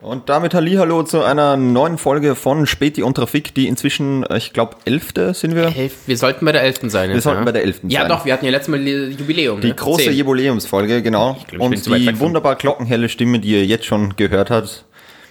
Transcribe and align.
Und 0.00 0.28
damit 0.28 0.52
Hallihallo 0.52 1.04
zu 1.04 1.22
einer 1.22 1.56
neuen 1.56 1.96
Folge 1.96 2.34
von 2.34 2.66
Späti 2.66 3.02
und 3.02 3.14
Trafik, 3.14 3.54
die 3.54 3.66
inzwischen, 3.66 4.26
ich 4.36 4.52
glaube, 4.52 4.76
elfte 4.84 5.32
sind 5.32 5.54
wir. 5.54 5.74
Elf, 5.74 5.94
wir 6.06 6.18
sollten 6.18 6.44
bei 6.44 6.52
der 6.52 6.62
elften 6.62 6.90
sein. 6.90 7.08
Wir 7.08 7.14
jetzt, 7.14 7.24
sollten 7.24 7.40
ja? 7.40 7.44
bei 7.46 7.52
der 7.52 7.62
elften 7.64 7.88
Ja, 7.88 8.00
sein. 8.00 8.10
doch, 8.10 8.26
wir 8.26 8.34
hatten 8.34 8.44
ja 8.44 8.50
letztes 8.50 8.68
Mal 8.68 8.86
Jubiläum. 8.86 9.62
Die 9.62 9.68
ne? 9.68 9.74
große 9.74 10.04
Zehn. 10.04 10.12
Jubiläumsfolge, 10.12 11.00
genau. 11.00 11.38
glaub, 11.48 11.72
ich 11.72 11.88
und 11.88 11.96
die 11.98 12.20
wunderbar 12.20 12.56
glockenhelle 12.56 13.08
Stimme, 13.08 13.40
die 13.40 13.52
ihr 13.52 13.64
jetzt 13.64 13.86
schon 13.86 14.16
gehört 14.16 14.50
habt, 14.50 14.84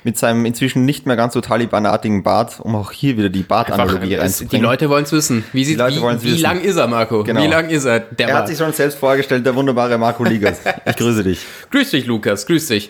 mit 0.04 0.18
seinem 0.18 0.46
inzwischen 0.46 0.84
nicht 0.84 1.06
mehr 1.06 1.16
ganz 1.16 1.36
so 1.36 1.42
talibanartigen 1.42 2.24
Bart, 2.24 2.60
um 2.60 2.76
auch 2.76 2.92
hier 2.92 3.18
wieder 3.18 3.30
die 3.30 3.44
Bartanalogie 3.44 4.16
reinzubringen. 4.16 4.64
die 4.64 4.68
Leute 4.68 4.90
wollen 4.90 5.04
es 5.04 5.12
wissen. 5.12 5.44
Wie, 5.54 5.64
sieht, 5.64 5.78
wie, 5.78 6.24
wie 6.24 6.42
lang 6.42 6.62
ist 6.62 6.78
er, 6.78 6.88
Marco? 6.88 7.24
Genau. 7.24 7.42
Wie 7.44 7.48
lang 7.48 7.70
ist 7.70 7.86
er? 7.86 8.00
Der 8.00 8.28
er 8.28 8.34
war- 8.34 8.42
hat 8.42 8.48
sich 8.48 8.58
schon 8.58 8.74
selbst 8.74 8.98
vorgestellt, 8.98 9.46
der 9.46 9.56
wunderbare 9.56 9.98
Marco 10.00 10.24
Ligas. 10.24 10.58
Ich 10.88 10.96
grüße 10.96 11.24
dich. 11.24 11.40
Grüß 11.72 11.92
dich, 11.92 12.08
Lukas, 12.08 12.48
grüß 12.48 12.68
dich. 12.68 12.90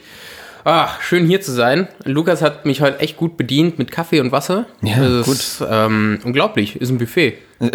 Ah, 0.68 0.90
schön 1.00 1.28
hier 1.28 1.42
zu 1.42 1.52
sein. 1.52 1.88
Lukas 2.06 2.42
hat 2.42 2.66
mich 2.66 2.82
heute 2.82 3.00
echt 3.00 3.18
gut 3.18 3.38
bedient 3.38 3.78
mit 3.78 3.92
Kaffee 3.92 4.20
und 4.20 4.32
Wasser. 4.32 4.66
Ja, 4.82 4.98
das 5.08 5.28
Ist, 5.28 5.64
ähm, 5.70 6.18
unglaublich, 6.24 6.82
ist 6.82 6.90
ein 6.90 6.98
Buffet. 6.98 7.38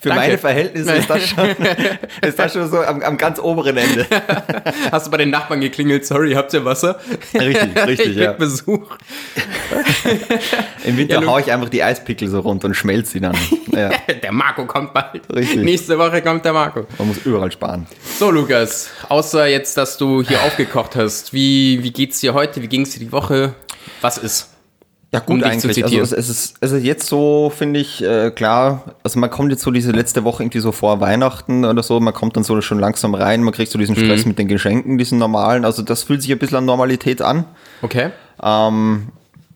Für 0.00 0.08
Danke. 0.08 0.24
meine 0.24 0.38
Verhältnisse 0.38 0.92
ist 0.94 1.10
das 1.10 1.28
schon, 1.28 1.46
ist 2.26 2.38
das 2.38 2.52
schon 2.54 2.70
so 2.70 2.78
am, 2.80 3.02
am 3.02 3.18
ganz 3.18 3.38
oberen 3.38 3.76
Ende. 3.76 4.06
Hast 4.90 5.06
du 5.06 5.10
bei 5.10 5.18
den 5.18 5.28
Nachbarn 5.28 5.60
geklingelt? 5.60 6.06
Sorry, 6.06 6.32
habt 6.32 6.54
ihr 6.54 6.64
Wasser? 6.64 6.98
Richtig, 7.34 7.76
richtig, 7.86 8.06
ich 8.08 8.16
ja. 8.16 8.32
Besuch. 8.32 8.96
Im 10.84 10.96
Winter 10.96 11.14
Ja, 11.16 11.20
Lu- 11.20 11.26
hau 11.28 11.38
ich 11.38 11.52
einfach 11.52 11.68
die 11.68 11.82
Eispickel 11.82 12.28
so 12.28 12.40
runter 12.40 12.68
und 12.68 12.74
schmelze 12.74 13.12
sie 13.12 13.20
dann. 13.20 13.36
Ja, 13.72 13.90
Der 14.22 14.32
Marco 14.32 14.64
kommt 14.64 14.94
bald. 14.94 15.20
Richtig. 15.34 15.58
Nächste 15.62 15.98
Woche 15.98 16.22
kommt 16.22 16.44
der 16.44 16.52
Marco. 16.54 16.86
man 16.98 17.08
muss 17.08 17.18
überall 17.24 17.52
sparen. 17.52 17.86
So, 18.18 18.30
Lukas, 18.30 18.88
außer 19.08 19.46
jetzt, 19.48 19.76
dass 19.76 19.98
du 19.98 20.22
hier 20.22 20.42
aufgekocht 20.42 20.96
hast, 20.96 21.32
wie, 21.34 21.80
wie 21.82 21.90
geht's 21.92 22.20
dir 22.20 22.32
heute? 22.34 22.62
Wie 22.62 22.68
ging's 22.68 22.90
dir 22.90 23.00
die 23.00 23.12
Woche? 23.12 23.54
Was 24.00 24.18
ist? 24.18 24.48
Ja, 25.12 25.20
Um 25.26 25.40
gut 25.40 25.40
zu 25.40 25.48
eigentlich. 25.50 25.82
Also 25.82 26.00
es, 26.00 26.12
ist, 26.12 26.56
es 26.60 26.70
ist 26.70 26.84
jetzt 26.84 27.08
so, 27.08 27.52
finde 27.54 27.80
ich, 27.80 28.00
äh, 28.02 28.30
klar, 28.30 28.94
also 29.02 29.18
man 29.18 29.28
kommt 29.28 29.50
jetzt 29.50 29.62
so 29.62 29.72
diese 29.72 29.90
letzte 29.90 30.22
Woche 30.22 30.44
irgendwie 30.44 30.60
so 30.60 30.70
vor 30.70 31.00
Weihnachten 31.00 31.64
oder 31.64 31.82
so, 31.82 31.98
man 31.98 32.14
kommt 32.14 32.36
dann 32.36 32.44
so 32.44 32.60
schon 32.60 32.78
langsam 32.78 33.14
rein, 33.14 33.42
man 33.42 33.52
kriegt 33.52 33.72
so 33.72 33.78
diesen 33.78 33.96
Mhm. 33.96 34.04
Stress 34.04 34.24
mit 34.24 34.38
den 34.38 34.46
Geschenken, 34.46 34.98
diesen 34.98 35.18
normalen, 35.18 35.64
also 35.64 35.82
das 35.82 36.04
fühlt 36.04 36.22
sich 36.22 36.30
ein 36.30 36.38
bisschen 36.38 36.58
an 36.58 36.64
Normalität 36.64 37.22
an. 37.22 37.44
Okay. 37.82 38.10
Ähm, 38.40 39.08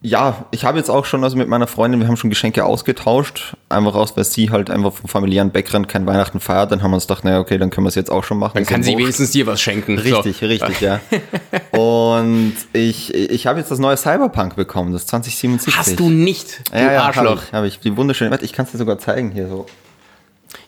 ja, 0.05 0.45
ich 0.51 0.67
habe 0.67 0.77
jetzt 0.77 0.91
auch 0.91 1.07
schon, 1.07 1.25
also 1.25 1.35
mit 1.39 1.49
meiner 1.49 1.67
Freundin, 1.67 1.99
wir 1.99 2.07
haben 2.09 2.19
schon 2.19 2.29
Geschenke 2.29 2.67
ausgetauscht, 2.67 3.57
einfach 3.71 3.95
aus, 3.95 4.15
weil 4.19 4.25
sie 4.25 4.51
halt 4.51 4.69
einfach 4.69 4.93
vom 4.93 5.09
familiären 5.09 5.51
Background 5.51 5.89
kein 5.89 6.05
Weihnachten 6.05 6.41
feiert, 6.41 6.71
dann 6.71 6.83
haben 6.83 6.91
wir 6.91 6.97
uns 6.97 7.07
gedacht, 7.07 7.25
naja, 7.25 7.41
okay, 7.41 7.57
dann 7.57 7.71
können 7.71 7.87
wir 7.87 7.89
es 7.89 7.95
jetzt 7.95 8.11
auch 8.11 8.23
schon 8.23 8.39
machen. 8.39 8.53
Dann 8.53 8.67
kann 8.67 8.83
ja 8.83 8.85
sie 8.85 8.93
wurscht. 8.93 9.03
wenigstens 9.03 9.31
dir 9.31 9.47
was 9.47 9.63
schenken. 9.63 9.99
Richtig, 9.99 10.43
richtig, 10.43 10.83
ja. 10.83 11.01
Und 11.71 12.53
ich, 12.75 13.15
ich 13.15 13.47
habe 13.47 13.59
jetzt 13.59 13.71
das 13.71 13.79
neue 13.79 13.97
Cyberpunk 13.97 14.57
bekommen, 14.57 14.93
das 14.93 15.07
2077. 15.07 15.73
So. 15.73 15.81
Hast 15.81 15.99
du 15.99 16.11
nicht, 16.11 16.61
du 16.71 16.79
ja, 16.79 16.93
ja, 16.93 17.03
Arschloch. 17.05 17.25
Habe 17.25 17.39
ich, 17.41 17.53
hab 17.53 17.65
ich. 17.65 17.81
Die 17.81 17.97
wunderschöne, 17.97 18.31
warte, 18.31 18.45
ich 18.45 18.53
kann 18.53 18.67
es 18.67 18.73
dir 18.73 18.79
sogar 18.79 18.99
zeigen 18.99 19.31
hier 19.31 19.49
so. 19.49 19.65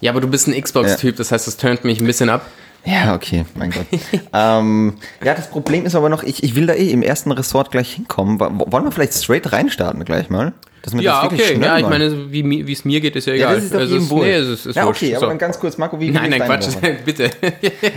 Ja, 0.01 0.12
aber 0.12 0.23
du 0.23 0.29
bist 0.29 0.48
ein 0.48 0.59
Xbox-Typ, 0.59 1.14
das 1.17 1.31
heißt, 1.31 1.47
das 1.47 1.59
turnt 1.59 1.84
mich 1.84 2.01
ein 2.01 2.07
bisschen 2.07 2.31
ab. 2.31 2.47
Ja, 2.87 3.15
okay, 3.15 3.45
mein 3.56 3.70
Gott. 3.73 3.87
ähm, 4.33 4.95
ja, 5.25 5.34
das 5.34 5.51
Problem 5.51 5.84
ist 5.87 5.95
aber 5.97 6.09
noch, 6.09 6.23
ich, 6.23 6.42
ich 6.45 6.55
will 6.55 6.67
da 6.67 6.75
eh 6.75 6.91
im 6.91 7.03
ersten 7.03 7.33
Ressort 7.33 7.70
gleich 7.73 7.92
hinkommen. 7.95 8.39
Wo- 8.39 8.70
Wollen 8.70 8.84
wir 8.84 8.92
vielleicht 8.92 9.15
straight 9.15 9.53
reinstarten 9.53 10.05
gleich 10.05 10.31
mal? 10.31 10.53
Ja, 11.01 11.25
okay. 11.25 11.59
Ja, 11.61 11.79
ich 11.79 11.83
machen? 11.83 11.91
meine, 11.91 12.31
wie 12.31 12.73
es 12.73 12.84
mir 12.84 13.01
geht, 13.01 13.17
ist 13.17 13.27
ja 13.27 13.34
Ja, 13.34 13.48
egal. 13.51 13.55
das 13.57 13.64
ist 13.64 13.75
auf 13.75 13.81
Also 13.81 13.97
es- 13.97 14.09
Fall. 14.09 14.19
Nee, 14.20 14.33
es 14.34 14.47
ist, 14.48 14.67
ist 14.67 14.77
ja, 14.77 14.87
wurscht. 14.87 15.03
okay, 15.03 15.17
aber 15.17 15.20
So. 15.20 15.27
dann 15.31 15.39
ganz 15.39 15.59
kurz, 15.59 15.79
Marco, 15.79 15.98
wie 15.98 16.11
Nein, 16.12 16.33
ist 16.33 16.39
nein, 16.39 16.48
deine 16.48 16.61
Quatsch, 16.64 16.97
bitte. 17.05 17.31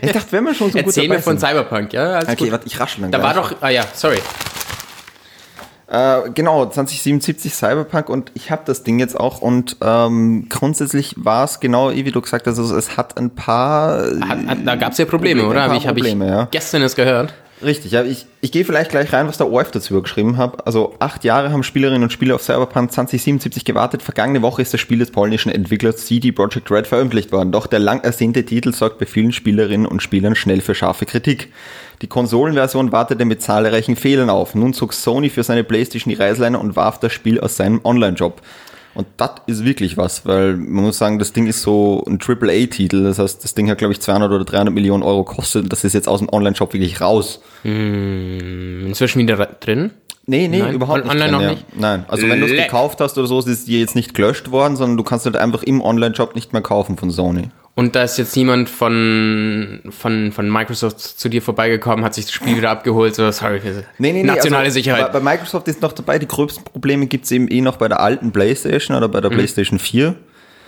Ich 0.01 0.11
dachte, 0.11 0.31
wenn 0.31 0.43
wir 0.45 0.55
schon 0.55 0.71
so 0.71 0.77
gut 0.79 0.87
Erzähl 0.87 1.07
mir 1.07 1.19
von. 1.19 1.37
Cyberpunk, 1.37 1.93
ja? 1.93 2.19
Okay, 2.27 2.51
warte, 2.51 2.65
ich 2.65 2.79
raschel 2.79 3.03
dann 3.03 3.11
Da 3.11 3.21
war 3.21 3.33
gleich. 3.33 3.45
doch, 3.49 3.55
ah 3.61 3.69
ja, 3.69 3.83
sorry. 3.93 4.17
Äh, 5.89 6.29
genau, 6.35 6.65
2077 6.67 7.53
Cyberpunk 7.53 8.09
und 8.09 8.31
ich 8.35 8.51
habe 8.51 8.61
das 8.65 8.83
Ding 8.83 8.99
jetzt 8.99 9.19
auch 9.19 9.41
und 9.41 9.77
ähm, 9.81 10.47
grundsätzlich 10.47 11.15
war 11.17 11.45
es 11.45 11.59
genau, 11.59 11.91
wie 11.91 12.11
du 12.11 12.21
gesagt 12.21 12.45
hast, 12.45 12.59
also 12.59 12.75
es 12.75 12.95
hat 12.95 13.17
ein 13.17 13.31
paar... 13.31 14.03
Hat, 14.21 14.45
hat, 14.47 14.57
da 14.65 14.75
gab 14.75 14.91
es 14.91 14.99
ja 14.99 15.05
Probleme, 15.05 15.41
Probleme, 15.41 15.49
oder? 15.49 15.63
ein 15.63 15.83
Habe 15.87 15.99
ich, 15.99 16.05
ich 16.05 16.13
ja. 16.13 16.47
gestern 16.51 16.83
es 16.83 16.95
gehört. 16.95 17.33
Richtig, 17.61 17.91
ja, 17.91 18.03
ich, 18.03 18.25
ich 18.39 18.53
gehe 18.53 18.63
vielleicht 18.63 18.91
gleich 18.91 19.11
rein, 19.11 19.27
was 19.27 19.37
der 19.37 19.51
ORF 19.51 19.71
dazu 19.71 20.01
geschrieben 20.01 20.37
hat. 20.37 20.65
Also 20.65 20.95
acht 20.99 21.25
Jahre 21.25 21.51
haben 21.51 21.63
Spielerinnen 21.63 22.03
und 22.03 22.13
Spieler 22.13 22.35
auf 22.35 22.43
Cyberpunk 22.43 22.91
2077 22.91 23.65
gewartet. 23.65 24.01
Vergangene 24.01 24.41
Woche 24.41 24.61
ist 24.61 24.73
das 24.73 24.79
Spiel 24.79 24.99
des 24.99 25.11
polnischen 25.11 25.51
Entwicklers 25.51 26.05
CD 26.05 26.31
Projekt 26.31 26.71
Red 26.71 26.87
veröffentlicht 26.87 27.33
worden. 27.33 27.51
Doch 27.51 27.67
der 27.67 27.79
lang 27.79 28.01
ersehnte 28.01 28.45
Titel 28.45 28.73
sorgt 28.73 28.99
bei 28.99 29.05
vielen 29.05 29.33
Spielerinnen 29.33 29.87
und 29.87 30.01
Spielern 30.01 30.35
schnell 30.35 30.61
für 30.61 30.73
scharfe 30.73 31.05
Kritik. 31.05 31.51
Die 32.01 32.07
Konsolenversion 32.07 32.91
wartete 32.91 33.25
mit 33.25 33.41
zahlreichen 33.41 33.95
Fehlern 33.95 34.29
auf. 34.29 34.55
Nun 34.55 34.73
zog 34.73 34.93
Sony 34.93 35.29
für 35.29 35.43
seine 35.43 35.63
Playstation 35.63 36.13
die 36.13 36.21
Reißleine 36.21 36.57
und 36.57 36.75
warf 36.75 36.99
das 36.99 37.11
Spiel 37.11 37.39
aus 37.39 37.57
seinem 37.57 37.81
Online-Job. 37.83 38.41
Und 38.95 39.07
das 39.17 39.31
ist 39.47 39.65
wirklich 39.65 39.97
was, 39.97 40.25
weil 40.25 40.55
man 40.55 40.85
muss 40.85 40.97
sagen, 40.97 41.19
das 41.19 41.31
Ding 41.31 41.47
ist 41.47 41.61
so 41.61 42.03
ein 42.07 42.19
AAA-Titel. 42.19 43.03
Das 43.03 43.19
heißt, 43.19 43.43
das 43.43 43.53
Ding 43.53 43.69
hat, 43.69 43.77
glaube 43.77 43.93
ich, 43.93 44.01
200 44.01 44.31
oder 44.31 44.45
300 44.45 44.73
Millionen 44.73 45.03
Euro 45.03 45.23
kostet. 45.23 45.71
Das 45.71 45.83
ist 45.83 45.93
jetzt 45.93 46.07
aus 46.07 46.19
dem 46.19 46.29
Online-Shop 46.29 46.73
wirklich 46.73 46.99
raus. 46.99 47.41
Inzwischen 47.63 49.19
wieder 49.19 49.37
drin. 49.45 49.91
Nee, 50.25 50.47
nee, 50.47 50.59
Nein, 50.59 50.75
überhaupt 50.75 51.05
nicht. 51.05 51.11
online 51.11 51.31
drin, 51.31 51.33
noch 51.33 51.41
ja. 51.41 51.49
nicht? 51.51 51.65
Nein, 51.75 52.05
also 52.07 52.29
wenn 52.29 52.39
du 52.39 52.45
es 52.45 52.51
gekauft 52.51 53.01
hast 53.01 53.17
oder 53.17 53.27
so, 53.27 53.39
ist 53.39 53.47
es 53.47 53.65
dir 53.65 53.79
jetzt 53.79 53.95
nicht 53.95 54.13
gelöscht 54.13 54.51
worden, 54.51 54.75
sondern 54.75 54.95
du 54.95 55.03
kannst 55.03 55.25
halt 55.25 55.35
einfach 55.35 55.63
im 55.63 55.81
Online-Shop 55.81 56.35
nicht 56.35 56.53
mehr 56.53 56.61
kaufen 56.61 56.97
von 56.97 57.09
Sony. 57.09 57.49
Und 57.75 57.95
da 57.95 58.03
ist 58.03 58.17
jetzt 58.17 58.35
jemand 58.35 58.69
von, 58.69 59.81
von, 59.89 60.31
von 60.33 60.51
Microsoft 60.51 60.99
zu 60.99 61.29
dir 61.29 61.41
vorbeigekommen, 61.41 62.03
hat 62.03 62.13
sich 62.13 62.25
das 62.25 62.33
Spiel 62.33 62.57
wieder 62.57 62.69
abgeholt. 62.71 63.15
So, 63.15 63.31
sorry, 63.31 63.61
Nee, 63.63 64.11
nee, 64.11 64.13
nee. 64.13 64.23
nationale 64.23 64.65
also 64.65 64.73
Sicherheit. 64.73 65.13
Bei, 65.13 65.19
bei 65.19 65.31
Microsoft 65.31 65.67
ist 65.69 65.81
noch 65.81 65.93
dabei, 65.93 66.19
die 66.19 66.27
gröbsten 66.27 66.63
Probleme 66.65 67.07
gibt 67.07 67.25
es 67.25 67.31
eben 67.31 67.47
eh 67.47 67.61
noch 67.61 67.77
bei 67.77 67.87
der 67.87 68.01
alten 68.01 68.31
PlayStation 68.31 68.97
oder 68.97 69.07
Mhm. 69.07 69.11
bei 69.13 69.21
der 69.21 69.29
PlayStation 69.29 69.79
4. 69.79 70.15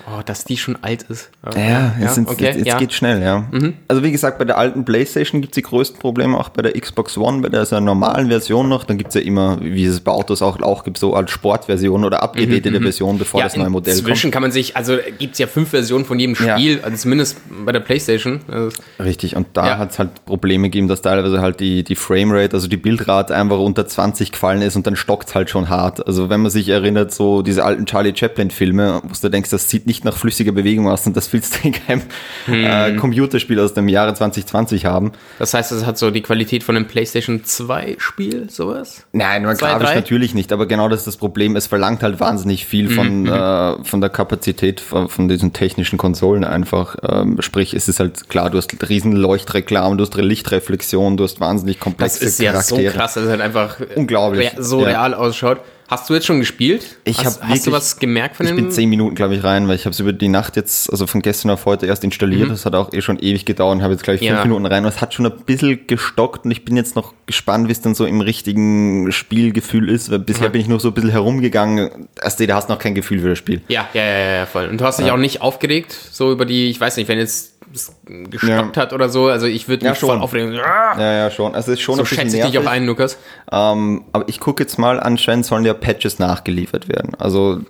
oh, 0.07 0.21
dass 0.25 0.43
die 0.45 0.57
schon 0.57 0.77
alt 0.81 1.03
ist. 1.03 1.29
Ja, 1.55 1.93
jetzt, 1.99 2.15
sind, 2.15 2.27
okay, 2.29 2.45
jetzt, 2.45 2.57
jetzt 2.57 2.67
ja. 2.67 2.75
Mhm. 2.75 2.79
geht 2.79 2.93
schnell, 2.93 3.21
ja. 3.21 3.45
Also 3.87 4.03
wie 4.03 4.11
gesagt, 4.11 4.37
bei 4.39 4.45
der 4.45 4.57
alten 4.57 4.85
Playstation 4.85 5.41
gibt's 5.41 5.55
die 5.55 5.61
größten 5.61 5.99
Probleme, 5.99 6.37
auch 6.37 6.49
bei 6.49 6.61
der 6.61 6.79
Xbox 6.79 7.17
One, 7.17 7.41
bei 7.41 7.49
der 7.49 7.63
ja 7.63 7.79
normalen 7.81 8.27
Version 8.27 8.69
noch, 8.69 8.83
dann 8.83 8.97
gibt's 8.97 9.15
ja 9.15 9.21
immer, 9.21 9.57
wie 9.61 9.85
es 9.85 9.99
bei 9.99 10.11
Autos 10.11 10.41
auch, 10.41 10.59
auch 10.61 10.83
gibt, 10.83 10.97
so 10.97 11.13
als 11.13 11.31
Sportversion 11.31 12.03
oder 12.05 12.23
abgedatete 12.23 12.81
Version, 12.81 13.17
bevor 13.17 13.41
das 13.41 13.55
neue 13.55 13.69
Modell 13.69 13.93
inzwischen 13.97 14.23
kommt. 14.23 14.33
kann 14.33 14.41
man 14.43 14.51
sich, 14.51 14.75
also 14.77 14.97
gibt's 15.19 15.39
ja 15.39 15.47
fünf 15.47 15.69
Versionen 15.69 16.05
von 16.05 16.19
jedem 16.19 16.35
Ja. 16.35 16.57
Spiel, 16.57 16.79
also 16.81 16.97
zumindest 16.97 17.37
bei 17.65 17.71
der 17.71 17.79
Playstation. 17.81 18.41
Also, 18.47 18.69
Richtig, 18.99 19.35
und 19.35 19.47
da 19.53 19.67
Ja. 19.67 19.77
hat's 19.77 19.99
halt 19.99 20.25
Probleme 20.25 20.67
gegeben, 20.69 20.87
dass 20.87 21.01
teilweise 21.01 21.41
halt 21.41 21.59
die, 21.59 21.83
die 21.83 21.95
Framerate, 21.95 22.55
also 22.55 22.67
die 22.67 22.77
Bildrate 22.77 23.35
einfach 23.35 23.59
unter 23.59 23.85
20 23.87 24.31
gefallen 24.31 24.61
ist 24.61 24.75
und 24.75 24.87
dann 24.87 24.95
stockt's 24.95 25.35
halt 25.35 25.49
schon 25.49 25.69
hart. 25.69 26.05
Also 26.07 26.29
wenn 26.29 26.41
man 26.41 26.51
sich 26.51 26.69
erinnert, 26.69 27.13
so 27.13 27.41
diese 27.41 27.63
alten 27.65 27.85
Charlie 27.85 28.13
Chaplin-Filme, 28.15 29.01
wo 29.03 29.09
du 29.21 29.29
denkst, 29.29 29.49
das 29.49 29.69
sieht 29.69 29.85
nicht 29.87 29.90
nach 30.03 30.15
flüssiger 30.15 30.51
Bewegung 30.51 30.87
aus 30.89 31.05
und 31.05 31.15
das 31.17 31.31
willst 31.33 31.55
du 31.63 31.67
in 31.67 31.73
keinem 31.73 32.01
Hm. 32.45 32.63
äh, 32.65 32.95
Computerspiel 32.95 33.59
aus 33.59 33.73
dem 33.73 33.87
Jahre 33.87 34.13
2020 34.13 34.85
haben. 34.85 35.11
das 35.39 35.53
heißt, 35.53 35.71
es 35.71 35.85
hat 35.85 35.97
so 35.97 36.09
die 36.11 36.21
Qualität 36.21 36.63
von 36.63 36.75
einem 36.75 36.87
Playstation 36.87 37.43
2 37.43 37.95
Spiel, 37.99 38.49
sowas? 38.49 39.05
Nein, 39.11 39.43
man 39.43 39.55
Zwei, 39.55 39.69
grafisch 39.71 39.87
drei? 39.89 39.95
natürlich 39.95 40.33
nicht, 40.33 40.51
aber 40.53 40.65
genau 40.65 40.89
das 40.89 40.99
ist 41.01 41.07
das 41.07 41.17
Problem. 41.17 41.55
Es 41.55 41.67
verlangt 41.67 42.03
halt 42.03 42.19
wahnsinnig 42.19 42.65
viel 42.65 42.89
Mhm, 42.89 42.93
von, 42.93 43.25
äh, 43.27 43.83
von 43.83 44.01
der 44.01 44.09
Kapazität 44.09 44.79
von, 44.79 45.09
von 45.09 45.27
diesen 45.27 45.53
technischen 45.53 45.97
Konsolen 45.97 46.43
einfach. 46.43 46.95
Ähm, 47.07 47.37
sprich, 47.41 47.73
es 47.73 47.87
ist 47.87 47.99
halt 47.99 48.29
klar, 48.29 48.49
du 48.49 48.57
hast 48.57 48.71
riesen 48.89 49.11
Leuchtreklamen, 49.13 49.97
du 49.97 50.03
hast 50.05 50.15
Lichtreflexion, 50.15 51.17
du 51.17 51.23
hast 51.23 51.39
wahnsinnig 51.39 51.77
Das 51.77 51.83
komplexe 51.83 52.25
ist 52.25 52.39
ja 52.39 52.53
so 52.61 52.75
Charaktere. 52.75 52.93
krass, 52.97 53.13
dass 53.13 53.23
es 53.25 53.29
halt 53.29 53.41
einfach 53.41 53.77
Unglaublich. 53.95 54.51
rea- 54.53 54.61
so 54.63 54.81
Ja. 54.81 54.87
real 54.87 55.13
ausschaut. 55.13 55.59
Hast 55.91 56.09
du 56.09 56.13
jetzt 56.13 56.25
schon 56.25 56.39
gespielt? 56.39 56.99
Ich 57.03 57.17
hast, 57.25 57.41
hab 57.41 57.49
hast 57.49 57.67
du 57.67 57.71
was 57.73 57.99
gemerkt 57.99 58.37
von 58.37 58.45
Ich 58.45 58.51
dem? 58.53 58.55
bin 58.55 58.71
zehn 58.71 58.87
Minuten, 58.89 59.13
glaube 59.13 59.35
ich, 59.35 59.43
rein, 59.43 59.67
weil 59.67 59.75
ich 59.75 59.81
habe 59.83 59.91
es 59.91 59.99
über 59.99 60.13
die 60.13 60.29
Nacht 60.29 60.55
jetzt, 60.55 60.89
also 60.89 61.05
von 61.05 61.21
gestern 61.21 61.51
auf 61.51 61.65
heute 61.65 61.85
erst 61.85 62.05
installiert. 62.05 62.49
Das 62.49 62.65
hat 62.65 62.75
auch 62.75 62.93
eh 62.93 63.01
schon 63.01 63.19
ewig 63.19 63.43
gedauert 63.43 63.75
und 63.75 63.83
habe 63.83 63.91
jetzt 63.91 64.03
gleich 64.03 64.19
fünf 64.19 64.31
Mhm. 64.31 64.37
Ja. 64.37 64.43
Minuten 64.45 64.65
rein. 64.67 64.85
Und 64.85 64.89
es 64.89 65.01
hat 65.01 65.13
schon 65.13 65.25
ein 65.25 65.33
bisschen 65.45 65.85
gestockt 65.87 66.45
und 66.45 66.51
ich 66.51 66.63
bin 66.63 66.77
jetzt 66.77 66.95
noch 66.95 67.13
gespannt, 67.25 67.67
wie 67.67 67.73
es 67.73 67.81
dann 67.81 67.93
so 67.93 68.05
im 68.05 68.21
richtigen 68.21 69.11
Spielgefühl 69.11 69.89
ist. 69.89 70.09
Weil 70.09 70.19
bisher 70.19 70.47
Mhm. 70.47 70.51
bin 70.53 70.61
ich 70.61 70.67
nur 70.69 70.79
so 70.79 70.87
ein 70.87 70.93
bisschen 70.93 71.09
herumgegangen. 71.09 72.07
Erst 72.23 72.39
da 72.39 72.55
hast 72.55 72.69
du 72.69 72.73
noch 72.73 72.79
kein 72.79 72.95
Gefühl 72.95 73.19
für 73.19 73.27
das 73.27 73.37
Spiel. 73.37 73.59
Ja, 73.67 73.89
ja, 73.93 74.01
ja, 74.01 74.17
ja, 74.17 74.31
ja, 74.37 74.45
voll. 74.45 74.67
Und 74.67 74.79
du 74.79 74.85
hast 74.85 74.97
dich 74.97 75.11
auch 75.11 75.17
nicht 75.17 75.41
aufgeregt, 75.41 75.91
so 76.13 76.31
über 76.31 76.45
die, 76.45 76.69
ich 76.69 76.79
weiß 76.79 76.95
nicht, 76.95 77.09
wenn 77.09 77.19
jetzt 77.19 77.50
es 77.73 77.95
gestockt 78.05 78.77
hat 78.77 78.93
oder 78.93 79.09
so, 79.09 79.27
also 79.27 79.45
ich 79.47 79.67
würde 79.67 79.85
Ja, 79.85 79.91
mich 79.91 79.99
voll 79.99 80.09
schon. 80.09 80.21
aufregen. 80.21 80.53
Ja, 80.53 80.99
ja, 80.99 81.31
schon. 81.31 81.55
Also 81.55 81.71
es 81.71 81.79
ist 81.79 81.83
schon 81.83 81.95
So 81.95 82.01
ein 82.01 82.05
schätze 82.05 82.37
ich 82.37 82.43
dich 82.45 82.57
auch 82.57 82.63
nervig. 82.63 82.69
ein, 82.69 82.85
Lukas. 82.85 83.17
Ähm, 83.51 84.05
aber 84.11 84.27
ich 84.29 84.39
gucke 84.39 84.63
jetzt 84.63 84.77
mal, 84.77 84.99
anscheinend 84.99 85.45
sollen 85.45 85.65
ja 85.65 85.73
Patches 85.73 86.19
nachgeliefert 86.19 86.87
werden. 86.89 87.13
Also 87.17 87.61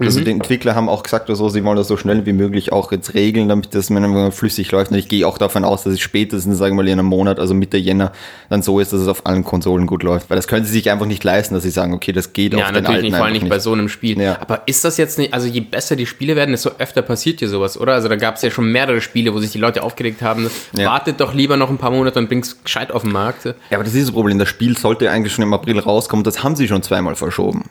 Also 0.00 0.20
die 0.20 0.30
Entwickler 0.30 0.74
haben 0.74 0.88
auch 0.88 1.02
gesagt, 1.02 1.28
also, 1.28 1.48
sie 1.48 1.64
wollen 1.64 1.76
das 1.76 1.88
so 1.88 1.96
schnell 1.96 2.24
wie 2.26 2.32
möglich 2.32 2.72
auch 2.72 2.92
jetzt 2.92 3.14
regeln, 3.14 3.48
damit 3.48 3.74
das 3.74 3.90
flüssig 4.30 4.70
läuft. 4.70 4.90
Und 4.92 4.98
ich 4.98 5.08
gehe 5.08 5.26
auch 5.26 5.38
davon 5.38 5.64
aus, 5.64 5.84
dass 5.84 5.94
es 5.94 6.00
spätestens, 6.00 6.58
sagen 6.58 6.76
wir 6.76 6.82
mal, 6.84 6.88
in 6.88 6.98
einem 6.98 7.08
Monat, 7.08 7.38
also 7.40 7.54
Mitte 7.54 7.76
Jänner, 7.76 8.12
dann 8.48 8.62
so 8.62 8.78
ist, 8.80 8.92
dass 8.92 9.00
es 9.00 9.08
auf 9.08 9.26
allen 9.26 9.44
Konsolen 9.44 9.86
gut 9.86 10.02
läuft. 10.02 10.30
Weil 10.30 10.36
das 10.36 10.46
können 10.46 10.64
sie 10.64 10.72
sich 10.72 10.90
einfach 10.90 11.06
nicht 11.06 11.24
leisten, 11.24 11.54
dass 11.54 11.62
sie 11.64 11.70
sagen, 11.70 11.94
okay, 11.94 12.12
das 12.12 12.32
geht 12.32 12.52
Ja, 12.54 12.60
auf 12.60 12.66
den 12.66 12.74
natürlich 12.74 12.88
alten 12.96 13.06
nicht, 13.06 13.16
vor 13.16 13.24
allem 13.24 13.32
nicht 13.34 13.48
bei 13.48 13.58
so 13.58 13.72
einem 13.72 13.88
Spiel. 13.88 14.20
Ja. 14.20 14.38
Aber 14.40 14.62
ist 14.66 14.84
das 14.84 14.96
jetzt 14.96 15.18
nicht, 15.18 15.34
also 15.34 15.46
je 15.48 15.60
besser 15.60 15.96
die 15.96 16.06
Spiele 16.06 16.36
werden, 16.36 16.52
desto 16.52 16.70
öfter 16.78 17.02
passiert 17.02 17.40
hier 17.40 17.48
sowas, 17.48 17.78
oder? 17.78 17.94
Also 17.94 18.08
da 18.08 18.16
gab 18.16 18.36
es 18.36 18.42
ja 18.42 18.50
schon 18.50 18.70
mehrere 18.70 19.00
Spiele, 19.00 19.34
wo 19.34 19.38
sich 19.40 19.50
die 19.50 19.58
Leute 19.58 19.82
aufgeregt 19.82 20.22
haben, 20.22 20.48
Ja. 20.76 20.90
wartet 20.90 21.20
doch 21.20 21.34
lieber 21.34 21.56
noch 21.56 21.70
ein 21.70 21.78
paar 21.78 21.90
Monate 21.90 22.18
und 22.18 22.28
bringt's 22.28 22.62
gescheit 22.62 22.92
auf 22.92 23.02
den 23.02 23.12
Markt. 23.12 23.44
Ja, 23.46 23.54
aber 23.72 23.84
das 23.84 23.94
ist 23.94 24.08
das 24.08 24.12
Problem. 24.12 24.38
Das 24.38 24.48
Spiel 24.48 24.76
sollte 24.76 25.10
eigentlich 25.10 25.32
schon 25.32 25.42
im 25.42 25.52
April 25.52 25.78
rauskommen. 25.78 26.24
Das 26.24 26.42
haben 26.42 26.56
sie 26.56 26.68
schon 26.68 26.82
zweimal 26.82 27.16
verschoben. 27.16 27.64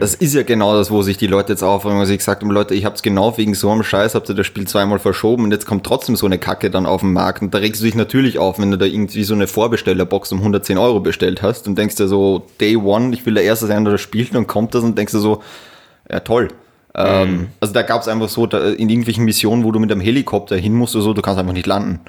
Das 0.00 0.14
ist 0.14 0.34
ja 0.34 0.42
genau 0.42 0.76
das, 0.76 0.90
wo 0.90 1.02
sich 1.02 1.16
die 1.16 1.26
Leute 1.26 1.43
jetzt 1.48 1.62
aufregen, 1.62 1.98
weil 1.98 2.06
sie 2.06 2.16
gesagt 2.16 2.42
haben, 2.42 2.50
Leute, 2.50 2.74
ich 2.74 2.84
hab's 2.84 3.02
genau 3.02 3.36
wegen 3.36 3.54
so 3.54 3.70
einem 3.70 3.82
Scheiß, 3.82 4.14
habt 4.14 4.28
ihr 4.28 4.34
das 4.34 4.46
Spiel 4.46 4.66
zweimal 4.66 4.98
verschoben 4.98 5.44
und 5.44 5.50
jetzt 5.50 5.66
kommt 5.66 5.84
trotzdem 5.84 6.16
so 6.16 6.26
eine 6.26 6.38
Kacke 6.38 6.70
dann 6.70 6.86
auf 6.86 7.00
den 7.00 7.12
Markt. 7.12 7.42
Und 7.42 7.54
da 7.54 7.58
regst 7.58 7.80
du 7.80 7.86
dich 7.86 7.94
natürlich 7.94 8.38
auf, 8.38 8.58
wenn 8.58 8.70
du 8.70 8.78
da 8.78 8.86
irgendwie 8.86 9.24
so 9.24 9.34
eine 9.34 9.46
Vorbestellerbox 9.46 10.32
um 10.32 10.38
110 10.38 10.78
Euro 10.78 11.00
bestellt 11.00 11.42
hast 11.42 11.66
und 11.66 11.76
denkst 11.76 11.96
dir 11.96 12.08
so, 12.08 12.46
Day 12.60 12.76
One, 12.76 13.14
ich 13.14 13.24
will 13.26 13.34
der 13.34 13.44
Erste 13.44 13.66
sein, 13.66 13.84
der 13.84 13.92
das 13.92 14.00
spielt, 14.00 14.28
und 14.30 14.34
dann 14.34 14.46
kommt 14.46 14.74
das 14.74 14.82
und 14.84 14.96
denkst 14.96 15.12
dir 15.12 15.20
so, 15.20 15.42
ja 16.10 16.20
toll. 16.20 16.48
Ähm, 16.94 17.48
also 17.60 17.74
da 17.74 17.82
gab's 17.82 18.06
einfach 18.08 18.28
so, 18.28 18.46
da, 18.46 18.70
in 18.70 18.88
irgendwelchen 18.88 19.24
Missionen, 19.24 19.64
wo 19.64 19.72
du 19.72 19.80
mit 19.80 19.90
einem 19.90 20.00
Helikopter 20.00 20.56
hin 20.56 20.74
musst 20.74 20.94
oder 20.94 21.04
so, 21.04 21.12
du 21.12 21.22
kannst 21.22 21.40
einfach 21.40 21.52
nicht 21.52 21.66
landen. 21.66 22.00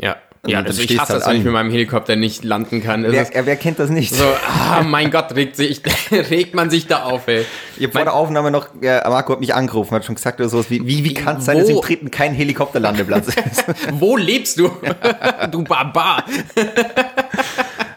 Ja. 0.00 0.16
Ja, 0.44 0.60
das, 0.60 0.76
ich 0.80 0.98
hasse 0.98 1.12
halt 1.12 1.22
das, 1.22 1.28
wenn 1.28 1.36
ich 1.36 1.44
mit 1.44 1.52
meinem 1.52 1.70
Helikopter 1.70 2.16
nicht 2.16 2.42
landen 2.42 2.82
kann. 2.82 3.04
Ist 3.04 3.32
Wer, 3.32 3.46
wer 3.46 3.54
kennt 3.54 3.78
das 3.78 3.90
nicht? 3.90 4.12
so, 4.12 4.24
ah, 4.24 4.82
mein 4.82 5.12
Gott, 5.12 5.32
regt, 5.36 5.54
sich, 5.54 5.80
regt 6.10 6.52
man 6.56 6.68
sich 6.68 6.88
da 6.88 7.04
auf, 7.04 7.28
ey. 7.28 7.46
Ich 7.76 7.84
habe 7.84 7.92
vor 7.92 8.02
der 8.02 8.14
Aufnahme 8.14 8.50
noch, 8.50 8.66
ja, 8.80 9.08
Marco 9.08 9.34
hat 9.34 9.40
mich 9.40 9.54
angerufen, 9.54 9.94
hat 9.94 10.04
schon 10.04 10.16
gesagt 10.16 10.40
oder 10.40 10.48
sowas, 10.48 10.68
wie, 10.68 10.84
wie, 10.84 11.04
wie 11.04 11.14
kann 11.14 11.36
es 11.36 11.44
sein, 11.44 11.58
dass 11.58 11.68
im 11.68 11.80
dritten 11.80 12.10
kein 12.10 12.34
Helikopterlandeplatz 12.34 13.28
ist? 13.52 13.64
Wo 13.92 14.16
lebst 14.16 14.58
du? 14.58 14.68
du 15.52 15.62
Barbar. 15.62 16.24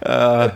Äh. 0.01 0.49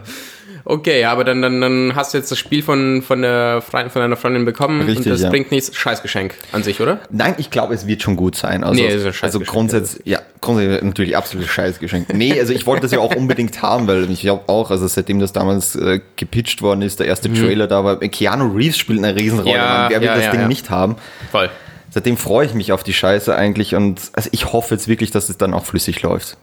Okay, 0.69 1.03
aber 1.05 1.23
dann, 1.23 1.41
dann, 1.41 1.59
dann 1.59 1.95
hast 1.95 2.13
du 2.13 2.17
jetzt 2.17 2.31
das 2.31 2.39
Spiel 2.39 2.63
von, 2.63 3.01
von, 3.01 3.21
der 3.21 3.61
Freundin, 3.61 3.89
von 3.89 4.01
deiner 4.01 4.15
Freundin 4.15 4.45
bekommen 4.45 4.81
Richtig, 4.81 5.05
und 5.05 5.11
das 5.11 5.21
ja. 5.21 5.29
bringt 5.29 5.51
nichts. 5.51 5.75
Scheißgeschenk 5.75 6.35
an 6.51 6.63
sich, 6.63 6.79
oder? 6.79 6.99
Nein, 7.09 7.35
ich 7.37 7.49
glaube, 7.49 7.73
es 7.73 7.87
wird 7.87 8.01
schon 8.01 8.15
gut 8.15 8.35
sein. 8.35 8.63
Also, 8.63 8.81
Nee, 8.81 8.91
also 8.91 9.11
Scheißgeschenk, 9.11 9.49
grundsätzlich, 9.49 10.05
ja, 10.05 10.19
grundsätzlich 10.41 10.81
natürlich 10.83 11.17
absolutes 11.17 11.51
Scheißgeschenk. 11.51 12.13
Nee, 12.13 12.39
also 12.39 12.53
ich 12.53 12.65
wollte 12.65 12.83
das 12.83 12.91
ja 12.91 12.99
auch 12.99 13.15
unbedingt 13.15 13.61
haben, 13.61 13.87
weil 13.87 14.09
ich 14.09 14.21
glaube 14.21 14.43
auch, 14.47 14.71
also 14.71 14.87
seitdem 14.87 15.19
das 15.19 15.33
damals 15.33 15.75
äh, 15.75 15.99
gepitcht 16.15 16.61
worden 16.61 16.81
ist, 16.81 16.99
der 16.99 17.07
erste 17.07 17.33
Trailer 17.33 17.67
da 17.67 17.83
war, 17.83 17.97
Keanu 17.97 18.55
Reeves 18.55 18.77
spielt 18.77 18.99
eine 19.03 19.15
Riesenrolle, 19.15 19.49
Mhm. 19.49 19.55
Ja, 19.55 19.89
wer 19.89 19.99
will 20.01 20.07
ja, 20.07 20.15
das 20.15 20.25
ja, 20.25 20.31
Ding 20.31 20.47
nicht 20.47 20.69
haben? 20.69 20.95
Voll. 21.31 21.49
Seitdem 21.89 22.17
freue 22.17 22.45
ich 22.45 22.53
mich 22.53 22.71
auf 22.71 22.83
die 22.83 22.93
Scheiße 22.93 23.35
eigentlich 23.35 23.73
und 23.75 23.99
also 24.13 24.29
ich 24.31 24.53
hoffe 24.53 24.75
jetzt 24.75 24.87
wirklich, 24.87 25.11
dass 25.11 25.29
es 25.29 25.37
dann 25.37 25.53
auch 25.53 25.65
flüssig 25.65 26.01
läuft. 26.01 26.37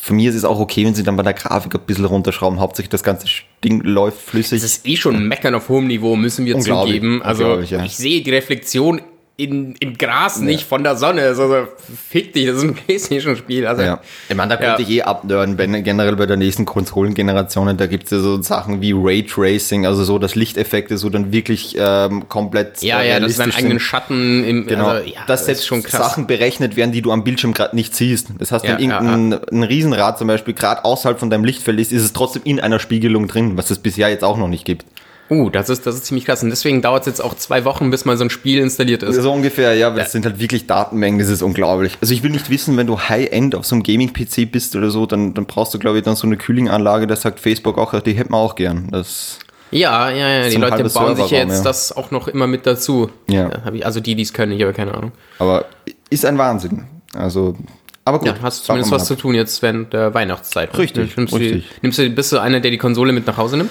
Für 0.00 0.14
mich 0.14 0.26
ist 0.26 0.34
es 0.34 0.44
auch 0.44 0.60
okay, 0.60 0.84
wenn 0.84 0.94
sie 0.94 1.02
dann 1.02 1.16
bei 1.16 1.22
der 1.22 1.34
Grafik 1.34 1.74
ein 1.74 1.80
bisschen 1.86 2.04
runterschrauben. 2.04 2.60
Hauptsächlich 2.60 2.90
das 2.90 3.02
ganze 3.02 3.26
Ding 3.64 3.82
läuft 3.82 4.20
flüssig. 4.20 4.58
Es 4.58 4.64
ist 4.64 4.86
eh 4.86 4.96
schon 4.96 5.26
Meckern 5.26 5.54
auf 5.54 5.68
hohem 5.68 5.86
Niveau, 5.86 6.16
müssen 6.16 6.46
wir 6.46 6.58
zugeben. 6.58 7.22
Also 7.22 7.44
unglaublich, 7.44 7.70
ja. 7.70 7.84
ich 7.84 7.96
sehe 7.96 8.22
die 8.22 8.30
Reflexion 8.30 9.00
in, 9.42 9.74
im 9.80 9.96
Gras 9.98 10.40
nicht 10.40 10.64
von 10.66 10.84
der 10.84 10.96
Sonne. 10.96 11.22
Also 11.22 11.66
fick 12.08 12.32
dich, 12.32 12.46
das 12.46 12.56
ist 12.58 12.62
ein 12.64 12.74
Playstation-Spiel. 12.86 13.66
Also, 13.66 13.82
Ja. 13.82 14.00
Ich 14.28 14.36
meine, 14.36 14.50
da 14.50 14.56
könnte 14.56 14.82
Ja. 14.82 14.88
ich 14.88 14.94
eh 14.96 15.02
abnörden, 15.02 15.58
wenn 15.58 15.82
generell 15.84 16.16
bei 16.16 16.26
der 16.26 16.36
nächsten 16.36 16.64
Konsolengenerationen, 16.66 17.76
da 17.76 17.86
gibt 17.86 18.04
es 18.04 18.10
ja 18.10 18.18
so 18.20 18.40
Sachen 18.42 18.80
wie 18.80 18.92
Raytracing, 18.94 19.86
also 19.86 20.04
so, 20.04 20.18
dass 20.18 20.34
Lichteffekte 20.34 20.98
so 20.98 21.08
dann 21.08 21.32
wirklich 21.32 21.76
ähm, 21.78 22.28
komplett 22.28 22.82
ja, 22.82 23.02
ja, 23.02 23.18
das 23.20 23.30
ist 23.32 23.38
dein 23.38 23.46
realistisch 23.50 23.56
eigenen. 23.64 23.80
Schatten. 23.80 24.44
Im, 24.44 24.66
Genau, 24.66 24.86
also, 24.88 25.08
ja, 25.08 25.20
dass 25.26 25.46
selbst 25.46 25.60
ist 25.60 25.66
schon 25.66 25.82
krass. 25.82 26.00
Sachen 26.10 26.26
berechnet 26.26 26.76
werden, 26.76 26.92
die 26.92 27.02
du 27.02 27.10
am 27.12 27.24
Bildschirm 27.24 27.52
gerade 27.54 27.74
nicht 27.74 27.94
siehst. 27.94 28.28
Das 28.38 28.52
heißt, 28.52 28.64
wenn 28.64 28.78
Ja, 28.78 28.78
ja, 28.78 29.00
irgendein 29.02 29.40
ein 29.50 29.62
Riesenrad 29.62 30.18
zum 30.18 30.28
Beispiel 30.28 30.54
gerade 30.54 30.84
außerhalb 30.84 31.18
von 31.18 31.30
deinem 31.30 31.44
Lichtfeld 31.44 31.78
ist, 31.80 31.92
ist 31.92 32.02
es 32.02 32.12
trotzdem 32.12 32.42
in 32.44 32.60
einer 32.60 32.78
Spiegelung 32.78 33.26
drin, 33.28 33.56
was 33.56 33.70
es 33.70 33.78
bisher 33.78 34.08
jetzt 34.08 34.24
auch 34.24 34.36
noch 34.36 34.48
nicht 34.48 34.64
gibt. 34.64 34.84
Uh, 35.30 35.48
das 35.48 35.68
ist, 35.68 35.86
das 35.86 35.94
ist 35.94 36.06
ziemlich 36.06 36.24
krass. 36.24 36.42
Und 36.42 36.50
deswegen 36.50 36.82
dauert 36.82 37.02
es 37.02 37.06
jetzt 37.06 37.24
auch 37.24 37.34
zwei 37.34 37.64
Wochen, 37.64 37.90
bis 37.90 38.04
mal 38.04 38.16
so 38.16 38.24
ein 38.24 38.30
Spiel 38.30 38.58
installiert 38.58 39.04
ist. 39.04 39.14
So 39.14 39.32
ungefähr, 39.32 39.74
ja, 39.74 39.90
weil 39.90 40.00
das 40.00 40.10
sind 40.10 40.24
halt 40.24 40.40
wirklich 40.40 40.66
Datenmengen, 40.66 41.20
das 41.20 41.28
ist 41.28 41.42
unglaublich. 41.42 41.96
Also 42.00 42.12
ich 42.12 42.24
will 42.24 42.30
nicht 42.30 42.50
wissen, 42.50 42.76
wenn 42.76 42.88
du 42.88 42.98
High-End 42.98 43.54
auf 43.54 43.64
so 43.64 43.76
einem 43.76 43.84
Gaming-PC 43.84 44.50
bist 44.50 44.74
oder 44.74 44.90
so, 44.90 45.06
dann, 45.06 45.32
dann 45.34 45.46
brauchst 45.46 45.72
du, 45.72 45.78
glaube 45.78 45.98
ich, 45.98 46.04
dann 46.04 46.16
so 46.16 46.26
eine 46.26 46.36
Kühlinganlage, 46.36 47.06
da 47.06 47.14
sagt 47.14 47.38
Facebook 47.38 47.78
auch, 47.78 47.98
die 48.00 48.12
hätten 48.12 48.32
wir 48.32 48.38
auch 48.38 48.56
gern. 48.56 48.88
Das, 48.90 49.38
Ja, 49.70 50.10
ja, 50.10 50.28
ja. 50.28 50.48
Die 50.48 50.56
Leute 50.56 50.82
bauen 50.90 51.14
sich 51.14 51.30
ja 51.30 51.38
jetzt 51.38 51.58
ja. 51.58 51.62
das 51.62 51.96
auch 51.96 52.10
noch 52.10 52.26
immer 52.26 52.48
mit 52.48 52.66
dazu. 52.66 53.10
Ja. 53.28 53.50
hab 53.64 53.74
ich, 53.74 53.86
also 53.86 54.00
die, 54.00 54.16
die 54.16 54.22
es 54.22 54.32
können, 54.32 54.50
ich 54.50 54.62
habe 54.62 54.72
keine 54.72 54.94
Ahnung. 54.94 55.12
aber 55.38 55.66
ist 56.10 56.24
ein 56.24 56.38
Wahnsinn. 56.38 56.86
Also, 57.14 57.56
aber 58.04 58.18
gut. 58.18 58.28
Ja, 58.28 58.34
hast 58.42 58.62
du 58.62 58.66
zumindest 58.66 58.90
was 58.90 59.02
wir 59.02 59.16
zu 59.16 59.22
tun 59.22 59.34
jetzt 59.34 59.62
während 59.62 59.92
der 59.92 60.12
Weihnachtszeit. 60.12 60.76
Richtig, 60.76 61.16
Nimmst, 61.16 61.34
richtig. 61.34 61.68
Du, 61.68 61.74
nimmst 61.82 61.98
du, 61.98 62.10
bist 62.10 62.32
du 62.32 62.38
einer, 62.38 62.58
der 62.58 62.72
die 62.72 62.78
Konsole 62.78 63.12
mit 63.12 63.26
nach 63.28 63.36
Hause 63.36 63.56
nimmt? 63.56 63.70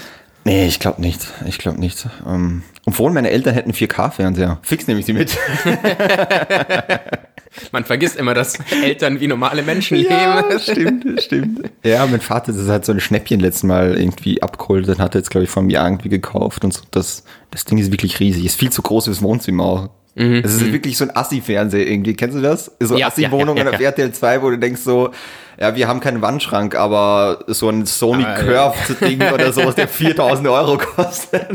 Nee, 0.49 0.65
ich 0.65 0.79
glaube 0.79 0.99
nicht. 0.99 1.27
Ich 1.45 1.59
glaube 1.59 1.79
nicht. 1.79 2.07
Ähm, 2.27 2.63
obwohl 2.87 3.11
meine 3.11 3.29
Eltern 3.29 3.53
hätten 3.53 3.71
4K-Fernseher. 3.71 4.57
Fix 4.63 4.87
nehme 4.87 4.99
ich 4.99 5.05
sie 5.05 5.13
mit. 5.13 5.37
Man 7.71 7.85
vergisst 7.85 8.15
immer, 8.15 8.33
dass 8.33 8.57
Eltern 8.83 9.19
wie 9.19 9.27
normale 9.27 9.61
Menschen 9.61 9.97
leben. 9.97 10.59
stimmt, 10.59 11.21
stimmt. 11.21 11.69
Ja, 11.83 12.03
mein 12.07 12.21
Vater, 12.21 12.51
das 12.51 12.67
hat 12.67 12.83
so 12.83 12.93
ein 12.93 12.99
Schnäppchen 12.99 13.39
letzten 13.39 13.67
Mal 13.67 13.95
irgendwie 13.95 14.41
abgeholt. 14.41 14.87
Dann 14.87 14.97
hat 14.97 15.13
er 15.13 15.19
jetzt, 15.19 15.29
glaube 15.29 15.43
ich, 15.43 15.51
von 15.51 15.67
mir 15.67 15.83
irgendwie 15.83 16.09
gekauft. 16.09 16.63
Und 16.63 16.73
so. 16.73 16.81
das, 16.89 17.25
das 17.51 17.65
Ding 17.65 17.77
ist 17.77 17.91
wirklich 17.91 18.19
riesig. 18.19 18.43
Ist 18.43 18.57
viel 18.57 18.71
zu 18.71 18.81
groß 18.81 19.05
fürs 19.05 19.21
Wohnzimmer 19.21 19.91
auch. 20.19 20.41
Das 20.43 20.53
ist 20.53 20.71
wirklich 20.71 20.97
so 20.97 21.05
ein 21.05 21.15
Assi-Fernseher 21.15 21.87
irgendwie. 21.87 22.15
Kennst 22.15 22.37
du 22.37 22.41
das? 22.41 22.71
So 22.79 22.93
Mhm, 22.95 22.99
Ja, 22.99 23.07
Assi-Wohnungen 23.07 23.57
ja, 23.65 23.71
ja, 23.71 23.75
auf 23.77 23.79
RTL 23.81 24.11
2, 24.11 24.41
wo 24.41 24.49
du 24.49 24.57
denkst 24.57 24.81
so, 24.81 25.11
ja, 25.59 25.75
wir 25.75 25.87
haben 25.87 25.99
keinen 25.99 26.21
Wandschrank, 26.21 26.75
aber 26.75 27.43
so 27.47 27.69
ein 27.69 27.85
Sony 27.85 28.23
Ah, 28.23 28.37
ja. 28.39 28.71
Curved-Ding 28.73 29.21
oder 29.33 29.51
sowas, 29.53 29.75
der 29.75 29.87
4000 29.87 30.47
Euro 30.47 30.77
kostet. 30.77 31.47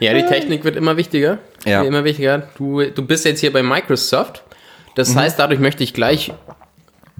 Ja, 0.00 0.14
die 0.14 0.22
Technik 0.26 0.64
wird 0.64 0.76
immer 0.76 0.96
wichtiger. 0.96 1.38
Ja. 1.64 1.82
Immer 1.82 2.04
wichtiger. 2.04 2.44
Du, 2.56 2.82
du 2.84 3.02
bist 3.04 3.24
jetzt 3.24 3.40
hier 3.40 3.52
bei 3.52 3.62
Microsoft. 3.62 4.42
Das 4.94 5.10
Mhm. 5.14 5.18
heißt, 5.20 5.38
dadurch 5.38 5.60
möchte 5.60 5.82
ich 5.82 5.92
gleich 5.94 6.32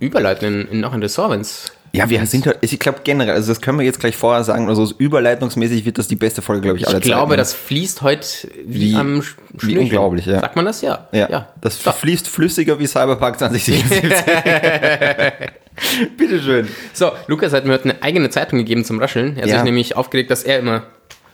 überleiten 0.00 0.62
in, 0.62 0.69
in 0.69 0.81
noch 0.81 0.93
ein 0.93 1.02
Ressort, 1.02 1.31
wenn's 1.32 1.73
Ja, 1.93 2.08
wir 2.11 2.25
sind 2.26 2.46
halt, 2.46 2.58
ich 2.61 2.79
glaube 2.79 3.00
generell, 3.02 3.35
also 3.35 3.49
das 3.50 3.62
können 3.62 3.79
wir 3.79 3.87
jetzt 3.87 3.99
gleich 3.99 4.14
vorher 4.14 4.44
sagen, 4.44 4.69
also 4.69 4.85
so 4.85 4.94
überleitungsmäßig 4.99 5.85
wird 5.87 5.96
das 5.99 6.06
die 6.06 6.17
beste 6.17 6.43
Folge, 6.43 6.62
glaube 6.62 6.79
ich, 6.79 6.87
aller 6.87 6.99
Ich 6.99 7.05
glaube, 7.05 7.31
Zeiten. 7.31 7.38
das 7.38 7.55
fließt 7.55 8.02
heute 8.02 8.26
wie, 8.67 8.93
Wie- 8.93 8.94
am 8.94 9.20
Sch- 9.20 9.35
wie 9.52 9.61
Schnürchen. 9.61 9.79
unglaublich, 9.85 10.26
ja. 10.26 10.40
Sagt 10.40 10.55
man 10.56 10.67
das? 10.67 10.82
Ja. 10.82 11.08
Ja, 11.12 11.49
das 11.61 11.79
fließt 11.79 12.29
flüssiger 12.29 12.79
wie 12.79 12.87
Cyberpunk 12.87 13.38
2077. 13.38 14.12
Bitteschön. 16.17 16.69
So, 16.93 17.12
Lukas 17.26 17.52
hat 17.52 17.64
mir 17.64 17.73
heute 17.73 17.85
eine 17.91 18.02
eigene 18.02 18.31
Zeitung 18.31 18.58
gegeben 18.58 18.84
zum 18.84 18.99
Rascheln. 18.99 19.37
Er 19.37 19.43
hat 19.43 19.49
Ja. 19.49 19.55
sich 19.56 19.64
nämlich 19.64 19.96
aufgeregt, 19.96 20.31
dass 20.31 20.43
er 20.43 20.58
immer 20.58 20.84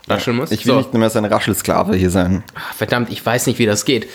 rascheln 0.08 0.36
muss. 0.36 0.50
Ich 0.50 0.66
will 0.66 0.74
so. 0.74 0.78
nicht 0.78 0.94
mehr 0.94 1.10
sein 1.10 1.24
Raschelsklave 1.24 1.96
hier 1.96 2.10
sein. 2.10 2.44
Ach, 2.54 2.74
verdammt, 2.74 3.10
ich 3.10 3.24
weiß 3.24 3.46
nicht, 3.46 3.58
wie 3.58 3.66
das 3.66 3.84
geht. 3.84 4.06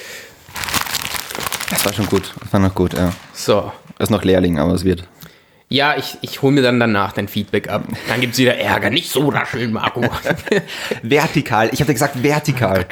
Das 1.72 1.86
war 1.86 1.94
schon 1.94 2.06
gut. 2.08 2.34
Das 2.42 2.54
war 2.54 2.60
noch 2.60 2.76
gut, 2.76 2.94
ja. 2.94 3.12
So. 3.34 3.72
Er 3.98 4.04
ist 4.04 4.10
noch 4.10 4.24
Lehrling, 4.24 4.60
aber 4.60 4.74
es 4.74 4.84
wird. 4.86 5.04
Ja, 5.72 5.96
ich, 5.98 6.18
ich 6.22 6.42
hole 6.42 6.52
mir 6.52 6.62
dann 6.64 6.80
danach 6.80 7.12
dein 7.14 7.28
Feedback 7.28 7.70
ab. 7.70 7.84
Dann 8.08 8.22
gibt's 8.22 8.40
wieder 8.40 8.58
Ärger. 8.58 8.90
Nicht 8.90 9.12
so 9.12 9.30
rascheln, 9.30 9.72
Marco. 9.72 10.02
Vertikal. 11.04 11.70
Ich 11.72 11.80
habe 11.82 11.94
gesagt, 11.94 12.24
vertikal. 12.24 12.88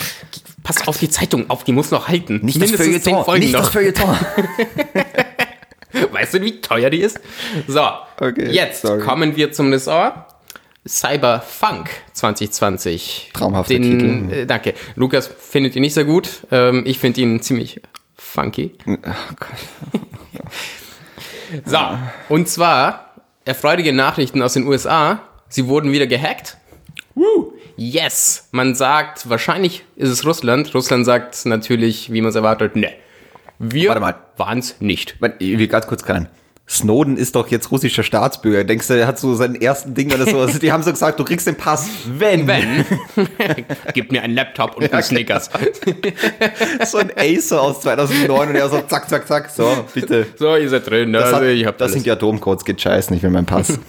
Pass 0.61 0.87
auf 0.87 0.99
die 0.99 1.09
Zeitung 1.09 1.49
auf, 1.49 1.63
die 1.63 1.71
muss 1.71 1.89
noch 1.89 2.07
halten. 2.07 2.39
Nicht 2.43 2.61
das 2.61 2.69
Mindestens 2.71 3.03
zehn 3.03 3.15
Feuilleton. 3.23 3.39
Nicht 3.39 3.53
das 3.55 3.63
noch. 3.65 3.71
Feuilleton. 3.71 4.15
Weißt 6.11 6.35
du, 6.35 6.41
wie 6.41 6.61
teuer 6.61 6.89
die 6.91 6.99
ist? 6.99 7.19
So, 7.67 7.81
Okay, 8.19 8.51
jetzt 8.51 8.81
sorry. 8.81 9.01
kommen 9.01 9.35
wir 9.35 9.51
zum 9.51 9.71
Ressort. 9.71 10.13
Cyberfunk 10.87 11.89
2020. 12.13 13.31
Traumhafter 13.33 13.73
Den, 13.73 13.83
Titel. 14.29 14.33
Äh, 14.41 14.45
danke. 14.45 14.73
Lukas 14.95 15.27
findet 15.27 15.75
ihn 15.75 15.81
nicht 15.81 15.93
sehr 15.95 16.05
gut. 16.05 16.45
Ähm, 16.51 16.83
ich 16.85 16.99
finde 16.99 17.21
ihn 17.21 17.41
ziemlich 17.41 17.81
funky. 18.15 18.75
Oh 18.85 18.95
Gott. 19.03 20.01
So, 21.65 21.77
und 22.29 22.47
zwar 22.49 23.13
erfreuliche 23.45 23.93
Nachrichten 23.93 24.41
aus 24.41 24.53
den 24.53 24.67
USA. 24.67 25.19
Sie 25.49 25.67
wurden 25.67 25.91
wieder 25.91 26.07
gehackt. 26.07 26.57
Woo! 27.15 27.53
Yes! 27.77 28.47
Man 28.51 28.75
sagt, 28.75 29.29
wahrscheinlich 29.29 29.83
ist 29.95 30.09
es 30.09 30.25
Russland. 30.25 30.73
Russland 30.73 31.05
sagt 31.05 31.45
natürlich, 31.45 32.11
wie 32.11 32.21
man 32.21 32.29
es 32.29 32.35
erwartet, 32.35 32.75
ne. 32.75 32.91
Wir 33.59 33.89
Warte 33.89 34.01
mal. 34.01 34.15
waren 34.37 34.59
es 34.59 34.75
nicht. 34.81 35.15
Warte, 35.21 35.43
Ich 35.43 35.57
will 35.57 35.67
ganz 35.67 35.87
kurz 35.87 36.07
rein. 36.09 36.27
Snowden 36.69 37.15
ist 37.15 37.35
doch 37.35 37.47
jetzt 37.47 37.71
russischer 37.71 38.03
Staatsbürger. 38.03 38.65
Denkst 38.65 38.87
du, 38.87 38.93
er 38.95 39.07
hat 39.07 39.17
so 39.17 39.35
seinen 39.35 39.55
ersten 39.55 39.93
Ding 39.93 40.13
oder 40.13 40.25
so? 40.25 40.39
Also 40.39 40.59
die 40.61 40.71
haben 40.71 40.83
so 40.83 40.91
gesagt, 40.91 41.17
du 41.17 41.23
kriegst 41.23 41.47
den 41.47 41.55
Pass, 41.55 41.87
wenn. 42.05 42.45
Wenn. 42.45 42.85
Gib 43.93 44.11
mir 44.11 44.21
einen 44.21 44.35
Laptop 44.35 44.75
und 44.75 44.91
einen 44.91 45.03
Snickers. 45.03 45.49
So 46.85 46.97
ein 46.97 47.11
Acer 47.15 47.61
aus 47.61 47.81
2009 47.81 48.49
und 48.49 48.55
er 48.55 48.69
so 48.69 48.81
zack, 48.81 49.09
zack, 49.09 49.27
zack. 49.27 49.49
So, 49.49 49.85
bitte. 49.93 50.25
So, 50.37 50.55
ihr 50.55 50.69
seid 50.69 50.89
drin. 50.89 51.13
Das, 51.13 51.25
also, 51.25 51.37
hat, 51.37 51.43
ich 51.43 51.65
hab 51.65 51.77
das 51.77 51.85
alles. 51.85 51.93
sind 51.93 52.05
die 52.05 52.11
Atomcodes, 52.11 52.65
geht 52.65 52.81
scheißen, 52.81 53.15
ich 53.15 53.23
will 53.23 53.29
meinen 53.29 53.45
Pass. 53.45 53.79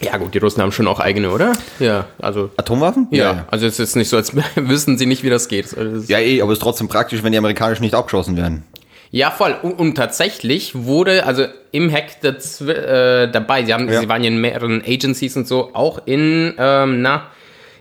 Ja 0.00 0.16
gut, 0.16 0.34
die 0.34 0.38
Russen 0.38 0.62
haben 0.62 0.72
schon 0.72 0.88
auch 0.88 1.00
eigene, 1.00 1.30
oder? 1.30 1.52
Ja, 1.78 2.06
also... 2.18 2.50
Atomwaffen? 2.56 3.06
Ja, 3.10 3.46
also 3.50 3.66
es 3.66 3.78
ist 3.78 3.94
nicht 3.94 4.08
so, 4.08 4.16
als 4.16 4.34
wüssten 4.56 4.98
sie 4.98 5.06
nicht, 5.06 5.22
wie 5.22 5.30
das 5.30 5.48
geht. 5.48 5.76
Also 5.76 6.04
Ja, 6.12 6.18
eh, 6.18 6.42
aber 6.42 6.52
es 6.52 6.58
ist 6.58 6.62
trotzdem 6.62 6.88
praktisch, 6.88 7.22
wenn 7.22 7.32
die 7.32 7.38
amerikanischen 7.38 7.82
nicht 7.82 7.94
abgeschossen 7.94 8.36
werden. 8.36 8.64
Ja, 9.12 9.30
voll. 9.30 9.54
Und, 9.62 9.78
und 9.78 9.94
tatsächlich 9.94 10.74
wurde, 10.74 11.24
also 11.26 11.44
im 11.70 11.92
Hack 11.92 12.24
äh, 12.24 13.28
dabei, 13.30 13.64
sie, 13.64 13.72
haben, 13.74 13.88
Ja. 13.90 14.00
sie 14.00 14.08
waren 14.08 14.22
ja 14.24 14.28
in 14.28 14.40
mehreren 14.40 14.82
Agencies 14.84 15.36
und 15.36 15.46
so, 15.46 15.70
auch 15.74 16.02
in, 16.06 16.54
ähm, 16.58 17.02
na, 17.02 17.26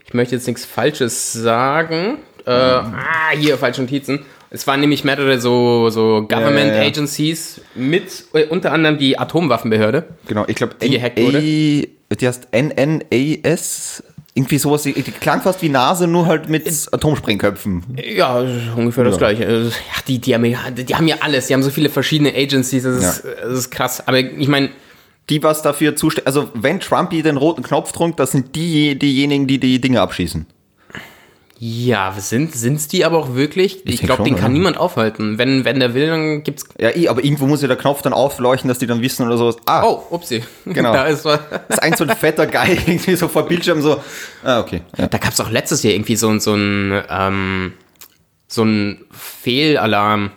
ich 0.06 0.14
möchte 0.14 0.36
jetzt 0.36 0.46
nichts 0.46 0.66
Falsches 0.66 1.32
sagen. 1.34 2.18
Äh, 2.46 2.52
Ah, 2.52 3.30
hier, 3.38 3.58
falsche 3.58 3.82
Notizen. 3.82 4.26
Es 4.50 4.68
waren 4.68 4.82
nämlich 4.82 5.06
mehrere 5.06 5.40
so, 5.40 5.90
so 5.90 6.24
Government 6.28 6.72
ja, 6.76 6.82
ja. 6.82 6.88
Agencies 6.88 7.62
mit 7.76 8.26
äh, 8.34 8.44
unter 8.48 8.74
anderem 8.74 8.98
die 8.98 9.18
Atomwaffenbehörde. 9.18 10.04
Genau, 10.28 10.44
ich 10.48 10.56
glaube, 10.58 10.76
Die 10.82 10.90
gehackt 10.90 11.18
wurde? 11.18 11.40
die 11.42 11.88
heißt 12.22 12.50
NNAS, 12.52 14.04
irgendwie 14.34 14.58
sowas, 14.58 14.84
die, 14.84 14.94
die 14.94 15.12
klang 15.12 15.42
fast 15.42 15.62
wie 15.62 15.70
Nase, 15.70 16.08
nur 16.08 16.26
halt 16.26 16.48
mit 16.50 16.66
Atomsprengköpfen. 16.92 17.84
Ja, 18.16 18.40
ungefähr 18.76 19.04
das 19.04 19.18
gleiche. 19.18 19.46
Also, 19.46 19.70
Ja, 19.70 20.02
die, 20.08 20.20
die, 20.20 20.34
haben, 20.34 20.46
ja- 20.46 20.72
die 20.72 20.96
haben 20.96 21.08
ja 21.08 21.18
alles, 21.20 21.48
die 21.48 21.54
haben 21.54 21.64
so 21.64 21.70
viele 21.70 21.90
verschiedene 21.90 22.34
Agencies, 22.34 22.84
das 22.84 22.96
ist, 23.04 23.24
das 23.44 23.52
ist 23.60 23.72
krass. 23.72 24.08
Aber 24.08 24.20
ich 24.20 24.48
meine, 24.48 24.70
Die 25.30 25.44
was 25.44 25.62
dafür 25.62 25.96
zuständig, 25.96 26.28
also 26.28 26.50
wenn 26.56 26.80
Trump 26.80 27.12
hier 27.12 27.24
den 27.24 27.38
roten 27.38 27.62
Knopf 27.64 27.92
drückt, 27.92 28.20
das 28.20 28.32
sind 28.32 28.56
die, 28.56 28.98
diejenigen, 28.98 29.48
die 29.48 29.60
die 29.60 29.80
Dinge 29.80 30.02
abschießen. 30.02 30.46
Ja, 31.64 32.12
sind 32.18 32.56
sind's 32.56 32.88
die 32.88 33.06
aber 33.06 33.20
auch 33.20 33.36
wirklich? 33.36 33.86
Ich, 33.86 33.98
denk 33.98 34.02
glaube, 34.08 34.24
den 34.24 34.34
kann 34.34 34.46
oder? 34.46 34.54
niemand 34.54 34.78
aufhalten. 34.78 35.38
Wenn, 35.38 35.64
wenn 35.64 35.80
der 35.80 35.94
will, 35.94 36.08
dann 36.08 36.42
gibt's. 36.42 36.66
Ja, 36.80 36.90
eh, 36.90 37.08
aber 37.08 37.24
irgendwo 37.24 37.46
muss 37.46 37.62
ja 37.62 37.68
der 37.68 37.78
Knopf 37.78 38.02
dann 38.02 38.14
aufleuchten, 38.14 38.68
dass 38.68 38.80
die 38.80 38.88
dann 38.88 39.00
wissen 39.02 39.28
oder 39.28 39.38
sowas. 39.38 39.58
Ah, 39.68 39.84
Oh, 39.84 40.02
upsie. 40.10 40.42
Genau. 40.66 40.92
da 40.92 41.04
ist 41.06 41.24
was. 41.24 41.40
das 41.52 41.62
ist 41.78 41.84
ein 41.84 41.94
so 41.96 42.04
ein 42.04 42.10
fetter 42.18 42.48
Guy 42.48 42.72
irgendwie 42.88 43.16
so 43.16 43.28
vor 43.28 43.46
Bildschirm 43.46 43.80
so. 43.84 44.02
Ah, 44.44 44.60
okay. 44.60 44.82
Ja. 44.98 45.06
Da 45.06 45.20
gab's 45.20 45.40
auch 45.40 45.52
letztes 45.52 45.84
Jahr 45.84 45.94
irgendwie 45.94 46.16
so, 46.16 46.36
so 46.40 46.56
ein 46.56 47.00
ähm, 47.08 47.74
so 48.48 48.64
ein 48.64 49.06
Fehlalarm. 49.12 50.32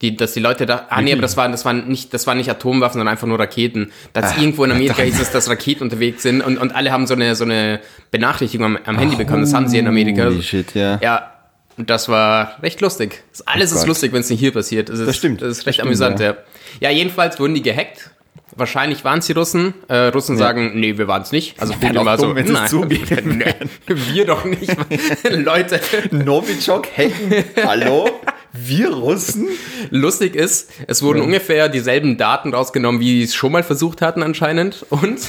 Die, 0.00 0.16
dass 0.16 0.32
die 0.32 0.40
Leute 0.40 0.64
da. 0.64 0.86
Ah 0.88 1.02
nee, 1.02 1.12
aber 1.12 1.20
das 1.20 1.36
waren, 1.36 1.52
das 1.52 1.64
waren 1.66 1.86
nicht, 1.86 2.14
das 2.14 2.26
waren 2.26 2.38
nicht 2.38 2.48
Atomwaffen, 2.50 2.94
sondern 2.94 3.08
einfach 3.08 3.26
nur 3.26 3.38
Raketen. 3.38 3.92
Dass 4.14 4.38
irgendwo 4.38 4.64
in 4.64 4.70
Amerika 4.72 5.02
hieß 5.02 5.20
es, 5.20 5.30
dass 5.30 5.50
Raketen 5.50 5.82
unterwegs 5.82 6.22
sind 6.22 6.40
und, 6.40 6.56
und 6.56 6.74
alle 6.74 6.90
haben 6.90 7.06
so 7.06 7.14
eine 7.14 7.34
so 7.34 7.44
eine 7.44 7.80
Benachrichtigung 8.10 8.64
am, 8.64 8.78
am 8.86 8.98
Handy 8.98 9.16
bekommen. 9.16 9.42
Das 9.42 9.52
haben 9.52 9.68
sie 9.68 9.78
in 9.78 9.86
Amerika. 9.86 10.24
Holy 10.24 10.42
shit, 10.42 10.74
ja. 10.74 10.98
Ja, 11.02 11.32
und 11.76 11.90
das 11.90 12.08
war 12.08 12.56
recht 12.62 12.80
lustig. 12.80 13.22
Das, 13.30 13.46
alles 13.46 13.72
ist 13.72 13.78
Gott. 13.80 13.88
lustig, 13.88 14.12
wenn 14.12 14.20
es 14.20 14.30
nicht 14.30 14.40
hier 14.40 14.52
passiert. 14.52 14.88
Das, 14.88 14.98
ist, 14.98 15.06
Das 15.08 15.16
stimmt. 15.16 15.42
Das 15.42 15.58
ist 15.58 15.66
recht 15.66 15.78
Das 15.78 15.86
amüsant, 15.86 16.18
stimmt, 16.18 16.36
ja. 16.80 16.90
ja. 16.90 16.96
jedenfalls 16.96 17.38
wurden 17.38 17.54
die 17.54 17.62
gehackt. 17.62 18.10
Wahrscheinlich 18.56 19.04
waren 19.04 19.20
es 19.20 19.26
die 19.26 19.32
Russen. 19.32 19.74
Äh, 19.88 20.06
Russen 20.08 20.36
sagen, 20.36 20.78
nee, 20.78 20.98
wir 20.98 21.06
waren 21.08 21.22
es 21.22 21.32
nicht. 21.32 21.60
Also 21.60 21.72
Putin 21.74 22.04
war 22.04 22.18
so, 22.18 22.34
wenn 22.34 22.50
nein, 22.50 22.68
zugeben 22.68 23.38
nee, 23.44 23.54
wir 23.86 24.26
doch 24.26 24.44
nicht. 24.44 24.72
Leute, 25.30 25.80
Novichok 26.10 26.86
hacken. 26.96 27.44
Hallo? 27.64 28.10
Wir 28.52 28.90
Russen? 28.90 29.48
lustig 29.90 30.34
ist, 30.34 30.70
es 30.88 31.02
wurden 31.02 31.22
ungefähr 31.22 31.68
dieselben 31.68 32.16
Daten 32.16 32.52
rausgenommen, 32.52 33.00
wie 33.00 33.18
sie 33.18 33.24
es 33.24 33.34
schon 33.34 33.52
mal 33.52 33.62
versucht 33.62 34.02
hatten 34.02 34.22
anscheinend. 34.24 34.84
Und 34.90 35.20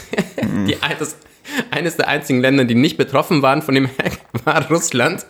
Mhm. 0.41 0.65
die, 0.67 0.77
das, 0.99 1.15
eines 1.69 1.97
der 1.97 2.07
einzigen 2.07 2.41
Länder, 2.41 2.65
die 2.65 2.75
nicht 2.75 2.97
betroffen 2.97 3.41
waren 3.41 3.61
von 3.61 3.75
dem 3.75 3.87
Hack, 3.87 4.19
war 4.45 4.67
Russland. 4.69 5.25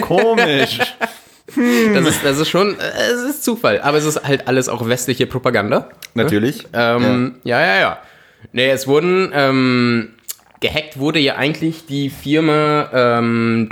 Komisch. 0.00 0.78
Das 1.94 2.06
ist, 2.06 2.24
das 2.24 2.38
ist 2.38 2.48
schon, 2.48 2.78
äh, 2.78 3.12
es 3.12 3.22
ist 3.22 3.44
Zufall, 3.44 3.80
aber 3.80 3.98
es 3.98 4.04
ist 4.04 4.22
halt 4.24 4.48
alles 4.48 4.68
auch 4.68 4.88
westliche 4.88 5.26
Propaganda. 5.26 5.88
Natürlich. 6.14 6.66
Ähm, 6.72 7.36
ja. 7.44 7.60
ja, 7.60 7.80
ja, 7.80 7.98
Nee, 8.52 8.70
es 8.70 8.86
wurden, 8.86 9.30
ähm, 9.34 10.08
gehackt 10.60 10.98
wurde 10.98 11.18
ja 11.18 11.36
eigentlich 11.36 11.86
die 11.86 12.10
Firma, 12.10 12.88
ähm, 12.92 13.68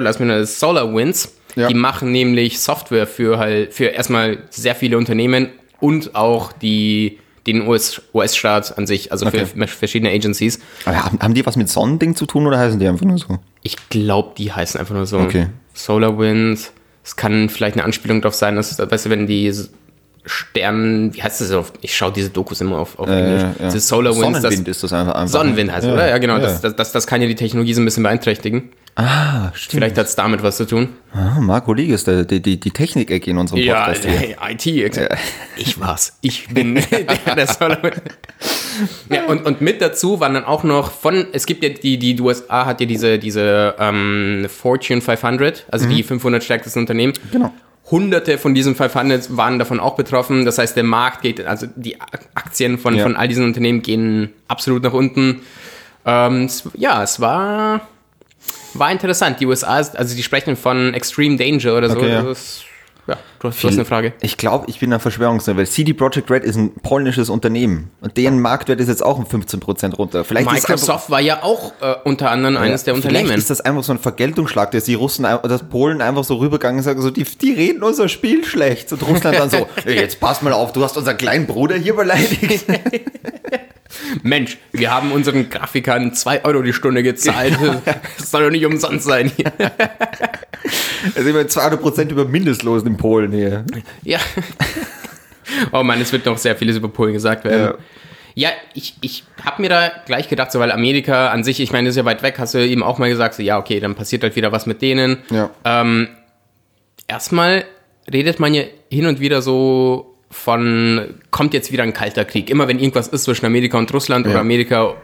lass 0.00 0.18
mich 0.18 0.28
mal, 0.28 0.44
SolarWinds. 0.46 1.36
Ja. 1.56 1.68
Die 1.68 1.74
machen 1.74 2.12
nämlich 2.12 2.60
Software 2.60 3.06
für 3.06 3.38
halt, 3.38 3.74
für 3.74 3.86
erstmal 3.86 4.38
sehr 4.50 4.74
viele 4.74 4.96
Unternehmen 4.96 5.48
und 5.80 6.14
auch 6.14 6.52
die, 6.52 7.18
den 7.46 7.66
US 7.66 8.00
US-Staat 8.14 8.78
an 8.78 8.86
sich, 8.86 9.10
also 9.10 9.26
Okay. 9.26 9.46
für 9.46 9.66
verschiedene 9.66 10.12
Agencies. 10.12 10.60
Aber 10.84 11.04
haben, 11.04 11.18
haben 11.20 11.34
die 11.34 11.44
was 11.44 11.56
mit 11.56 11.68
Sonnending 11.68 12.14
zu 12.14 12.26
tun 12.26 12.46
oder 12.46 12.58
heißen 12.58 12.78
die 12.78 12.86
einfach 12.86 13.04
nur 13.04 13.18
so? 13.18 13.38
Ich 13.62 13.76
glaube, 13.88 14.34
die 14.38 14.52
heißen 14.52 14.78
einfach 14.78 14.94
nur 14.94 15.06
so. 15.06 15.18
Okay. 15.18 15.48
SolarWinds. 15.74 16.72
Es 17.02 17.16
kann 17.16 17.48
vielleicht 17.48 17.76
eine 17.76 17.84
Anspielung 17.84 18.20
darauf 18.20 18.34
sein, 18.34 18.56
dass, 18.56 18.78
weißt 18.78 19.06
du, 19.06 19.10
wenn 19.10 19.26
die 19.26 19.52
Sternen, 20.24 21.14
wie 21.14 21.22
heißt 21.22 21.40
das 21.40 21.50
auf? 21.52 21.72
Ich 21.80 21.96
schaue 21.96 22.12
diese 22.12 22.30
Dokus 22.30 22.60
immer 22.60 22.78
auf, 22.78 22.98
auf 22.98 23.08
Englisch. 23.08 23.42
ja. 23.42 23.66
Diese 23.66 23.80
SolarWinds. 23.80 24.40
Sonnenwind 24.40 24.68
das, 24.68 24.76
ist 24.76 24.82
das 24.84 24.92
einfach. 24.92 25.14
einfach. 25.14 25.28
Sonnenwind 25.28 25.72
heißt 25.72 25.86
Ja, 25.86 25.94
oder? 25.94 26.08
Ja, 26.08 26.18
genau. 26.18 26.34
ja. 26.36 26.40
Das, 26.40 26.60
das, 26.76 26.92
das, 26.92 27.06
kann 27.06 27.22
ja 27.22 27.28
die 27.28 27.34
Technologie 27.34 27.72
so 27.72 27.80
ein 27.80 27.86
bisschen 27.86 28.02
beeinträchtigen. 28.02 28.70
Ah, 28.96 29.50
stimmt. 29.54 29.80
Vielleicht 29.80 29.98
hat 29.98 30.06
es 30.06 30.16
damit 30.16 30.42
was 30.42 30.58
zu 30.58 30.66
tun. 30.66 30.90
Ah, 31.14 31.40
Marco 31.40 31.72
Lieg 31.72 31.90
ist 31.90 32.06
der, 32.06 32.24
die, 32.24 32.42
die, 32.42 32.60
die 32.60 32.70
Technik-Ecke 32.70 33.30
in 33.30 33.38
unserem 33.38 33.64
Podcast 33.64 34.04
hier. 34.04 34.12
hey, 34.36 34.36
IT. 34.52 34.66
Ich 35.56 35.80
war's. 35.80 36.18
Ich 36.20 36.48
bin 36.48 36.74
der, 37.26 37.34
der 37.34 37.46
SolarWinds. 37.46 38.00
Ja, 39.08 39.24
und, 39.26 39.46
und 39.46 39.60
mit 39.60 39.80
dazu 39.80 40.20
waren 40.20 40.34
dann 40.34 40.44
auch 40.44 40.64
noch 40.64 40.90
von, 40.90 41.26
es 41.32 41.46
gibt 41.46 41.62
ja 41.62 41.70
die, 41.70 41.98
die 41.98 42.20
USA 42.20 42.66
hat 42.66 42.80
ja 42.80 42.86
diese, 42.86 43.18
diese 43.18 43.74
ähm, 43.78 44.46
Fortune 44.48 45.00
500, 45.00 45.66
also 45.70 45.88
die 45.88 46.02
500 46.02 46.44
stärksten 46.44 46.80
Unternehmen. 46.80 47.14
Mhm. 47.24 47.30
Genau. 47.30 47.54
Hunderte 47.90 48.38
von 48.38 48.54
diesen 48.54 48.74
500 48.76 49.36
waren 49.36 49.58
davon 49.58 49.80
auch 49.80 49.96
betroffen. 49.96 50.44
Das 50.44 50.58
heißt, 50.58 50.76
der 50.76 50.84
Markt 50.84 51.22
geht, 51.22 51.44
also 51.44 51.66
die 51.74 52.00
Ak- 52.00 52.28
Aktien 52.34 52.78
von, 52.78 52.94
Ja. 52.94 53.02
von 53.02 53.16
all 53.16 53.26
diesen 53.28 53.44
Unternehmen 53.44 53.82
gehen 53.82 54.32
absolut 54.48 54.82
nach 54.82 54.92
unten. 54.92 55.40
Ähm, 56.04 56.44
es, 56.44 56.64
ja, 56.74 57.02
es 57.02 57.20
war, 57.20 57.80
war 58.74 58.92
interessant. 58.92 59.40
Die 59.40 59.46
USA, 59.46 59.74
also 59.76 60.14
die 60.16 60.22
sprechen 60.22 60.56
von 60.56 60.94
Extreme 60.94 61.36
Danger 61.36 61.76
oder 61.76 61.90
so. 61.90 61.96
Okay, 61.98 62.10
ja. 62.10 62.22
Das 62.22 62.62
ja, 63.06 63.16
du 63.40 63.48
hast, 63.48 63.62
du 63.62 63.68
hast 63.68 63.74
eine 63.74 63.84
Frage. 63.84 64.12
Ich 64.22 64.36
glaube, 64.36 64.66
ich 64.68 64.78
bin 64.78 64.92
ein 64.92 65.00
Verschwörungsneuer, 65.00 65.56
weil 65.56 65.66
CD 65.66 65.92
Projekt 65.92 66.30
Red 66.30 66.44
ist 66.44 66.56
ein 66.56 66.72
polnisches 66.82 67.28
Unternehmen 67.28 67.90
und 68.00 68.16
deren 68.16 68.40
Marktwert 68.40 68.80
ist 68.80 68.88
jetzt 68.88 69.02
auch 69.04 69.18
um 69.18 69.24
15% 69.24 69.94
runter. 69.96 70.24
Vielleicht 70.24 70.46
ist 70.46 70.52
einfach- 70.54 70.68
Microsoft 70.68 71.10
war 71.10 71.20
ja 71.20 71.42
auch 71.42 71.72
äh, 71.80 71.94
unter 72.04 72.30
anderem 72.30 72.56
eines 72.56 72.84
der 72.84 72.94
Vielleicht 72.94 73.08
Unternehmen. 73.16 73.36
ist 73.38 73.50
das 73.50 73.60
einfach 73.60 73.82
so 73.82 73.92
ein 73.92 73.98
Vergeltungsschlag, 73.98 74.70
dass 74.70 74.84
die 74.84 74.94
Russen, 74.94 75.24
dass 75.24 75.68
Polen 75.68 76.00
einfach 76.00 76.22
so 76.24 76.36
rübergegangen 76.36 76.78
und 76.78 76.84
sagen, 76.84 77.02
so, 77.02 77.10
die, 77.10 77.24
die 77.24 77.52
reden 77.52 77.82
unser 77.82 78.08
Spiel 78.08 78.44
schlecht. 78.44 78.92
Und 78.92 79.02
Russland 79.08 79.38
dann 79.38 79.50
so, 79.50 79.66
"Ey, 79.84 79.96
jetzt 79.96 80.20
pass 80.20 80.42
mal 80.42 80.52
auf, 80.52 80.72
du 80.72 80.82
hast 80.84 80.96
unseren 80.96 81.16
kleinen 81.18 81.46
Bruder 81.46 81.76
hier 81.76 81.96
beleidigt. 81.96 82.64
Mensch, 84.22 84.56
wir 84.72 84.92
haben 84.94 85.10
unseren 85.12 85.50
Grafikern 85.50 86.14
2 86.14 86.44
Euro 86.44 86.62
die 86.62 86.72
Stunde 86.72 87.02
gezahlt. 87.02 87.58
Das 88.18 88.30
soll 88.30 88.44
doch 88.44 88.50
nicht 88.50 88.64
umsonst 88.64 89.04
sein 89.06 89.30
hier. 89.36 89.52
Also 91.16 91.30
immer 91.30 91.40
200% 91.40 92.10
über 92.10 92.26
Mindestlosen 92.26 92.86
in 92.88 92.96
Polen 92.98 93.29
hier. 93.32 93.64
Ja. 94.02 94.18
Oh 95.72 95.82
Mann, 95.82 96.00
es 96.00 96.12
wird 96.12 96.26
noch 96.26 96.38
sehr 96.38 96.54
vieles 96.54 96.76
über 96.76 96.88
Polen 96.88 97.12
gesagt 97.12 97.44
werden. 97.44 97.74
Ja, 98.36 98.50
ich, 98.72 98.94
ich 99.00 99.24
habe 99.44 99.62
mir 99.62 99.68
da 99.68 99.90
gleich 100.06 100.28
gedacht, 100.28 100.52
so 100.52 100.60
weil 100.60 100.70
Amerika 100.70 101.30
an 101.30 101.42
sich, 101.42 101.58
ich 101.58 101.72
meine, 101.72 101.88
das 101.88 101.94
ist 101.94 101.96
ja 101.96 102.04
weit 102.04 102.22
weg, 102.22 102.36
hast 102.38 102.54
du 102.54 102.64
eben 102.64 102.84
auch 102.84 102.98
mal 102.98 103.10
gesagt, 103.10 103.34
so 103.34 103.42
ja, 103.42 103.58
okay, 103.58 103.80
dann 103.80 103.96
passiert 103.96 104.22
halt 104.22 104.36
wieder 104.36 104.52
was 104.52 104.66
mit 104.66 104.80
denen. 104.80 105.18
Ja. 105.30 105.50
Ähm, 105.64 106.08
erstmal 107.08 107.64
redet 108.12 108.38
man 108.38 108.54
ja 108.54 108.62
hin 108.90 109.06
und 109.06 109.18
wieder 109.18 109.42
so 109.42 110.14
von, 110.30 111.14
kommt 111.32 111.52
jetzt 111.54 111.72
wieder 111.72 111.82
ein 111.82 111.92
kalter 111.92 112.24
Krieg. 112.24 112.48
Immer 112.48 112.68
wenn 112.68 112.78
irgendwas 112.78 113.08
ist 113.08 113.24
zwischen 113.24 113.46
Amerika 113.46 113.76
und 113.76 113.92
Russland 113.92 114.26
oder 114.26 114.36
Ja. 114.36 114.40
Amerika 114.40 114.94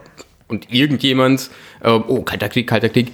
und 0.47 0.71
irgendjemand, 0.73 1.49
äh, 1.83 1.89
oh, 1.89 2.21
kalter 2.21 2.47
Krieg, 2.47 2.67
kalter 2.67 2.87
Krieg. 2.89 3.11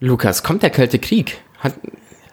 Lukas, 0.00 0.42
kommt 0.42 0.62
der 0.62 0.70
kalte 0.70 0.98
Krieg? 0.98 1.38
Hat, 1.58 1.74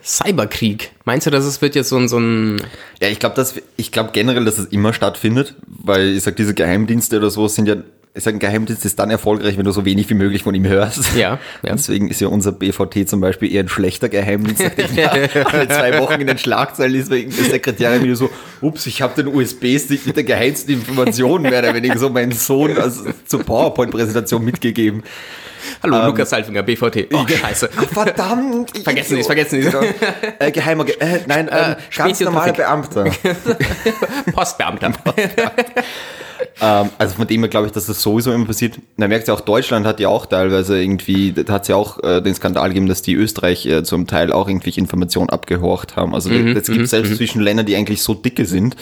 Cyberkrieg. 0.03 0.91
Meinst 1.05 1.27
du, 1.27 1.31
dass 1.31 1.45
es 1.45 1.61
wird 1.61 1.75
jetzt 1.75 1.89
so 1.89 1.97
ein, 1.97 2.07
so 2.07 2.17
ein 2.17 2.61
Ja, 3.01 3.09
ich 3.09 3.19
glaube, 3.19 3.35
dass 3.35 3.55
ich 3.77 3.91
glaube 3.91 4.11
generell, 4.13 4.45
dass 4.45 4.57
es 4.57 4.67
immer 4.67 4.93
stattfindet, 4.93 5.55
weil 5.67 6.15
ich 6.15 6.23
sag, 6.23 6.35
diese 6.35 6.53
Geheimdienste 6.53 7.17
oder 7.17 7.29
so 7.29 7.47
sind 7.47 7.67
ja, 7.67 7.75
ich 8.15 8.23
sag, 8.23 8.33
ein 8.33 8.39
Geheimdienst 8.39 8.85
ist 8.85 8.97
dann 8.97 9.11
erfolgreich, 9.11 9.57
wenn 9.57 9.65
du 9.65 9.71
so 9.71 9.85
wenig 9.85 10.09
wie 10.09 10.13
möglich 10.13 10.43
von 10.43 10.55
ihm 10.55 10.65
hörst. 10.65 11.15
Ja, 11.15 11.39
ja. 11.63 11.71
Deswegen 11.73 12.09
ist 12.09 12.21
ja 12.21 12.27
unser 12.27 12.51
BVT 12.51 13.07
zum 13.07 13.21
Beispiel 13.21 13.53
eher 13.53 13.63
ein 13.63 13.69
schlechter 13.69 14.09
Geheimdienst, 14.09 14.63
nachdem 14.63 14.87
alle 15.45 15.67
zwei 15.67 15.99
Wochen 15.99 16.21
in 16.21 16.27
den 16.27 16.37
Schlagzeilen 16.37 16.95
ist, 16.95 17.11
wegen 17.11 17.31
der 17.35 17.45
Sekretärin 17.45 18.03
wieder 18.03 18.15
so, 18.15 18.29
ups, 18.61 18.85
ich 18.87 19.01
habe 19.01 19.21
den 19.21 19.33
USB-Stick 19.33 20.07
mit 20.07 20.15
der 20.15 20.23
geheimsten 20.23 20.73
Information, 20.73 21.43
mehr 21.43 21.59
oder 21.59 21.73
weniger 21.73 21.97
so 21.97 22.09
meinen 22.09 22.31
Sohn 22.31 22.77
als 22.77 23.03
zur 23.25 23.43
PowerPoint-Präsentation 23.43 24.43
mitgegeben. 24.43 25.03
Hallo, 25.83 26.05
Lukas 26.07 26.31
Halfinger, 26.31 26.63
BVT. 26.63 27.07
Oh, 27.13 27.25
scheiße. 27.27 27.69
Verdammt! 27.91 28.77
Vergessen. 28.83 29.15
Sie 29.15 29.21
es, 29.21 29.25
vergessen 29.25 29.61
Sie 29.61 29.67
es. 29.67 29.73
Genau. 29.73 29.85
Äh, 30.39 30.51
geheimer, 30.51 30.85
Ge 30.85 30.95
äh, 30.99 31.19
nein, 31.27 31.49
ähm, 31.51 31.75
ganz 31.95 32.19
Trafik. 32.19 32.57
Beamter. 32.57 33.05
Postbeamter. 34.33 34.91
Ähm, 36.61 36.89
also 36.97 37.15
von 37.15 37.27
dem 37.27 37.41
her 37.41 37.49
glaube 37.49 37.67
ich, 37.67 37.73
dass 37.73 37.85
das 37.85 38.01
sowieso 38.01 38.31
immer 38.31 38.45
passiert. 38.45 38.75
Man 38.97 39.09
merkt 39.09 39.27
ja 39.27 39.33
auch, 39.33 39.41
Deutschland 39.41 39.85
hat 39.85 39.99
ja 39.99 40.07
auch 40.09 40.25
teilweise 40.25 40.81
irgendwie, 40.81 41.33
da 41.33 41.53
hat 41.53 41.63
es 41.63 41.67
ja 41.67 41.75
auch 41.75 42.01
äh, 42.03 42.21
den 42.21 42.33
Skandal 42.33 42.69
gegeben, 42.69 42.87
dass 42.87 43.01
die 43.01 43.13
Österreich 43.13 43.65
äh, 43.65 43.83
zum 43.83 44.07
Teil 44.07 44.31
auch 44.31 44.47
irgendwelche 44.47 44.79
Informationen 44.79 45.29
abgehorcht 45.29 45.95
haben. 45.95 46.15
Also 46.15 46.29
Mhm, 46.29 46.55
es 46.55 46.67
gibt 46.67 46.87
selbst 46.87 47.15
zwischen 47.17 47.41
Ländern, 47.41 47.65
die 47.65 47.75
eigentlich 47.75 48.01
so 48.01 48.13
dicke 48.13 48.45
sind. 48.45 48.75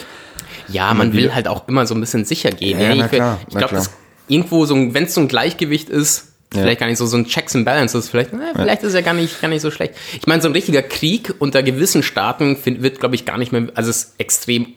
Ja, 0.67 0.93
man 0.93 1.13
will 1.13 1.33
halt 1.33 1.47
auch 1.47 1.67
immer 1.67 1.85
so 1.85 1.95
ein 1.95 2.01
bisschen 2.01 2.25
sicher 2.25 2.51
gehen. 2.51 2.79
Ich 2.79 3.09
glaube, 3.09 3.09
klar. 3.09 3.39
das 3.69 3.91
irgendwo 4.27 4.65
so, 4.65 4.75
wenn 4.75 5.05
es 5.05 5.13
so 5.13 5.21
ein 5.21 5.27
Gleichgewicht 5.27 5.89
ist, 5.89 6.33
Ja. 6.53 6.61
vielleicht 6.61 6.79
gar 6.79 6.87
nicht 6.87 6.97
so, 6.97 7.05
so 7.05 7.17
ein 7.17 7.25
Checks 7.25 7.55
and 7.55 7.65
Balances, 7.65 8.07
vielleicht, 8.09 8.31
na, 8.33 8.53
vielleicht 8.55 8.81
ist 8.83 8.93
er 8.93 9.01
gar 9.01 9.13
nicht, 9.13 9.41
gar 9.41 9.49
nicht 9.49 9.61
so 9.61 9.69
schlecht. 9.69 9.95
Ich 10.13 10.27
meine, 10.27 10.41
so 10.41 10.47
ein 10.47 10.53
richtiger 10.53 10.81
Krieg 10.81 11.33
unter 11.39 11.61
gewissen 11.61 12.03
Staaten 12.03 12.55
find, 12.55 12.81
wird, 12.81 12.99
glaube 13.01 13.15
ich, 13.15 13.25
gar 13.25 13.37
nicht 13.37 13.51
mehr, 13.51 13.67
also 13.73 13.89
es 13.89 14.03
ist 14.03 14.13
extrem 14.17 14.67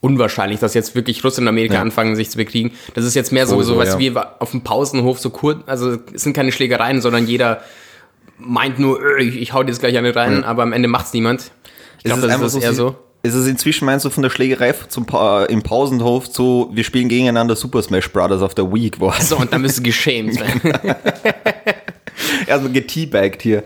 unwahrscheinlich, 0.00 0.58
dass 0.60 0.74
jetzt 0.74 0.94
wirklich 0.96 1.24
Russland 1.24 1.44
und 1.44 1.48
Amerika 1.48 1.74
Ja. 1.74 1.80
anfangen, 1.82 2.16
sich 2.16 2.30
zu 2.30 2.36
bekriegen. 2.36 2.72
Das 2.94 3.04
ist 3.04 3.14
jetzt 3.14 3.32
mehr 3.32 3.46
so, 3.46 3.62
so 3.62 3.78
was 3.78 3.90
ja. 3.94 3.98
wie 4.00 4.12
auf 4.16 4.50
dem 4.50 4.62
Pausenhof 4.62 5.18
so 5.20 5.30
kurz, 5.30 5.62
also 5.66 5.98
es 6.12 6.22
sind 6.22 6.34
keine 6.34 6.52
Schlägereien, 6.52 7.00
sondern 7.00 7.26
jeder 7.26 7.62
meint 8.36 8.78
nur, 8.80 9.00
"Äh, 9.18 9.22
ich, 9.22 9.36
ich 9.40 9.52
hau 9.52 9.62
dir 9.62 9.70
jetzt 9.70 9.78
gleich 9.80 9.96
eine 9.96 10.14
rein, 10.14 10.42
aber 10.44 10.62
am 10.64 10.72
Ende 10.72 10.88
macht's 10.88 11.12
niemand. 11.14 11.52
Ich 11.98 12.04
glaube, 12.04 12.20
das 12.26 12.42
ist 12.54 12.62
eher 12.62 12.74
so. 12.74 12.96
Ist 13.24 13.32
es 13.32 13.46
inzwischen, 13.46 13.86
meinst 13.86 14.04
du, 14.04 14.10
von 14.10 14.22
der 14.22 14.28
Schlägerei 14.28 14.74
zum 14.88 15.06
pa 15.06 15.46
im 15.46 15.62
Pausenhof 15.62 16.30
zu, 16.30 16.68
wir 16.74 16.84
spielen 16.84 17.08
gegeneinander 17.08 17.56
Super 17.56 17.82
Smash 17.82 18.12
Brothers 18.12 18.42
auf 18.42 18.54
der 18.54 18.70
Wii 18.70 18.90
geworden? 18.90 19.22
So, 19.22 19.38
und 19.38 19.50
dann 19.50 19.64
du 19.78 19.82
geschämt. 19.82 20.38
Also 22.46 22.68
geteabaggt 22.68 23.42
hier. 23.42 23.64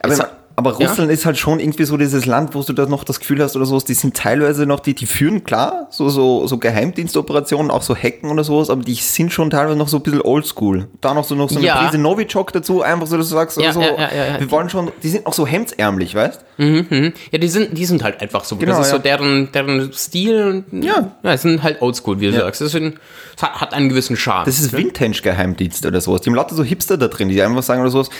Aber, 0.00 0.39
Aber 0.60 0.78
ja? 0.78 0.88
Russland 0.88 1.10
ist 1.10 1.24
halt 1.24 1.38
schon 1.38 1.58
irgendwie 1.58 1.84
so 1.84 1.96
dieses 1.96 2.26
Land, 2.26 2.54
wo 2.54 2.62
du 2.62 2.74
da 2.74 2.84
noch 2.84 3.02
das 3.02 3.18
Gefühl 3.18 3.42
hast 3.42 3.56
oder 3.56 3.64
sowas, 3.64 3.84
die 3.86 3.94
sind 3.94 4.14
teilweise 4.14 4.66
noch, 4.66 4.80
die, 4.80 4.94
die 4.94 5.06
führen 5.06 5.42
klar, 5.42 5.86
so, 5.88 6.10
so, 6.10 6.46
so 6.46 6.58
Geheimdienstoperationen, 6.58 7.70
auch 7.70 7.80
so 7.80 7.96
Hacken 7.96 8.30
oder 8.30 8.44
sowas, 8.44 8.68
aber 8.68 8.82
die 8.82 8.92
sind 8.94 9.32
schon 9.32 9.48
teilweise 9.48 9.78
noch 9.78 9.88
so 9.88 9.96
ein 9.96 10.02
bisschen 10.02 10.20
oldschool. 10.20 10.86
Da 11.00 11.14
noch 11.14 11.24
so, 11.24 11.34
noch 11.34 11.48
so 11.48 11.56
eine 11.56 11.66
Ja. 11.66 11.82
Prise 11.82 11.96
Novichok 11.96 12.52
dazu, 12.52 12.82
einfach 12.82 13.06
so, 13.06 13.16
dass 13.16 13.30
du 13.30 13.34
sagst, 13.36 13.58
Ja, 13.58 13.72
so, 13.72 13.80
ja, 13.80 13.92
ja, 13.96 14.14
ja, 14.14 14.26
ja. 14.34 14.40
wir 14.40 14.50
wollen 14.50 14.68
schon, 14.68 14.92
die 15.02 15.08
sind 15.08 15.24
auch 15.24 15.32
so 15.32 15.46
hemdsärmlich, 15.46 16.14
weißt 16.14 16.44
Ja, 16.58 17.38
die 17.38 17.48
sind, 17.48 17.78
die 17.78 17.86
sind 17.86 18.02
halt 18.04 18.20
einfach 18.20 18.44
so. 18.44 18.56
Genau, 18.56 18.76
das 18.76 18.88
ist 18.88 18.92
ja. 18.92 18.98
so 18.98 19.02
deren, 19.02 19.50
deren 19.52 19.92
Stil. 19.94 20.64
Und, 20.70 20.84
Ja. 20.84 21.12
Ja, 21.22 21.36
sind 21.38 21.62
halt 21.62 21.80
oldschool, 21.80 22.20
wie 22.20 22.26
du 22.26 22.32
sagst. 22.34 22.60
Das, 22.60 22.72
sind, 22.72 22.98
das 23.36 23.48
hat, 23.48 23.60
hat 23.62 23.72
einen 23.72 23.88
gewissen 23.88 24.14
Charme. 24.14 24.44
Das 24.44 24.60
ist 24.60 24.74
Vintage-Geheimdienst 24.74 25.86
oder 25.86 26.02
sowas. 26.02 26.20
Die 26.20 26.28
haben 26.28 26.34
lauter 26.34 26.54
so 26.54 26.62
Hipster 26.62 26.98
da 26.98 27.08
drin, 27.08 27.30
die 27.30 27.40
einfach 27.40 27.62
sagen 27.62 27.80
oder 27.80 27.90
sowas, 27.90 28.10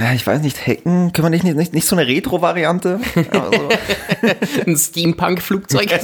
ja, 0.00 0.12
ich 0.14 0.26
weiß 0.26 0.40
nicht, 0.42 0.66
hacken, 0.66 1.12
können 1.12 1.26
wir 1.26 1.30
nicht, 1.30 1.44
nicht, 1.44 1.72
nicht 1.74 1.86
so 1.86 1.94
eine 1.96 2.06
Retro-Variante? 2.06 2.98
Also, 3.30 3.68
ein 4.66 4.76
Steampunk-Flugzeug. 4.76 5.88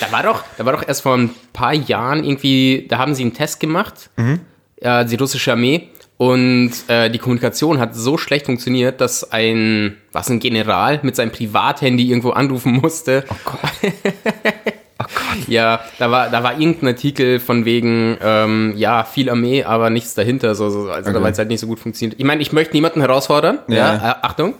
da 0.00 0.12
war 0.12 0.22
doch, 0.22 0.44
da 0.58 0.64
war 0.64 0.72
doch 0.72 0.86
erst 0.86 1.02
vor 1.02 1.16
ein 1.16 1.30
paar 1.52 1.74
Jahren 1.74 2.24
irgendwie, 2.24 2.86
da 2.88 2.98
haben 2.98 3.14
sie 3.14 3.22
einen 3.22 3.34
Test 3.34 3.60
gemacht, 3.60 4.10
Mhm. 4.16 4.40
äh, 4.80 5.04
die 5.04 5.16
russische 5.16 5.52
Armee. 5.52 5.88
Und 6.16 6.72
äh, 6.88 7.08
die 7.10 7.18
Kommunikation 7.18 7.78
hat 7.80 7.94
so 7.96 8.18
schlecht 8.18 8.44
funktioniert, 8.44 9.00
dass 9.00 9.32
ein, 9.32 9.96
was 10.12 10.28
ein 10.28 10.38
General 10.38 11.00
mit 11.02 11.16
seinem 11.16 11.32
Privathandy 11.32 12.10
irgendwo 12.10 12.30
anrufen 12.32 12.72
musste. 12.72 13.24
oh 13.30 13.34
Gott. 13.44 13.92
Gott. 15.14 15.48
Ja, 15.48 15.80
da 15.98 16.10
war, 16.10 16.28
da 16.30 16.42
war 16.42 16.52
irgendein 16.58 16.88
Artikel 16.94 17.40
von 17.40 17.64
wegen, 17.64 18.16
ähm, 18.22 18.74
ja, 18.76 19.04
viel 19.04 19.28
Armee, 19.30 19.64
aber 19.64 19.90
nichts 19.90 20.14
dahinter. 20.14 20.54
So, 20.54 20.70
so, 20.70 20.90
also, 20.90 21.10
Okay. 21.10 21.22
weil 21.22 21.32
es 21.32 21.38
halt 21.38 21.48
nicht 21.48 21.60
so 21.60 21.66
gut 21.66 21.78
funktioniert. 21.80 22.18
Ich 22.18 22.24
meine, 22.26 22.42
ich 22.42 22.52
möchte 22.52 22.74
niemanden 22.74 23.00
herausfordern. 23.00 23.58
Ja, 23.68 23.76
Ja. 23.76 23.94
Äh, 24.12 24.14
Achtung. 24.22 24.54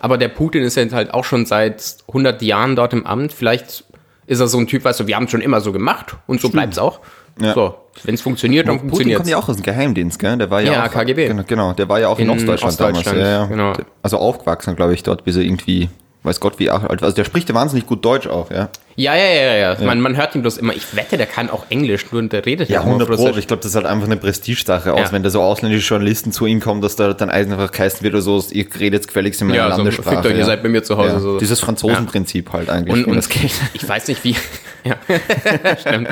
Aber 0.00 0.18
der 0.18 0.28
Putin 0.28 0.62
ist 0.62 0.76
ja 0.76 0.84
halt 0.92 1.14
auch 1.14 1.24
schon 1.24 1.46
seit 1.46 1.96
100 2.08 2.42
Jahren 2.42 2.76
dort 2.76 2.92
im 2.92 3.06
Amt. 3.06 3.32
Vielleicht 3.32 3.84
ist 4.26 4.40
er 4.40 4.48
so 4.48 4.58
ein 4.58 4.66
Typ, 4.66 4.84
weißt 4.84 5.00
du, 5.00 5.06
wir 5.06 5.16
haben 5.16 5.24
es 5.24 5.30
schon 5.30 5.40
immer 5.40 5.60
so 5.60 5.72
gemacht 5.72 6.16
und 6.26 6.40
so 6.40 6.48
bleibt 6.50 6.72
es 6.74 6.78
auch. 6.78 7.00
Ja. 7.40 7.52
So, 7.52 7.74
wenn 8.04 8.14
es 8.14 8.20
funktioniert, 8.22 8.68
dann 8.68 8.76
Putin 8.76 8.88
funktioniert 8.90 9.16
kommt 9.18 9.28
ja 9.28 9.36
auch 9.38 9.48
aus 9.48 9.56
dem 9.56 9.64
Geheimdienst, 9.64 10.18
gell? 10.20 10.36
Der 10.36 10.50
war 10.50 10.60
ja, 10.60 10.72
Ja, 10.72 10.86
auch, 10.86 10.90
KGB. 10.90 11.26
Genau, 11.28 11.42
genau, 11.46 11.72
der 11.72 11.88
war 11.88 11.98
ja 11.98 12.08
auch 12.08 12.18
in, 12.18 12.26
In 12.26 12.30
Ostdeutschland, 12.30 12.72
Ostdeutschland, 12.74 13.18
damals. 13.18 13.28
Ja, 13.28 13.40
ja. 13.40 13.46
genau. 13.46 13.72
Also 14.02 14.18
aufgewachsen, 14.18 14.76
glaube 14.76 14.94
ich, 14.94 15.02
dort, 15.02 15.24
bis 15.24 15.36
er 15.36 15.42
irgendwie, 15.42 15.88
weiß 16.24 16.40
Gott, 16.40 16.58
wie 16.58 16.70
alt 16.70 17.02
Also 17.02 17.14
der 17.14 17.24
spricht 17.24 17.48
ja 17.48 17.54
wahnsinnig 17.54 17.86
gut 17.86 18.04
Deutsch 18.04 18.26
auch, 18.26 18.50
ja. 18.50 18.68
Ja, 18.96 19.16
ja, 19.16 19.24
ja, 19.26 19.54
ja. 19.74 19.84
Man, 19.84 20.00
man 20.00 20.16
hört 20.16 20.36
ihn 20.36 20.42
bloß 20.42 20.56
immer. 20.58 20.72
Ich 20.72 20.94
wette, 20.94 21.16
der 21.16 21.26
kann 21.26 21.50
auch 21.50 21.66
Englisch, 21.68 22.06
nur 22.12 22.22
der 22.22 22.46
redet 22.46 22.68
Ja, 22.68 22.80
immer 22.80 22.90
100 22.92 23.10
auf 23.10 23.16
Pro. 23.16 23.36
Ich 23.36 23.48
glaube, 23.48 23.60
das 23.60 23.70
ist 23.72 23.74
halt 23.74 23.86
einfach 23.86 24.06
eine 24.06 24.16
Prestigesache 24.16 24.92
aus, 24.92 25.00
Ja. 25.08 25.12
wenn 25.12 25.24
da 25.24 25.30
so 25.30 25.42
ausländische 25.42 25.86
Journalisten 25.88 26.30
zu 26.30 26.46
ihm 26.46 26.60
kommen, 26.60 26.80
dass 26.80 26.94
da 26.94 27.12
dann 27.12 27.28
einfach 27.28 27.72
geheißen 27.72 28.02
wird 28.02 28.14
oder 28.14 28.22
so, 28.22 28.42
ihr 28.52 28.66
redet 28.78 28.92
jetzt 29.00 29.08
gefälligst 29.08 29.40
in 29.40 29.48
meiner 29.48 29.58
Ja, 29.58 29.70
so, 29.72 29.78
Landessprache. 29.78 30.16
fickt 30.16 30.26
euch, 30.26 30.38
ihr 30.38 30.44
seid 30.44 30.62
bei 30.62 30.68
mir 30.68 30.84
zu 30.84 30.96
Hause, 30.96 31.08
Ja. 31.14 31.18
so. 31.20 31.38
Dieses 31.38 31.58
Franzosenprinzip 31.60 32.52
halt 32.52 32.70
eigentlich. 32.70 32.94
Und, 32.94 33.06
und 33.06 33.16
das 33.16 33.28
geht. 33.28 33.50
ich 33.74 33.88
weiß 33.88 34.08
nicht, 34.08 34.22
wie. 34.24 34.36
Ja, 34.84 34.96
stimmt. 35.80 36.10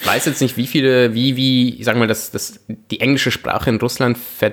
Ich 0.00 0.06
weiß 0.06 0.24
jetzt 0.24 0.40
nicht, 0.40 0.56
wie 0.56 0.66
viele, 0.66 1.12
wie, 1.12 1.36
wie, 1.36 1.78
ich 1.78 1.84
sag 1.84 1.94
mal, 1.98 2.06
das, 2.08 2.30
das, 2.30 2.58
die 2.90 3.00
englische 3.00 3.30
Sprache 3.30 3.68
in 3.68 3.76
Russland 3.76 4.16
ver, 4.16 4.52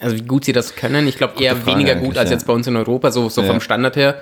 also 0.00 0.16
wie 0.16 0.22
gut 0.22 0.44
sie 0.44 0.52
das 0.52 0.74
können. 0.74 1.06
Ich 1.06 1.16
glaube 1.16 1.42
eher 1.42 1.56
Frage 1.56 1.66
weniger 1.78 1.94
gut 1.96 2.16
als 2.18 2.30
ja. 2.30 2.36
jetzt 2.36 2.46
bei 2.46 2.52
uns 2.52 2.66
in 2.66 2.76
Europa, 2.76 3.10
so, 3.10 3.28
so 3.28 3.42
Ja. 3.42 3.46
vom 3.48 3.60
Standard 3.60 3.96
her. 3.96 4.20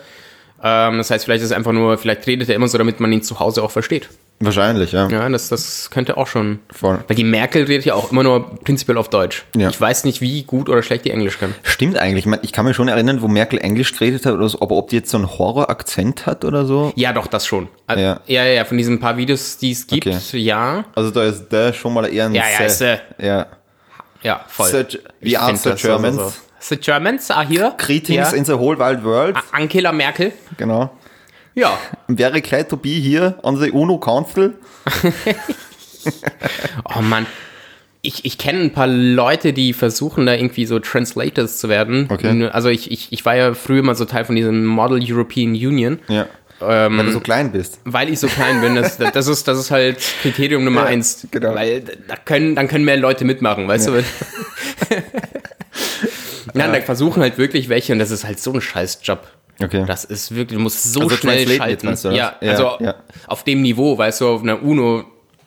Ähm, 0.62 0.98
das 0.98 1.10
heißt, 1.10 1.24
vielleicht 1.24 1.42
ist 1.42 1.50
es 1.50 1.56
einfach 1.56 1.72
nur, 1.72 1.98
vielleicht 1.98 2.26
redet 2.26 2.48
er 2.48 2.56
immer 2.56 2.66
so, 2.66 2.78
damit 2.78 2.98
man 2.98 3.12
ihn 3.12 3.22
zu 3.22 3.38
Hause 3.38 3.62
auch 3.62 3.70
versteht. 3.70 4.08
Wahrscheinlich, 4.40 4.92
ja. 4.92 5.08
Ja, 5.08 5.28
das, 5.28 5.48
das 5.48 5.90
könnte 5.90 6.16
auch 6.16 6.28
schon. 6.28 6.60
Voll. 6.70 6.98
Weil 7.08 7.16
die 7.16 7.24
Merkel 7.24 7.64
redet 7.64 7.84
ja 7.86 7.94
auch 7.94 8.12
immer 8.12 8.22
nur 8.22 8.56
prinzipiell 8.60 8.96
auf 8.96 9.08
Deutsch. 9.10 9.44
Ja. 9.56 9.68
Ich 9.68 9.80
weiß 9.80 10.04
nicht, 10.04 10.20
wie 10.20 10.44
gut 10.44 10.68
oder 10.68 10.82
schlecht 10.84 11.04
die 11.04 11.10
Englisch 11.10 11.38
kann. 11.40 11.54
Stimmt 11.64 11.96
eigentlich. 11.98 12.20
Ich, 12.20 12.26
mein, 12.26 12.38
ich 12.42 12.52
kann 12.52 12.64
mich 12.64 12.76
schon 12.76 12.86
erinnern, 12.86 13.20
wo 13.20 13.26
Merkel 13.26 13.58
Englisch 13.60 13.92
geredet 13.92 14.26
hat, 14.26 14.34
oder 14.34 14.48
so, 14.48 14.60
aber 14.60 14.76
ob 14.76 14.90
die 14.90 14.96
jetzt 14.96 15.10
so 15.10 15.16
einen 15.18 15.28
Horror-Akzent 15.38 16.26
hat 16.26 16.44
oder 16.44 16.66
so. 16.66 16.92
Ja, 16.94 17.12
doch, 17.12 17.26
das 17.26 17.46
schon. 17.46 17.68
Also, 17.88 18.02
Ja. 18.02 18.20
ja. 18.26 18.44
ja, 18.46 18.64
von 18.64 18.78
diesen 18.78 19.00
paar 19.00 19.16
Videos, 19.16 19.58
die 19.58 19.72
es 19.72 19.86
gibt, 19.88 20.06
Okay. 20.06 20.18
ja. 20.38 20.84
Also 20.94 21.10
da 21.10 21.24
ist 21.24 21.48
der 21.48 21.72
schon 21.72 21.92
mal 21.94 22.04
eher 22.12 22.26
ein 22.26 22.34
Ja, 22.34 22.44
ja, 22.60 22.64
ist, 22.64 22.80
äh, 22.80 22.98
ja. 23.20 23.46
Ja, 24.22 24.44
voll. 24.48 24.86
Ich 24.88 25.32
we 25.34 25.40
are 25.40 25.56
the 25.56 25.70
Germans. 25.74 26.16
So, 26.16 26.28
so. 26.28 26.34
The 26.60 26.80
Germans 26.80 27.30
are 27.30 27.46
here. 27.46 27.74
Greetings 27.78 28.32
Ja. 28.32 28.36
in 28.36 28.44
the 28.44 28.54
whole 28.54 28.78
wide 28.78 29.04
world. 29.04 29.36
Angela 29.52 29.92
Merkel. 29.92 30.32
Genau. 30.56 30.90
Ja. 31.54 31.78
Very 32.08 32.40
glad 32.40 32.68
to 32.68 32.76
be 32.76 32.90
here 33.00 33.38
on 33.42 33.56
the 33.58 33.70
UNO 33.72 33.98
Council. 33.98 34.54
Oh 36.84 37.02
Mann. 37.02 37.26
Ich, 38.00 38.24
ich 38.24 38.38
kenne 38.38 38.60
ein 38.60 38.72
paar 38.72 38.86
Leute, 38.86 39.52
die 39.52 39.72
versuchen, 39.72 40.24
da 40.24 40.34
irgendwie 40.34 40.64
so 40.66 40.78
Translators 40.78 41.58
zu 41.58 41.68
werden. 41.68 42.08
Okay. 42.10 42.48
Also 42.52 42.68
ich, 42.68 42.90
ich, 42.92 43.12
ich 43.12 43.24
war 43.24 43.34
ja 43.34 43.54
früher 43.54 43.82
mal 43.82 43.96
so 43.96 44.04
Teil 44.04 44.24
von 44.24 44.36
diesem 44.36 44.64
Model 44.64 45.00
European 45.02 45.50
Union. 45.50 45.98
Ja. 46.08 46.26
Ähm, 46.60 46.98
Weil 46.98 47.06
du 47.06 47.12
so 47.12 47.20
klein 47.20 47.52
bist. 47.52 47.78
Weil 47.84 48.08
ich 48.10 48.18
so 48.18 48.26
klein 48.26 48.60
bin, 48.60 48.74
das, 48.74 48.96
das, 49.12 49.26
ist, 49.28 49.46
das 49.46 49.58
ist 49.58 49.70
halt 49.70 49.98
Kriterium 50.22 50.64
Nummer 50.64 50.82
Ja, 50.82 50.86
eins. 50.88 51.26
genau. 51.30 51.54
Weil 51.54 51.82
da 51.82 52.16
können, 52.16 52.54
dann 52.56 52.66
können 52.68 52.84
mehr 52.84 52.96
Leute 52.96 53.24
mitmachen, 53.24 53.68
weißt 53.68 53.88
du? 53.88 53.92
Nein, 56.54 56.72
da 56.72 56.80
versuchen 56.80 57.22
halt 57.22 57.38
wirklich 57.38 57.68
welche 57.68 57.92
und 57.92 57.98
das 57.98 58.10
ist 58.10 58.24
halt 58.24 58.40
so 58.40 58.52
ein 58.52 58.60
Scheißjob. 58.60 59.26
Okay. 59.62 59.84
Das 59.86 60.04
ist 60.04 60.34
wirklich, 60.34 60.56
du 60.56 60.62
musst 60.62 60.82
so 60.92 61.00
Also 61.02 61.16
schnell 61.16 61.46
schalten. 61.48 61.88
jetzt, 61.88 62.04
du 62.04 62.08
ja, 62.10 62.36
Ja, 62.40 62.50
also 62.50 62.76
ja. 62.80 62.94
auf 63.26 63.44
dem 63.44 63.62
Niveau, 63.62 63.98
weißt 63.98 64.20
du, 64.20 64.28
auf 64.28 64.42
einer 64.42 64.62
UNO, 64.62 65.04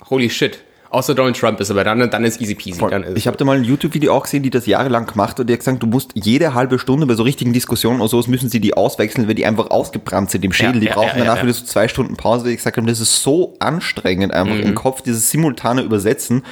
holy 0.10 0.30
shit. 0.30 0.60
Außer 0.92 1.16
Donald 1.16 1.38
Trump 1.38 1.58
ist, 1.62 1.72
aber 1.72 1.86
dann, 1.86 2.10
dann 2.10 2.26
ist 2.26 2.42
easy 2.42 2.54
peasy. 2.54 2.82
Dann 2.90 3.04
ist 3.04 3.18
Ich 3.18 3.26
habe 3.26 3.38
da 3.38 3.46
mal 3.46 3.56
ein 3.56 3.64
YouTube-Video 3.64 4.14
auch 4.14 4.24
gesehen, 4.24 4.44
die 4.44 4.50
das 4.50 4.66
jahrelang 4.66 5.06
gemacht 5.06 5.32
hat 5.32 5.40
und 5.40 5.48
die 5.48 5.54
hat 5.54 5.60
gesagt, 5.60 5.82
du 5.82 5.88
musst 5.88 6.12
jede 6.16 6.54
halbe 6.54 6.80
Stunde 6.80 7.06
bei 7.06 7.14
so 7.14 7.24
richtigen 7.24 7.54
Diskussionen 7.54 8.02
oder 8.02 8.10
sowas 8.10 8.28
müssen 8.28 8.50
sie 8.50 8.60
die 8.60 8.74
auswechseln, 8.74 9.26
weil 9.30 9.36
die 9.36 9.46
einfach 9.46 9.72
ausgebrannt 9.72 10.32
sind 10.32 10.44
im 10.44 10.52
Schädel. 10.52 10.76
Ja, 10.76 10.80
die 10.82 10.86
ja, 10.88 10.94
brauchen 10.94 11.18
ja, 11.20 11.26
danach 11.26 11.42
wieder 11.44 11.54
so 11.54 11.64
zwei 11.64 11.88
Stunden 11.88 12.18
Pause, 12.18 12.44
weil 12.44 12.52
ich 12.52 12.58
gesagt 12.58 12.76
habe, 12.76 12.88
das 12.88 13.00
ist 13.00 13.24
so 13.24 13.56
anstrengend 13.60 14.34
einfach 14.34 14.58
im 14.58 14.76
Kopf, 14.76 15.02
dieses 15.02 15.32
simultane 15.32 15.82
Übersetzen. 15.82 16.44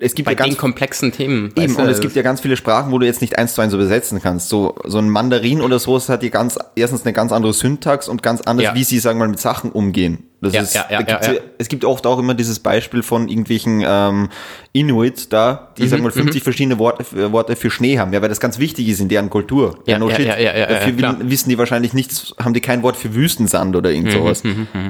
Es 0.00 0.14
gibt 0.16 0.26
bei 0.26 0.32
ja 0.32 0.36
ganz 0.38 0.54
den 0.54 0.58
komplexen 0.58 1.12
Themen. 1.12 1.52
Eben, 1.56 1.76
und 1.76 1.86
es 1.88 2.00
gibt 2.00 2.16
ja 2.16 2.22
ganz 2.22 2.40
viele 2.40 2.56
Sprachen, 2.56 2.90
wo 2.90 2.98
du 2.98 3.06
jetzt 3.06 3.20
nicht 3.20 3.38
eins 3.38 3.54
zu 3.54 3.60
eins 3.60 3.72
übersetzen 3.72 4.20
kannst. 4.20 4.48
So, 4.48 4.74
so 4.84 4.98
ein 4.98 5.08
Mandarin 5.08 5.60
oder 5.60 5.78
so, 5.78 6.00
hat 6.08 6.22
die 6.22 6.30
ganz, 6.30 6.58
erstens 6.74 7.04
eine 7.04 7.12
ganz 7.12 7.30
andere 7.30 7.52
Syntax 7.52 8.08
und 8.08 8.22
ganz 8.22 8.40
anders, 8.40 8.64
Ja. 8.64 8.74
wie 8.74 8.82
sie, 8.82 8.98
sagen 8.98 9.20
wir 9.20 9.26
mal, 9.26 9.30
mit 9.30 9.38
Sachen 9.38 9.70
umgehen. 9.70 10.24
Das 10.40 10.52
Ja, 10.52 10.62
ist, 10.62 10.74
ja, 10.74 10.86
ja, 10.90 11.00
ja, 11.00 11.32
ja. 11.32 11.40
Es 11.58 11.68
gibt 11.68 11.84
oft 11.84 12.06
auch 12.06 12.18
immer 12.18 12.34
dieses 12.34 12.58
Beispiel 12.60 13.02
von 13.02 13.28
irgendwelchen 13.28 13.82
ähm, 13.86 14.28
Inuit 14.72 15.32
da, 15.32 15.72
die, 15.78 15.82
Mhm, 15.82 15.88
sagen 15.88 16.02
wir 16.02 16.08
mal, 16.08 16.12
50 16.12 16.42
verschiedene 16.42 16.78
Worte, 16.78 17.04
für- 17.04 17.32
Worte 17.32 17.56
für 17.56 17.70
Schnee 17.70 17.98
haben. 17.98 18.12
Ja, 18.12 18.20
weil 18.22 18.28
das 18.28 18.38
ganz 18.40 18.58
wichtig 18.58 18.88
ist 18.88 19.00
in 19.00 19.08
deren 19.08 19.30
Kultur. 19.30 19.78
Ja, 19.86 19.98
no 19.98 20.08
ja, 20.10 20.16
shit. 20.16 20.26
ja, 20.26 20.38
ja, 20.38 20.56
ja, 20.58 20.66
Dafür 20.66 20.92
ja, 21.00 21.16
wissen 21.22 21.48
die 21.50 21.58
wahrscheinlich 21.58 21.92
nichts, 21.92 22.34
haben 22.42 22.54
die 22.54 22.60
kein 22.60 22.82
Wort 22.82 22.96
für 22.96 23.14
Wüstensand 23.14 23.74
oder 23.76 23.90
Mhm, 23.90 23.96
irgend 23.96 24.12
sowas. 24.12 24.42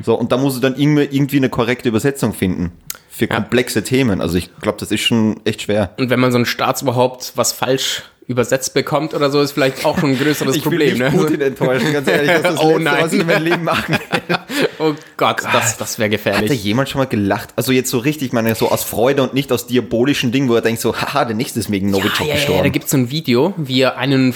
So, 0.03 0.14
und 0.18 0.33
da 0.33 0.37
musst 0.38 0.57
du 0.57 0.61
dann 0.61 0.77
irgendwie 0.77 1.37
eine 1.37 1.48
korrekte 1.51 1.88
Übersetzung 1.90 2.33
finden. 2.35 2.72
Für 3.18 3.26
komplexe 3.28 3.83
Themen. 3.83 4.20
Also 4.20 4.38
ich 4.38 4.50
glaube, 4.61 4.78
das 4.78 4.90
ist 4.92 5.00
schon 5.00 5.40
echt 5.44 5.62
schwer. 5.62 5.90
Und 5.98 6.09
wenn 6.11 6.20
man 6.20 6.31
so 6.33 6.38
ein 6.38 6.46
Staatsoberhaupt 6.46 7.33
was 7.35 7.52
falsch 7.52 8.02
übersetzt 8.28 8.74
bekommt 8.74 9.14
oder 9.14 9.31
so, 9.31 9.40
ist 9.40 9.52
vielleicht 9.52 9.85
auch 9.87 9.98
schon 9.98 10.11
ein 10.11 10.18
größeres 10.18 10.54
Ich 10.57 10.64
will 10.66 10.78
Problem. 10.78 10.98
nicht 10.98 11.12
ne? 11.14 11.18
Putin 11.18 11.40
enttäuschen, 11.40 11.92
ganz 11.94 12.07
ehrlich. 12.09 12.28
Das 12.31 12.38
ist 12.42 12.44
das 12.44 12.61
Oh 12.61 12.68
Letzte, 12.76 12.83
nein. 12.85 12.96
was 13.00 13.12
ich 13.14 13.20
in 13.20 13.26
meinem 13.26 13.44
Leben 13.44 13.64
machen 13.64 13.94
will. 13.94 14.37
Oh 14.81 14.94
Gott, 15.16 15.42
das, 15.52 15.76
das 15.76 15.98
wäre 15.98 16.07
Hat 16.07 16.12
er 16.12 16.33
gefährlich. 16.33 16.62
jemand 16.64 16.88
schon 16.88 17.00
mal 17.00 17.07
gelacht? 17.07 17.48
Also 17.57 17.72
jetzt 17.72 17.90
so 17.90 17.98
richtig, 17.98 18.28
ich 18.28 18.33
meine, 18.33 18.54
so 18.54 18.70
aus 18.70 18.85
Freude 18.85 19.22
und 19.24 19.35
nicht 19.35 19.50
aus 19.50 19.66
diabolischen 19.66 20.31
Dingen, 20.31 20.48
wo 20.48 20.54
er 20.54 20.61
denkt 20.61 20.81
so, 20.81 20.94
haha, 20.96 21.24
der 21.24 21.35
nächste 21.35 21.59
ist 21.59 21.70
wegen 21.70 21.90
Novichok 21.90 22.20
Ja, 22.20 22.24
ja, 22.26 22.28
ja, 22.31 22.35
gestorben. 22.37 22.62
da 22.62 22.68
gibt 22.68 22.85
es 22.85 22.90
so 22.92 22.96
ein 22.96 23.11
Video, 23.11 23.54
wie 23.57 23.81
er 23.81 23.96
einen, 23.98 24.35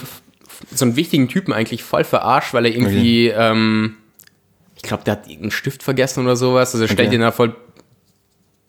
so 0.75 0.85
einen 0.85 0.97
wichtigen 0.97 1.29
Typen 1.29 1.53
eigentlich 1.53 1.83
voll 1.85 2.03
verarscht, 2.05 2.55
weil 2.55 2.66
er 2.66 2.73
irgendwie, 2.75 3.29
ähm, 3.29 3.95
ich 4.77 4.83
glaube, 4.83 5.05
der 5.05 5.12
hat 5.12 5.29
einen 5.29 5.51
Stift 5.53 5.83
vergessen 5.85 6.25
oder 6.25 6.35
sowas. 6.35 6.75
Also 6.75 6.85
er 6.85 6.88
stellt 6.88 7.09
Okay. 7.09 7.16
ihn 7.16 7.21
da 7.21 7.31
voll 7.31 7.55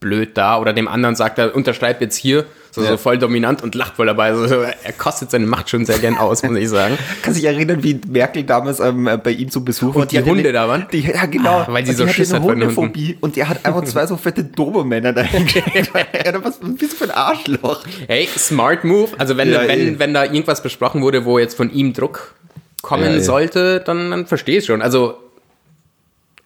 blöd 0.03 0.37
da 0.37 0.59
oder 0.59 0.73
dem 0.73 0.87
anderen 0.87 1.15
sagt 1.15 1.39
er, 1.39 1.55
unterschreibt 1.55 2.01
jetzt 2.01 2.15
hier, 2.15 2.45
so, 2.69 2.81
Ja. 2.83 2.89
so 2.91 2.97
voll 2.97 3.17
dominant 3.17 3.61
und 3.63 3.73
lacht 3.75 3.95
voll 3.95 4.05
dabei. 4.07 4.29
Also, 4.31 4.45
er 4.61 4.93
kostet 4.97 5.31
seine 5.31 5.45
Macht 5.45 5.69
schon 5.69 5.85
sehr 5.85 5.97
gern 5.99 6.17
aus, 6.17 6.43
muss 6.43 6.57
ich 6.57 6.69
sagen. 6.69 6.97
Kann 7.21 7.33
sich 7.33 7.43
erinnern, 7.45 7.83
wie 7.83 7.99
Merkel 8.07 8.43
damals 8.43 8.79
ähm, 8.79 9.09
bei 9.23 9.31
ihm 9.31 9.49
zu 9.51 9.63
Besuch 9.63 9.95
war. 9.95 10.05
die 10.05 10.17
hatte 10.17 10.29
Hunde 10.29 10.41
eine- 10.43 10.51
da 10.53 10.67
waren? 10.67 10.85
Die, 10.91 11.01
ja, 11.01 11.25
genau. 11.27 11.59
Ah, 11.61 11.67
weil 11.69 11.85
sie 11.85 11.91
Und 11.91 11.97
so 11.97 12.05
die 12.05 12.13
Schiss 12.13 12.31
eine 12.33 12.43
hat 12.43 12.49
den 12.49 12.61
Hundephobie 12.61 13.17
und 13.21 13.35
der 13.35 13.47
hat 13.49 13.65
einfach 13.65 13.83
zwei 13.85 14.05
so 14.07 14.17
fette 14.17 14.43
Dobermänner 14.43 15.13
dahingestellt. 15.13 15.91
ja, 16.25 16.43
was 16.43 16.59
bist 16.61 16.93
du 16.93 16.97
für 16.97 17.03
ein 17.05 17.11
Arschloch? 17.11 17.83
Hey, 18.07 18.27
smart 18.37 18.83
move. 18.83 19.09
Also 19.17 19.37
wenn, 19.37 19.51
Ja, 19.51 19.63
eh. 19.63 19.67
wenn, 19.67 19.99
wenn 19.99 20.13
da 20.13 20.23
irgendwas 20.25 20.61
besprochen 20.63 21.01
wurde, 21.01 21.25
wo 21.25 21.37
jetzt 21.39 21.55
von 21.55 21.71
ihm 21.71 21.93
Druck 21.93 22.33
kommen 22.81 23.03
Ja, 23.05 23.11
eh. 23.17 23.19
sollte, 23.21 23.79
dann, 23.85 24.09
dann 24.11 24.25
verstehe 24.25 24.57
ich 24.57 24.65
schon. 24.65 24.81
Also 24.81 25.15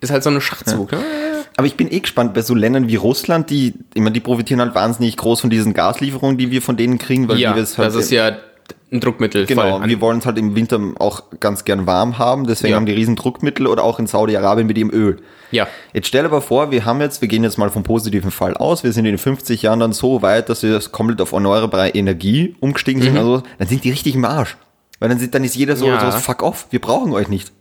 ist 0.01 0.11
halt 0.11 0.23
so 0.23 0.29
ein 0.29 0.39
Schachzug. 0.41 0.91
Ne? 0.91 0.99
Aber 1.57 1.67
ich 1.67 1.75
bin 1.75 1.91
eh 1.91 1.99
gespannt 1.99 2.33
bei 2.35 2.41
so 2.41 2.53
Ländern 2.55 2.87
wie 2.87 2.95
Russland, 2.95 3.49
die, 3.49 3.73
ich 3.93 4.01
meine, 4.01 4.11
die 4.13 4.19
profitieren 4.19 4.61
halt 4.61 4.75
wahnsinnig 4.75 5.17
groß 5.17 5.41
von 5.41 5.49
diesen 5.49 5.73
Gaslieferungen, 5.73 6.37
die 6.37 6.51
wir 6.51 6.61
von 6.61 6.77
denen 6.77 6.97
kriegen, 6.99 7.27
weil 7.27 7.39
Ja, 7.39 7.55
wir 7.55 7.63
es 7.63 7.77
halt 7.77 7.87
das 7.89 7.95
ist 7.95 8.11
ja 8.11 8.37
ein 8.91 8.99
Druckmittel. 9.01 9.45
Genau, 9.47 9.81
wir 9.83 9.99
wollen 10.01 10.19
es 10.19 10.25
halt 10.25 10.37
im 10.37 10.55
Winter 10.55 10.79
auch 10.99 11.23
ganz 11.39 11.65
gern 11.65 11.87
warm 11.87 12.19
haben, 12.19 12.45
deswegen 12.47 12.71
Ja. 12.71 12.77
haben 12.77 12.85
die 12.85 12.93
riesen 12.93 13.15
Druckmittel 13.15 13.65
oder 13.67 13.83
auch 13.83 13.97
in 13.99 14.07
Saudi-Arabien 14.07 14.67
mit 14.67 14.77
dem 14.77 14.91
Öl. 14.93 15.17
Ja. 15.51 15.67
Jetzt 15.93 16.07
stell 16.07 16.25
aber 16.25 16.41
vor, 16.41 16.69
wir 16.71 16.85
haben 16.85 17.01
jetzt, 17.01 17.21
wir 17.21 17.27
gehen 17.27 17.43
jetzt 17.43 17.57
mal 17.57 17.69
vom 17.69 17.83
positiven 17.83 18.29
Fall 18.31 18.55
aus, 18.55 18.83
wir 18.83 18.91
sind 18.93 19.05
in 19.05 19.13
den 19.13 19.17
50 19.17 19.61
Jahren 19.63 19.79
dann 19.79 19.93
so 19.93 20.21
weit, 20.21 20.49
dass 20.49 20.61
wir 20.63 20.71
das 20.71 20.91
komplett 20.91 21.19
auf 21.21 21.31
erneuerbare 21.31 21.89
Energie 21.89 22.55
umgestiegen 22.59 23.01
sind, 23.01 23.17
also 23.17 23.41
dann 23.57 23.67
sind 23.67 23.83
die 23.83 23.89
richtig 23.89 24.13
im 24.15 24.25
Arsch. 24.25 24.57
Weil 24.99 25.09
dann, 25.09 25.19
sind, 25.19 25.33
dann 25.35 25.43
ist 25.43 25.55
jeder 25.55 25.75
so, 25.75 25.85
Mhm. 25.87 25.91
Ja. 25.93 26.11
so, 26.11 26.19
fuck 26.19 26.43
off, 26.43 26.67
wir 26.69 26.79
brauchen 26.79 27.13
euch 27.13 27.27
nicht. 27.29 27.51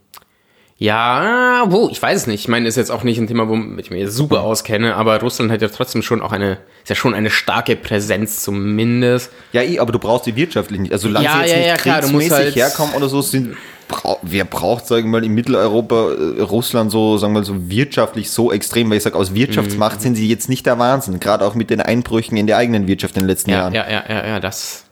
Ja, 0.79 1.63
wo, 1.69 1.89
ich 1.89 1.99
weiß 1.99 2.15
es 2.21 2.27
nicht. 2.27 2.41
Ich 2.41 2.47
meine, 2.47 2.67
ist 2.67 2.75
jetzt 2.75 2.91
auch 2.91 3.03
nicht 3.03 3.17
ein 3.17 3.25
Thema, 3.27 3.49
womit 3.49 3.85
ich 3.85 3.91
mich 3.91 4.11
super 4.11 4.41
auskenne, 4.41 4.95
aber 4.95 5.19
Russland 5.19 5.51
hat 5.51 5.61
ja 5.63 5.69
trotzdem 5.69 6.03
schon 6.03 6.21
auch 6.21 6.31
eine, 6.31 6.59
ist 6.83 6.89
ja 6.89 6.95
schon 6.95 7.15
eine 7.15 7.31
starke 7.31 7.75
Präsenz 7.75 8.43
zumindest. 8.43 9.31
Ja, 9.53 9.63
eh, 9.63 9.79
aber 9.79 9.91
du 9.91 9.97
brauchst 9.97 10.27
die 10.27 10.35
wirtschaftlich 10.35 10.79
nicht. 10.79 10.93
Also 10.93 11.07
solange 11.07 11.25
Ja, 11.25 11.31
sie 11.33 11.39
jetzt 11.41 11.51
ja, 11.51 11.57
nicht 11.57 11.67
ja, 11.67 11.75
klar, 11.77 12.01
du 12.01 12.09
musst 12.09 12.29
halt- 12.29 12.55
herkommen 12.55 12.93
oder 12.93 13.09
so, 13.09 13.21
sind, 13.23 13.57
wer 14.21 14.45
braucht, 14.45 14.85
sagen 14.85 15.05
wir 15.05 15.19
mal, 15.19 15.25
in 15.25 15.33
Mitteleuropa, 15.33 16.11
äh, 16.37 16.41
Russland 16.41 16.91
so, 16.91 17.17
sagen 17.17 17.33
wir 17.33 17.39
mal, 17.39 17.45
so 17.45 17.69
wirtschaftlich 17.71 18.29
so 18.29 18.51
extrem, 18.51 18.91
weil 18.91 18.97
ich 18.97 19.03
sage, 19.03 19.15
aus 19.15 19.33
Wirtschaftsmacht 19.33 19.97
Mhm. 19.97 20.01
sind 20.03 20.15
sie 20.15 20.29
jetzt 20.29 20.47
nicht 20.47 20.67
der 20.67 20.77
Wahnsinn, 20.77 21.19
gerade 21.19 21.43
auch 21.43 21.55
mit 21.55 21.71
den 21.71 21.81
Einbrüchen 21.81 22.37
in 22.37 22.45
der 22.45 22.57
eigenen 22.57 22.85
Wirtschaft 22.87 23.15
in 23.15 23.23
den 23.23 23.29
letzten 23.29 23.49
Ja, 23.49 23.57
Jahren. 23.57 23.73
ja, 23.73 23.85
ja, 23.89 24.03
ja, 24.07 24.27
ja, 24.27 24.39
das, 24.39 24.83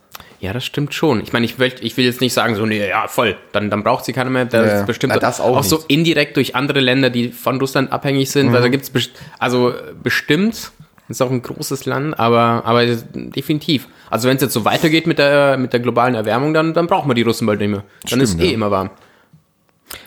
ja, 0.45 0.53
das 0.53 0.63
stimmt 0.65 0.93
schon. 0.93 1.21
Ich 1.21 1.33
meine, 1.33 1.45
ich 1.45 1.59
will, 1.59 1.73
ich 1.81 1.97
will 1.97 2.05
jetzt 2.05 2.21
nicht 2.21 2.33
sagen, 2.33 2.55
so, 2.55 2.65
nee, 2.65 2.87
ja, 2.87 3.07
voll, 3.07 3.35
dann, 3.51 3.69
dann 3.69 3.83
braucht 3.83 4.05
sie 4.05 4.13
keiner 4.13 4.29
mehr. 4.29 4.45
Das 4.45 4.65
Ja, 4.65 4.79
ist 4.81 4.85
bestimmt 4.87 5.13
na, 5.13 5.19
das 5.19 5.41
auch 5.41 5.63
so 5.63 5.77
nicht. 5.77 5.91
indirekt 5.91 6.37
durch 6.37 6.55
andere 6.55 6.79
Länder, 6.79 7.09
die 7.09 7.29
von 7.29 7.59
Russland 7.59 7.91
abhängig 7.91 8.31
sind, 8.31 8.47
Mhm. 8.47 8.53
weil 8.53 8.61
da 8.61 8.67
gibt's 8.69 8.89
best- 8.89 9.11
also 9.39 9.69
äh, 9.71 9.73
bestimmt, 10.01 10.71
ist 11.09 11.21
auch 11.21 11.29
ein 11.29 11.41
großes 11.41 11.85
Land, 11.85 12.17
aber, 12.19 12.63
aber 12.65 12.85
definitiv. 12.85 13.87
Also 14.09 14.27
wenn 14.27 14.37
es 14.37 14.41
jetzt 14.41 14.53
so 14.53 14.65
weitergeht 14.65 15.05
mit 15.07 15.19
der, 15.19 15.57
mit 15.57 15.73
der 15.73 15.79
globalen 15.79 16.15
Erwärmung, 16.15 16.53
dann, 16.53 16.73
dann 16.73 16.87
brauchen 16.87 17.09
wir 17.09 17.15
die 17.15 17.21
Russen 17.23 17.45
bald 17.45 17.59
nicht 17.59 17.69
mehr. 17.69 17.83
Dann 18.09 18.21
ist 18.21 18.29
Stimmt, 18.31 18.43
eh 18.43 18.47
ja. 18.47 18.53
immer 18.53 18.71
warm. 18.71 18.89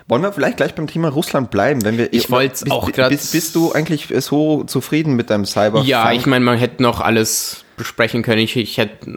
Wollen 0.09 0.23
wir 0.23 0.33
vielleicht 0.33 0.57
gleich 0.57 0.75
beim 0.75 0.87
Thema 0.89 1.09
Russland 1.09 1.51
bleiben, 1.51 1.85
wenn 1.85 1.99
wir 1.99 2.13
Ich 2.13 2.31
wollt's 2.31 2.63
bist- 2.65 2.73
auch 2.75 2.91
grad- 2.91 3.11
bist, 3.11 3.31
bist 3.33 3.55
du 3.55 3.73
eigentlich 3.73 4.09
so 4.21 4.65
zufrieden 4.65 5.15
mit 5.15 5.31
deinem 5.31 5.45
Cyber? 5.45 5.83
Ja, 5.83 6.11
ich 6.13 6.27
meine, 6.27 6.45
man 6.45 6.59
hätte 6.59 6.83
noch 6.83 7.01
alles 7.01 7.65
besprechen 7.79 8.23
können. 8.23 8.41
Ich, 8.41 8.57
ich 8.57 8.77
hätte, 8.77 9.09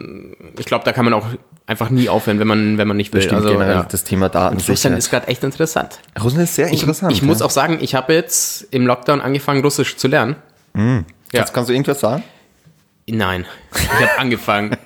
ich 0.58 0.64
glaube, 0.64 0.84
da 0.86 0.92
kann 0.92 1.04
man 1.04 1.12
auch 1.12 1.26
einfach 1.66 1.90
nie 1.90 2.08
aufhören, 2.08 2.38
wenn 2.38 2.46
man, 2.46 2.78
wenn 2.78 2.88
man 2.88 2.96
nicht 2.96 3.12
will. 3.12 3.20
Stimmt, 3.20 3.44
also, 3.44 3.60
ja. 3.60 3.82
das 3.82 4.04
Thema 4.04 4.30
Datensicherheit. 4.30 4.70
Russland 4.76 4.98
ist 4.98 5.10
gerade 5.10 5.28
echt 5.28 5.44
interessant. 5.44 5.98
Russland 6.22 6.44
ist 6.44 6.54
sehr 6.54 6.68
Ich, 6.68 6.80
interessant. 6.80 7.12
ich 7.12 7.22
muss 7.22 7.40
ja. 7.40 7.46
auch 7.46 7.50
sagen, 7.50 7.78
ich 7.80 7.94
habe 7.94 8.14
jetzt 8.14 8.66
im 8.70 8.86
Lockdown 8.86 9.20
angefangen, 9.20 9.62
Russisch 9.62 9.96
zu 9.96 10.08
lernen. 10.08 10.36
Ja. 10.74 11.04
Kannst, 11.32 11.52
kannst 11.52 11.68
du 11.68 11.74
irgendwas 11.74 12.00
sagen? 12.00 12.22
Nein, 13.06 13.44
ich 13.74 13.90
habe 13.90 14.10
angefangen. 14.18 14.76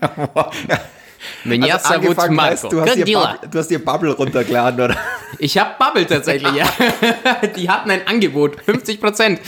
Меня 1.45 1.75
Also 1.75 1.87
зовут 1.89 2.03
angefangen 2.19 2.41
heißt, 2.41 2.63
Marco. 2.63 2.75
du, 2.75 2.81
hast 2.81 2.95
dir 2.95 2.99
Gondila. 3.05 3.31
Bubble, 3.33 3.49
du 3.51 3.59
hast 3.59 3.67
dir 3.69 3.85
Bubble 3.85 4.11
runtergeladen, 4.13 4.81
oder? 4.85 4.95
Ich 5.39 5.57
habe 5.57 5.71
Bubble 5.79 6.05
tatsächlich, 6.07 6.53
ja. 6.53 6.65
Die 7.55 7.69
hatten 7.69 7.89
ein 7.91 8.05
Angebot, 8.07 8.61
50 8.63 8.99
Prozent. 9.01 9.39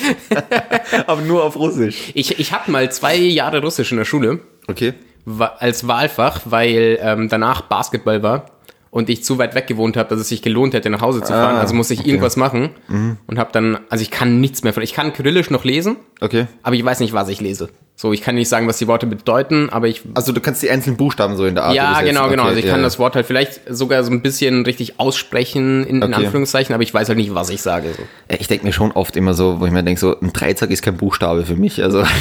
Aber 1.08 1.21
nur 1.21 1.43
auf 1.43 1.56
Russisch. 1.56 2.12
Ich, 2.13 2.39
ich 2.39 2.52
hatte 2.54 2.71
mal 2.71 2.91
zwei 2.91 3.15
Jahre 3.15 3.62
Russisch 3.62 3.91
in 3.91 3.97
der 3.97 4.06
Schule. 4.06 4.39
Okay. 4.67 4.93
wa- 5.26 5.56
als 5.60 5.88
Wahlfach, 5.88 6.41
weil 6.45 6.97
ähm, 7.02 7.28
danach 7.30 7.62
Basketball 7.62 8.23
war 8.23 8.45
und 8.90 9.11
ich 9.11 9.24
zu 9.24 9.38
weit 9.38 9.55
weg 9.55 9.66
gewohnt 9.66 9.96
habe, 9.96 10.09
dass 10.09 10.20
es 10.20 10.29
sich 10.29 10.42
gelohnt 10.42 10.74
hätte, 10.74 10.90
nach 10.90 11.01
Hause 11.01 11.22
zu 11.22 11.33
fahren. 11.33 11.57
Ah, 11.57 11.61
also 11.61 11.74
musste 11.74 11.94
ich 11.94 12.01
okay. 12.01 12.11
irgendwas 12.11 12.37
machen 12.37 12.70
und 13.27 13.38
habe 13.38 13.51
dann, 13.53 13.79
also 13.88 14.03
ich 14.03 14.11
kann 14.11 14.40
nichts 14.40 14.62
mehr 14.64 14.72
von, 14.72 14.83
ich 14.83 14.94
kann 14.94 15.12
Kyrillisch 15.12 15.51
noch 15.51 15.64
lesen, 15.64 15.96
Okay. 16.20 16.46
aber 16.62 16.77
ich 16.77 16.85
weiß 16.85 17.01
nicht, 17.01 17.12
was 17.12 17.29
ich 17.29 17.40
lese. 17.40 17.68
So, 18.01 18.12
ich 18.12 18.22
kann 18.22 18.37
nicht 18.37 18.48
sagen, 18.48 18.68
was 18.68 18.79
die 18.79 18.87
Worte 18.87 19.09
bedeuten, 19.09 19.70
aber 19.70 19.88
ich 19.88 20.03
Also 20.14 20.31
du 20.31 20.40
kannst 20.40 20.62
die 20.62 20.70
einzelnen 20.70 20.96
Buchstaben 20.96 21.37
so 21.37 21.44
in 21.46 21.57
der 21.57 21.64
Art 21.64 21.74
ja, 21.74 22.01
genau, 22.03 22.29
genau. 22.29 22.42
Okay, 22.42 22.48
Also 22.51 22.59
ich 22.61 22.64
ja, 22.66 22.70
kann 22.70 22.81
ja. 22.81 22.85
das 22.87 23.01
Wort 23.01 23.16
halt 23.16 23.27
vielleicht 23.27 23.61
sogar 23.68 24.05
so 24.05 24.12
ein 24.12 24.22
bisschen 24.22 24.64
richtig 24.64 25.01
aussprechen, 25.01 25.85
in, 25.85 25.96
in 25.96 26.03
Okay. 26.05 26.27
Anführungszeichen, 26.27 26.74
aber 26.74 26.85
ich 26.85 26.94
weiß 26.94 27.09
halt 27.09 27.18
nicht, 27.18 27.35
was 27.35 27.51
ich 27.51 27.61
sage. 27.61 27.88
So. 27.96 28.03
Ich 28.38 28.46
denke 28.46 28.66
mir 28.66 28.72
schon 28.72 28.92
oft 28.92 29.16
immer 29.16 29.35
so, 29.35 29.59
wo 29.59 29.66
ich 29.66 29.72
mir 29.72 29.83
denke, 29.83 30.01
so 30.01 30.16
ein 30.20 30.33
Dreizack 30.33 30.70
ist 30.70 30.83
kein 30.83 30.96
Buchstabe 30.96 31.44
für 31.44 31.57
mich. 31.57 31.83
Also 31.83 32.05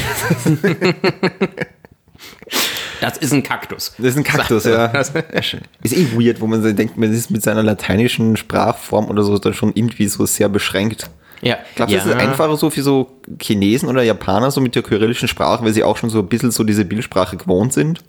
Das 3.01 3.17
ist 3.17 3.33
ein 3.33 3.43
Kaktus. 3.43 3.93
das 3.97 4.07
ist 4.07 4.17
ein 4.17 4.23
Kaktus, 4.23 4.65
ja. 4.65 4.88
Ist 5.83 5.93
eh 5.93 6.07
weird, 6.13 6.41
wo 6.41 6.47
man 6.47 6.62
so 6.62 6.71
denkt, 6.71 6.97
man 6.97 7.13
ist 7.13 7.31
mit 7.31 7.43
seiner 7.43 7.63
lateinischen 7.63 8.38
Sprachform 8.38 9.10
oder 9.10 9.23
so 9.23 9.38
dann 9.38 9.53
schon 9.53 9.71
irgendwie 9.75 10.07
so 10.07 10.25
sehr 10.25 10.49
beschränkt. 10.49 11.10
Ja, 11.41 11.57
Glaubst 11.75 11.93
du, 11.93 11.97
ja. 11.97 12.03
das 12.03 12.13
ist 12.13 12.19
einfacher 12.19 12.57
so 12.57 12.69
für 12.69 12.81
so 12.81 13.19
Chinesen 13.39 13.89
oder 13.89 14.01
Japaner 14.01 14.49
so 14.51 14.60
mit 14.62 14.75
der 14.75 14.83
kyrillischen 14.83 15.27
Sprache, 15.27 15.63
weil 15.63 15.73
sie 15.73 15.83
auch 15.83 15.97
schon 15.97 16.10
so 16.10 16.19
ein 16.19 16.27
bisschen 16.27 16.51
so 16.51 16.63
diese 16.63 16.86
Bildsprache 16.86 17.38
gewohnt 17.38 17.73
sind? 17.73 18.01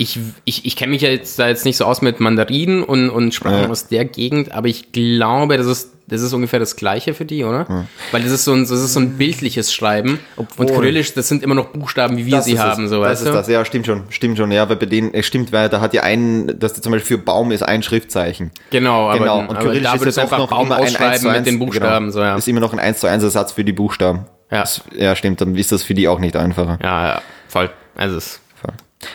Ich, 0.00 0.18
ich, 0.46 0.64
ich 0.64 0.76
kenne 0.76 0.92
mich 0.92 1.02
ja 1.02 1.10
jetzt 1.10 1.38
da 1.38 1.48
jetzt 1.48 1.66
nicht 1.66 1.76
so 1.76 1.84
aus 1.84 2.00
mit 2.00 2.20
Mandarinen 2.20 2.82
und, 2.82 3.10
und 3.10 3.34
Sprachen 3.34 3.64
Ja. 3.64 3.68
aus 3.68 3.88
der 3.88 4.06
Gegend, 4.06 4.50
aber 4.52 4.66
ich 4.68 4.92
glaube, 4.92 5.58
das 5.58 5.66
ist, 5.66 5.90
das 6.08 6.22
ist 6.22 6.32
ungefähr 6.32 6.58
das 6.58 6.74
Gleiche 6.74 7.12
für 7.12 7.26
die, 7.26 7.44
oder? 7.44 7.86
Weil 8.10 8.22
das 8.22 8.32
ist 8.32 8.44
so 8.44 8.52
ein, 8.54 8.60
das 8.62 8.70
ist 8.70 8.94
so 8.94 9.00
ein 9.00 9.18
bildliches 9.18 9.74
Schreiben. 9.74 10.18
Obwohl- 10.38 10.66
und 10.66 10.72
Kyrillisch, 10.74 11.12
das 11.12 11.28
sind 11.28 11.42
immer 11.42 11.54
noch 11.54 11.66
Buchstaben, 11.66 12.16
wie 12.16 12.24
wir 12.24 12.40
sie 12.40 12.58
haben, 12.58 12.84
es. 12.84 12.90
so, 12.90 13.02
Das 13.02 13.20
ist 13.20 13.28
du? 13.28 13.32
das, 13.32 13.46
ja, 13.48 13.62
stimmt 13.66 13.84
schon, 13.84 14.04
stimmt 14.08 14.38
schon, 14.38 14.50
ja, 14.52 14.66
weil 14.70 14.76
bei 14.76 14.86
denen, 14.86 15.12
es 15.12 15.26
stimmt, 15.26 15.52
weil 15.52 15.68
da 15.68 15.82
hat 15.82 15.92
ja 15.92 16.02
ein, 16.02 16.58
dass 16.58 16.72
da 16.72 16.80
zum 16.80 16.92
Beispiel 16.92 17.18
für 17.18 17.22
Baum 17.22 17.52
ist 17.52 17.62
ein 17.62 17.82
Schriftzeichen. 17.82 18.52
Genau, 18.70 19.10
aber, 19.10 19.18
Genau, 19.18 19.40
aber 19.42 19.50
und 19.50 19.58
Kyrillisch 19.58 19.82
da 19.82 19.94
ist 19.96 20.00
würdest 20.00 20.16
jetzt 20.18 20.30
du 20.30 20.34
auch 20.34 20.40
einfach 20.40 20.50
noch 20.50 20.56
Baum 20.56 20.66
immer 20.66 20.76
ein 20.76 20.82
1 20.84 20.92
ausschreiben 20.94 21.18
zu 21.20 21.28
1, 21.28 21.36
mit 21.40 21.46
den 21.46 21.58
Buchstaben, 21.58 22.06
genau. 22.06 22.12
so, 22.12 22.20
ja. 22.22 22.36
Ist 22.36 22.48
immer 22.48 22.60
noch 22.60 22.72
ein 22.72 22.78
1 22.80 23.00
zu 23.00 23.06
1 23.06 23.22
Ersatz 23.22 23.52
für 23.52 23.64
die 23.64 23.72
Buchstaben. 23.74 24.20
Ja. 24.50 24.60
Das, 24.62 24.80
ja, 24.96 25.14
stimmt, 25.14 25.42
dann 25.42 25.54
ist 25.56 25.70
das 25.72 25.82
für 25.82 25.92
die 25.94 26.08
auch 26.08 26.18
nicht 26.18 26.36
einfacher. 26.36 26.78
Ja, 26.82 27.06
ja, 27.06 27.22
voll. 27.48 27.70
Also, 27.94 28.16
es. 28.16 28.39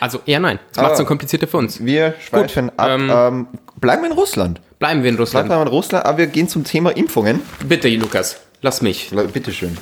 Also 0.00 0.20
eher 0.26 0.40
nein. 0.40 0.58
Das 0.72 0.82
macht 0.82 0.92
es 0.92 0.98
so 0.98 1.04
komplizierter 1.04 1.46
für 1.46 1.56
uns. 1.58 1.84
Wir 1.84 2.14
schweifen 2.26 2.70
ab. 2.78 2.88
ähm, 2.90 3.10
Ähm, 3.10 3.46
bleiben 3.80 4.02
wir 4.02 4.10
in 4.10 4.16
Russland. 4.16 4.60
Bleiben 4.78 5.02
wir 5.02 5.08
in 5.10 5.16
Bleiben 5.16 5.22
Russland. 5.22 5.48
wir 5.48 5.62
in 5.62 5.68
Russland, 5.68 6.04
aber 6.06 6.18
wir 6.18 6.26
gehen 6.26 6.48
zum 6.48 6.64
Thema 6.64 6.90
Impfungen. 6.96 7.40
Bitte, 7.66 7.88
Lukas, 7.88 8.40
lass 8.62 8.82
mich. 8.82 9.10
Bitteschön. 9.32 9.76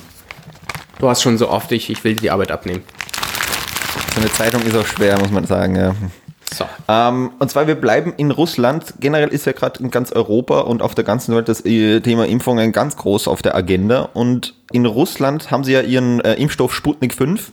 Du 0.99 1.09
hast 1.09 1.21
schon 1.21 1.37
so 1.37 1.49
oft, 1.49 1.71
ich, 1.71 1.89
ich 1.89 2.03
will 2.03 2.15
dir 2.15 2.21
die 2.21 2.31
Arbeit 2.31 2.51
abnehmen. 2.51 2.83
So 4.13 4.21
eine 4.21 4.31
Zeitung 4.31 4.61
ist 4.61 4.75
auch 4.77 4.85
schwer, 4.85 5.19
muss 5.19 5.31
man 5.31 5.45
sagen, 5.45 5.75
ja. 5.75 5.93
So. 6.53 6.63
Ähm, 6.87 7.31
und 7.39 7.49
zwar, 7.51 7.67
wir 7.67 7.75
bleiben 7.75 8.13
in 8.15 8.31
Russland. 8.31 8.93
Generell 9.01 9.27
ist 9.29 9.45
ja 9.45 9.51
gerade 9.51 9.83
in 9.83 9.91
ganz 9.91 10.13
Europa 10.13 10.61
und 10.61 10.81
auf 10.81 10.95
der 10.95 11.03
ganzen 11.03 11.35
Welt 11.35 11.49
das 11.49 11.65
äh, 11.65 11.99
Thema 11.99 12.25
Impfungen 12.27 12.71
ganz 12.71 12.95
groß 12.95 13.27
auf 13.27 13.41
der 13.41 13.55
Agenda. 13.55 14.09
Und 14.13 14.53
in 14.71 14.85
Russland 14.85 15.51
haben 15.51 15.65
sie 15.65 15.73
ja 15.73 15.81
ihren 15.81 16.21
äh, 16.21 16.35
Impfstoff 16.35 16.73
Sputnik 16.73 17.13
5. 17.13 17.51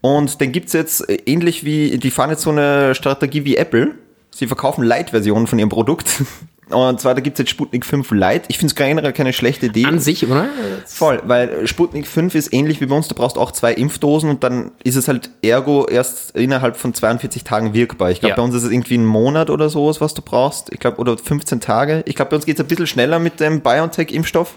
Und 0.00 0.40
den 0.40 0.52
gibt's 0.52 0.72
jetzt 0.72 1.08
äh, 1.08 1.18
ähnlich 1.26 1.64
wie, 1.64 1.98
die 1.98 2.10
fahren 2.10 2.30
jetzt 2.30 2.42
so 2.42 2.50
eine 2.50 2.94
Strategie 2.94 3.44
wie 3.44 3.56
Apple. 3.56 3.94
Sie 4.30 4.46
verkaufen 4.46 4.84
Light-Versionen 4.84 5.46
von 5.46 5.58
ihrem 5.58 5.68
Produkt. 5.68 6.08
Und 6.70 7.00
zwar, 7.00 7.16
da 7.16 7.20
gibt's 7.20 7.40
jetzt 7.40 7.50
Sputnik 7.50 7.84
5 7.84 8.12
Lite. 8.12 8.42
Ich 8.46 8.56
finde 8.58 8.70
es 8.70 8.76
generell 8.76 9.12
keine 9.12 9.32
schlechte 9.32 9.66
Idee. 9.66 9.86
An 9.86 9.98
sich, 9.98 10.24
oder? 10.24 10.46
Voll, 10.86 11.20
weil 11.24 11.66
Sputnik 11.66 12.06
5 12.06 12.32
ist 12.36 12.52
ähnlich 12.54 12.80
wie 12.80 12.86
bei 12.86 12.94
uns, 12.94 13.08
du 13.08 13.16
brauchst 13.16 13.36
auch 13.38 13.50
zwei 13.50 13.72
Impfdosen 13.74 14.30
und 14.30 14.44
dann 14.44 14.70
ist 14.84 14.94
es 14.94 15.08
halt 15.08 15.30
ergo 15.42 15.86
erst 15.88 16.30
innerhalb 16.36 16.76
von 16.76 16.94
42 16.94 17.42
Tagen 17.42 17.74
wirkbar. 17.74 18.12
Ich 18.12 18.20
glaube, 18.20 18.30
Ja. 18.30 18.36
bei 18.36 18.42
uns 18.42 18.54
ist 18.54 18.62
es 18.62 18.70
irgendwie 18.70 18.98
ein 18.98 19.04
Monat 19.04 19.50
oder 19.50 19.68
sowas, 19.68 20.00
was 20.00 20.14
du 20.14 20.22
brauchst. 20.22 20.72
Ich 20.72 20.78
glaube, 20.78 20.98
oder 20.98 21.18
15 21.18 21.58
Tage. 21.60 22.04
Ich 22.06 22.14
glaube, 22.14 22.30
bei 22.30 22.36
uns 22.36 22.46
geht 22.46 22.54
es 22.56 22.64
ein 22.64 22.68
bisschen 22.68 22.86
schneller 22.86 23.18
mit 23.18 23.40
dem 23.40 23.62
BioNTech-Impfstoff. 23.62 24.54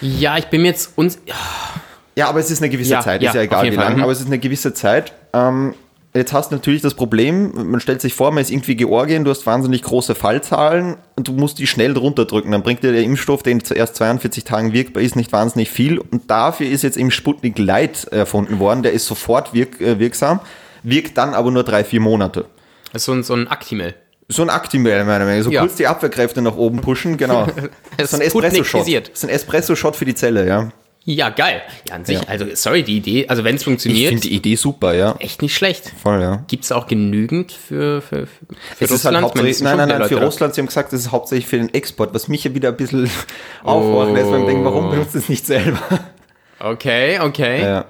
Ja, 0.00 0.38
ich 0.38 0.46
bin 0.46 0.62
mir 0.62 0.68
jetzt 0.68 0.92
uns. 0.96 1.18
Ja, 1.26 1.34
aber 2.18 2.40
es 2.40 2.50
ist 2.50 2.62
eine 2.62 2.70
gewisse 2.70 2.92
Ja, 2.92 3.00
Zeit, 3.00 3.22
ja, 3.22 3.30
ist 3.30 3.34
ja 3.34 3.42
egal 3.42 3.64
wie 3.64 3.74
Fall, 3.74 3.84
lang, 3.84 3.96
mhm. 3.96 4.02
aber 4.02 4.12
es 4.12 4.20
ist 4.20 4.26
eine 4.26 4.38
gewisse 4.38 4.74
Zeit. 4.74 5.12
Ähm, 5.32 5.74
jetzt 6.12 6.32
hast 6.32 6.50
du 6.50 6.56
natürlich 6.56 6.82
das 6.82 6.94
Problem, 6.94 7.70
man 7.70 7.80
stellt 7.80 8.00
sich 8.00 8.14
vor, 8.14 8.30
man 8.32 8.42
ist 8.42 8.50
irgendwie 8.50 8.74
Georgien, 8.76 9.24
du 9.24 9.30
hast 9.30 9.46
wahnsinnig 9.46 9.82
große 9.82 10.14
Fallzahlen 10.14 10.96
und 11.16 11.28
du 11.28 11.32
musst 11.32 11.58
die 11.58 11.66
schnell 11.66 11.94
drunter 11.94 12.24
drücken. 12.24 12.50
Dann 12.50 12.62
bringt 12.62 12.82
dir 12.82 12.92
der 12.92 13.02
Impfstoff, 13.02 13.42
den 13.42 13.62
zuerst 13.62 13.96
42 13.96 14.44
Tagen 14.44 14.72
wirkbar 14.72 15.02
ist, 15.02 15.16
nicht 15.16 15.32
wahnsinnig 15.32 15.70
viel. 15.70 15.98
Und 15.98 16.30
dafür 16.30 16.68
ist 16.68 16.82
jetzt 16.82 16.96
im 16.96 17.10
Sputnik 17.10 17.58
Light 17.58 18.04
erfunden 18.10 18.58
worden, 18.58 18.82
der 18.82 18.92
ist 18.92 19.06
sofort 19.06 19.54
wirk 19.54 19.80
äh, 19.80 19.98
wirksam, 19.98 20.40
wirkt 20.82 21.16
dann 21.16 21.34
aber 21.34 21.50
nur 21.50 21.62
drei, 21.62 21.84
vier 21.84 22.00
Monate. 22.00 22.46
Das 22.92 23.02
ist 23.02 23.06
so 23.06 23.12
ein, 23.12 23.22
so 23.22 23.34
ein 23.34 23.48
Actimel. 23.48 23.94
So 24.28 24.42
ein 24.42 24.50
Actimel, 24.50 25.04
meiner 25.04 25.24
Meinung 25.24 25.38
nach. 25.38 25.44
So 25.44 25.50
Ja. 25.50 25.60
kurz 25.60 25.74
die 25.74 25.86
Abwehrkräfte 25.86 26.40
nach 26.40 26.56
oben 26.56 26.80
pushen, 26.80 27.16
genau. 27.16 27.46
Es 27.96 28.10
so 28.10 28.16
ein 28.16 28.22
Espresso-Shot. 28.22 29.10
So 29.12 29.26
ein 29.26 29.30
Espresso-Shot 29.30 29.96
für 29.96 30.04
die 30.04 30.14
Zelle, 30.14 30.46
ja. 30.46 30.70
Ja, 31.04 31.30
geil. 31.30 31.62
Ja, 31.88 31.94
an 31.94 32.04
sich, 32.04 32.16
Ja. 32.18 32.28
also 32.28 32.44
sorry, 32.54 32.82
die 32.82 32.98
Idee, 32.98 33.26
also 33.28 33.42
wenn 33.42 33.56
es 33.56 33.62
Ich 33.62 33.64
funktioniert, 33.64 34.08
finde 34.10 34.28
die 34.28 34.34
Idee 34.34 34.54
super, 34.56 34.92
ja. 34.94 35.14
echt 35.18 35.40
nicht 35.42 35.54
schlecht. 35.54 35.90
Voll, 36.02 36.20
ja. 36.20 36.44
Gibt 36.46 36.64
es 36.64 36.72
auch 36.72 36.86
genügend 36.86 37.52
für, 37.52 38.02
für, 38.02 38.26
für 38.26 38.46
Es 38.78 38.90
ist 38.90 39.04
halt 39.06 39.16
Ich 39.16 39.22
hauptsächlich, 39.22 39.56
es 39.56 39.62
nein, 39.62 39.78
nein, 39.78 39.88
nein, 39.88 40.02
für 40.08 40.14
Leute. 40.14 40.26
Russland, 40.26 40.54
sie 40.54 40.60
haben 40.60 40.66
gesagt, 40.66 40.92
das 40.92 41.00
ist 41.00 41.10
hauptsächlich 41.10 41.46
für 41.46 41.56
den 41.56 41.72
Export, 41.72 42.12
was 42.12 42.28
mich 42.28 42.44
ja 42.44 42.54
wieder 42.54 42.68
ein 42.68 42.76
bisschen 42.76 43.10
aufhorchen 43.64 44.14
lässt, 44.14 44.30
weil 44.30 44.40
ich 44.40 44.46
denke, 44.46 44.64
warum 44.64 44.90
benutzt 44.90 45.14
es 45.14 45.28
nicht 45.28 45.46
selber? 45.46 45.80
Okay, 46.58 47.18
okay. 47.20 47.62
Ja. 47.62 47.84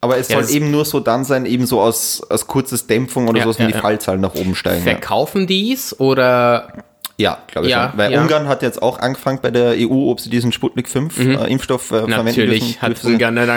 Aber 0.00 0.16
es 0.16 0.28
Ja, 0.30 0.42
soll 0.42 0.54
eben 0.56 0.70
nur 0.70 0.86
so 0.86 0.98
dann 1.00 1.24
sein, 1.26 1.44
eben 1.44 1.66
so 1.66 1.78
aus, 1.82 2.22
aus 2.30 2.46
kurzes 2.46 2.86
Dämpfung 2.86 3.28
oder 3.28 3.40
Ja, 3.40 3.52
so, 3.52 3.58
wenn 3.58 3.68
die. 3.68 3.74
Fallzahlen 3.74 4.22
nach 4.22 4.34
oben 4.34 4.54
steigen. 4.54 4.78
Ja, 4.86 4.92
Verkaufen 4.92 5.46
die's 5.46 6.00
oder 6.00 6.72
ja 7.20 7.38
glaube 7.46 7.66
ich 7.66 7.72
Ja, 7.72 7.90
schon. 7.90 7.98
Weil 7.98 8.12
ja. 8.12 8.20
Ungarn 8.22 8.48
hat 8.48 8.62
jetzt 8.62 8.82
auch 8.82 8.98
angefangen 8.98 9.38
bei 9.42 9.50
der 9.50 9.74
EU, 9.78 10.10
ob 10.10 10.20
sie 10.20 10.30
diesen 10.30 10.52
Sputnik 10.52 10.88
5 10.88 11.18
äh, 11.18 11.50
Impfstoff 11.50 11.90
äh, 11.90 12.00
verwenden 12.00 12.10
Mhm. 12.20 12.24
natürlich 12.26 12.82
hat. 12.82 13.04
Ungarn 13.04 13.36
dann, 13.36 13.48
ey, 13.48 13.56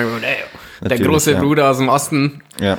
der 0.81 0.89
Natürlich, 0.89 1.07
große 1.11 1.31
ja. 1.31 1.39
Bruder 1.41 1.69
aus 1.71 1.77
dem 1.77 1.89
Osten. 1.89 2.41
Ja. 2.59 2.77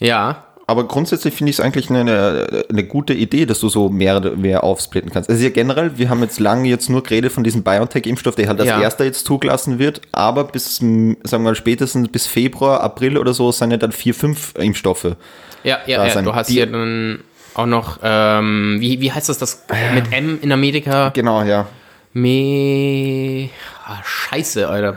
Ja, 0.00 0.44
Aber 0.66 0.86
grundsätzlich 0.88 1.34
finde 1.34 1.50
ich 1.50 1.56
es 1.58 1.60
eigentlich 1.60 1.90
eine, 1.90 2.64
eine 2.70 2.84
gute 2.84 3.12
Idee, 3.14 3.46
dass 3.46 3.60
du 3.60 3.68
so 3.68 3.88
mehr, 3.88 4.20
mehr 4.36 4.64
aufsplitten 4.64 5.10
kannst. 5.12 5.28
Also 5.28 5.42
ja 5.42 5.50
generell, 5.50 5.98
wir 5.98 6.08
haben 6.08 6.22
jetzt 6.22 6.40
lange 6.40 6.68
jetzt 6.68 6.88
nur 6.88 7.02
geredet 7.02 7.30
von 7.32 7.44
diesem 7.44 7.62
BioNTech-Impfstoff, 7.62 8.34
der 8.36 8.48
halt 8.48 8.60
als 8.60 8.70
erster 8.70 9.04
jetzt 9.04 9.26
zugelassen 9.26 9.78
wird, 9.78 10.00
aber 10.12 10.44
bis, 10.44 10.76
sagen 10.76 11.16
wir 11.24 11.38
mal, 11.40 11.54
spätestens 11.56 12.08
bis 12.08 12.26
Februar, 12.26 12.80
April 12.80 13.18
oder 13.18 13.34
so 13.34 13.52
sind 13.52 13.70
ja 13.72 13.76
dann 13.76 13.92
vier, 13.92 14.14
fünf 14.14 14.54
Impfstoffe. 14.56 15.16
ja, 15.64 15.78
ja, 15.86 15.98
Da 15.98 16.06
ja. 16.08 16.22
du 16.22 16.34
hast 16.34 16.48
die- 16.48 16.54
hier 16.54 16.66
dann 16.66 17.20
auch 17.54 17.66
noch, 17.66 17.98
ähm, 18.02 18.76
wie, 18.80 19.00
wie 19.00 19.12
heißt 19.12 19.28
das, 19.28 19.38
das 19.38 19.64
mit 19.94 20.12
M 20.12 20.38
in 20.42 20.52
Amerika? 20.52 21.10
Genau, 21.10 21.42
ja. 21.42 21.66
Me... 22.14 23.48
Ah, 23.84 24.00
scheiße, 24.04 24.68
Alter. 24.68 24.96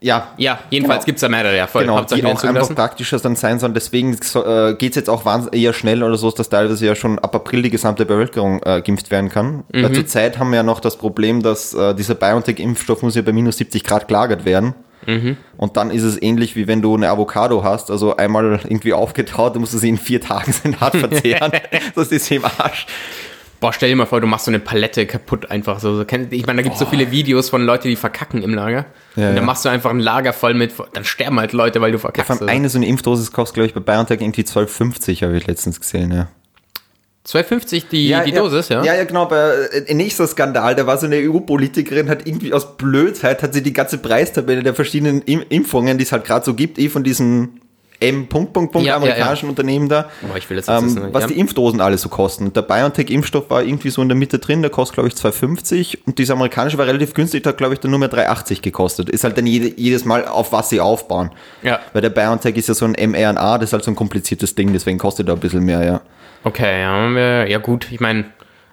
Ja, 0.00 0.28
Ja, 0.36 0.58
jedenfalls 0.68 0.98
Genau. 1.00 1.06
gibt's 1.06 1.20
da 1.20 1.28
mehrere, 1.28 1.56
ja, 1.56 1.66
voll. 1.66 1.82
Genau, 1.82 1.96
Hauptsache 1.96 2.20
die 2.20 2.26
auch 2.26 2.42
einfach 2.42 2.74
praktischer 2.74 3.18
dann 3.18 3.34
sein 3.36 3.58
sollen. 3.58 3.72
Deswegen 3.72 4.12
äh, 4.12 4.74
geht 4.74 4.90
es 4.92 4.96
jetzt 4.96 5.08
auch 5.08 5.24
wahnsinnig 5.24 5.62
eher 5.62 5.72
schnell 5.72 6.02
oder 6.02 6.16
so, 6.16 6.30
dass 6.30 6.48
teilweise 6.48 6.84
ja 6.84 6.94
schon 6.94 7.18
ab 7.18 7.34
April 7.34 7.62
die 7.62 7.70
gesamte 7.70 8.04
Bevölkerung 8.04 8.60
äh, 8.64 8.82
geimpft 8.82 9.10
werden 9.10 9.30
kann. 9.30 9.64
Mhm. 9.72 9.84
Äh, 9.84 9.92
Zurzeit 9.92 10.38
haben 10.38 10.50
wir 10.50 10.56
ja 10.56 10.62
noch 10.62 10.80
das 10.80 10.96
Problem, 10.96 11.42
dass 11.42 11.72
äh, 11.72 11.94
dieser 11.94 12.14
BioNTech-Impfstoff 12.14 13.02
muss 13.02 13.14
ja 13.14 13.22
bei 13.22 13.32
minus 13.32 13.56
70 13.58 13.84
Grad 13.84 14.08
gelagert 14.08 14.44
werden. 14.44 14.74
Mhm. 15.06 15.36
Und 15.56 15.76
dann 15.76 15.90
ist 15.90 16.02
es 16.02 16.20
ähnlich 16.20 16.56
wie 16.56 16.66
wenn 16.66 16.82
du 16.82 16.94
eine 16.94 17.08
Avocado 17.08 17.64
hast, 17.64 17.90
also 17.90 18.16
einmal 18.16 18.60
irgendwie 18.64 18.92
aufgetaut, 18.92 19.54
dann 19.54 19.60
musst 19.60 19.74
du 19.74 19.78
sie 19.78 19.88
in 19.88 19.98
vier 19.98 20.20
Tagen 20.20 20.54
hart 20.80 20.96
verzehren. 20.96 21.52
das 21.94 22.08
ist 22.08 22.30
im 22.30 22.44
Arsch. 22.44 22.86
Boah, 23.58 23.72
stell 23.72 23.88
dir 23.88 23.96
mal 23.96 24.06
vor, 24.06 24.20
du 24.20 24.26
machst 24.26 24.44
so 24.44 24.50
eine 24.50 24.58
Palette 24.58 25.06
kaputt 25.06 25.50
einfach 25.50 25.80
so. 25.80 26.02
Ich 26.02 26.46
meine, 26.46 26.56
da 26.56 26.62
gibt's 26.62 26.78
so 26.78 26.84
viele 26.84 27.10
Videos 27.10 27.48
von 27.48 27.64
Leuten, 27.64 27.88
die 27.88 27.96
verkacken 27.96 28.42
im 28.42 28.52
Lager. 28.52 28.84
Ja, 29.16 29.28
und 29.28 29.34
dann 29.34 29.36
ja. 29.36 29.42
machst 29.42 29.64
du 29.64 29.70
einfach 29.70 29.90
ein 29.90 29.98
Lager 29.98 30.34
voll 30.34 30.52
mit, 30.52 30.74
dann 30.92 31.04
sterben 31.04 31.40
halt 31.40 31.52
Leute, 31.52 31.80
weil 31.80 31.90
du 31.90 31.98
verkackst. 31.98 32.26
Vor 32.26 32.40
allem 32.40 32.48
eine 32.48 32.68
so 32.68 32.76
eine 32.76 32.86
Impfdosis 32.86 33.32
kostet, 33.32 33.54
glaube 33.54 33.68
ich, 33.68 33.74
bei 33.74 33.80
BioNTech 33.80 34.20
irgendwie 34.20 34.42
12,50, 34.42 35.22
habe 35.22 35.38
ich 35.38 35.46
letztens 35.46 35.80
gesehen, 35.80 36.12
ja. 36.12 36.28
2,50 37.26 37.88
die, 37.90 38.16
die 38.24 38.32
Dosis, 38.32 38.68
ja? 38.68 38.84
Ja, 38.84 38.94
ja, 38.94 39.04
genau. 39.04 39.26
Bei, 39.26 39.50
äh, 39.72 39.94
nächster 39.94 40.26
Skandal, 40.26 40.76
da 40.76 40.86
war 40.86 40.96
so 40.96 41.06
eine 41.06 41.16
EU-Politikerin, 41.16 42.08
hat 42.08 42.26
irgendwie 42.26 42.52
aus 42.52 42.76
Blödheit, 42.76 43.42
hat 43.42 43.52
sie 43.52 43.62
die 43.62 43.72
ganze 43.72 43.98
Preistabelle 43.98 44.62
der 44.62 44.74
verschiedenen 44.74 45.22
Im 45.22 45.42
Impfungen, 45.48 45.98
die 45.98 46.04
es 46.04 46.12
halt 46.12 46.24
gerade 46.24 46.44
so 46.44 46.54
gibt, 46.54 46.78
eh 46.78 46.88
von 46.88 47.02
diesen 47.02 47.60
M. 48.00 48.26
Punkt, 48.26 48.52
Punkt, 48.52 48.72
Punkt, 48.72 48.86
Ja, 48.86 48.92
ja, 48.92 48.96
amerikanischen 48.96 49.48
Unternehmen 49.48 49.88
da, 49.88 50.10
Boah, 50.22 50.36
ich 50.36 50.48
will 50.50 50.56
das 50.56 50.66
jetzt 50.66 50.78
ähm, 50.78 50.84
wissen, 50.86 51.08
was 51.12 51.22
ja. 51.22 51.28
die 51.28 51.38
Impfdosen 51.38 51.80
alle 51.80 51.98
so 51.98 52.08
kosten. 52.08 52.52
Der 52.52 52.62
BioNTech-Impfstoff 52.62 53.48
war 53.50 53.62
irgendwie 53.62 53.90
so 53.90 54.02
in 54.02 54.08
der 54.08 54.16
Mitte 54.16 54.38
drin, 54.38 54.62
der 54.62 54.70
kostet, 54.70 54.94
glaube 54.94 55.08
ich, 55.08 55.14
2,50 55.14 55.98
und 56.06 56.18
dieser 56.18 56.34
amerikanische 56.34 56.78
war 56.78 56.86
relativ 56.86 57.14
günstig, 57.14 57.42
der 57.42 57.52
hat, 57.52 57.58
glaube 57.58 57.74
ich, 57.74 57.80
dann 57.80 57.90
nur 57.90 58.00
mehr 58.00 58.10
3,80 58.10 58.62
gekostet. 58.62 59.10
Ist 59.10 59.24
halt 59.24 59.38
dann 59.38 59.46
jede, 59.46 59.78
jedes 59.80 60.04
Mal, 60.04 60.26
auf 60.26 60.52
was 60.52 60.68
sie 60.68 60.80
aufbauen. 60.80 61.30
Ja. 61.62 61.80
Weil 61.92 62.02
der 62.02 62.10
BioNTech 62.10 62.56
ist 62.56 62.68
ja 62.68 62.74
so 62.74 62.84
ein 62.84 62.92
mRNA, 62.92 63.58
das 63.58 63.70
ist 63.70 63.72
halt 63.72 63.84
so 63.84 63.90
ein 63.90 63.96
kompliziertes 63.96 64.54
Ding, 64.54 64.72
deswegen 64.72 64.98
kostet 64.98 65.28
er 65.28 65.34
ein 65.34 65.40
bisschen 65.40 65.64
mehr, 65.64 65.84
ja. 65.84 66.00
Okay, 66.44 66.80
ja, 66.80 67.44
ja 67.44 67.58
gut, 67.58 67.88
ich 67.90 68.00
meine, 68.00 68.26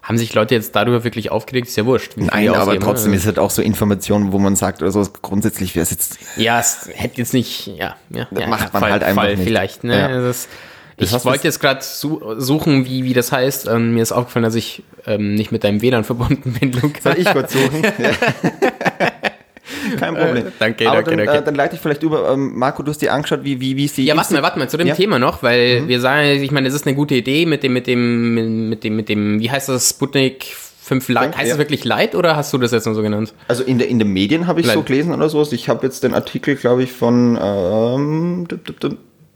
haben 0.03 0.17
sich 0.17 0.33
Leute 0.33 0.53
jetzt 0.53 0.75
darüber 0.75 1.05
wirklich 1.05 1.31
aufgeregt? 1.31 1.67
Ist 1.69 1.77
ja 1.77 1.85
wurscht. 1.85 2.13
Nein, 2.17 2.49
aber 2.49 2.63
ausgeben, 2.63 2.83
trotzdem 2.83 3.11
ne? 3.11 3.17
ist 3.17 3.25
halt 3.25 3.39
auch 3.39 3.49
so 3.49 3.61
Informationen, 3.61 4.33
wo 4.33 4.37
man 4.37 4.57
sagt, 4.57 4.83
also 4.83 5.07
grundsätzlich 5.21 5.75
wäre 5.75 5.83
es 5.83 5.91
jetzt. 5.91 6.17
Ja, 6.35 6.59
es 6.59 6.89
hätte 6.93 7.17
jetzt 7.17 7.33
nicht, 7.33 7.67
ja, 7.67 7.95
ja, 8.09 8.27
ja 8.37 8.47
macht 8.47 8.73
man 8.73 8.81
Fall, 8.81 8.91
halt 8.91 9.03
einfach 9.03 9.23
Fall 9.23 9.35
nicht. 9.37 9.45
vielleicht, 9.45 9.85
ne? 9.85 9.97
Ja. 9.97 10.21
Das, 10.21 10.49
ich 10.97 11.25
wollte 11.25 11.45
jetzt 11.45 11.59
gerade 11.59 11.81
su 11.81 12.35
suchen, 12.37 12.85
wie, 12.85 13.03
wie 13.03 13.13
das 13.13 13.31
heißt. 13.31 13.67
Ähm, 13.67 13.93
mir 13.93 14.03
ist 14.03 14.11
aufgefallen, 14.11 14.43
dass 14.43 14.55
ich 14.55 14.83
ähm, 15.07 15.35
nicht 15.35 15.51
mit 15.51 15.63
deinem 15.63 15.81
WLAN 15.81 16.03
verbunden 16.03 16.53
bin, 16.53 16.71
Luca. 16.81 17.01
Soll 17.01 17.17
ich 17.17 17.31
kurz 17.31 17.53
suchen? 17.53 17.81
Kein 19.99 20.15
Problem. 20.15 20.47
Äh, 20.47 20.51
danke, 20.59 20.87
Aber 20.87 20.95
danke, 21.03 21.09
dann, 21.11 21.25
danke. 21.25 21.41
Äh, 21.41 21.43
dann 21.43 21.55
leite 21.55 21.75
ich 21.75 21.81
vielleicht 21.81 22.03
über. 22.03 22.31
Ähm, 22.31 22.57
Marco, 22.57 22.83
du 22.83 22.89
hast 22.91 23.01
dir 23.01 23.13
angeschaut, 23.13 23.39
wie, 23.43 23.59
wie, 23.61 23.75
wie 23.77 23.85
ist 23.85 23.97
die. 23.97 24.05
Ja, 24.05 24.15
warte 24.17 24.33
mal, 24.33 24.43
warte 24.43 24.59
mal, 24.59 24.69
zu 24.69 24.77
dem 24.77 24.87
Ja. 24.87 24.93
Mhm. 24.93 24.97
Thema 24.97 25.19
noch, 25.19 25.43
weil 25.43 25.87
wir 25.87 25.99
sagen, 26.01 26.41
ich 26.43 26.51
meine, 26.51 26.67
es 26.67 26.73
ist 26.73 26.85
eine 26.87 26.95
gute 26.95 27.15
Idee 27.15 27.45
mit 27.45 27.63
dem, 27.63 27.73
mit 27.73 27.87
dem, 27.87 28.69
mit 28.69 28.83
dem, 28.83 28.95
mit 28.95 29.09
dem, 29.09 29.39
wie 29.39 29.49
heißt 29.51 29.69
das, 29.69 29.89
Sputnik 29.89 30.45
5 30.81 31.07
Light? 31.09 31.37
Heißt 31.37 31.47
ja. 31.47 31.53
es 31.53 31.57
wirklich 31.59 31.85
Light 31.85 32.13
oder 32.15 32.35
hast 32.35 32.51
du 32.51 32.57
das 32.57 32.71
jetzt 32.71 32.85
nur 32.85 32.95
so 32.95 33.01
genannt? 33.01 33.33
Also 33.47 33.63
in, 33.63 33.77
der, 33.77 33.87
in 33.87 33.99
den 33.99 34.09
Medien 34.09 34.47
habe 34.47 34.59
ich 34.59 34.67
so 34.67 34.73
Leid. 34.79 34.85
gelesen 34.85 35.13
oder 35.13 35.29
sowas. 35.29 35.51
Ich 35.53 35.69
habe 35.69 35.85
jetzt 35.85 36.03
den 36.03 36.13
Artikel, 36.13 36.55
glaube 36.55 36.83
ich, 36.83 36.91
von 36.91 37.37
ähm, 37.41 38.47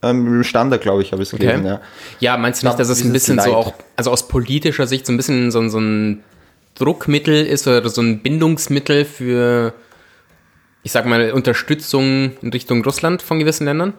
ähm, 0.03 0.43
Standard, 0.43 0.81
glaube 0.81 1.01
ich, 1.01 1.11
habe 1.11 1.23
ich 1.23 1.31
es 1.31 1.39
gelesen, 1.39 1.65
ja. 1.65 1.81
Ja, 2.19 2.37
meinst 2.37 2.61
du 2.63 2.67
nicht, 2.67 2.79
dass 2.79 2.89
es 2.89 3.03
ein 3.03 3.13
bisschen 3.13 3.39
so 3.39 3.45
Light. 3.51 3.55
auch, 3.55 3.73
also 3.95 4.11
aus 4.11 4.27
politischer 4.27 4.87
Sicht 4.87 5.05
so 5.05 5.13
ein 5.13 5.17
bisschen 5.17 5.51
so, 5.51 5.59
ein- 5.59 5.69
so 5.69 5.79
ein 5.79 6.23
Druckmittel 6.75 7.45
ist 7.45 7.67
oder 7.67 7.87
so 7.89 8.01
ein 8.01 8.19
Bindungsmittel 8.19 9.05
für, 9.05 9.73
ich 10.87 10.93
sag 10.93 11.05
mal, 11.05 11.33
Unterstützung 11.33 12.37
in 12.41 12.49
Richtung 12.49 12.81
Russland 12.81 13.21
von 13.21 13.39
gewissen 13.39 13.65
Ländern? 13.65 13.93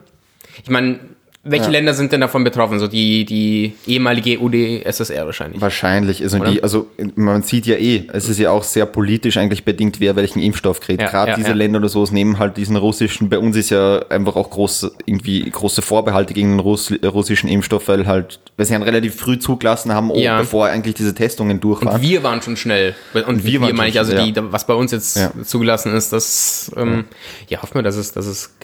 Ich 0.62 0.70
meine, 0.70 1.00
welche 1.50 1.66
Ja. 1.66 1.70
Länder 1.70 1.94
sind 1.94 2.12
denn 2.12 2.20
davon 2.20 2.44
betroffen? 2.44 2.78
So 2.78 2.86
die, 2.86 3.24
die 3.24 3.74
ehemalige 3.86 4.38
UdSSR 4.40 5.26
wahrscheinlich. 5.26 5.60
Wahrscheinlich. 5.60 6.22
Also, 6.22 6.38
die, 6.38 6.62
also 6.62 6.86
man 7.14 7.42
sieht 7.42 7.66
ja 7.66 7.76
eh, 7.76 8.06
es 8.12 8.28
ist 8.28 8.38
ja 8.38 8.50
auch 8.50 8.62
sehr 8.62 8.86
politisch 8.86 9.36
eigentlich 9.36 9.64
bedingt, 9.64 10.00
wer 10.00 10.16
welchen 10.16 10.40
Impfstoff 10.40 10.80
kriegt. 10.80 11.02
Ja, 11.02 11.08
Gerade 11.08 11.30
ja, 11.32 11.36
diese. 11.36 11.52
Länder 11.58 11.78
oder 11.80 11.88
so 11.88 12.04
nehmen 12.10 12.38
halt 12.38 12.56
diesen 12.56 12.76
russischen, 12.76 13.28
bei 13.28 13.38
uns 13.38 13.56
ist 13.56 13.70
ja 13.70 14.00
einfach 14.08 14.36
auch 14.36 14.50
groß, 14.50 14.92
irgendwie 15.06 15.48
große 15.50 15.82
Vorbehalte 15.82 16.34
gegen 16.34 16.52
den 16.52 16.60
Russ, 16.60 16.92
russischen 17.04 17.48
Impfstoff, 17.48 17.88
weil 17.88 18.06
halt, 18.06 18.38
weil 18.56 18.66
sie 18.66 18.74
ihn 18.74 18.82
relativ 18.82 19.16
früh 19.16 19.38
zugelassen 19.38 19.92
haben, 19.92 20.10
oh, 20.10 20.20
bevor 20.38 20.66
eigentlich 20.66 20.94
diese 20.94 21.14
Testungen 21.14 21.60
durch 21.60 21.84
waren. 21.84 22.00
Wir 22.00 22.22
waren 22.22 22.40
schon 22.42 22.56
schnell. 22.56 22.94
Und 23.26 23.44
wir, 23.44 23.52
wir 23.52 23.60
waren 23.62 23.76
meine 23.76 23.88
ich, 23.90 23.98
also 23.98 24.12
schnell, 24.12 24.32
die, 24.32 24.40
was 24.52 24.66
bei 24.66 24.74
uns 24.74 24.92
jetzt 24.92 25.18
zugelassen 25.44 25.94
ist, 25.94 26.12
das, 26.12 26.70
ähm, 26.76 27.06
ja, 27.48 27.60
hoffen 27.60 27.74
wir, 27.74 27.82
dass 27.82 27.96
es, 27.96 28.12
dass 28.12 28.26
es 28.26 28.54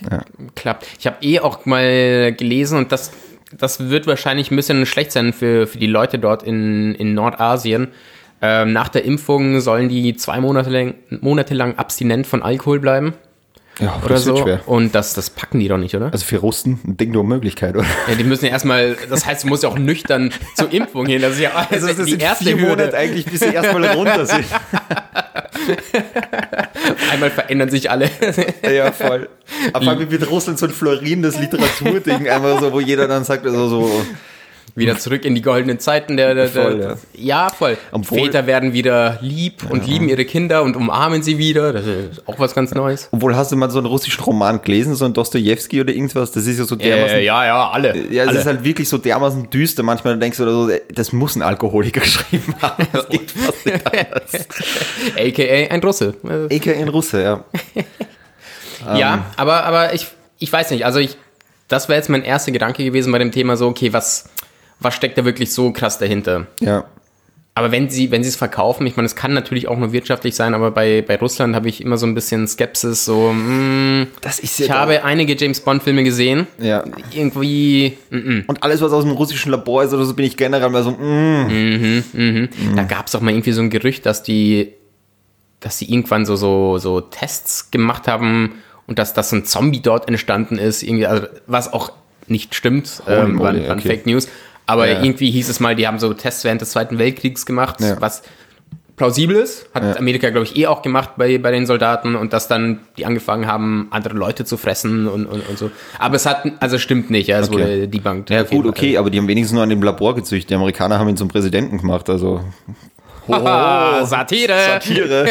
klappt. 0.54 0.86
Ich 0.98 1.06
habe 1.06 1.16
eh 1.22 1.40
auch 1.40 1.66
mal 1.66 2.32
gelesen 2.32 2.73
und 2.76 2.92
das, 2.92 3.12
das 3.56 3.88
wird 3.90 4.06
wahrscheinlich 4.06 4.50
ein 4.50 4.56
bisschen 4.56 4.86
schlecht 4.86 5.12
sein 5.12 5.32
für, 5.32 5.66
für 5.66 5.78
die 5.78 5.86
Leute 5.86 6.18
dort 6.18 6.42
in, 6.42 6.94
in 6.94 7.14
Nordasien. 7.14 7.88
Ähm, 8.42 8.72
nach 8.72 8.88
der 8.88 9.04
Impfung 9.04 9.60
sollen 9.60 9.88
die 9.88 10.16
zwei 10.16 10.40
Monate 10.40 10.70
lang, 10.70 10.94
Monate 11.20 11.54
lang 11.54 11.76
abstinent 11.76 12.26
von 12.26 12.42
Alkohol 12.42 12.80
bleiben 12.80 13.14
ja, 13.80 14.00
oder 14.04 14.18
so. 14.18 14.36
schwer. 14.36 14.60
Und 14.66 14.94
das, 14.94 15.14
das 15.14 15.30
packen 15.30 15.58
die 15.58 15.68
doch 15.68 15.78
nicht, 15.78 15.94
oder? 15.94 16.12
Also 16.12 16.24
für 16.24 16.38
Russen 16.38 16.80
ein 16.86 16.96
Ding 16.96 17.10
nur 17.10 17.24
Möglichkeit, 17.24 17.74
oder? 17.74 17.86
Ja, 18.08 18.14
die 18.14 18.24
müssen 18.24 18.44
ja 18.44 18.52
erstmal, 18.52 18.96
das 19.08 19.26
heißt, 19.26 19.44
du 19.44 19.48
musst 19.48 19.62
ja 19.62 19.68
auch 19.68 19.78
nüchtern 19.78 20.30
zur 20.54 20.72
Impfung 20.72 21.06
gehen. 21.06 21.22
Das 21.22 21.32
ist 21.32 21.40
ja 21.40 21.50
also 21.70 21.86
das 21.88 21.96
die 22.04 22.12
sind 22.12 22.22
erste 22.22 22.50
Hürde. 22.50 22.62
Monate 22.62 22.96
eigentlich, 22.96 23.26
bis 23.26 23.40
sie 23.40 23.52
erstmal 23.52 23.84
runter 23.86 24.26
sind. 24.26 24.44
Einmal 27.12 27.30
verändern 27.30 27.70
sich 27.70 27.90
alle. 27.90 28.10
ja, 28.62 28.92
voll. 28.92 29.28
Aber 29.72 29.84
vor 29.84 29.94
allem 29.94 30.10
wird 30.10 30.30
Russland 30.30 30.58
so 30.58 30.66
ein 30.66 30.72
florierendes 30.72 31.38
Literaturding, 31.38 32.28
einfach 32.28 32.60
so, 32.60 32.72
wo 32.72 32.80
jeder 32.80 33.08
dann 33.08 33.24
sagt, 33.24 33.46
also 33.46 33.68
so, 33.68 34.06
wieder 34.76 34.98
zurück 34.98 35.24
in 35.24 35.34
die 35.34 35.42
goldenen 35.42 35.78
Zeiten 35.78 36.16
der, 36.16 36.34
der, 36.34 36.48
Voll, 36.48 36.78
der 36.78 36.88
ja. 37.14 37.44
ja 37.44 37.50
voll. 37.50 37.76
Obwohl- 37.92 38.24
Väter 38.24 38.46
werden 38.46 38.72
wieder 38.72 39.18
lieb 39.20 39.70
und 39.70 39.86
lieben 39.86 40.08
ihre 40.08 40.24
Kinder 40.24 40.62
und 40.62 40.76
umarmen 40.76 41.22
sie 41.22 41.38
wieder. 41.38 41.72
Das 41.72 41.86
ist 41.86 42.26
auch 42.26 42.38
was 42.38 42.54
ganz 42.54 42.74
Neues. 42.74 43.08
Obwohl, 43.12 43.36
hast 43.36 43.52
du 43.52 43.56
mal 43.56 43.70
so 43.70 43.78
einen 43.78 43.86
russischen 43.86 44.24
Roman 44.24 44.60
gelesen, 44.62 44.94
so 44.96 45.04
ein 45.04 45.12
Dostojewski 45.14 45.80
oder 45.80 45.92
irgendwas? 45.92 46.32
Das 46.32 46.46
ist 46.46 46.58
ja 46.58 46.64
so 46.64 46.74
dermaßen. 46.76 47.18
Äh, 47.18 47.24
ja, 47.24 47.44
ja, 47.46 47.70
alle. 47.70 47.96
ja, 48.10 48.22
es 48.24 48.28
alle. 48.30 48.38
ist 48.40 48.46
halt 48.46 48.64
wirklich 48.64 48.88
so 48.88 48.98
dermaßen 48.98 49.48
düster. 49.50 49.82
Manchmal 49.84 50.18
denkst 50.18 50.38
du, 50.38 50.42
oder 50.42 50.52
so, 50.52 50.70
das 50.92 51.12
muss 51.12 51.36
ein 51.36 51.42
Alkoholiker 51.42 52.00
geschrieben 52.02 52.54
haben. 52.60 52.86
Das 52.92 53.08
geht 53.08 53.30
fast 53.30 53.66
nicht 53.66 53.86
anders. 53.86 54.48
AKA 55.16 55.72
ein 55.72 55.80
Russe. 55.82 56.14
Eke 56.48 56.72
in 56.72 56.88
Russe, 56.88 57.22
ja. 57.22 57.44
Ja, 58.96 59.26
aber, 59.36 59.64
aber 59.64 59.94
ich, 59.94 60.06
ich 60.38 60.52
weiß 60.52 60.70
nicht. 60.70 60.84
Also 60.84 60.98
ich, 60.98 61.16
das 61.68 61.88
wäre 61.88 61.96
jetzt 61.96 62.10
mein 62.10 62.22
erster 62.22 62.52
Gedanke 62.52 62.84
gewesen 62.84 63.12
bei 63.12 63.18
dem 63.18 63.32
Thema 63.32 63.56
so, 63.56 63.68
okay, 63.68 63.92
was, 63.92 64.28
was 64.84 64.94
steckt 64.94 65.18
da 65.18 65.24
wirklich 65.24 65.52
so 65.52 65.72
krass 65.72 65.98
dahinter? 65.98 66.46
Ja. 66.60 66.84
Aber 67.56 67.70
wenn 67.70 67.88
sie, 67.88 68.10
wenn 68.10 68.24
sie 68.24 68.30
es 68.30 68.36
verkaufen, 68.36 68.84
ich 68.84 68.96
meine, 68.96 69.06
es 69.06 69.14
kann 69.14 69.32
natürlich 69.32 69.68
auch 69.68 69.78
nur 69.78 69.92
wirtschaftlich 69.92 70.34
sein, 70.34 70.54
aber 70.54 70.72
bei, 70.72 71.02
bei 71.02 71.16
Russland 71.16 71.54
habe 71.54 71.68
ich 71.68 71.80
immer 71.80 71.96
so 71.96 72.04
ein 72.04 72.12
bisschen 72.12 72.48
Skepsis, 72.48 73.04
so, 73.04 73.32
mm, 73.32 74.08
Das 74.22 74.40
ist 74.40 74.58
ich 74.58 74.70
habe 74.72 75.04
einige 75.04 75.36
James 75.36 75.60
Bond-Filme 75.60 76.02
gesehen. 76.02 76.48
Ja. 76.58 76.82
Irgendwie, 77.12 77.96
mm, 78.10 78.40
Und 78.48 78.62
alles, 78.64 78.80
was 78.80 78.92
aus 78.92 79.04
dem 79.04 79.12
russischen 79.12 79.52
Labor 79.52 79.84
ist 79.84 79.94
oder 79.94 80.04
so, 80.04 80.14
bin 80.14 80.26
ich 80.26 80.36
generell 80.36 80.68
mal 80.68 80.82
so, 80.82 80.90
mm, 80.90 82.48
Da 82.74 82.82
gab 82.82 83.06
es 83.06 83.12
doch 83.12 83.20
mal 83.20 83.30
irgendwie 83.30 83.52
so 83.52 83.62
ein 83.62 83.70
Gerücht, 83.70 84.04
dass 84.04 84.24
die, 84.24 84.72
dass 85.60 85.78
sie 85.78 85.88
irgendwann 85.88 86.26
so, 86.26 86.34
so, 86.34 86.78
so 86.78 87.00
Tests 87.00 87.70
gemacht 87.70 88.08
haben, 88.08 88.54
und 88.86 88.98
dass 88.98 89.14
das 89.14 89.32
ein 89.32 89.44
Zombie 89.44 89.80
dort 89.80 90.08
entstanden 90.08 90.58
ist, 90.58 90.82
irgendwie, 90.82 91.06
also, 91.06 91.26
was 91.46 91.72
auch 91.72 91.92
nicht 92.26 92.54
stimmt, 92.54 93.02
ähm, 93.06 93.38
waren, 93.38 93.66
waren 93.66 93.78
okay. 93.78 93.88
Fake 93.88 94.06
News. 94.06 94.28
Aber 94.66 94.88
Ja. 94.88 95.02
irgendwie 95.02 95.30
hieß 95.30 95.48
es 95.48 95.60
mal, 95.60 95.76
die 95.76 95.86
haben 95.86 95.98
so 95.98 96.12
Tests 96.14 96.44
während 96.44 96.60
des 96.60 96.70
Zweiten 96.70 96.98
Weltkriegs 96.98 97.44
gemacht, 97.46 97.80
Ja. 97.80 98.00
was 98.00 98.22
plausibel 98.96 99.36
ist. 99.36 99.66
Hat 99.74 99.82
Ja. 99.82 99.96
Amerika, 99.96 100.30
glaube 100.30 100.44
ich, 100.46 100.56
eh 100.56 100.68
auch 100.68 100.80
gemacht 100.80 101.10
bei, 101.16 101.36
bei 101.38 101.50
den 101.50 101.66
Soldaten 101.66 102.14
und 102.14 102.32
dass 102.32 102.46
dann 102.48 102.78
die 102.96 103.04
angefangen 103.06 103.46
haben, 103.48 103.88
andere 103.90 104.14
Leute 104.14 104.44
zu 104.44 104.56
fressen 104.56 105.08
und, 105.08 105.26
und, 105.26 105.46
und 105.48 105.58
so. 105.58 105.70
Aber 105.98 106.14
es 106.14 106.26
hat, 106.26 106.44
also 106.60 106.78
stimmt 106.78 107.10
nicht, 107.10 107.26
ja, 107.26 107.40
es 107.40 107.48
Okay. 107.48 107.54
wurde 107.58 107.88
debunked. 107.88 108.30
Ja 108.30 108.44
gut, 108.44 108.66
okay, 108.66 108.96
aber 108.96 109.10
die 109.10 109.18
haben 109.18 109.26
wenigstens 109.28 109.52
nur 109.54 109.64
an 109.64 109.68
dem 109.70 109.82
Labor 109.82 110.14
gezüchtet. 110.14 110.50
Die 110.50 110.54
Amerikaner 110.54 110.98
haben 111.00 111.08
ihn 111.08 111.16
zum 111.16 111.28
Präsidenten 111.28 111.78
gemacht, 111.78 112.08
also 112.08 112.40
Haha, 113.28 114.04
Satire. 114.04 114.58
Satire. 114.66 115.24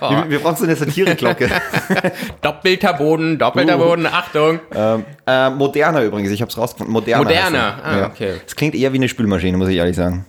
wir, 0.00 0.24
wir 0.28 0.38
brauchen 0.38 0.56
so 0.56 0.64
eine 0.64 0.76
Satireglocke. 0.76 1.48
Doppelter 2.40 2.92
Boden, 2.94 3.38
doppelter 3.38 3.76
Uh. 3.76 3.82
Boden, 3.82 4.06
Achtung. 4.06 4.60
ähm, 4.74 5.04
äh, 5.26 5.50
moderner 5.50 6.02
übrigens, 6.02 6.30
ich 6.30 6.40
habe 6.40 6.50
es 6.50 6.56
rausgefunden. 6.58 6.92
Moderner. 6.92 7.24
Moderner, 7.24 7.58
er. 7.58 7.84
ah, 7.84 7.98
ja. 7.98 8.06
okay. 8.06 8.34
Es 8.46 8.54
klingt 8.56 8.74
eher 8.74 8.92
wie 8.92 8.98
eine 8.98 9.08
Spülmaschine, 9.08 9.56
muss 9.56 9.68
ich 9.68 9.76
ehrlich 9.76 9.96
sagen. 9.96 10.26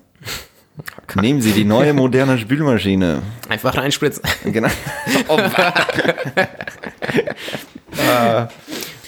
Nehmen 1.22 1.42
Sie 1.42 1.52
die 1.52 1.66
neue 1.66 1.94
moderne 1.94 2.38
Spülmaschine. 2.38 3.22
Einfach 3.50 3.76
reinspritzen. 3.78 4.24
Genau. 4.46 4.70
Oh, 5.28 5.38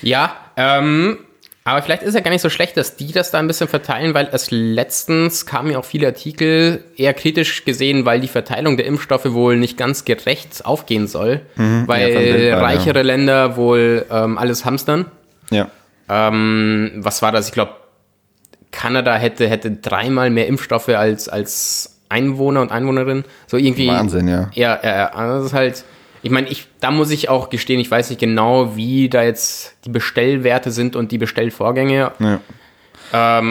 Ja, 0.01 0.35
ähm, 0.55 1.17
aber 1.67 1.81
vielleicht 1.81 2.03
ist 2.03 2.13
ja 2.13 2.19
gar 2.21 2.29
nicht 2.31 2.43
so 2.43 2.49
schlecht, 2.49 2.77
dass 2.77 2.95
die 2.95 3.11
das 3.11 3.31
da 3.31 3.39
ein 3.39 3.47
bisschen 3.47 3.67
verteilen, 3.67 4.13
weil 4.13 4.29
es 4.31 4.51
letztens 4.51 5.47
kamen 5.47 5.71
ja 5.71 5.79
auch 5.79 5.85
viele 5.85 6.05
Artikel 6.07 6.83
eher 6.95 7.13
kritisch 7.15 7.65
gesehen, 7.65 8.05
weil 8.05 8.19
die 8.19 8.27
Verteilung 8.27 8.77
der 8.77 8.85
Impfstoffe 8.85 9.33
wohl 9.33 9.57
nicht 9.57 9.75
ganz 9.75 10.05
gerecht 10.05 10.63
aufgehen 10.63 11.07
soll, 11.07 11.41
weil 11.55 11.65
Mhm. 11.65 11.85
Ja, 11.89 11.97
weltweit, 12.19 12.41
ja. 12.43 12.59
reichere 12.59 13.01
Länder 13.01 13.57
wohl 13.57 14.05
ähm, 14.11 14.37
alles 14.37 14.63
hamstern. 14.63 15.05
ja. 15.49 15.69
Ähm, 16.07 16.91
was 16.97 17.23
war 17.23 17.31
das? 17.31 17.47
Ich 17.47 17.51
glaube, 17.53 17.71
Kanada 18.71 19.15
hätte, 19.15 19.47
hätte 19.49 19.71
dreimal 19.71 20.29
mehr 20.29 20.45
Impfstoffe 20.45 20.89
als, 20.89 21.27
als 21.29 21.99
Einwohner 22.09 22.61
und 22.61 22.71
Einwohnerinnen. 22.71 23.23
So 23.47 23.57
irgendwie. 23.57 23.87
Wahnsinn, 23.87 24.27
ja. 24.27 24.51
Ja, 24.53 24.79
ja, 24.83 24.95
ja. 24.95 25.05
Also 25.07 25.37
das 25.37 25.45
ist 25.47 25.53
halt. 25.53 25.83
Ich 26.25 26.31
meine, 26.31 26.49
ich, 26.49 26.65
da 26.79 26.89
muss 26.89 27.11
ich 27.11 27.29
auch 27.29 27.51
gestehen, 27.51 27.79
ich 27.79 27.91
weiß 27.91 28.09
nicht 28.09 28.19
genau, 28.19 28.75
wie 28.75 29.09
da 29.09 29.21
jetzt 29.23 29.75
die 29.85 29.89
Bestellwerte 29.89 30.71
sind 30.71 30.95
und 30.95 31.11
die 31.11 31.19
Bestellvorgänge. 31.19 32.11
ja. 32.19 33.41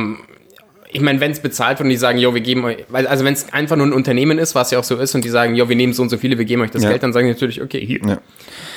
Ich 0.90 1.00
meine, 1.00 1.20
wenn 1.20 1.30
es 1.32 1.40
bezahlt 1.40 1.78
wird 1.78 1.86
und 1.86 1.90
die 1.90 1.96
sagen, 1.96 2.18
jo, 2.18 2.34
wir 2.34 2.40
geben 2.40 2.64
euch, 2.64 2.78
also 2.92 3.24
wenn 3.24 3.32
es 3.32 3.52
einfach 3.52 3.74
nur 3.76 3.86
ein 3.86 3.92
Unternehmen 3.92 4.38
ist, 4.38 4.54
was 4.54 4.70
ja 4.72 4.78
auch 4.78 4.84
so 4.84 4.96
ist, 4.96 5.14
und 5.14 5.24
die 5.24 5.28
sagen, 5.28 5.54
jo, 5.56 5.68
wir 5.68 5.74
nehmen 5.76 5.92
so 5.92 6.02
und 6.02 6.08
so 6.08 6.18
viele, 6.18 6.36
wir 6.38 6.44
geben 6.44 6.62
euch 6.62 6.70
das 6.70 6.82
Ja. 6.84 6.90
Geld, 6.90 7.02
dann 7.02 7.12
sagen 7.12 7.26
die 7.26 7.32
natürlich, 7.32 7.62
okay, 7.62 7.84
hier. 7.84 8.00
Ja. 8.06 8.18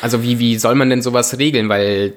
Also 0.02 0.24
wie, 0.24 0.38
wie 0.40 0.58
soll 0.58 0.74
man 0.76 0.90
denn 0.90 1.02
sowas 1.04 1.38
regeln? 1.38 1.68
Weil 1.70 2.14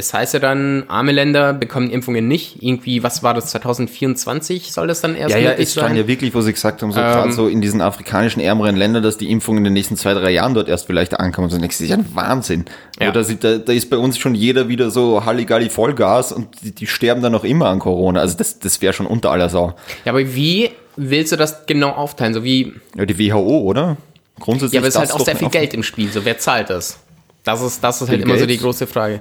es 0.00 0.12
heißt 0.12 0.34
ja 0.34 0.40
dann, 0.40 0.84
arme 0.88 1.12
Länder 1.12 1.52
bekommen 1.52 1.90
Impfungen 1.90 2.26
nicht. 2.26 2.62
Irgendwie, 2.62 3.02
was 3.02 3.22
war 3.22 3.34
das, 3.34 3.46
2024 3.46 4.72
soll 4.72 4.88
das 4.88 5.00
dann 5.00 5.14
erst 5.14 5.34
Ja, 5.34 5.40
ja, 5.40 5.52
es 5.52 5.72
stand 5.72 5.96
ja 5.96 6.06
wirklich, 6.08 6.34
wo 6.34 6.40
sie 6.40 6.52
gesagt 6.52 6.82
haben, 6.82 6.90
so 6.90 7.00
gerade 7.00 7.32
so 7.32 7.46
in 7.46 7.60
diesen 7.60 7.80
afrikanischen 7.80 8.40
ärmeren 8.40 8.76
Ländern, 8.76 9.02
dass 9.02 9.18
die 9.18 9.30
Impfungen 9.30 9.58
in 9.58 9.64
den 9.64 9.72
nächsten 9.74 9.96
zwei, 9.96 10.14
drei 10.14 10.30
Jahren 10.30 10.54
dort 10.54 10.68
erst 10.68 10.86
vielleicht 10.86 11.20
ankommen. 11.20 11.50
So, 11.50 11.58
das 11.58 11.80
ist 11.80 11.88
ja 11.88 11.96
ein 11.96 12.06
Wahnsinn. 12.14 12.64
Ja. 12.98 13.12
Da, 13.12 13.22
da, 13.22 13.72
ist 13.72 13.90
bei 13.90 13.96
uns 13.96 14.18
schon 14.18 14.34
jeder 14.34 14.68
wieder 14.68 14.90
so 14.90 15.24
Halligalli 15.24 15.70
Vollgas 15.70 16.32
und 16.32 16.48
die, 16.62 16.74
die 16.74 16.86
sterben 16.86 17.22
dann 17.22 17.32
noch 17.32 17.44
immer 17.44 17.68
an 17.68 17.78
Corona. 17.78 18.20
Also 18.20 18.36
das, 18.36 18.58
das 18.58 18.82
wäre 18.82 18.92
schon 18.92 19.06
unter 19.06 19.30
aller 19.30 19.48
Sau. 19.48 19.74
Ja, 20.04 20.12
aber 20.12 20.34
wie 20.34 20.70
willst 20.96 21.32
du 21.32 21.36
das 21.36 21.66
genau 21.66 21.90
aufteilen? 21.90 22.34
So 22.34 22.42
wie, 22.42 22.74
Ja, 22.96 23.06
die 23.06 23.18
WHO, 23.18 23.60
oder? 23.60 23.96
Grundsätzlich 24.38 24.74
ja, 24.74 24.80
aber 24.80 24.88
es 24.88 24.94
ist 24.94 25.00
halt 25.00 25.12
auch 25.12 25.24
sehr 25.24 25.36
viel 25.36 25.50
Geld 25.50 25.74
im 25.74 25.82
Spiel. 25.82 26.10
So, 26.10 26.24
wer 26.24 26.38
zahlt 26.38 26.70
das? 26.70 26.98
Das 27.44 27.62
ist, 27.62 27.82
das 27.82 28.02
ist 28.02 28.08
halt 28.08 28.20
Bill 28.20 28.28
immer 28.28 28.38
so 28.38 28.46
die 28.46 28.54
Gates? 28.54 28.62
große 28.62 28.86
Frage. 28.86 29.20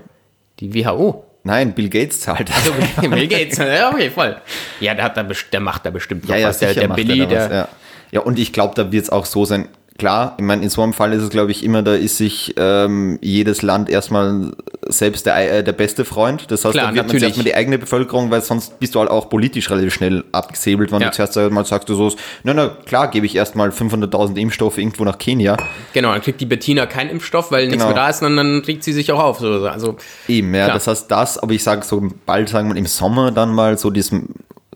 Die 0.60 0.74
WHO. 0.74 1.26
Nein, 1.44 1.74
Bill 1.74 1.90
Gates 1.90 2.22
zahlt 2.22 2.50
das. 2.50 2.72
Bill 3.02 3.28
Gates. 3.28 3.58
Ja, 3.58 3.90
okay, 3.90 4.10
voll. 4.10 4.36
Ja, 4.80 4.94
der, 4.94 5.06
hat 5.06 5.18
da, 5.18 5.24
der 5.24 5.60
macht 5.60 5.86
da 5.86 5.90
bestimmt 5.90 6.24
noch 6.24 6.36
Ja, 6.36 6.42
ja, 6.42 6.48
was. 6.50 6.60
Der, 6.60 6.74
der 6.74 6.90
Billy, 6.90 7.22
er 7.22 7.26
was, 7.26 7.30
der, 7.30 7.58
ja. 7.58 7.68
ja, 8.12 8.20
und 8.22 8.38
ich 8.38 8.52
glaube, 8.52 8.76
da 8.76 8.92
wird 8.92 9.04
es 9.04 9.10
auch 9.10 9.26
so 9.26 9.46
sein. 9.46 9.70
Klar, 10.00 10.36
ich 10.38 10.44
meine, 10.46 10.64
in 10.64 10.70
so 10.70 10.82
einem 10.82 10.94
Fall 10.94 11.12
ist 11.14 11.22
es, 11.22 11.30
glaube 11.30 11.52
ich, 11.52 11.64
immer, 11.64 11.84
da 11.84 11.94
ist 11.94 12.18
sich 12.18 12.54
ähm, 12.58 13.20
jedes 13.22 13.62
Land 13.62 13.90
erstmal 13.90 14.52
selbst 14.88 15.26
der, 15.26 15.58
äh, 15.60 15.64
der 15.64 15.74
beste 15.74 16.06
Freund. 16.06 16.50
Das 16.50 16.64
heißt, 16.66 16.74
Klar, 16.74 16.88
da 16.88 16.96
wird 16.96 17.08
man 17.08 17.22
erstmal 17.22 17.44
die 17.44 17.54
eigene 17.54 17.78
Bevölkerung, 17.78 18.32
weil 18.32 18.42
sonst 18.42 18.80
bist 18.80 18.96
du 18.96 19.00
halt 19.02 19.10
auch 19.12 19.30
politisch 19.30 19.70
relativ 19.70 19.94
schnell 19.94 20.24
abgesäbelt, 20.32 20.92
wenn 20.92 21.02
Ja. 21.02 21.10
du 21.10 21.16
zuerst 21.16 21.36
mal 21.52 21.66
sagst, 21.66 21.90
du 21.90 21.96
so, 21.96 22.16
na, 22.44 22.54
na, 22.54 22.70
klar, 22.86 23.12
gebe 23.12 23.26
ich 23.26 23.36
erstmal 23.36 23.70
500.000 23.72 24.38
Impfstoffe 24.38 24.78
irgendwo 24.78 25.04
nach 25.04 25.18
Kenia. 25.18 25.58
Genau, 25.94 26.14
dann 26.14 26.22
kriegt 26.22 26.40
die 26.42 26.46
Bettina 26.46 26.86
keinen 26.86 27.10
Impfstoff, 27.10 27.52
weil 27.52 27.68
nichts 27.68 27.84
Genau. 27.84 27.94
mehr 27.94 28.04
da 28.04 28.10
ist, 28.10 28.24
und 28.24 28.38
dann 28.38 28.60
regt 28.60 28.84
sie 28.86 28.94
sich 28.94 29.12
auch 29.12 29.20
auf. 29.22 29.40
So, 29.40 29.68
also, 29.68 29.98
Eben, 30.30 30.56
ja, 30.56 30.64
Klar. 30.66 30.76
das 30.76 30.88
heißt 30.88 31.12
das, 31.12 31.38
aber 31.38 31.52
ich 31.52 31.64
sage 31.64 31.84
so, 31.86 32.02
bald 32.26 32.48
sagen 32.50 32.70
wir 32.70 32.78
im 32.78 32.86
Sommer 32.86 33.32
dann 33.32 33.54
mal 33.54 33.78
so 33.78 33.90
diesem 33.90 34.30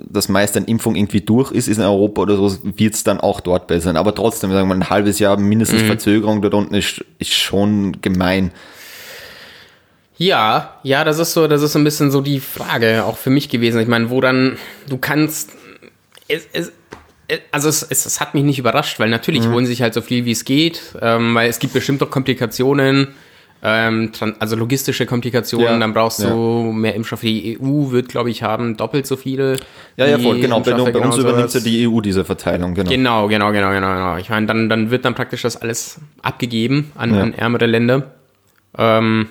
das 0.09 0.29
meiste 0.29 0.59
an 0.59 0.65
Impfung 0.65 0.95
irgendwie 0.95 1.21
durch 1.21 1.51
ist, 1.51 1.67
ist 1.67 1.77
in 1.77 1.83
Europa 1.83 2.21
oder 2.21 2.35
so, 2.35 2.57
wird 2.63 2.93
es 2.93 3.03
dann 3.03 3.19
auch 3.19 3.39
dort 3.39 3.67
besser 3.67 3.85
sein. 3.85 3.97
Aber 3.97 4.13
trotzdem, 4.13 4.51
sagen 4.51 4.67
wir 4.67 4.75
mal, 4.75 4.81
ein 4.81 4.89
halbes 4.89 5.19
Jahr 5.19 5.37
mindestens 5.37 5.81
Mhm. 5.83 5.87
Verzögerung 5.87 6.41
dort 6.41 6.53
unten 6.53 6.75
ist, 6.75 7.03
ist 7.19 7.33
schon 7.33 8.01
gemein. 8.01 8.51
Ja, 10.17 10.79
ja, 10.83 11.03
das 11.03 11.19
ist 11.19 11.33
so, 11.33 11.47
das 11.47 11.61
ist 11.61 11.73
so 11.73 11.79
ein 11.79 11.83
bisschen 11.83 12.11
so 12.11 12.21
die 12.21 12.39
Frage 12.39 13.03
auch 13.05 13.17
für 13.17 13.29
mich 13.29 13.49
gewesen. 13.49 13.81
Ich 13.81 13.87
meine, 13.87 14.09
wo 14.09 14.21
dann 14.21 14.57
du 14.87 14.97
kannst, 14.97 15.51
es, 16.27 16.47
es, 16.53 16.71
also 17.51 17.69
es, 17.69 17.83
es, 17.83 18.05
es 18.05 18.21
hat 18.21 18.33
mich 18.33 18.43
nicht 18.43 18.59
überrascht, 18.59 18.99
weil 18.99 19.09
natürlich 19.09 19.47
holen 19.47 19.65
sie 19.65 19.71
sich 19.71 19.81
halt 19.81 19.93
so 19.93 20.01
viel 20.01 20.25
wie 20.25 20.31
es 20.31 20.45
geht, 20.45 20.81
ähm, 21.01 21.33
weil 21.33 21.49
es 21.49 21.59
gibt 21.59 21.73
bestimmt 21.73 22.03
auch 22.03 22.09
Komplikationen, 22.09 23.07
ähm, 23.65 24.11
also 24.39 24.57
logistische 24.57 25.05
Komplikationen. 25.05 25.67
Ja, 25.67 25.79
Dann 25.79 25.93
brauchst 25.93 26.19
ja. 26.19 26.29
du 26.29 26.73
mehr 26.73 26.95
Impfstoffe. 26.95 27.21
Die 27.21 27.57
EU 27.59 27.91
wird, 27.91 28.09
glaube 28.09 28.29
ich, 28.29 28.43
haben 28.43 28.75
doppelt 28.75 29.07
so 29.07 29.15
viele. 29.15 29.55
Ja, 29.95 30.05
ja, 30.05 30.19
voll, 30.19 30.41
genau. 30.41 30.59
Bei, 30.59 30.71
Impfstoffe, 30.71 30.91
bei 30.91 30.99
uns 30.99 31.15
genau 31.15 31.29
übernimmt 31.29 31.53
ja 31.53 31.59
die 31.61 31.87
EU 31.87 32.01
diese 32.01 32.25
Verteilung, 32.25 32.73
genau. 32.73 32.89
Genau, 32.89 33.27
genau, 33.29 33.51
genau, 33.53 33.71
genau, 33.71 33.93
genau. 33.93 34.17
Ich 34.17 34.29
meine, 34.29 34.47
dann, 34.47 34.67
dann 34.67 34.91
wird 34.91 35.05
dann 35.05 35.15
praktisch 35.15 35.43
das 35.43 35.55
alles 35.55 36.01
abgegeben 36.21 36.91
an, 36.95 37.15
Ja. 37.15 37.21
an 37.21 37.33
ärmere 37.33 37.65
Länder. 37.65 38.11
Ähm, 38.77 39.27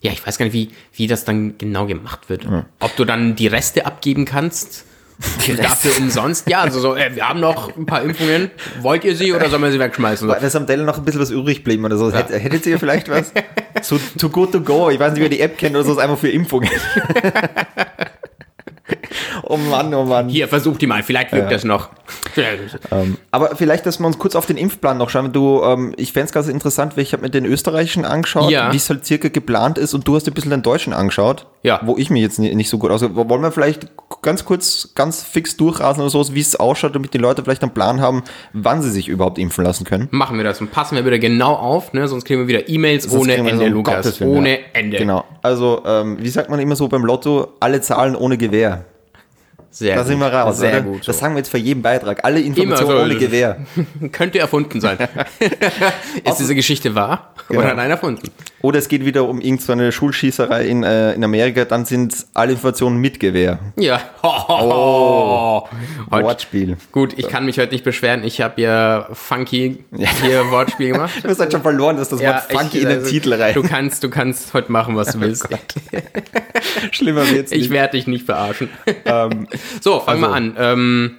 ja, 0.00 0.10
ich 0.10 0.26
weiß 0.26 0.38
gar 0.38 0.46
nicht, 0.46 0.52
wie, 0.52 0.70
wie 0.94 1.06
das 1.06 1.24
dann 1.24 1.56
genau 1.56 1.86
gemacht 1.86 2.28
wird. 2.28 2.46
Ob 2.80 2.96
du 2.96 3.04
dann 3.04 3.36
die 3.36 3.46
Reste 3.46 3.86
abgeben 3.86 4.24
kannst. 4.24 4.84
Dafür 5.56 5.96
umsonst. 5.98 6.48
Ja, 6.50 6.60
also 6.60 6.78
so, 6.80 6.94
äh, 6.94 7.14
wir 7.14 7.28
haben 7.28 7.40
noch 7.40 7.74
ein 7.76 7.86
paar 7.86 8.02
Impfungen. 8.02 8.50
Wollt 8.80 9.04
ihr 9.04 9.16
sie 9.16 9.32
oder 9.32 9.48
sollen 9.48 9.62
wir 9.62 9.70
sie 9.72 9.78
wegschmeißen? 9.78 10.28
So, 10.28 10.34
Weil 10.34 10.40
das 10.40 10.54
am 10.56 10.66
Teil 10.66 10.78
noch 10.78 10.98
ein 10.98 11.04
bisschen 11.04 11.20
was 11.20 11.30
übrig 11.30 11.64
blieben 11.64 11.84
oder 11.84 11.96
so. 11.96 12.12
Hätt- 12.12 12.30
Hättet 12.30 12.66
ihr 12.66 12.78
vielleicht 12.78 13.08
was? 13.08 13.32
So 13.82 13.98
too 14.18 14.28
good 14.28 14.52
to 14.52 14.60
go. 14.60 14.90
Ich 14.90 14.98
weiß 15.00 15.12
nicht, 15.12 15.22
wer 15.22 15.28
die 15.30 15.40
App 15.40 15.56
kennt 15.56 15.74
oder 15.74 15.84
so, 15.84 15.92
ist 15.92 15.98
einfach 15.98 16.18
für 16.18 16.28
Impfungen. 16.28 16.68
oh 19.42 19.56
Mann, 19.56 19.92
oh 19.94 20.04
Mann. 20.04 20.28
Hier, 20.28 20.48
versucht 20.48 20.80
die 20.82 20.86
mal, 20.86 21.02
vielleicht 21.02 21.32
wirkt 21.32 21.50
das 21.52 21.64
noch. 21.64 21.90
Ähm, 22.90 23.16
aber 23.30 23.56
vielleicht, 23.56 23.86
dass 23.86 23.98
wir 23.98 24.06
uns 24.06 24.18
kurz 24.18 24.34
auf 24.36 24.46
den 24.46 24.56
Impfplan 24.56 24.98
noch 24.98 25.10
schauen. 25.10 25.32
Du, 25.32 25.62
ähm, 25.64 25.94
ich 25.96 26.12
fände 26.12 26.26
es 26.26 26.32
ganz 26.32 26.48
interessant, 26.48 26.96
weil 26.96 27.02
ich 27.02 27.12
habe 27.12 27.22
mir 27.22 27.30
den 27.30 27.44
österreichischen 27.44 28.04
angeschaut, 28.04 28.50
Ja. 28.50 28.72
wie 28.72 28.76
es 28.76 28.88
halt 28.90 29.04
circa 29.06 29.28
geplant 29.28 29.78
ist 29.78 29.94
und 29.94 30.06
du 30.06 30.14
hast 30.16 30.26
ein 30.28 30.34
bisschen 30.34 30.50
den 30.50 30.62
deutschen 30.62 30.92
angeschaut, 30.92 31.46
Ja. 31.62 31.80
wo 31.84 31.96
ich 31.96 32.10
mir 32.10 32.20
jetzt 32.20 32.38
ni- 32.38 32.54
nicht 32.54 32.68
so 32.68 32.78
gut 32.78 32.90
auskenne. 32.90 33.16
Wollen 33.16 33.42
wir 33.42 33.52
vielleicht 33.52 33.86
ganz 34.22 34.44
kurz, 34.44 34.90
ganz 34.94 35.22
fix 35.22 35.56
durchrasen 35.56 36.00
oder 36.02 36.10
so, 36.10 36.34
wie 36.34 36.40
es 36.40 36.56
ausschaut, 36.56 36.94
damit 36.94 37.14
die 37.14 37.18
Leute 37.18 37.42
vielleicht 37.42 37.62
einen 37.62 37.72
Plan 37.74 38.00
haben, 38.00 38.22
wann 38.52 38.82
sie 38.82 38.90
sich 38.90 39.08
überhaupt 39.08 39.38
impfen 39.38 39.64
lassen 39.64 39.84
können? 39.84 40.08
Machen 40.10 40.36
wir 40.36 40.44
das 40.44 40.60
und 40.60 40.70
passen 40.70 40.96
wir 40.96 41.04
wieder 41.04 41.18
genau 41.18 41.54
auf, 41.54 41.92
ne? 41.92 42.06
sonst 42.08 42.24
kriegen 42.24 42.40
wir 42.40 42.48
wieder 42.48 42.68
E-Mails 42.68 43.10
ohne 43.10 43.34
Ende, 43.34 43.56
so, 43.56 43.64
Lukas. 43.66 44.20
Willen, 44.20 44.30
ohne 44.30 44.50
ja. 44.50 44.64
Ende. 44.74 44.98
Genau. 44.98 45.24
Also, 45.42 45.82
ähm, 45.86 46.18
wie 46.20 46.28
sagt 46.28 46.50
man 46.50 46.60
immer 46.60 46.76
so 46.76 46.88
beim 46.88 47.04
Lotto, 47.04 47.48
alle 47.60 47.80
Zahlen 47.80 48.14
ohne 48.16 48.36
Gewehr. 48.36 48.84
Sehr 49.78 49.94
Da 49.94 50.00
gut. 50.00 50.08
sind 50.08 50.18
wir 50.20 50.32
raus. 50.32 50.56
Sehr 50.58 50.70
oder? 50.72 50.80
gut. 50.82 51.06
Das 51.06 51.18
sagen 51.18 51.34
wir 51.34 51.38
jetzt 51.40 51.50
für 51.50 51.58
jeden 51.58 51.82
Beitrag. 51.82 52.24
Alle 52.24 52.40
Informationen 52.40 52.96
so. 52.96 53.02
ohne 53.02 53.16
Gewehr. 53.16 53.58
Könnte 54.12 54.38
erfunden 54.38 54.80
sein. 54.80 54.96
ist 56.24 56.36
diese 56.38 56.54
Geschichte 56.54 56.94
wahr 56.94 57.34
Genau. 57.48 57.60
oder 57.60 57.74
nein 57.74 57.90
erfunden? 57.90 58.30
Oder 58.66 58.80
es 58.80 58.88
geht 58.88 59.04
wieder 59.04 59.28
um 59.28 59.40
irgendeine 59.40 59.92
Schulschießerei 59.92 60.66
in, 60.66 60.82
äh, 60.82 61.12
in 61.12 61.22
Amerika, 61.22 61.64
dann 61.64 61.84
sind 61.84 62.26
alle 62.34 62.50
Informationen 62.50 62.96
mit 63.00 63.20
Gewehr. 63.20 63.60
Ja. 63.76 64.00
Oh. 64.24 65.68
Heute- 66.10 66.24
Wortspiel. 66.24 66.76
Gut, 66.90 67.14
ich 67.16 67.28
kann 67.28 67.44
mich 67.44 67.60
heute 67.60 67.70
nicht 67.70 67.84
beschweren. 67.84 68.24
Ich 68.24 68.40
habe 68.40 68.60
ja 68.60 69.06
funky 69.12 69.84
hier 70.20 70.50
Wortspiel 70.50 70.94
gemacht. 70.94 71.12
Du 71.22 71.28
hast 71.28 71.38
halt 71.38 71.52
schon 71.52 71.62
verloren, 71.62 71.96
dass 71.96 72.08
das 72.08 72.20
Wort 72.20 72.42
funky 72.50 72.78
ich- 72.78 72.82
in 72.82 72.88
den 72.88 72.98
also, 72.98 73.08
Titel 73.10 73.34
rein. 73.34 73.54
Du 73.54 73.62
kannst, 73.62 74.02
du 74.02 74.10
kannst 74.10 74.52
heute 74.52 74.72
machen, 74.72 74.96
was 74.96 75.12
du 75.12 75.20
willst. 75.20 75.46
Schlimmer 76.90 77.30
wird's 77.30 77.52
Ich 77.52 77.60
nicht. 77.60 77.70
werde 77.70 77.96
dich 77.96 78.08
nicht 78.08 78.26
verarschen. 78.26 78.68
so, 79.80 80.00
fangen 80.00 80.20
wir 80.22 80.26
also- 80.32 80.34
an. 80.34 80.54
Ähm, 80.58 81.10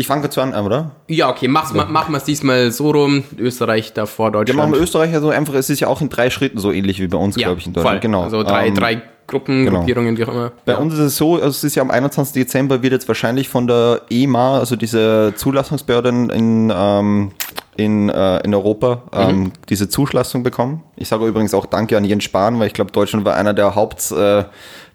Ich 0.00 0.06
fange 0.06 0.22
kurz 0.22 0.38
an, 0.38 0.54
oder? 0.54 0.92
ja, 1.08 1.28
okay, 1.28 1.48
mach's, 1.48 1.74
ma, 1.74 1.84
machen 1.86 2.12
wir 2.12 2.18
es 2.18 2.24
diesmal 2.24 2.70
so 2.70 2.92
rum. 2.92 3.24
Österreich 3.36 3.92
davor 3.92 4.26
Ja, 4.26 4.30
machen 4.30 4.46
Deutschland. 4.46 4.74
wir 4.74 4.80
Österreich 4.80 5.12
ja 5.12 5.20
so 5.20 5.30
einfach, 5.30 5.54
es 5.54 5.70
ist 5.70 5.80
ja 5.80 5.88
auch 5.88 6.00
in 6.00 6.08
drei 6.08 6.30
Schritten 6.30 6.58
so 6.58 6.70
ähnlich 6.70 7.00
wie 7.00 7.08
bei 7.08 7.18
uns, 7.18 7.34
glaube 7.34 7.58
ich, 7.58 7.66
in 7.66 7.72
Deutschland. 7.72 7.94
voll. 7.96 8.00
Genau. 8.00 8.22
Also 8.22 8.44
drei, 8.44 8.68
Ähm, 8.68 8.74
drei 8.76 9.02
Gruppen, 9.26 9.64
genau. 9.64 9.80
Gruppierungen, 9.80 10.16
wie 10.16 10.24
auch 10.24 10.28
immer. 10.28 10.52
Bei 10.64 10.72
ja. 10.74 10.78
uns 10.78 10.94
ist 10.94 11.00
es 11.00 11.16
so, 11.16 11.34
also 11.34 11.48
es 11.48 11.64
ist 11.64 11.74
ja 11.74 11.82
am 11.82 11.90
21. 11.90 12.32
Dezember 12.32 12.80
wird 12.80 12.92
jetzt 12.92 13.08
wahrscheinlich 13.08 13.48
von 13.48 13.66
der 13.66 14.02
EMA, 14.08 14.60
also 14.60 14.76
diese 14.76 15.32
Zulassungsbehörde 15.34 16.08
in, 16.10 16.72
ähm, 16.74 17.32
in, 17.76 18.08
äh, 18.08 18.38
in 18.44 18.54
Europa 18.54 19.02
ähm, 19.12 19.52
diese 19.68 19.88
Zuschlassung 19.88 20.44
bekommen. 20.44 20.82
Ich 20.96 21.08
sage 21.08 21.26
übrigens 21.26 21.54
auch 21.54 21.66
Danke 21.66 21.96
an 21.96 22.04
Jens 22.04 22.24
Spahn, 22.24 22.58
weil 22.60 22.68
ich 22.68 22.72
glaube, 22.72 22.92
Deutschland 22.92 23.24
war 23.24 23.34
einer 23.34 23.52
der 23.52 23.74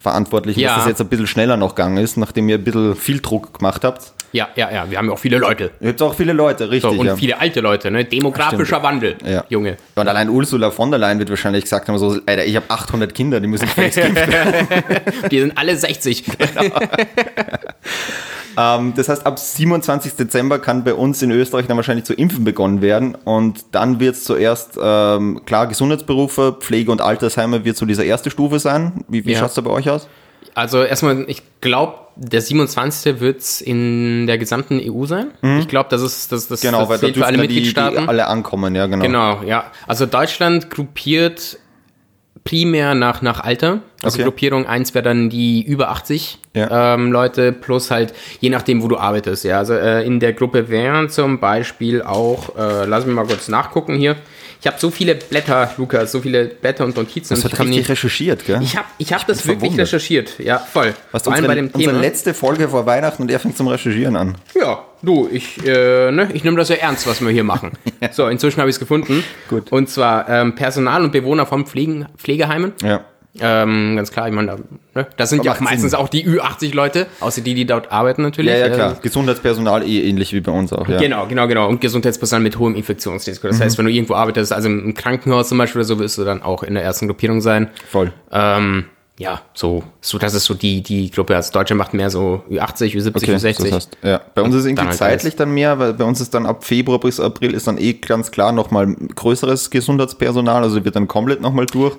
Hauptverantwortlichen, 0.04 0.62
Ja. 0.62 0.70
dass 0.70 0.78
das 0.80 0.88
jetzt 0.90 1.02
ein 1.02 1.08
bisschen 1.08 1.28
schneller 1.28 1.56
noch 1.58 1.76
gegangen 1.76 1.98
ist, 1.98 2.18
nachdem 2.18 2.50
ihr 2.50 2.56
ein 2.58 2.64
bisschen 2.64 2.96
viel 2.96 3.20
Druck 3.22 3.58
gemacht 3.60 3.84
habt. 3.84 4.12
Ja, 4.34 4.48
ja, 4.56 4.72
ja, 4.72 4.90
wir 4.90 4.98
haben 4.98 5.06
ja 5.08 5.14
auch 5.14 5.20
viele 5.20 5.38
Leute. 5.38 5.72
Ihr 5.80 5.90
habt 5.90 6.02
auch 6.02 6.16
viele 6.16 6.34
Leute, 6.34 6.66
So, 6.66 6.70
richtig. 6.72 7.00
und 7.00 7.06
ja. 7.06 7.16
viele 7.16 7.40
alte 7.40 7.60
Leute, 7.62 7.92
ne? 7.92 8.04
Demografischer 8.04 8.82
Wandel, 8.82 9.16
Ja. 9.24 9.46
Junge. 9.48 9.78
Und 9.96 10.08
allein 10.08 10.28
Ursula 10.30 10.72
von 10.72 10.90
der 10.90 11.00
Leyen 11.00 11.20
wird 11.20 11.30
wahrscheinlich 11.30 11.64
gesagt 11.64 11.88
haben, 11.88 11.98
so, 12.00 12.18
Alter, 12.26 12.44
ich 12.44 12.56
habe 12.56 12.66
800 12.68 13.14
Kinder, 13.14 13.40
die 13.40 13.48
müssen 13.48 13.70
geimpft 13.76 13.98
werden. 13.98 14.68
Die 15.32 15.40
sind 15.40 15.58
alle 15.58 15.78
60. 15.78 16.24
ähm, 18.58 18.94
das 18.96 19.10
heißt, 19.10 19.26
ab 19.26 19.40
27. 19.40 20.14
Dezember 20.16 20.60
kann 20.60 20.84
bei 20.84 20.94
uns 20.94 21.22
in 21.22 21.32
Österreich 21.32 21.68
dann 21.68 21.78
wahrscheinlich 21.78 22.06
zu 22.06 22.14
impfen 22.14 22.44
begonnen 22.44 22.82
werden. 22.82 23.16
Und 23.16 23.66
dann 23.72 24.00
wird 24.00 24.16
es 24.16 24.24
zuerst, 24.24 24.78
ähm, 24.82 25.42
klar, 25.46 25.68
Gesundheitsberufe, 25.68 26.58
Pflege 26.60 26.92
und 26.92 27.02
Altersheime 27.02 27.66
wird 27.66 27.78
so 27.78 27.86
diese 27.86 28.04
erste 28.04 28.30
Stufe 28.30 28.60
sein. 28.60 29.04
Wie, 29.08 29.26
wie 29.26 29.32
Ja. 29.34 29.40
schaut 29.40 29.50
es 29.50 29.56
da 29.56 29.62
bei 29.62 29.72
euch 29.72 29.90
aus? 29.90 30.08
Also 30.56 30.84
erstmal, 30.84 31.26
ich 31.28 31.42
glaube, 31.62 31.96
der 32.16 32.42
27. 32.42 33.20
wird 33.20 33.40
es 33.40 33.60
in 33.60 34.28
der 34.28 34.38
gesamten 34.38 34.80
EU 34.84 35.06
sein. 35.06 35.32
Ich 35.60 35.68
glaube, 35.68 35.90
das 35.90 36.04
ist 36.04 36.32
das, 36.32 36.48
das, 36.48 36.62
Mhm. 36.64 36.68
Genau, 36.68 36.80
das 36.82 36.90
weil 36.90 37.12
da 37.12 37.20
für 37.20 37.26
alle 37.26 37.38
die, 37.38 37.48
die 37.48 37.54
Mitgliedstaaten. 37.56 38.08
alle 38.08 38.28
ankommen, 38.28 38.76
ja, 38.76 38.86
genau. 38.86 39.04
Genau, 39.04 39.42
ja. 39.44 39.72
Also 39.88 40.06
Deutschland 40.06 40.70
gruppiert 40.70 41.58
primär 42.44 42.94
nach, 42.96 43.22
nach 43.22 43.40
Alter. 43.40 43.80
Also 44.02 44.16
Okay. 44.18 44.24
Gruppierung 44.24 44.66
1 44.68 44.94
wäre 44.94 45.04
dann 45.04 45.30
die 45.30 45.64
über 45.64 45.90
80 45.90 46.40
Ja. 46.56 46.94
ähm, 46.96 47.12
Leute 47.12 47.52
plus 47.54 47.90
halt 47.90 48.14
je 48.42 48.50
nachdem, 48.50 48.84
wo 48.84 48.88
du 48.90 48.98
arbeitest. 48.98 49.46
Ja, 49.46 49.60
also 49.60 49.74
äh, 49.74 50.06
in 50.06 50.20
der 50.20 50.34
Gruppe 50.34 50.68
wären 50.70 51.10
zum 51.10 51.40
Beispiel 51.40 52.02
auch, 52.02 52.56
äh, 52.58 52.86
lass 52.86 53.06
mich 53.06 53.16
mal 53.16 53.26
kurz 53.26 53.48
nachgucken 53.48 53.96
hier. 53.96 54.18
Ich 54.64 54.68
habe 54.68 54.80
so 54.80 54.92
viele 54.92 55.16
Blätter, 55.16 55.74
Lukas, 55.76 56.14
so 56.14 56.22
viele 56.22 56.46
Blätter 56.46 56.86
und 56.86 56.96
Notizen. 56.96 57.36
Das 57.36 57.44
hat 57.44 57.52
richtig 57.52 57.68
nicht, 57.80 57.90
recherchiert, 57.90 58.46
gell? 58.46 58.62
ich 58.62 58.78
habe 58.78 58.88
ich 58.98 59.12
hab 59.12 59.28
das 59.28 59.46
wirklich 59.46 59.60
verwundert. 59.60 59.88
recherchiert. 59.88 60.40
Ja, 60.40 60.58
voll. 60.58 60.94
Was 61.12 61.24
Vor 61.24 61.34
allem 61.34 61.44
unsere, 61.44 61.48
bei 61.52 61.56
dem 61.56 61.66
unsere 61.74 61.92
Thema. 61.92 62.02
letzte 62.02 62.34
Folge 62.34 62.70
vor 62.70 62.86
Weihnachten 62.86 63.24
und 63.24 63.30
er 63.30 63.42
fängt 63.42 63.58
zum 63.58 63.68
Recherchieren 63.68 64.16
an. 64.16 64.38
Ja, 64.58 64.86
du, 65.02 65.28
ich, 65.30 65.58
äh, 65.68 66.12
ne, 66.14 66.30
ich 66.34 66.46
nehme 66.46 66.56
das 66.56 66.70
ja 66.70 66.78
ernst, 66.78 67.06
was 67.08 67.20
wir 67.20 67.30
hier 67.30 67.44
machen. 67.44 67.72
So, 68.12 68.28
inzwischen 68.28 68.60
habe 68.60 68.70
ich 68.70 68.76
es 68.76 68.80
gefunden. 68.80 69.24
Gut. 69.50 69.72
Und 69.72 69.90
zwar 69.90 70.30
ähm, 70.30 70.56
Personal 70.56 71.04
und 71.04 71.12
Bewohner 71.12 71.46
von 71.46 71.66
Pflegen, 71.66 72.06
Pflegeheimen. 72.18 72.74
Ja. 72.82 73.04
Ähm, 73.40 73.96
ganz 73.96 74.12
klar, 74.12 74.28
ich 74.28 74.34
meine, 74.34 74.48
da, 74.48 74.58
ne, 74.94 75.08
das 75.18 75.32
sind 75.32 75.44
ja 75.44 75.54
auch 75.54 75.60
meistens 75.60 75.92
Sinn. 75.92 76.00
auch 76.00 76.08
die 76.08 76.24
Ü80-Leute, 76.28 77.08
außer 77.20 77.42
die, 77.42 77.56
die 77.56 77.66
dort 77.66 77.92
arbeiten 77.92 78.22
natürlich. 78.22 78.52
Ja, 78.52 78.58
ja, 78.60 78.66
Äh, 78.68 78.72
klar. 78.76 78.98
Gesundheitspersonal 79.02 79.84
eh 79.88 80.08
ähnlich 80.08 80.34
wie 80.34 80.42
bei 80.42 80.52
uns 80.52 80.72
auch, 80.72 80.88
ja. 80.88 81.00
Genau, 81.00 81.26
genau, 81.26 81.48
genau. 81.48 81.68
Und 81.68 81.82
Gesundheitspersonal 81.82 82.44
mit 82.44 82.60
hohem 82.60 82.76
Infektionsrisiko. 82.76 83.48
Das 83.48 83.60
heißt, 83.60 83.78
wenn 83.80 83.86
du 83.86 83.92
irgendwo 83.92 84.14
arbeitest, 84.14 84.54
also 84.54 84.70
im 84.70 84.94
Krankenhaus 84.94 85.50
zum 85.50 85.58
Beispiel 85.58 85.80
oder 85.80 85.88
so, 85.88 85.98
wirst 86.00 86.18
du 86.20 86.26
dann 86.26 86.44
auch 86.44 86.62
in 86.62 86.76
der 86.76 86.84
ersten 86.84 87.08
Gruppierung 87.08 87.42
sein. 87.42 87.70
Voll. 87.90 88.14
Ähm, 88.32 88.86
ja, 89.20 89.42
so, 89.54 89.84
so, 90.02 90.18
das 90.18 90.34
ist 90.34 90.46
so 90.46 90.56
die, 90.56 90.82
die 90.82 91.12
Gruppe. 91.12 91.36
Also 91.36 91.52
Deutsche 91.54 91.76
macht 91.76 91.94
mehr 91.94 92.10
so 92.10 92.44
Ü80, 92.50 92.96
Ü70, 92.96 93.16
Okay, 93.18 93.36
Ü60. 93.36 93.64
das 93.64 93.72
heißt, 93.72 93.98
ja. 94.02 94.22
Bei 94.34 94.42
uns 94.42 94.56
ist 94.56 94.62
es 94.62 94.66
irgendwie 94.66 94.88
halt 94.88 94.98
zeitlich 94.98 95.36
dann 95.36 95.54
mehr, 95.54 95.78
weil 95.78 95.94
bei 95.94 96.04
uns 96.04 96.20
ist 96.20 96.34
dann 96.34 96.48
ab 96.48 96.64
Februar 96.64 97.00
bis 97.00 97.20
April 97.20 97.54
ist 97.54 97.68
dann 97.68 97.78
eh 97.78 97.94
ganz 97.94 98.32
klar 98.32 98.52
nochmal 98.52 98.88
größeres 99.16 99.70
Gesundheitspersonal, 99.70 100.64
also 100.64 100.84
wird 100.84 100.96
dann 100.96 101.08
komplett 101.08 101.42
nochmal 101.42 101.68
durch. 101.68 101.96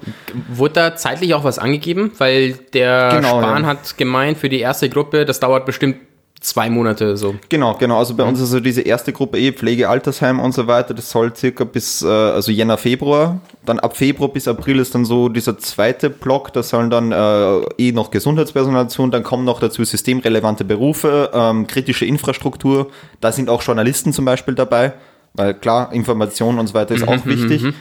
Wurde 0.48 0.74
da 0.74 0.96
zeitlich 0.96 1.34
auch 1.34 1.44
was 1.44 1.60
angegeben? 1.60 2.10
Weil 2.18 2.54
der 2.72 3.10
Genau, 3.14 3.40
Spahn 3.40 3.62
ja. 3.62 3.68
hat 3.68 3.96
gemeint, 3.96 4.36
für 4.38 4.48
die 4.48 4.58
erste 4.60 4.88
Gruppe, 4.88 5.24
das 5.24 5.38
dauert 5.38 5.66
bestimmt 5.66 5.96
zwei 6.44 6.68
Monate 6.68 7.16
so. 7.16 7.34
Genau, 7.48 7.74
genau. 7.74 7.98
Also 7.98 8.14
bei 8.14 8.22
uns 8.22 8.40
ist 8.40 8.50
so 8.50 8.60
diese 8.60 8.82
erste 8.82 9.12
Gruppe 9.12 9.38
eh 9.38 9.52
Pflege, 9.52 9.88
Altersheim 9.88 10.40
und 10.40 10.52
so 10.52 10.66
weiter. 10.66 10.92
Das 10.92 11.10
soll 11.10 11.34
circa 11.34 11.64
bis, 11.64 12.02
äh, 12.02 12.06
also 12.06 12.52
Jänner, 12.52 12.76
Februar. 12.76 13.40
Dann 13.64 13.78
ab 13.78 13.96
Februar 13.96 14.28
bis 14.28 14.46
April 14.46 14.78
ist 14.78 14.94
dann 14.94 15.04
so 15.04 15.28
dieser 15.28 15.58
zweite 15.58 16.10
Block. 16.10 16.52
Da 16.52 16.62
sollen 16.62 16.90
dann 16.90 17.12
äh, 17.12 17.60
eh 17.78 17.92
noch 17.92 18.10
Gesundheitspersonal 18.10 18.88
zu. 18.90 19.02
Und 19.02 19.12
dann 19.12 19.22
kommen 19.22 19.44
noch 19.44 19.58
dazu 19.58 19.84
systemrelevante 19.84 20.64
Berufe, 20.64 21.30
ähm, 21.32 21.66
kritische 21.66 22.04
Infrastruktur. 22.04 22.90
Da 23.20 23.32
sind 23.32 23.48
auch 23.48 23.62
Journalisten 23.62 24.12
zum 24.12 24.26
Beispiel 24.26 24.54
dabei. 24.54 24.92
Weil 25.32 25.54
klar, 25.54 25.92
Information 25.92 26.58
und 26.58 26.68
so 26.68 26.74
weiter 26.74 26.94
ist 26.94 27.08
auch 27.08 27.26
wichtig. 27.26 27.74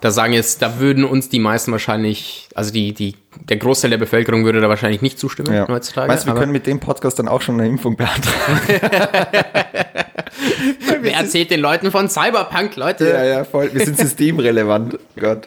Da 0.00 0.10
sagen 0.10 0.32
jetzt, 0.32 0.62
da 0.62 0.78
würden 0.78 1.04
uns 1.04 1.28
die 1.28 1.38
meisten 1.38 1.72
wahrscheinlich, 1.72 2.48
also 2.54 2.72
die, 2.72 2.94
die, 2.94 3.16
der 3.48 3.58
Großteil 3.58 3.90
der 3.90 3.98
Bevölkerung 3.98 4.44
würde 4.44 4.60
da 4.60 4.68
wahrscheinlich 4.68 5.02
nicht 5.02 5.18
zustimmen 5.18 5.52
Ja. 5.52 5.68
heutzutage. 5.68 6.10
Weißt 6.10 6.24
du, 6.26 6.32
wir 6.32 6.34
können 6.38 6.52
mit 6.52 6.66
dem 6.66 6.80
Podcast 6.80 7.18
dann 7.18 7.28
auch 7.28 7.42
schon 7.42 7.60
eine 7.60 7.68
Impfung 7.68 7.96
beantragen. 7.96 8.60
wer 11.02 11.14
erzählt 11.14 11.50
den 11.50 11.60
Leuten 11.60 11.90
von 11.90 12.08
Cyberpunk, 12.08 12.76
Leute? 12.76 13.08
ja, 13.08 13.44
voll. 13.44 13.70
Wir 13.72 13.84
sind 13.84 13.96
systemrelevant. 13.98 14.98
Gott. 15.18 15.46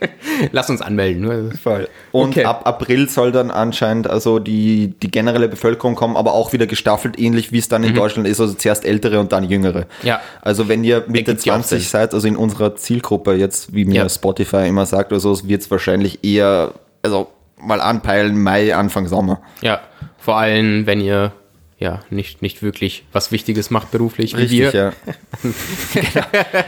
Lass 0.52 0.70
uns 0.70 0.82
anmelden. 0.82 1.24
ne? 1.24 1.52
Voll. 1.62 1.88
Und 2.12 2.30
Okay. 2.32 2.46
ab 2.46 2.62
April 2.66 3.10
soll 3.10 3.32
dann 3.32 3.52
anscheinend 3.52 4.10
also 4.10 4.40
die, 4.40 4.94
die 5.02 5.12
generelle 5.12 5.48
Bevölkerung 5.48 5.96
kommen, 5.96 6.16
aber 6.18 6.34
auch 6.34 6.54
wieder 6.54 6.68
gestaffelt, 6.68 7.20
ähnlich 7.20 7.52
wie 7.52 7.60
es 7.60 7.68
dann 7.68 7.84
in 7.84 7.94
Deutschland 7.96 8.28
ist, 8.28 8.40
also 8.40 8.54
zuerst 8.54 8.86
Ältere 8.86 9.20
und 9.20 9.32
dann 9.32 9.44
Jüngere. 9.44 9.80
Mhm. 9.82 10.08
Ja. 10.08 10.22
Also 10.42 10.68
wenn 10.70 10.84
ihr 10.84 11.04
Mitte 11.08 11.32
Ergibt 11.32 11.46
ja 11.46 11.54
auch 11.54 11.58
20 11.58 11.80
Sinn. 11.80 11.90
seid, 11.90 12.14
also 12.14 12.28
in 12.28 12.36
unserer 12.36 12.76
Zielgruppe 12.76 13.34
jetzt, 13.34 13.74
wie 13.74 13.86
mir 13.86 13.96
Ja. 14.04 14.10
Spotify 14.10 14.68
immer 14.68 14.86
sagt 14.86 15.12
oder 15.12 15.20
so, 15.20 15.48
wird 15.48 15.62
es 15.62 15.72
wahrscheinlich 15.72 16.24
eher, 16.24 16.74
also 17.02 17.28
mal 17.62 17.80
anpeilen, 17.82 18.42
Mai, 18.42 18.76
Anfang 18.76 19.08
Sommer. 19.08 19.42
Ja, 19.62 19.80
vor 20.18 20.38
allem, 20.38 20.86
wenn 20.86 21.00
ihr 21.02 21.32
ja 21.80 22.00
nicht, 22.10 22.42
nicht 22.42 22.62
wirklich 22.62 23.04
was 23.12 23.32
Wichtiges 23.32 23.70
macht 23.70 23.92
beruflich 23.92 24.38
wie 24.38 24.50
wir. 24.50 24.72
ja. 24.72 24.94
genau. 25.94 26.26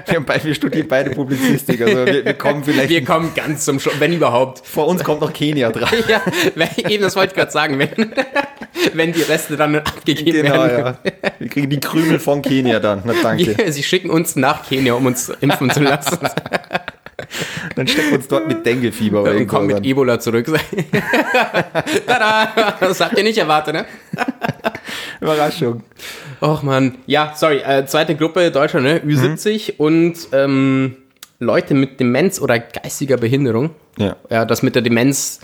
wir, 0.08 0.16
haben 0.16 0.26
beide, 0.26 0.44
wir 0.44 0.56
studieren 0.56 0.88
beide 0.88 1.12
Publizistik, 1.12 1.82
also 1.82 2.06
wir, 2.06 2.26
wir 2.26 2.34
kommen 2.34 2.64
vielleicht, 2.64 2.90
Wir 2.90 3.04
kommen 3.06 3.32
ganz 3.36 3.66
zum 3.66 3.80
Schluss, 3.80 4.00
wenn 4.00 4.14
überhaupt. 4.14 4.66
vor 4.66 4.88
uns 4.88 5.04
kommt 5.04 5.22
noch 5.22 5.32
Kenia 5.34 5.72
dran. 5.72 5.90
Ja, 6.08 6.22
eben 6.90 7.04
das 7.04 7.16
wollte 7.16 7.30
ich 7.32 7.36
gerade 7.36 7.52
sagen, 7.52 7.80
wenn, 7.80 8.14
wenn 8.94 9.14
die 9.14 9.22
Reste 9.22 9.56
dann 9.58 9.76
abgegeben 9.76 10.44
Genau, 10.44 10.56
werden. 10.64 10.98
ja. 11.04 11.32
Wir 11.40 11.48
kriegen 11.50 11.70
die 11.70 11.80
Krümel 11.80 12.20
von 12.20 12.42
Kenia 12.42 12.80
dann. 12.80 13.02
Na 13.06 13.14
danke. 13.22 13.58
Wir, 13.58 13.72
sie 13.72 13.84
schicken 13.84 14.10
uns 14.10 14.36
nach 14.36 14.68
Kenia, 14.68 14.94
um 14.94 15.06
uns 15.06 15.30
impfen 15.42 15.70
zu 15.72 15.82
lassen 15.82 16.18
Dann 17.76 17.88
stecken 17.88 18.10
wir 18.12 18.18
uns 18.18 18.28
dort 18.28 18.48
mit 18.48 18.66
Denguefieber 18.66 19.22
oder 19.22 19.36
und 19.36 19.48
kommen 19.48 19.68
mit. 19.68 19.86
Ebola 19.86 20.20
zurück. 20.20 20.46
Tada! 22.08 22.76
Das 22.80 23.00
habt 23.00 23.18
ihr 23.18 23.24
nicht 23.24 23.38
erwartet, 23.38 23.74
ne? 23.74 23.86
Überraschung. 25.22 25.84
Och 26.42 26.64
man, 26.64 26.98
ja, 27.06 27.34
sorry, 27.36 27.58
äh, 27.60 27.86
zweite 27.86 28.16
Gruppe 28.16 28.52
Deutscher, 28.52 28.82
ne? 28.82 29.00
Ü70 29.00 29.74
Mhm. 29.74 29.74
und 29.78 30.14
ähm, 30.32 30.96
Leute 31.40 31.74
mit 31.74 32.00
Demenz 32.00 32.40
oder 32.40 32.60
geistiger 32.60 33.18
Behinderung. 33.18 33.72
Ja. 33.98 34.16
Ja, 34.30 34.46
das 34.46 34.62
mit 34.64 34.76
der 34.76 34.82
Demenz, 34.82 35.40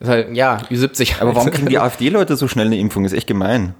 ist 0.00 0.08
halt, 0.08 0.34
ja, 0.36 0.58
Ü70. 0.70 1.20
Aber 1.20 1.34
warum 1.34 1.50
kriegen 1.50 1.68
die 1.68 1.78
AfD-Leute 1.78 2.36
so 2.36 2.48
schnell 2.48 2.66
eine 2.66 2.78
Impfung? 2.78 3.04
ist 3.04 3.12
echt 3.12 3.26
gemein. 3.26 3.74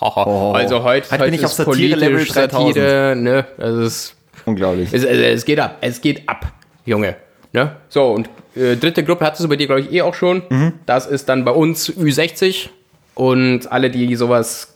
Haha. 0.00 0.52
also 0.52 0.82
heute, 0.82 1.08
Heute 1.10 1.24
bin 1.24 1.34
ich 1.34 1.44
auf 1.44 1.52
ist 1.52 1.56
Satire-Level 1.58 2.14
politisch 2.14 2.32
3000. 2.32 2.74
Satire, 2.74 3.16
ne? 3.16 3.46
Also 3.58 3.82
es, 3.82 4.14
Unglaublich. 4.44 4.92
es, 4.92 5.04
es, 5.04 5.18
es 5.18 5.44
geht 5.44 5.60
ab, 5.60 5.78
es 5.82 6.00
geht 6.00 6.28
ab, 6.28 6.52
Junge. 6.84 7.16
Ne? 7.52 7.76
So, 7.88 8.10
und 8.10 8.28
äh, 8.56 8.74
dritte 8.76 9.04
Gruppe 9.04 9.24
hattest 9.24 9.44
du 9.44 9.48
bei 9.48 9.54
dir, 9.54 9.66
glaube 9.66 9.82
ich, 9.82 9.92
eh 9.92 10.02
auch 10.02 10.14
schon. 10.14 10.42
Mhm. 10.48 10.72
Das 10.86 11.06
ist 11.06 11.28
dann 11.28 11.44
bei 11.44 11.52
uns 11.52 11.88
Ü60 11.92 12.68
und 13.14 13.70
alle, 13.70 13.90
die 13.90 14.14
sowas 14.16 14.74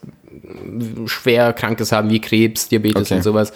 schwer 1.06 1.52
Krankes 1.52 1.92
haben 1.92 2.10
wie 2.10 2.20
Krebs, 2.20 2.68
Diabetes 2.68 3.06
Okay. 3.06 3.14
und 3.16 3.22
sowas. 3.22 3.52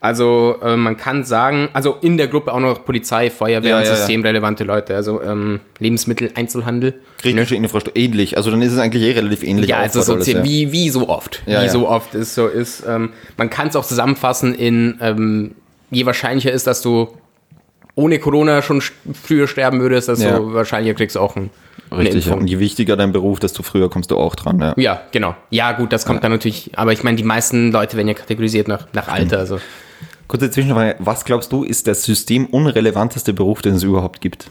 Also 0.00 0.56
äh, 0.62 0.76
man 0.76 0.98
kann 0.98 1.24
sagen, 1.24 1.70
also 1.72 1.96
in 2.02 2.18
der 2.18 2.28
Gruppe 2.28 2.52
auch 2.52 2.60
noch 2.60 2.84
Polizei, 2.84 3.30
Feuerwehr 3.30 3.70
Ja, 3.70 3.78
und 3.78 3.84
ja, 3.84 3.90
ja. 3.90 3.96
systemrelevante 3.96 4.62
Leute, 4.62 4.94
also 4.94 5.22
ähm, 5.22 5.60
Lebensmittel, 5.78 6.30
Einzelhandel. 6.34 6.92
Kritische 7.22 7.56
Infrastruktur, 7.56 7.96
ähnlich. 7.96 8.36
Also 8.36 8.50
dann 8.50 8.60
ist 8.60 8.72
es 8.72 8.78
eigentlich 8.78 9.02
eh 9.02 9.12
relativ 9.12 9.42
ähnlich. 9.42 9.70
Ja, 9.70 9.78
also 9.78 10.02
so 10.02 10.12
alles, 10.14 10.26
wie, 10.26 10.72
wie 10.72 10.90
so 10.90 11.08
oft. 11.08 11.42
Ja, 11.46 11.62
wie 11.62 11.66
ja. 11.66 11.70
so 11.70 11.88
oft 11.88 12.14
es 12.14 12.34
so 12.34 12.48
ist. 12.48 12.82
Ähm, 12.86 13.10
man 13.38 13.48
kann 13.48 13.68
es 13.68 13.76
auch 13.76 13.86
zusammenfassen 13.86 14.54
in, 14.54 14.98
ähm, 15.00 15.52
je 15.90 16.04
wahrscheinlicher 16.04 16.52
ist, 16.52 16.66
dass 16.66 16.82
du 16.82 17.08
ohne 17.94 18.18
Corona 18.18 18.60
schon 18.60 18.82
früher 19.22 19.46
sterben 19.48 19.80
würdest, 19.80 20.08
desto 20.08 20.24
Ja. 20.26 20.52
wahrscheinlicher 20.52 20.94
kriegst 20.96 21.16
du 21.16 21.20
auch 21.20 21.34
ein, 21.34 21.42
eine 21.44 21.50
Richtig, 21.98 22.26
ja. 22.26 22.34
Und 22.34 22.46
je 22.46 22.58
wichtiger 22.58 22.96
dein 22.96 23.12
Beruf, 23.12 23.40
desto 23.40 23.62
früher 23.62 23.90
kommst 23.90 24.10
du 24.10 24.16
auch 24.16 24.34
dran. 24.34 24.60
Ja. 24.60 24.74
Ja, 24.76 25.02
genau. 25.12 25.34
Ja, 25.50 25.72
gut, 25.72 25.92
das 25.92 26.04
kommt 26.04 26.24
dann 26.24 26.32
natürlich, 26.32 26.72
aber 26.76 26.92
ich 26.92 27.02
meine, 27.02 27.16
die 27.16 27.24
meisten 27.24 27.72
Leute 27.72 27.96
werden 27.96 28.08
ja 28.08 28.14
kategorisiert 28.14 28.68
nach, 28.68 28.86
nach 28.92 29.08
Alter. 29.08 29.38
Also. 29.38 29.58
Kurze 30.28 30.50
Zwischenfrage, 30.50 30.96
was 30.98 31.24
glaubst 31.24 31.52
du, 31.52 31.64
ist 31.64 31.86
der 31.86 31.94
systemunrelevanteste 31.94 33.34
Beruf, 33.34 33.62
den 33.62 33.74
es 33.74 33.82
überhaupt 33.82 34.20
gibt? 34.20 34.48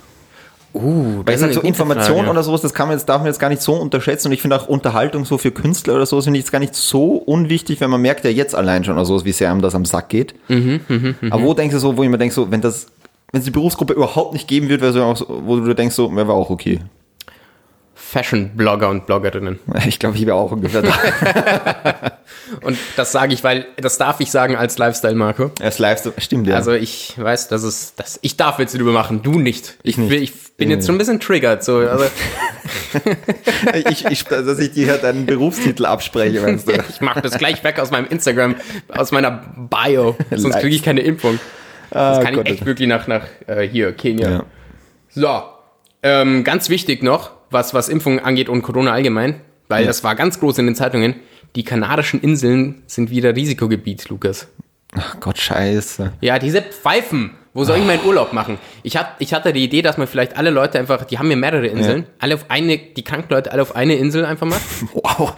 Uh, 0.73 1.21
Weil 1.23 1.35
ich 1.35 1.39
sag 1.39 1.53
so 1.53 1.61
Information 1.61 2.27
oder 2.27 2.41
sowas, 2.41 2.61
das 2.61 2.73
kann 2.73 2.87
man 2.87 2.97
jetzt, 2.97 3.07
darf 3.07 3.19
man 3.19 3.27
jetzt 3.27 3.39
gar 3.39 3.49
nicht 3.49 3.61
so 3.61 3.73
unterschätzen 3.73 4.29
und 4.29 4.33
ich 4.33 4.41
finde 4.41 4.55
auch 4.55 4.67
Unterhaltung 4.67 5.23
so 5.23 5.37
für 5.37 5.51
Künstler 5.51 5.93
oder 5.95 6.07
so 6.07 6.19
finde 6.19 6.39
ich 6.39 6.45
jetzt 6.45 6.51
gar 6.51 6.57
nicht 6.57 6.73
so 6.73 7.11
unwichtig, 7.11 7.79
wenn 7.79 7.91
man 7.91 8.01
merkt 8.01 8.25
ja 8.25 8.31
jetzt 8.31 8.55
allein 8.55 8.83
schon 8.83 8.95
oder 8.95 9.05
sowas, 9.05 9.23
wie 9.23 9.33
sehr 9.33 9.51
einem 9.51 9.61
das 9.61 9.75
am 9.75 9.85
Sack 9.85 10.09
geht. 10.09 10.33
Mhm, 10.47 10.79
Aber 11.29 11.43
wo 11.43 11.53
denkst 11.53 11.75
du 11.75 11.79
so, 11.79 11.95
wo 11.95 12.03
ich 12.03 12.09
mir 12.09 12.17
denke, 12.17 12.33
so, 12.33 12.49
wenn 12.49 12.61
das, 12.61 12.87
wenn 13.31 13.39
es 13.39 13.45
die 13.45 13.51
Berufsgruppe 13.51 13.93
überhaupt 13.93 14.33
nicht 14.33 14.47
geben 14.47 14.67
würde, 14.67 14.81
wäre 14.81 15.15
so, 15.15 15.25
wo 15.45 15.57
du 15.57 15.75
denkst, 15.75 15.93
so, 15.93 16.15
wäre 16.15 16.33
auch 16.33 16.49
okay. 16.49 16.79
Fashion-Blogger 18.11 18.89
und 18.89 19.05
Bloggerinnen. 19.05 19.59
Ich 19.87 19.99
glaube, 19.99 20.17
ich 20.17 20.25
wäre 20.25 20.35
auch 20.35 20.51
ungefähr 20.51 20.81
da. 20.81 20.93
Und 22.61 22.77
das 22.95 23.11
sage 23.11 23.33
ich, 23.33 23.43
weil 23.43 23.65
das 23.77 23.97
darf 23.97 24.19
ich 24.19 24.29
sagen 24.29 24.55
als 24.55 24.77
Lifestyle-Marco. 24.77 25.51
Das 25.59 25.79
live 25.79 26.13
stimmt 26.17 26.47
ja. 26.47 26.55
Also 26.55 26.73
ich 26.73 27.13
weiß, 27.17 27.47
dass 27.47 27.63
es, 27.63 27.95
das, 27.95 28.19
ich 28.21 28.37
darf 28.37 28.59
Witze 28.59 28.77
drüber 28.77 28.91
machen, 28.91 29.23
du 29.23 29.39
nicht. 29.39 29.77
Ich 29.83 29.97
nicht. 29.97 30.11
ich 30.11 30.33
bin 30.57 30.69
jetzt 30.69 30.85
schon 30.85 30.95
ein 30.95 30.99
bisschen 30.99 31.19
triggert. 31.19 31.63
So, 31.63 31.77
also 31.77 32.05
ich, 33.89 34.05
ich, 34.05 34.23
dass 34.25 34.59
ich 34.59 34.71
dir 34.71 34.97
deinen 34.97 35.25
Berufstitel 35.25 35.85
abspreche, 35.85 36.41
meinst 36.41 36.67
du? 36.67 36.73
ich 36.73 37.01
mache 37.01 37.21
das 37.21 37.37
gleich 37.37 37.63
weg 37.63 37.79
aus 37.79 37.91
meinem 37.91 38.07
Instagram, 38.07 38.55
aus 38.89 39.11
meiner 39.11 39.31
Bio, 39.31 40.15
sonst 40.31 40.59
kriege 40.59 40.75
ich 40.75 40.83
keine 40.83 41.01
Impfung. 41.01 41.39
Das 41.89 42.23
kann 42.23 42.35
Gott, 42.35 42.47
ich 42.47 42.55
echt 42.55 42.65
wirklich 42.65 42.87
nach, 42.87 43.07
nach 43.07 43.23
äh, 43.47 43.67
hier, 43.67 43.93
Kenia. 43.93 44.29
Ja. 44.29 44.45
So, 45.09 45.41
ähm, 46.01 46.43
ganz 46.43 46.69
wichtig 46.69 47.03
noch, 47.03 47.31
was, 47.53 47.73
was 47.73 47.89
Impfungen 47.89 48.19
angeht 48.19 48.49
und 48.49 48.61
Corona 48.61 48.91
allgemein, 48.91 49.35
weil 49.69 49.81
Ja. 49.81 49.87
das 49.87 50.03
war 50.03 50.15
ganz 50.15 50.39
groß 50.39 50.57
in 50.57 50.65
den 50.65 50.75
Zeitungen. 50.75 51.15
Die 51.55 51.63
Kanarischen 51.63 52.19
Inseln 52.21 52.81
sind 52.87 53.11
wieder 53.11 53.35
Risikogebiet, 53.35 54.09
Lukas. 54.09 54.47
Ach 54.95 55.19
Gott, 55.19 55.37
scheiße. 55.37 56.13
Ja, 56.21 56.39
diese 56.39 56.61
Pfeifen. 56.61 57.31
Wo 57.55 57.63
soll 57.65 57.77
ich 57.77 57.85
meinen 57.85 58.03
Urlaub 58.03 58.33
machen? 58.33 58.57
Ich, 58.81 58.97
hat, 58.97 59.09
ich 59.19 59.31
hatte 59.31 59.53
die 59.53 59.63
Idee, 59.63 59.83
dass 59.83 59.97
man 59.99 60.07
vielleicht 60.07 60.37
alle 60.37 60.49
Leute 60.49 60.79
einfach, 60.79 61.03
die 61.05 61.19
haben 61.19 61.29
ja 61.29 61.35
mehrere 61.37 61.67
Inseln, 61.67 62.07
alle 62.17 62.33
auf 62.33 62.45
eine, 62.49 62.79
die 62.79 63.03
kranken 63.03 63.31
Leute 63.31 63.51
alle 63.51 63.61
auf 63.61 63.75
eine 63.75 63.93
Insel 63.93 64.25
einfach 64.25 64.47
macht. 64.47 64.61
Wow. 64.93 65.35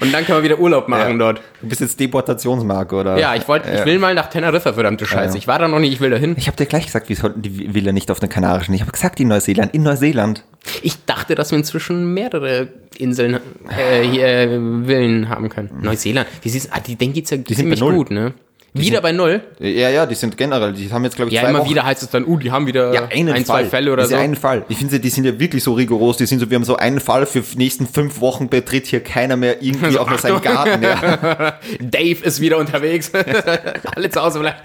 Und 0.00 0.12
dann 0.14 0.24
kann 0.24 0.36
man 0.36 0.44
wieder 0.44 0.60
Urlaub 0.60 0.86
machen 0.86 1.18
dort. 1.18 1.40
Du 1.60 1.68
bist 1.68 1.80
jetzt 1.80 1.98
Deportationsmarke, 1.98 2.94
oder? 2.94 3.18
Ja, 3.18 3.34
ich 3.34 3.48
wollte, 3.48 3.68
ich 3.68 3.84
will 3.84 3.98
mal 3.98 4.14
nach 4.14 4.28
Teneriffa, 4.30 4.72
verdammte 4.74 5.06
Scheiße. 5.06 5.34
ja. 5.34 5.38
Ich 5.38 5.48
war 5.48 5.58
da 5.58 5.66
noch 5.66 5.80
nicht, 5.80 5.92
ich 5.92 6.00
will 6.00 6.10
dahin. 6.10 6.36
Ich 6.38 6.46
habe 6.46 6.56
dir 6.56 6.66
gleich 6.66 6.86
gesagt, 6.86 7.08
wir 7.08 7.16
sollten 7.16 7.42
die 7.42 7.74
Villa 7.74 7.90
nicht 7.90 8.12
auf 8.12 8.20
den 8.20 8.28
Kanarischen. 8.28 8.72
Ich 8.74 8.80
habe 8.82 8.92
gesagt, 8.92 9.18
in 9.18 9.26
Neuseeland. 9.28 9.74
In 9.74 9.82
Neuseeland. 9.82 10.44
Ich 10.82 11.04
dachte, 11.06 11.34
dass 11.34 11.50
wir 11.50 11.58
inzwischen 11.58 12.12
mehrere 12.14 12.68
Inseln, 12.98 13.34
äh, 13.68 14.02
hier, 14.02 14.26
äh, 14.26 14.48
Villen 14.86 15.28
haben 15.28 15.48
können. 15.48 15.70
Neuseeland, 15.82 16.26
wie 16.42 16.48
siehst 16.48 16.70
ah, 16.72 16.80
die, 16.80 16.96
denen 16.96 17.12
geht's 17.12 17.30
ja 17.30 17.36
sind 17.36 17.54
ziemlich 17.54 17.80
Null. 17.80 17.94
gut, 17.94 18.10
ne? 18.10 18.34
Wieder 18.74 19.00
bei 19.00 19.12
Null? 19.12 19.40
Ja, 19.58 19.88
ja, 19.88 20.04
die 20.06 20.14
sind 20.14 20.36
generell, 20.36 20.72
die 20.74 20.92
haben 20.92 21.02
jetzt, 21.02 21.16
glaube 21.16 21.30
ich, 21.30 21.34
Ja, 21.34 21.40
zwei 21.42 21.50
immer 21.50 21.60
Wochen. 21.60 21.70
wieder 21.70 21.84
heißt 21.84 22.02
es 22.02 22.10
dann, 22.10 22.24
uh, 22.26 22.36
die 22.36 22.52
haben 22.52 22.66
wieder 22.66 22.92
Ja, 22.92 23.06
einen 23.10 23.30
ein, 23.30 23.44
Fall. 23.44 23.62
zwei 23.62 23.64
Fälle 23.64 23.92
oder 23.92 24.02
das 24.02 24.10
ist 24.10 24.16
so. 24.16 24.22
einen 24.22 24.36
Fall. 24.36 24.64
Ich 24.68 24.76
finde, 24.76 25.00
die 25.00 25.08
sind 25.08 25.24
ja 25.24 25.40
wirklich 25.40 25.64
so 25.64 25.72
rigoros. 25.72 26.18
Die 26.18 26.26
sind 26.26 26.38
so, 26.38 26.48
wir 26.50 26.54
haben 26.54 26.64
so 26.64 26.76
einen 26.76 27.00
Fall 27.00 27.24
für 27.26 27.40
die 27.40 27.56
nächsten 27.56 27.86
fünf 27.88 28.20
Wochen 28.20 28.48
betritt 28.50 28.86
hier 28.86 29.00
keiner 29.02 29.36
mehr 29.36 29.62
irgendwie 29.62 29.92
So, 29.92 30.00
auch 30.00 30.08
nur 30.10 30.18
seinen. 30.18 30.40
Garten. 30.42 30.82
Ja. 30.82 31.58
Dave 31.80 32.22
ist 32.24 32.40
wieder 32.40 32.58
unterwegs. 32.58 33.10
Alle 33.96 34.10
zu 34.10 34.22
Hause 34.22 34.40
bleiben. 34.40 34.58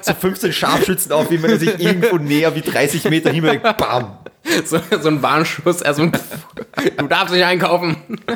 So 0.00 0.14
15 0.14 0.52
Scharfschützen 0.52 1.12
auf, 1.12 1.30
wie 1.30 1.38
man 1.38 1.58
sich 1.58 1.78
irgendwo 1.78 2.16
näher 2.16 2.54
wie 2.56 2.62
30 2.62 3.04
Meter 3.10 3.30
Himmel, 3.30 3.58
bam. 3.60 4.18
So, 4.64 4.78
so 5.00 5.08
ein 5.08 5.22
Warnschuss, 5.22 5.82
erstmal, 5.82 6.10
du 6.98 7.06
darfst 7.06 7.32
nicht 7.34 7.44
einkaufen. 7.44 7.96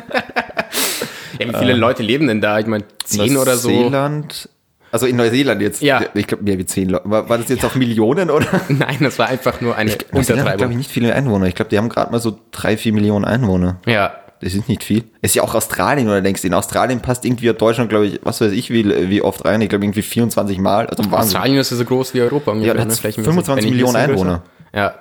ja, 1.39 1.47
wie 1.47 1.57
viele 1.57 1.73
Leute 1.73 2.03
leben 2.03 2.27
denn 2.27 2.41
da? 2.41 2.59
Ich 2.59 2.65
meine, 2.65 2.85
zehn 3.03 3.37
oder 3.37 3.57
so. 3.57 3.69
Neuseeland, 3.69 4.49
also 4.91 5.05
in 5.05 5.15
Neuseeland 5.17 5.61
jetzt. 5.61 5.81
Ja. 5.81 6.01
Ich 6.13 6.27
glaube, 6.27 6.43
mehr 6.43 6.57
wie 6.57 6.65
zehn 6.65 6.89
Leute. 6.89 7.09
War, 7.09 7.29
war 7.29 7.37
das 7.37 7.49
jetzt 7.49 7.65
auf 7.65 7.75
Millionen 7.75 8.29
oder? 8.29 8.47
Nein, 8.69 8.97
das 9.01 9.19
war 9.19 9.27
einfach 9.27 9.59
nur 9.61 9.75
eine 9.75 9.91
Neuseeland 9.91 10.13
hat, 10.13 10.13
glaube 10.13 10.23
ich, 10.23 10.29
Untertreibung. 10.39 10.77
nicht 10.77 10.91
viele 10.91 11.13
Einwohner. 11.13 11.45
Ich 11.47 11.55
glaube, 11.55 11.69
die 11.69 11.77
haben 11.77 11.89
gerade 11.89 12.11
mal 12.11 12.19
so 12.21 12.39
drei, 12.51 12.77
vier 12.77 12.93
Millionen 12.93 13.25
Einwohner. 13.25 13.81
Ja, 13.85 14.13
Das 14.39 14.53
ist 14.53 14.69
nicht 14.69 14.83
viel. 14.85 15.03
Ist 15.21 15.35
ja 15.35 15.43
auch 15.43 15.55
Australien, 15.55 16.07
oder 16.07 16.21
denkst 16.21 16.41
du? 16.41 16.47
In 16.47 16.53
Australien 16.53 17.01
passt 17.01 17.25
irgendwie 17.25 17.51
Deutschland, 17.53 17.89
glaube 17.89 18.07
ich, 18.07 18.19
was 18.23 18.39
weiß 18.39 18.53
ich, 18.53 18.69
wie, 18.71 19.09
wie 19.09 19.21
oft 19.21 19.43
rein. 19.45 19.61
Ich 19.61 19.69
glaube, 19.69 19.83
irgendwie 19.83 20.01
24 20.03 20.57
Mal. 20.59 20.87
Also 20.87 21.03
Wahnsinn. 21.03 21.19
Australien 21.19 21.57
ist 21.57 21.71
ja 21.71 21.77
so 21.77 21.85
groß 21.85 22.13
wie 22.13 22.21
Europa 22.21 22.51
ungefähr. 22.51 22.73
Ja, 22.73 22.79
da 22.79 22.85
hat's 22.85 22.99
flächenmäßig. 22.99 23.33
25 23.45 23.65
Wenn 23.65 23.69
nicht 23.73 23.83
Millionen 23.83 23.95
Einwohner. 23.97 24.43
Ja. 24.73 24.95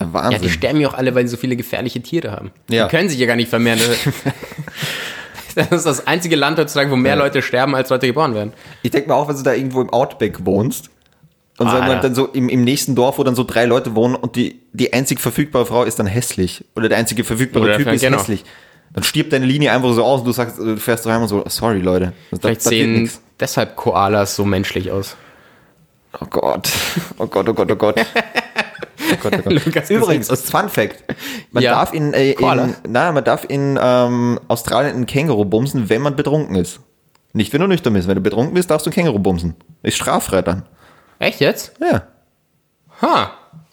Psst. 0.00 0.08
Ja, 0.08 0.12
Wahnsinn. 0.14 0.42
die 0.42 0.48
sterben 0.50 0.80
ja 0.80 0.88
auch 0.88 0.94
alle, 0.94 1.14
weil 1.14 1.26
sie 1.26 1.30
so 1.30 1.36
viele 1.36 1.56
gefährliche 1.56 2.00
Tiere 2.00 2.32
haben. 2.32 2.50
Ja. 2.70 2.86
Die 2.86 2.90
können 2.96 3.08
sich 3.08 3.18
ja 3.18 3.26
gar 3.26 3.36
nicht 3.36 3.48
vermehren. 3.50 3.80
Das 5.56 5.72
ist 5.72 5.84
das 5.86 6.06
einzige 6.06 6.36
Land 6.36 6.58
heutzutage, 6.60 6.90
wo 6.92 6.96
mehr 6.96 7.16
Leute 7.16 7.42
sterben, 7.42 7.74
als 7.74 7.90
Leute 7.90 8.06
geboren 8.06 8.34
werden. 8.34 8.52
Ich 8.82 8.92
denke 8.92 9.08
mal 9.08 9.16
auch, 9.16 9.28
wenn 9.28 9.36
du 9.36 9.42
da 9.42 9.52
irgendwo 9.52 9.80
im 9.80 9.90
Outback 9.90 10.46
wohnst 10.46 10.90
und 11.58 11.66
Ah, 11.66 11.88
ja. 11.88 11.98
dann 12.00 12.14
so 12.14 12.26
im, 12.26 12.48
im 12.48 12.62
nächsten 12.62 12.94
Dorf, 12.94 13.18
wo 13.18 13.24
dann 13.24 13.34
so 13.34 13.42
drei 13.42 13.64
Leute 13.64 13.96
wohnen 13.96 14.14
und 14.14 14.36
die, 14.36 14.60
die 14.72 14.92
einzig 14.92 15.18
verfügbare 15.20 15.66
Frau 15.66 15.82
ist 15.82 15.98
dann 15.98 16.06
hässlich 16.06 16.64
oder 16.76 16.88
der 16.88 16.98
einzige 16.98 17.24
verfügbare 17.24 17.64
Oder 17.64 17.76
Typ 17.78 17.88
ist 17.88 18.00
genau. 18.00 18.18
hässlich. 18.18 18.44
Dann 18.94 19.02
stirbt 19.02 19.32
deine 19.32 19.44
Linie 19.44 19.72
einfach 19.72 19.92
so 19.92 20.04
aus 20.04 20.20
und 20.20 20.26
du 20.26 20.32
sagst, 20.32 20.56
du 20.58 20.76
fährst 20.76 21.04
daheim 21.04 21.22
und 21.22 21.28
so, 21.28 21.42
sorry 21.48 21.80
Leute. 21.80 22.12
Das, 22.30 22.40
Vielleicht 22.40 22.60
das 22.60 22.68
sehen 22.68 23.02
nix. 23.02 23.20
deshalb 23.40 23.74
Koalas 23.74 24.36
so 24.36 24.44
menschlich 24.44 24.92
aus. 24.92 25.16
Oh 26.20 26.26
Gott. 26.30 26.70
Oh 27.18 27.26
Gott, 27.26 27.48
oh 27.48 27.54
Gott, 27.54 27.70
oh 27.72 27.76
Gott. 27.76 27.96
Oh 29.12 29.16
Gott, 29.22 29.32
oh 29.38 29.42
Gott. 29.42 29.64
Lukas 29.66 29.90
Übrigens, 29.90 30.28
Gesicht 30.28 30.50
Fun 30.50 30.68
Fact. 30.68 31.04
Man 31.52 31.62
Ja. 31.62 31.72
darf 31.72 31.92
in, 31.92 32.12
äh, 32.14 32.32
in, 32.32 32.74
nein, 32.88 33.14
man 33.14 33.24
darf 33.24 33.44
in 33.48 33.78
ähm, 33.80 34.40
Australien 34.48 34.94
einen 34.96 35.06
Känguru 35.06 35.44
bumsen, 35.44 35.88
wenn 35.88 36.02
man 36.02 36.16
betrunken 36.16 36.56
ist. 36.56 36.80
Nicht, 37.32 37.52
wenn 37.52 37.60
du 37.60 37.66
nüchtern 37.68 37.92
bist. 37.92 38.08
Wenn 38.08 38.16
du 38.16 38.20
betrunken 38.20 38.54
bist, 38.54 38.70
darfst 38.70 38.86
du 38.86 38.90
einen 38.90 38.94
Känguru 38.94 39.18
bumsen. 39.18 39.54
Ist 39.82 39.96
straffrei 39.96 40.42
dann. 40.42 40.64
Echt 41.18 41.40
jetzt? 41.40 41.74
Ja. 41.80 42.02
Ha. 43.02 43.32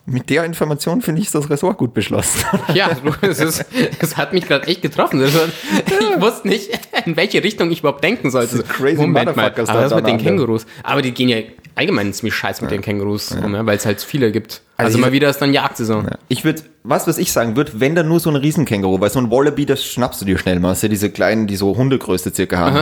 Mit 0.10 0.30
der 0.30 0.46
Information 0.46 1.02
finde 1.02 1.22
ich 1.22 1.32
das 1.32 1.50
Ressort 1.50 1.78
gut 1.78 1.94
beschlossen. 1.94 2.40
Ja, 2.74 2.90
es, 3.22 3.40
ist, 3.40 3.66
es 4.00 4.16
hat 4.16 4.32
mich 4.32 4.48
gerade 4.48 4.66
echt 4.68 4.82
getroffen. 4.82 5.20
Das 5.20 5.34
war, 5.34 5.48
ich 5.86 6.22
wusste 6.22 6.48
nicht, 6.48 6.70
in 7.06 7.18
welche 7.18 7.44
Richtung 7.44 7.72
ich 7.72 7.80
überhaupt 7.80 8.04
denken 8.04 8.32
sollte. 8.32 8.58
Das 8.60 8.68
crazy 8.70 9.02
Moment 9.02 9.36
mal, 9.36 9.48
aber 9.48 9.64
da 9.66 9.82
das 9.82 9.96
mit 9.96 10.08
den. 10.08 10.18
Kängurus. 10.18 10.66
Aber 10.84 11.02
die 11.02 11.14
gehen 11.14 11.28
ja 11.28 11.40
allgemein 11.76 12.14
ziemlich 12.14 12.36
scheiß 12.36 12.62
mit 12.62 12.72
den 12.72 12.82
Kängurus 12.82 13.32
um, 13.32 13.54
ja, 13.54 13.66
weil 13.66 13.76
es 13.78 13.86
halt 13.86 14.02
viele 14.02 14.32
gibt. 14.32 14.62
Also, 14.78 14.90
Also 14.90 15.00
mal 15.00 15.12
wieder 15.12 15.28
ist 15.30 15.40
dann 15.40 15.54
Jagdsaison. 15.54 16.08
Ich 16.28 16.44
würde, 16.44 16.62
was, 16.84 17.08
was 17.08 17.18
ich 17.18 17.32
sagen 17.32 17.56
würde, 17.56 17.72
wenn 17.80 17.96
dann 17.96 18.08
nur 18.08 18.20
so 18.20 18.30
ein 18.30 18.36
Riesenkänguru, 18.36 19.00
weil 19.02 19.10
so 19.10 19.18
ein 19.20 19.32
Wallaby, 19.32 19.66
das 19.66 19.84
schnappst 19.84 20.22
du 20.22 20.26
dir 20.26 20.38
schnell 20.38 20.60
mal. 20.60 20.70
Das 20.70 20.80
ist 20.80 20.84
ja 20.84 20.90
diese 20.90 21.10
kleinen, 21.10 21.48
die 21.48 21.56
so 21.56 21.76
Hundegröße 21.76 22.32
circa 22.34 22.58
haben. 22.58 22.78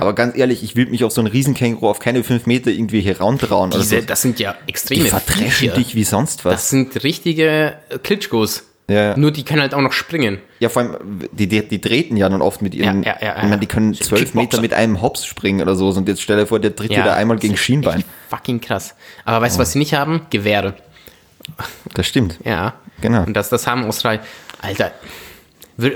Aber 0.00 0.14
ganz 0.14 0.36
ehrlich, 0.38 0.62
ich 0.62 0.74
will 0.74 0.86
mich 0.86 1.04
auf 1.04 1.12
so 1.12 1.20
ein 1.20 1.26
Riesenkänguru 1.26 1.88
auf 1.90 1.98
keine 1.98 2.24
fünf 2.24 2.46
Meter 2.46 2.70
irgendwie 2.70 3.02
hier 3.02 3.20
rantrauen. 3.20 3.70
oder 3.70 3.78
Diese, 3.80 4.00
so. 4.00 4.06
das 4.06 4.22
sind 4.22 4.40
ja 4.40 4.54
extreme 4.66 5.04
die 5.04 5.10
verdreschen 5.10 5.50
Viecher. 5.50 5.74
dich 5.74 5.94
wie 5.94 6.04
sonst 6.04 6.44
was. 6.46 6.54
Das 6.54 6.70
sind 6.70 7.04
richtige 7.04 7.74
Klitschkos. 8.02 8.64
Ja, 8.88 8.94
ja. 8.96 9.16
Nur 9.16 9.30
die 9.30 9.44
können 9.44 9.62
halt 9.62 9.72
auch 9.72 9.80
noch 9.80 9.92
springen. 9.92 10.38
Ja, 10.60 10.68
vor 10.68 10.82
allem, 10.82 10.96
die, 11.32 11.46
die, 11.46 11.66
die 11.66 11.80
treten 11.80 12.18
ja 12.18 12.28
dann 12.28 12.42
oft 12.42 12.60
mit 12.60 12.74
ihren, 12.74 13.02
Ja, 13.02 13.16
ja, 13.20 13.26
ja, 13.28 13.36
ich 13.38 13.42
meine, 13.44 13.58
die 13.58 13.66
können 13.66 13.94
ja. 13.94 14.00
zwölf. 14.00 14.34
Meter 14.34 14.60
mit 14.60 14.74
einem 14.74 15.00
Hops 15.00 15.24
springen 15.24 15.62
oder 15.62 15.74
so. 15.74 15.88
Und 15.88 16.06
jetzt 16.06 16.20
stell 16.20 16.36
dir 16.36 16.46
vor, 16.46 16.60
der 16.60 16.76
tritt 16.76 16.90
dir 16.90 17.02
da 17.02 17.14
einmal 17.14 17.38
gegen 17.38 17.56
Schienbein. 17.56 18.04
Fucking 18.28 18.60
krass. 18.60 18.94
Aber 19.24 19.40
weißt 19.44 19.56
du, 19.56 19.60
was 19.60 19.72
sie 19.72 19.78
nicht 19.78 19.94
haben? 19.94 20.22
Gewehre. 20.30 20.74
Das 21.94 22.06
stimmt. 22.06 22.38
Ja. 22.44 22.74
Genau. 23.00 23.24
Und 23.24 23.34
das, 23.34 23.48
das 23.48 23.66
haben 23.66 23.84
Australien. 23.84 24.22
Alter, 24.60 24.92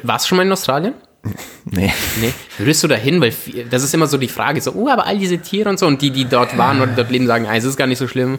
warst 0.02 0.26
du 0.26 0.28
schon 0.28 0.38
mal 0.38 0.46
in 0.46 0.52
Australien? 0.52 0.94
Nee. 1.70 1.92
Nee. 2.22 2.32
Würdest 2.56 2.82
du 2.82 2.88
da 2.88 2.94
hin? 2.94 3.20
Weil 3.20 3.34
das 3.68 3.82
ist 3.82 3.92
immer 3.92 4.06
so 4.06 4.16
die 4.16 4.28
Frage, 4.28 4.58
so, 4.62 4.72
oh, 4.72 4.88
aber 4.88 5.04
all 5.04 5.18
diese 5.18 5.36
Tiere 5.36 5.68
und 5.68 5.78
so, 5.78 5.86
und 5.86 6.00
die, 6.00 6.10
die 6.10 6.24
dort 6.24 6.56
waren 6.56 6.80
oder 6.80 6.92
dort 6.92 7.10
leben, 7.10 7.26
sagen, 7.26 7.46
ah, 7.46 7.56
es 7.56 7.64
ist 7.64 7.76
gar 7.76 7.86
nicht 7.86 7.98
so 7.98 8.08
schlimm. 8.08 8.38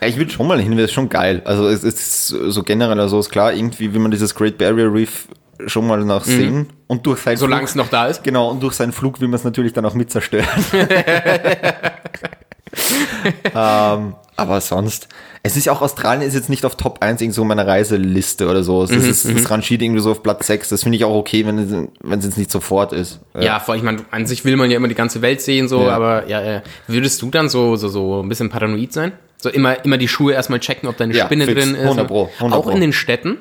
Ja, 0.00 0.08
ich 0.08 0.16
würde 0.16 0.32
schon 0.32 0.48
mal 0.48 0.60
hin, 0.60 0.76
wäre 0.76 0.88
schon 0.88 1.08
geil. 1.08 1.42
Also 1.44 1.68
es 1.68 1.84
ist 1.84 2.26
so 2.26 2.62
generell, 2.64 2.98
also 2.98 3.20
ist 3.20 3.30
klar, 3.30 3.52
irgendwie 3.52 3.94
will 3.94 4.00
man 4.00 4.10
dieses 4.10 4.34
Great 4.34 4.58
Barrier 4.58 4.92
Reef 4.92 5.28
schon 5.66 5.86
mal 5.86 6.04
nach 6.04 6.24
sehen 6.24 6.70
und 6.88 7.06
durch 7.06 7.20
seinen 7.20 7.36
Solange 7.36 7.60
Flug, 7.60 7.68
es 7.68 7.74
noch 7.76 7.88
da 7.88 8.06
ist. 8.06 8.24
genau 8.24 8.50
und 8.50 8.60
durch 8.60 8.74
seinen 8.74 8.92
Flug 8.92 9.20
will 9.20 9.28
man 9.28 9.36
es 9.36 9.44
natürlich 9.44 9.72
dann 9.72 9.86
auch 9.86 9.94
mit 9.94 10.10
zerstören. 10.10 10.48
ähm, 13.54 14.14
aber 14.36 14.60
sonst, 14.60 15.08
es 15.46 15.56
ist 15.58 15.66
ja 15.66 15.72
auch 15.72 15.82
Australien 15.82 16.26
ist 16.26 16.32
jetzt 16.34 16.48
nicht 16.48 16.64
auf 16.64 16.74
Top 16.74 17.02
1 17.02 17.20
irgendwo 17.20 17.44
meiner 17.44 17.66
Reiseliste 17.66 18.48
oder 18.48 18.62
so. 18.64 18.82
Es 18.82 18.90
Mhm, 18.90 18.96
ist, 19.10 19.24
es 19.26 19.50
rangiert 19.50 19.82
irgendwie 19.82 20.00
so 20.00 20.10
auf 20.10 20.22
Platz 20.22 20.46
6. 20.46 20.70
Das 20.70 20.82
finde 20.82 20.96
ich 20.96 21.04
auch 21.04 21.14
okay, 21.14 21.44
wenn 21.46 21.58
es, 21.58 21.70
wenn 22.02 22.18
es 22.18 22.24
jetzt 22.24 22.38
nicht 22.38 22.50
sofort 22.50 22.94
ist. 22.94 23.20
Ja, 23.38 23.60
vor, 23.60 23.76
ich 23.76 23.82
meine, 23.82 23.98
an 24.10 24.26
sich 24.26 24.44
will 24.46 24.56
man 24.56 24.70
ja 24.70 24.78
immer 24.78 24.88
die 24.88 24.94
ganze 24.94 25.20
Welt 25.20 25.42
sehen, 25.42 25.68
so, 25.68 25.82
Ja. 25.82 25.90
aber 25.90 26.26
ja, 26.28 26.62
würdest 26.88 27.20
du 27.20 27.30
dann 27.30 27.48
so, 27.50 27.76
so, 27.76 27.88
so 27.88 28.22
ein 28.22 28.28
bisschen 28.30 28.48
paranoid 28.48 28.92
sein? 28.94 29.12
So 29.36 29.50
immer, 29.50 29.84
immer 29.84 29.98
die 29.98 30.08
Schuhe 30.08 30.32
erstmal 30.32 30.60
checken, 30.60 30.88
ob 30.88 30.96
da 30.96 31.04
eine 31.04 31.14
Ja, 31.14 31.26
Spinne 31.26 31.44
fix. 31.44 31.60
drin 31.62 31.74
ist. 31.74 31.82
100 31.82 32.08
Pro, 32.08 32.30
100 32.38 32.58
auch 32.58 32.64
Pro. 32.64 32.70
in 32.70 32.80
den 32.80 32.94
Städten, 32.94 33.36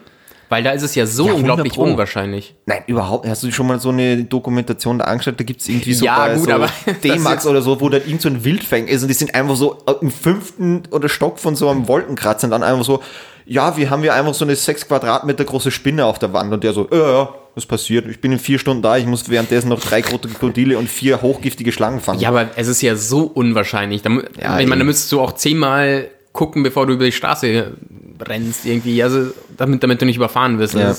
weil 0.49 0.63
da 0.63 0.71
ist 0.71 0.83
es 0.83 0.95
ja 0.95 1.05
so 1.05 1.25
Ja, 1.25 1.31
100 1.31 1.51
unglaublich 1.51 1.77
unwahrscheinlich. 1.77 2.55
Nein, 2.65 2.83
überhaupt. 2.87 3.27
Hast 3.27 3.43
du 3.43 3.51
schon 3.51 3.67
mal 3.67 3.79
so 3.79 3.89
eine 3.89 4.23
Dokumentation 4.23 4.99
da 4.99 5.05
angeschaut? 5.05 5.39
Da 5.39 5.43
gibt 5.43 5.61
es 5.61 5.67
irgendwie 5.67 5.93
so 5.93 6.05
Ja, 6.05 6.33
gut, 6.35 6.49
so 6.49 6.91
D-Max 7.03 7.45
oder 7.45 7.61
so, 7.61 7.81
wo 7.81 7.89
da 7.89 7.97
irgend 7.97 8.21
so 8.21 8.29
ein 8.29 8.43
Wildfang 8.43 8.87
ist 8.87 9.01
und 9.01 9.07
die 9.07 9.13
sind 9.13 9.33
einfach 9.35 9.55
so 9.55 9.77
im 10.01 10.11
fünften 10.11 10.83
oder 10.91 11.09
Stock 11.09 11.39
von 11.39 11.55
so 11.55 11.69
einem 11.69 11.87
Wolkenkratzer 11.87 12.45
und 12.45 12.51
dann 12.51 12.63
einfach 12.63 12.85
so, 12.85 13.01
ja, 13.45 13.75
wir 13.77 13.89
haben 13.89 14.01
hier 14.01 14.13
einfach 14.13 14.33
so 14.33 14.45
eine 14.45 14.55
sechs 14.55 14.87
Quadratmeter 14.87 15.43
große 15.43 15.71
Spinne 15.71 16.05
auf 16.05 16.19
der 16.19 16.33
Wand 16.33 16.53
und 16.53 16.63
der 16.63 16.73
so, 16.73 16.87
ja, 16.91 16.97
ja, 17.11 17.29
was 17.55 17.65
passiert? 17.65 18.07
Ich 18.07 18.19
bin 18.21 18.31
in 18.31 18.39
vier 18.39 18.57
Stunden 18.57 18.81
da, 18.81 18.97
ich 18.97 19.05
muss 19.05 19.29
währenddessen 19.29 19.69
noch 19.69 19.79
drei 19.79 20.01
Krokodile 20.01 20.77
und 20.77 20.89
vier 20.89 21.21
hochgiftige 21.21 21.71
Schlangen 21.71 21.99
fangen. 21.99 22.19
Ja, 22.19 22.29
aber 22.29 22.49
es 22.55 22.67
ist 22.67 22.81
ja 22.81 22.95
so 22.95 23.23
unwahrscheinlich. 23.23 24.01
Da, 24.01 24.09
Ja, 24.41 24.59
ich 24.59 24.67
meine, 24.67 24.79
da 24.79 24.85
müsstest 24.85 25.11
du 25.11 25.21
auch 25.21 25.33
zehnmal 25.33 26.07
gucken, 26.31 26.63
bevor 26.63 26.87
du 26.87 26.93
über 26.93 27.05
die 27.05 27.11
Straße 27.11 27.73
rennst, 28.20 28.66
irgendwie. 28.66 29.01
Also, 29.03 29.32
damit, 29.57 29.84
damit 29.84 30.01
du 30.01 30.05
nicht 30.05 30.18
überfahren 30.18 30.59
wirst. 30.59 30.76
Ja. 30.76 30.95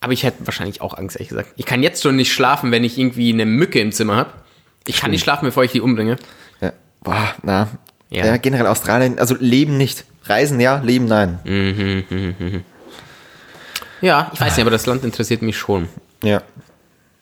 Aber 0.00 0.12
ich 0.12 0.22
hätte 0.22 0.46
wahrscheinlich 0.46 0.80
auch 0.80 0.96
Angst, 0.96 1.16
ehrlich 1.16 1.28
gesagt. 1.28 1.52
Ich 1.56 1.66
kann 1.66 1.82
jetzt 1.82 2.02
schon 2.02 2.16
nicht 2.16 2.32
schlafen, 2.32 2.70
wenn 2.70 2.84
ich 2.84 2.98
irgendwie 2.98 3.32
eine 3.32 3.46
Mücke 3.46 3.80
im 3.80 3.92
Zimmer 3.92 4.16
habe. 4.16 4.30
Ich 4.86 5.00
kann 5.00 5.10
nicht 5.10 5.22
schlafen, 5.22 5.44
bevor 5.44 5.64
ich 5.64 5.72
die 5.72 5.80
umbringe. 5.80 6.16
Ja. 6.60 6.72
Boah, 7.02 7.34
na. 7.42 7.68
Ja. 8.10 8.24
Ja. 8.24 8.36
generell 8.36 8.66
Australien, 8.66 9.18
also 9.18 9.36
Leben 9.38 9.76
nicht. 9.76 10.04
Reisen 10.24 10.60
ja, 10.60 10.80
Leben 10.80 11.06
nein. 11.06 11.38
Ja, 14.00 14.30
ich 14.32 14.40
weiß 14.40 14.56
nicht, 14.56 14.62
aber 14.62 14.70
das 14.70 14.86
Land 14.86 15.04
interessiert 15.04 15.42
mich 15.42 15.58
schon. 15.58 15.88
Ja. 16.22 16.42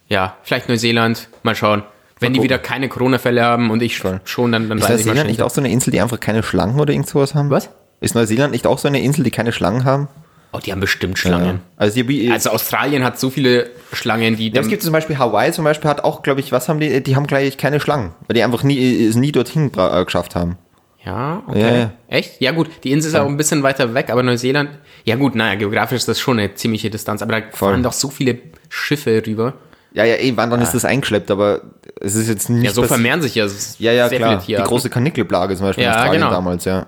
Ja, 0.09 0.37
vielleicht 0.43 0.69
Neuseeland, 0.69 1.29
mal 1.43 1.55
schauen. 1.55 1.83
Wenn 2.21 2.33
die 2.33 2.43
wieder 2.43 2.59
keine 2.59 2.89
Corona-Fälle 2.89 3.43
haben 3.43 3.71
und 3.71 3.83
ich 3.83 3.97
schon, 3.97 4.21
dann, 4.53 4.69
dann 4.69 4.79
Ist 4.79 4.85
weiß 4.85 5.01
ich 5.01 5.07
Neuseeland 5.07 5.07
nicht 5.07 5.07
wahrscheinlich. 5.07 5.43
auch 5.43 5.51
so 5.51 5.61
eine 5.61 5.71
Insel, 5.71 5.91
die 5.91 6.01
einfach 6.01 6.21
keine 6.21 6.43
Schlangen 6.43 6.79
oder 6.79 6.93
irgend 6.93 7.09
sowas 7.09 7.35
haben? 7.35 7.51
Was? 7.51 7.69
Ist 8.01 8.15
Neuseeland 8.15 8.53
nicht 8.53 8.67
auch 8.67 8.79
so 8.79 8.89
eine 8.89 9.01
Insel, 9.01 9.25
die 9.25 9.31
keine 9.31 9.53
Schlangen 9.53 9.85
haben? 9.85 10.09
Oh, 10.53 10.59
die 10.59 10.73
haben 10.73 10.81
bestimmt 10.81 11.19
Schlangen. 11.19 11.61
Also, 11.77 12.03
die, 12.03 12.31
Also 12.31 12.51
Australien 12.51 13.05
hat 13.05 13.19
so 13.19 13.31
viele 13.31 13.71
Schlangen, 13.93 14.37
die 14.37 14.51
ja, 14.51 14.61
es 14.61 14.69
gibt 14.69 14.83
zum 14.83 14.93
Beispiel 14.93 15.19
Hawaii 15.19 15.53
zum 15.53 15.65
Beispiel 15.65 15.91
hat 15.91 16.05
auch, 16.05 16.23
glaube 16.23 16.41
ich, 16.41 16.53
was 16.53 16.69
haben 16.69 16.81
die? 16.81 17.03
Die 17.03 17.17
haben 17.17 17.27
gleich 17.27 17.59
keine 17.59 17.81
Schlangen, 17.81 18.13
weil 18.27 18.35
die 18.35 18.43
einfach 18.43 18.63
nie, 18.63 19.07
es 19.07 19.17
nie 19.17 19.33
dorthin 19.33 19.71
äh, 19.77 20.05
geschafft 20.05 20.35
haben. 20.35 20.57
Ja, 21.05 21.43
okay. 21.47 21.61
Ja, 21.61 21.77
ja. 21.77 21.91
Echt? 22.09 22.41
Ja, 22.41 22.53
gut, 22.53 22.69
die 22.85 22.91
Insel 22.91 23.11
ist 23.11 23.15
auch 23.17 23.27
ein 23.27 23.37
bisschen 23.37 23.63
weiter 23.63 23.95
weg, 23.95 24.11
aber 24.11 24.23
Neuseeland, 24.23 24.71
ja 25.05 25.17
gut, 25.17 25.35
naja, 25.35 25.55
geografisch 25.57 25.99
ist 25.99 26.09
das 26.09 26.19
schon 26.19 26.39
eine 26.39 26.55
ziemliche 26.55 26.91
Distanz, 26.91 27.23
aber 27.23 27.41
da 27.41 27.47
Voll. 27.53 27.71
fahren 27.73 27.83
doch 27.83 27.93
so 27.93 28.09
viele 28.09 28.39
Schiffe 28.69 29.23
rüber. 29.27 29.55
Ja, 29.93 30.05
ja, 30.05 30.17
eh, 30.17 30.33
wann 30.37 30.51
dann 30.51 30.61
ist 30.61 30.73
das 30.75 30.85
eingeschleppt, 30.85 31.31
aber 31.31 31.63
es 32.01 32.15
ist 32.17 32.29
jetzt 32.29 32.51
nicht 32.51 32.65
Ja, 32.65 32.71
so 32.73 32.83
vermehren 32.83 33.23
sich 33.23 33.35
ja 33.35 33.47
Ja, 33.79 33.93
ja, 33.93 34.09
klar. 34.09 34.43
Die 34.47 34.55
große 34.55 34.91
Kanickelplage 34.91 35.57
zum 35.57 35.67
Beispiel 35.67 35.85
Ja, 35.85 35.91
in 35.91 35.97
Australien 35.97 36.23
genau. 36.23 36.33
damals, 36.33 36.65
ja. 36.65 36.87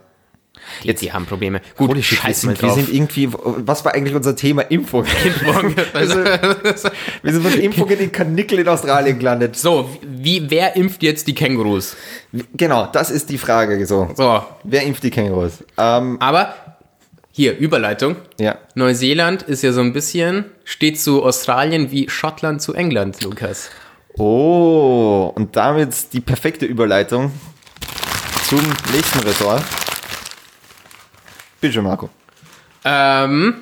Die, 0.84 0.94
die 0.94 1.12
haben 1.12 1.26
Probleme. 1.26 1.60
Gut, 1.76 1.90
Holy 1.90 2.02
scheiß 2.02 2.46
wir 2.46 2.54
drauf. 2.54 2.74
sind 2.74 2.92
irgendwie, 2.92 3.28
was 3.32 3.84
war 3.84 3.94
eigentlich 3.94 4.14
unser 4.14 4.36
Thema? 4.36 4.62
Impfung. 4.62 5.04
also, 5.92 6.16
wir 7.22 7.32
sind 7.32 7.42
von 7.46 7.60
Impfungen 7.60 7.98
in 7.98 8.12
Kanickel 8.12 8.60
in 8.60 8.68
Australien 8.68 9.18
gelandet. 9.18 9.56
so, 9.56 9.88
wie, 10.02 10.50
wer 10.50 10.76
impft 10.76 11.02
jetzt 11.02 11.26
die 11.26 11.34
Kängurus? 11.34 11.96
Genau, 12.56 12.86
das 12.86 13.10
ist 13.10 13.30
die 13.30 13.38
Frage. 13.38 13.84
So. 13.86 14.10
So, 14.16 14.42
Wer 14.64 14.82
impft 14.82 15.02
die 15.02 15.10
Kängurus? 15.10 15.64
Ähm, 15.76 16.16
aber 16.20 16.54
hier, 17.30 17.56
Überleitung. 17.56 18.16
ja. 18.40 18.58
Neuseeland 18.74 19.42
ist 19.42 19.62
ja 19.62 19.72
so 19.72 19.80
ein 19.80 19.92
bisschen, 19.92 20.46
steht 20.64 21.00
zu 21.00 21.22
Australien 21.22 21.90
wie 21.92 22.08
Schottland 22.08 22.60
zu 22.60 22.74
England, 22.74 23.22
Lukas. 23.22 23.70
Oh, 24.16 25.30
und 25.36 25.54
damit 25.54 26.12
die 26.12 26.20
perfekte 26.20 26.66
Überleitung 26.66 27.30
zum 28.48 28.60
nächsten 28.92 29.20
Ressort. 29.20 29.62
Bitte, 31.60 31.82
Marco. 31.82 32.08
Ähm, 32.84 33.54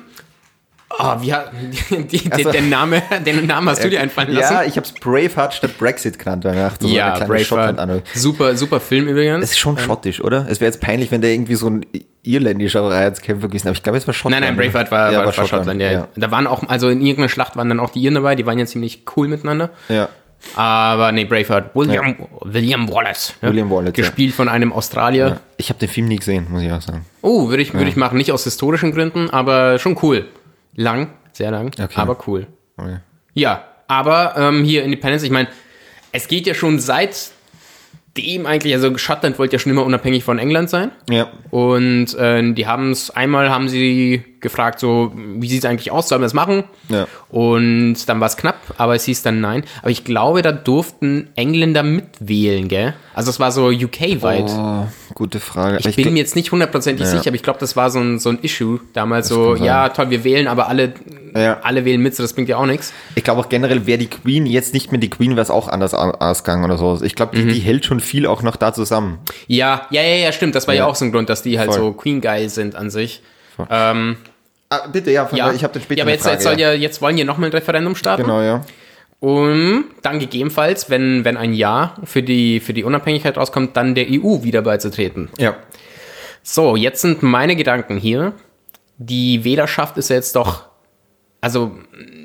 oh, 0.99 1.15
wie 1.19 1.33
hat, 1.33 1.51
die, 2.11 2.31
Also- 2.31 2.51
den, 2.51 2.69
Name, 2.69 3.01
den 3.25 3.45
Namen 3.45 3.69
hast 3.69 3.83
du 3.83 3.89
dir 3.89 3.99
einfallen 4.01 4.31
lassen? 4.33 4.53
Ja, 4.53 4.63
ich 4.63 4.77
habe 4.77 4.85
es 4.85 4.93
Braveheart 4.93 5.53
statt 5.55 5.77
Brexit 5.77 6.19
genannt. 6.19 6.45
dachte, 6.45 6.87
so 6.87 6.93
Ja, 6.93 7.17
Braveheart. 7.25 8.03
Super, 8.13 8.55
super 8.55 8.79
Film 8.79 9.07
übrigens. 9.07 9.43
Es 9.43 9.51
ist 9.51 9.59
schon 9.59 9.77
schottisch, 9.77 10.21
oder? 10.21 10.45
Es 10.49 10.59
wäre 10.61 10.69
jetzt 10.71 10.81
peinlich, 10.81 11.11
wenn 11.11 11.21
der 11.21 11.31
irgendwie 11.31 11.55
so 11.55 11.69
ein 11.69 11.85
irländischer 12.23 12.87
Freiheitskämpfer 12.87 13.47
gewesen 13.47 13.65
wäre. 13.65 13.71
Aber 13.71 13.77
ich 13.77 13.83
glaube, 13.83 13.97
es 13.97 14.07
war 14.07 14.13
Schottland. 14.13 14.41
Nein, 14.45 14.55
nein, 14.55 14.65
Braveheart 14.65 14.91
war, 14.91 15.11
Ja, 15.11 15.19
war, 15.19 15.25
war 15.25 15.33
Schottland, 15.33 15.81
ja. 15.81 16.07
Da 16.15 16.31
waren 16.31 16.45
auch, 16.45 16.67
also 16.67 16.89
in 16.89 17.01
irgendeiner 17.01 17.29
Schlacht 17.29 17.55
waren 17.55 17.69
dann 17.69 17.79
auch 17.79 17.89
die 17.89 17.99
Iren 18.01 18.15
dabei, 18.15 18.35
die 18.35 18.45
waren 18.45 18.59
ja 18.59 18.65
ziemlich 18.65 19.03
cool 19.15 19.27
miteinander. 19.27 19.71
ja. 19.89 20.09
Aber 20.55 21.11
nee, 21.11 21.25
Braveheart, 21.25 21.75
William, 21.75 22.15
William 22.41 22.89
Wallace. 22.89 23.33
Ja. 23.41 23.49
William 23.49 23.69
Wallace, 23.69 23.93
ja. 23.97 24.03
Gespielt 24.03 24.33
von 24.33 24.49
einem 24.49 24.73
Australier. 24.73 25.27
ja. 25.27 25.39
Ich 25.57 25.69
habe 25.69 25.79
den 25.79 25.89
Film 25.89 26.07
nie 26.07 26.17
gesehen, 26.17 26.47
muss 26.49 26.63
ich 26.63 26.71
auch 26.71 26.81
sagen. 26.81 27.05
Oh, 27.21 27.49
würde 27.49 27.61
ich, 27.63 27.73
würde 27.73 27.89
ich 27.89 27.95
machen. 27.95 28.17
Nicht 28.17 28.31
aus 28.31 28.43
historischen 28.43 28.91
Gründen, 28.91 29.29
aber 29.29 29.77
schon 29.79 29.97
cool. 30.01 30.27
Lang, 30.75 31.09
sehr 31.33 31.51
lang, 31.51 31.67
Okay. 31.79 31.87
aber 31.95 32.17
cool. 32.27 32.47
Okay. 32.77 32.97
Ja, 33.33 33.63
aber 33.87 34.35
ähm, 34.37 34.63
hier 34.63 34.83
Independence, 34.83 35.23
ich 35.23 35.31
meine, 35.31 35.47
es 36.11 36.27
geht 36.27 36.47
ja 36.47 36.53
schon 36.53 36.79
seitdem 36.79 38.45
eigentlich, 38.45 38.73
also 38.73 38.97
Schottland 38.97 39.37
wollte 39.39 39.53
ja 39.55 39.59
schon 39.59 39.71
immer 39.71 39.85
unabhängig 39.85 40.23
von 40.23 40.39
England 40.39 40.69
sein. 40.69 40.91
Ja. 41.09 41.27
Und 41.51 42.15
äh, 42.15 42.53
die 42.53 42.67
haben 42.67 42.91
es, 42.91 43.09
einmal 43.11 43.49
haben 43.49 43.69
sie 43.69 44.23
gefragt, 44.47 44.79
so, 44.79 45.11
wie 45.15 45.47
sieht 45.47 45.59
es 45.63 45.65
eigentlich 45.69 45.91
aus, 45.91 46.09
sollen 46.09 46.21
wir 46.21 46.25
das 46.25 46.33
machen? 46.33 46.63
Ja. 46.89 47.07
Und 47.29 48.07
dann 48.07 48.19
war 48.19 48.27
es 48.27 48.37
knapp, 48.37 48.57
aber 48.77 48.95
es 48.95 49.03
hieß 49.05 49.21
dann 49.23 49.41
nein. 49.41 49.63
Aber 49.81 49.91
ich 49.91 50.03
glaube, 50.03 50.41
da 50.41 50.51
durften 50.51 51.29
Engländer 51.35 51.83
mitwählen, 51.83 52.67
gell? 52.67 52.93
Also 53.13 53.29
es 53.29 53.39
war 53.39 53.51
so 53.51 53.67
UK-weit. 53.67 54.49
Oh, 54.49 54.85
gute 55.13 55.39
Frage. 55.39 55.79
Ich 55.87 55.95
bin 55.95 56.13
mir 56.13 56.19
jetzt 56.19 56.35
nicht 56.35 56.51
hundertprozentig 56.51 57.05
Ja. 57.05 57.11
sicher, 57.11 57.27
aber 57.27 57.35
ich 57.35 57.43
glaube, 57.43 57.59
das 57.59 57.75
war 57.75 57.89
so 57.89 57.99
ein, 57.99 58.19
so 58.19 58.29
ein 58.29 58.39
Issue 58.41 58.79
damals. 58.93 59.27
So, 59.27 59.49
kann 59.49 59.57
sein. 59.57 59.65
ja, 59.65 59.89
toll, 59.89 60.09
wir 60.09 60.23
wählen, 60.23 60.47
aber 60.47 60.67
alle, 60.67 60.93
Ja. 61.35 61.59
alle 61.63 61.83
wählen 61.85 62.01
mit, 62.01 62.15
so 62.15 62.23
das 62.23 62.33
bringt 62.33 62.49
ja 62.49 62.57
auch 62.57 62.65
nichts. 62.65 62.93
Ich 63.15 63.23
glaube 63.23 63.41
auch 63.41 63.49
generell 63.49 63.85
wäre 63.85 63.97
die 63.97 64.07
Queen 64.07 64.45
jetzt 64.45 64.73
nicht 64.73 64.91
mehr 64.91 64.99
die 65.01 65.09
Queen, 65.09 65.31
wäre 65.31 65.41
es 65.41 65.49
auch 65.51 65.67
anders 65.67 65.93
au- 65.93 66.11
ausgegangen 66.11 66.63
oder 66.63 66.77
so. 66.77 66.99
Ich 67.03 67.15
glaube, 67.15 67.35
die, 67.35 67.43
Mhm. 67.43 67.49
die 67.49 67.59
hält 67.59 67.85
schon 67.85 67.99
viel 67.99 68.25
auch 68.27 68.41
noch 68.43 68.55
da 68.55 68.73
zusammen. 68.73 69.19
Ja, 69.47 69.87
ja, 69.89 70.01
ja, 70.01 70.15
ja, 70.15 70.31
stimmt. 70.31 70.55
Das 70.55 70.67
war 70.67 70.73
ja, 70.73 70.81
Ja. 70.83 70.85
auch 70.87 70.95
so 70.95 71.05
ein 71.05 71.11
Grund, 71.11 71.29
dass 71.29 71.41
die 71.41 71.59
halt 71.59 71.71
Voll. 71.73 71.79
so 71.79 71.91
Queen-geil 71.93 72.49
sind 72.49 72.75
an 72.75 72.89
sich. 72.89 73.21
Ähm, 73.69 74.17
Ah, 74.69 74.87
bitte, 74.87 75.11
ja, 75.11 75.29
ja, 75.31 75.53
ich 75.53 75.63
habe 75.63 75.73
den 75.73 75.81
später 75.81 75.99
ja, 75.99 76.03
aber 76.03 76.11
jetzt, 76.11 76.23
Frage, 76.23 76.35
jetzt, 76.35 76.43
soll 76.43 76.59
ja, 76.59 76.73
jetzt 76.73 77.01
wollen 77.01 77.17
ja 77.17 77.23
nochmal 77.23 77.49
ein 77.49 77.53
Referendum 77.53 77.95
starten. 77.95 78.23
Genau, 78.23 78.41
ja. 78.41 78.65
Um 79.19 79.85
dann 80.03 80.19
gegebenenfalls, 80.19 80.89
wenn, 80.89 81.25
wenn 81.25 81.37
ein 81.37 81.53
Ja 81.53 81.95
für 82.03 82.21
die, 82.21 82.59
für 82.59 82.73
die 82.73 82.83
Unabhängigkeit 82.83 83.37
rauskommt, 83.37 83.75
dann 83.75 83.95
der 83.95 84.05
EU 84.09 84.43
wieder 84.43 84.61
beizutreten. 84.61 85.29
Ja. 85.37 85.55
So, 86.43 86.75
jetzt 86.75 87.01
sind 87.01 87.23
meine 87.23 87.55
Gedanken 87.55 87.97
hier. 87.97 88.33
Die 88.97 89.43
Wählerschaft 89.43 89.97
ist 89.97 90.09
ja 90.09 90.17
jetzt 90.17 90.35
doch, 90.35 90.65
also 91.41 91.77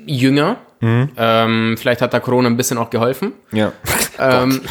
jünger. 0.05 0.57
Mhm. 0.81 1.09
Ähm, 1.17 1.75
vielleicht 1.79 2.01
hat 2.01 2.13
da 2.13 2.19
Corona 2.19 2.49
ein 2.49 2.57
bisschen 2.57 2.77
auch 2.77 2.89
geholfen. 2.89 3.33
Ja. 3.51 3.71
Ähm, 4.19 4.61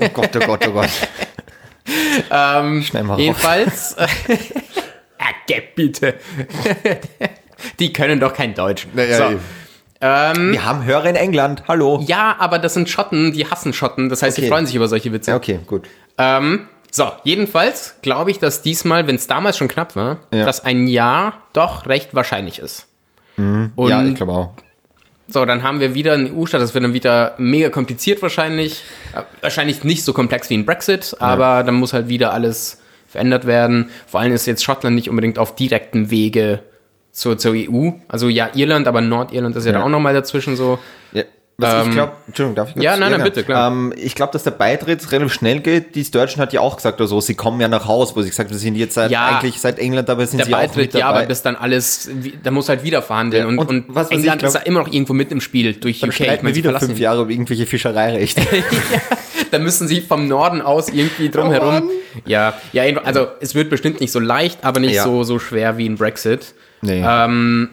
Oh 0.00 0.08
Gott, 0.08 0.30
oh 0.36 0.46
Gott, 0.46 0.66
oh 0.68 0.72
Gott. 0.72 0.88
Schnell 2.82 3.04
mal 3.04 3.20
jedenfalls. 3.20 3.94
bitte. 5.74 6.14
die 7.78 7.92
können 7.92 8.20
doch 8.20 8.32
kein 8.34 8.54
Deutsch. 8.54 8.86
ja, 8.94 9.16
so. 9.16 9.24
eben. 9.24 9.40
Wir 10.52 10.64
haben 10.64 10.84
Hörer 10.84 11.06
in 11.06 11.16
England. 11.16 11.64
Hallo. 11.68 12.02
Ja, 12.06 12.36
aber 12.38 12.58
das 12.58 12.74
sind 12.74 12.88
Schotten, 12.88 13.32
die 13.32 13.46
hassen 13.46 13.72
Schotten. 13.72 14.08
Das 14.10 14.22
heißt, 14.22 14.36
die 14.36 14.42
Okay. 14.42 14.50
freuen 14.50 14.66
sich 14.66 14.76
über 14.76 14.88
solche 14.88 15.10
Witze. 15.12 15.30
Ja, 15.30 15.36
okay, 15.36 15.58
gut. 15.66 15.86
Ähm, 16.18 16.68
so, 16.90 17.10
jedenfalls 17.24 17.96
glaube 18.02 18.30
ich, 18.30 18.38
dass 18.38 18.62
diesmal, 18.62 19.06
wenn 19.06 19.16
es 19.16 19.26
damals 19.26 19.56
schon 19.56 19.68
knapp 19.68 19.96
war, 19.96 20.18
Ja. 20.32 20.44
dass 20.44 20.64
ein 20.64 20.86
Ja 20.86 21.34
doch 21.54 21.86
recht 21.86 22.14
wahrscheinlich 22.14 22.58
ist. 22.58 22.86
Und 23.36 23.72
ja, 23.88 24.02
ich 24.04 24.14
glaube 24.14 24.32
auch. 24.32 24.50
so, 25.28 25.44
dann 25.44 25.62
haben 25.62 25.80
wir 25.80 25.92
wieder 25.94 26.12
einen 26.14 26.34
EU-Staat, 26.38 26.60
das 26.60 26.72
wird 26.72 26.84
dann 26.84 26.94
wieder 26.94 27.34
mega 27.38 27.68
kompliziert 27.70 28.22
wahrscheinlich. 28.22 28.82
Äh, 29.14 29.22
Wahrscheinlich 29.42 29.82
nicht 29.84 30.04
so 30.04 30.12
komplex 30.12 30.48
wie 30.50 30.56
ein 30.56 30.64
Brexit, 30.64 31.16
aber 31.20 31.62
dann 31.64 31.74
muss 31.74 31.92
halt 31.92 32.08
wieder 32.08 32.32
alles 32.32 32.80
verändert 33.16 33.46
werden. 33.46 33.88
Vor 34.06 34.20
allem 34.20 34.32
ist 34.32 34.46
jetzt 34.46 34.62
Schottland 34.62 34.94
nicht 34.94 35.08
unbedingt 35.08 35.38
auf 35.38 35.54
direktem 35.54 36.10
Wege 36.10 36.60
zur, 37.12 37.38
zur 37.38 37.54
EU. 37.56 37.90
Also 38.08 38.28
ja, 38.28 38.50
Irland, 38.54 38.86
aber 38.86 39.00
Nordirland 39.00 39.56
ist 39.56 39.64
ja, 39.64 39.72
Ja. 39.72 39.78
da 39.78 39.84
auch 39.84 39.88
nochmal 39.88 40.12
dazwischen 40.14 40.54
so. 40.54 40.78
Ja. 41.12 41.22
Was 41.58 41.72
ich 41.72 41.86
Ähm, 41.88 41.92
glaube, 41.94 42.12
Entschuldigung, 42.26 42.54
darf 42.54 42.68
ich 42.68 42.74
kurz? 42.74 42.84
ja, 42.84 42.96
nein, 42.98 43.12
nein, 43.12 43.22
bitte, 43.22 43.42
klar. 43.42 43.72
Ähm, 43.72 43.94
ich 43.96 44.14
glaube, 44.14 44.30
dass 44.34 44.42
der 44.42 44.50
Beitritt 44.50 45.10
relativ 45.10 45.32
schnell 45.32 45.60
geht. 45.60 45.94
Die 45.94 46.02
Deutschen 46.10 46.42
hat 46.42 46.52
ja 46.52 46.60
auch 46.60 46.76
gesagt, 46.76 47.00
oder 47.00 47.08
so, 47.08 47.18
sie 47.22 47.34
kommen 47.34 47.58
ja 47.62 47.68
nach 47.68 47.86
Haus, 47.86 48.14
wo 48.14 48.20
sie 48.20 48.28
gesagt 48.28 48.50
haben, 48.50 48.58
sie 48.58 48.62
sind 48.62 48.74
jetzt 48.76 48.92
seit, 48.92 49.10
Ja. 49.10 49.38
eigentlich 49.38 49.58
seit 49.58 49.78
England 49.78 50.06
dabei, 50.10 50.26
sind 50.26 50.36
Der 50.40 50.44
sie 50.48 50.52
auch 50.54 50.58
Beitritt, 50.58 50.76
mit 50.92 51.00
ja, 51.00 51.06
dabei. 51.06 51.20
aber 51.20 51.28
bis 51.28 51.40
dann 51.40 51.56
alles, 51.56 52.10
da 52.42 52.50
muss 52.50 52.68
halt 52.68 52.82
wieder 52.84 53.00
verhandeln. 53.00 53.44
Ja, 53.44 53.48
und, 53.48 53.58
und 53.58 53.68
und, 53.70 53.84
was- 53.88 54.10
ich 54.10 54.18
England 54.18 54.40
glaub- 54.40 54.48
ist 54.50 54.54
ja 54.54 54.60
immer 54.60 54.80
noch 54.80 54.92
irgendwo 54.92 55.14
mit 55.14 55.32
im 55.32 55.40
Spiel 55.40 55.72
durch 55.72 56.00
Dann 56.00 56.10
UK. 56.10 56.18
wir 56.20 56.38
sie 56.52 56.56
wieder 56.56 56.78
fünf 56.78 56.98
Jahre 56.98 57.22
über 57.22 57.30
irgendwelche 57.30 57.64
Fischereirechte. 57.64 58.42
da 59.50 59.58
müssen 59.58 59.88
sie 59.88 60.00
vom 60.00 60.28
Norden 60.28 60.60
aus 60.62 60.88
irgendwie 60.88 61.28
drumherum. 61.30 61.74
Mann. 61.74 61.88
ja, 62.24 62.54
ja, 62.72 62.82
also 63.04 63.28
es 63.40 63.54
wird 63.54 63.70
bestimmt 63.70 64.00
nicht 64.00 64.12
so 64.12 64.20
leicht, 64.20 64.64
aber 64.64 64.80
nicht 64.80 64.94
Ja. 64.94 65.04
so, 65.04 65.22
so 65.22 65.38
schwer 65.38 65.78
wie 65.78 65.88
ein 65.88 65.96
Brexit. 65.96 66.54
nee. 66.82 67.02
Ähm, 67.06 67.70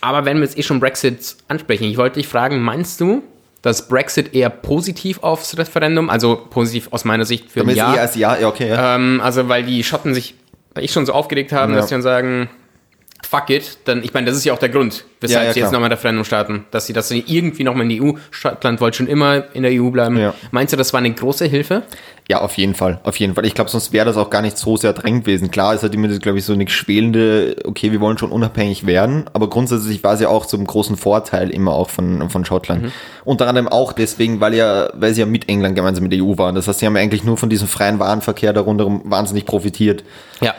aber 0.00 0.24
wenn 0.24 0.38
wir 0.38 0.44
jetzt 0.44 0.58
eh 0.58 0.62
schon 0.64 0.80
Brexit 0.80 1.36
ansprechen, 1.48 1.84
ich 1.84 1.96
wollte 1.96 2.18
dich 2.18 2.26
fragen, 2.26 2.60
meinst 2.60 3.00
du, 3.00 3.22
dass 3.62 3.86
Brexit 3.86 4.34
eher 4.34 4.50
positiv 4.50 5.22
aufs 5.22 5.56
Referendum, 5.56 6.10
also 6.10 6.34
positiv 6.50 6.88
aus 6.90 7.04
meiner 7.04 7.24
Sicht 7.24 7.50
für 7.52 7.60
ein 7.60 7.66
Damit 7.66 7.76
Ja, 7.76 7.94
eh 7.94 7.98
als 8.00 8.16
Ja, 8.16 8.36
ja, 8.36 8.48
okay, 8.48 8.68
ja. 8.68 8.96
ähm, 8.96 9.20
also 9.22 9.48
weil 9.48 9.62
die 9.62 9.84
Schotten 9.84 10.12
sich 10.14 10.34
weil 10.74 10.84
ich 10.84 10.92
schon 10.92 11.04
so 11.06 11.12
aufgeregt 11.12 11.52
haben, 11.52 11.72
Ja. 11.72 11.78
dass 11.80 11.88
sie 11.90 11.94
dann 11.94 12.02
sagen, 12.02 12.48
fuck 13.32 13.48
it, 13.48 13.78
dann, 13.86 14.04
ich 14.04 14.12
meine, 14.12 14.26
das 14.26 14.36
ist 14.36 14.44
ja 14.44 14.52
auch 14.52 14.58
der 14.58 14.68
Grund, 14.68 15.06
weshalb 15.22 15.40
Ja, 15.40 15.48
ja, 15.48 15.54
sie 15.54 15.60
jetzt 15.60 15.72
nochmal 15.72 15.90
Referendum 15.90 16.22
starten, 16.22 16.66
dass 16.70 16.84
sie, 16.84 16.92
dass 16.92 17.08
sie 17.08 17.24
irgendwie 17.26 17.64
nochmal 17.64 17.84
in 17.84 17.88
die 17.88 18.02
EU, 18.02 18.12
Schottland 18.30 18.78
wollte 18.82 18.98
schon 18.98 19.06
immer 19.06 19.44
in 19.54 19.62
der 19.62 19.72
EU 19.72 19.88
bleiben. 19.88 20.18
Ja. 20.18 20.34
Meinst 20.50 20.74
du, 20.74 20.76
das 20.76 20.92
war 20.92 20.98
eine 20.98 21.10
große 21.10 21.46
Hilfe? 21.46 21.82
Ja, 22.28 22.42
auf 22.42 22.58
jeden 22.58 22.74
Fall, 22.74 23.00
auf 23.04 23.16
jeden 23.16 23.34
Fall. 23.34 23.46
Ich 23.46 23.54
glaube, 23.54 23.70
sonst 23.70 23.94
wäre 23.94 24.04
das 24.04 24.18
auch 24.18 24.28
gar 24.28 24.42
nicht 24.42 24.58
so 24.58 24.76
sehr 24.76 24.92
drängend 24.92 25.24
gewesen. 25.24 25.50
Klar, 25.50 25.72
es 25.72 25.82
hat 25.82 25.94
immer, 25.94 26.08
glaube 26.08 26.38
ich, 26.38 26.44
so 26.44 26.52
eine 26.52 26.68
schwelende, 26.68 27.56
okay, 27.64 27.90
wir 27.90 28.00
wollen 28.00 28.18
schon 28.18 28.30
unabhängig 28.30 28.84
werden, 28.86 29.24
aber 29.32 29.48
grundsätzlich 29.48 30.04
war 30.04 30.12
es 30.12 30.20
ja 30.20 30.28
auch 30.28 30.44
zum 30.44 30.66
großen 30.66 30.98
Vorteil 30.98 31.48
immer 31.48 31.72
auch 31.72 31.88
von, 31.88 32.28
von 32.28 32.44
Schottland. 32.44 32.82
Mhm. 32.82 32.92
Unter 33.24 33.48
anderem 33.48 33.66
auch 33.66 33.94
deswegen, 33.94 34.40
weil 34.42 34.52
ja, 34.52 34.90
weil 34.92 35.14
sie 35.14 35.20
ja 35.20 35.26
mit 35.26 35.48
England 35.48 35.74
gemeinsam 35.74 36.02
mit 36.02 36.12
der 36.12 36.22
EU 36.22 36.36
waren. 36.36 36.54
Das 36.54 36.68
heißt, 36.68 36.80
sie 36.80 36.86
haben 36.86 36.96
eigentlich 36.96 37.24
nur 37.24 37.38
von 37.38 37.48
diesem 37.48 37.66
freien 37.66 37.98
Warenverkehr 37.98 38.52
darunter 38.52 39.00
wahnsinnig 39.04 39.46
profitiert. 39.46 40.04
Ja. 40.42 40.54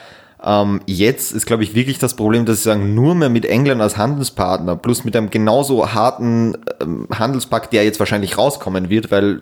Ähm, 0.46 0.82
jetzt 0.86 1.32
ist, 1.32 1.46
glaube 1.46 1.64
ich, 1.64 1.74
wirklich 1.74 2.00
das 2.00 2.16
Problem, 2.16 2.46
dass 2.46 2.58
sie 2.58 2.64
sagen, 2.64 2.94
nur 2.94 3.16
mehr 3.16 3.30
mit 3.30 3.46
England 3.46 3.82
als 3.82 3.98
Handelspartner, 3.98 4.76
plus 4.76 5.06
mit 5.06 5.16
einem 5.16 5.30
genauso 5.30 5.94
harten 5.94 6.58
ähm, 6.82 7.08
Handelspakt, 7.18 7.72
der 7.72 7.86
jetzt 7.86 8.00
wahrscheinlich 8.00 8.38
rauskommen 8.38 8.90
wird, 8.90 9.10
weil 9.10 9.42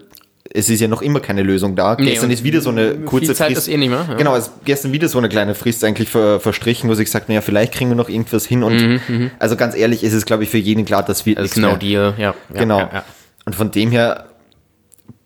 es 0.54 0.70
ist 0.70 0.80
ja 0.80 0.88
noch 0.88 1.02
immer 1.02 1.20
keine 1.20 1.44
Lösung 1.44 1.76
da. 1.76 1.96
Nee, 1.98 2.12
gestern 2.12 2.30
ist 2.30 2.44
wieder 2.44 2.62
so 2.62 2.70
eine 2.70 2.96
kurze 3.06 3.34
Zeit 3.34 3.48
Frist. 3.48 3.68
ist 3.68 3.74
eh 3.74 3.78
nicht 3.78 3.90
mehr, 3.90 4.06
ja. 4.10 4.16
Genau, 4.16 4.36
es 4.36 4.48
ist 4.48 4.54
gestern 4.66 4.92
wieder 4.92 5.08
so 5.08 5.18
eine 5.18 5.30
kleine 5.30 5.56
Frist 5.56 5.84
eigentlich 5.84 6.10
ver, 6.10 6.40
verstrichen, 6.40 6.90
wo 6.90 6.94
sie 6.94 7.04
gesagt 7.04 7.30
naja, 7.30 7.42
vielleicht 7.42 7.74
kriegen 7.74 7.90
wir 7.90 7.96
noch 7.96 8.10
irgendwas 8.10 8.46
hin. 8.46 8.64
Und 8.64 9.02
also 9.40 9.56
ganz 9.56 9.76
ehrlich, 9.76 10.04
ist 10.04 10.14
es, 10.14 10.26
glaube 10.26 10.44
ich, 10.44 10.50
für 10.50 10.58
jeden 10.58 10.86
klar, 10.86 11.04
dass 11.04 11.26
wir 11.26 11.38
Mhm, 11.40 11.46
ist 11.46 11.58
no 11.58 11.76
deal, 11.76 12.14
ja. 12.18 12.36
ja 12.54 12.60
Genau. 12.60 12.80
Ja, 12.80 12.90
ja. 12.94 13.04
Und 13.46 13.56
von 13.56 13.72
dem 13.72 13.92
her, 13.92 14.26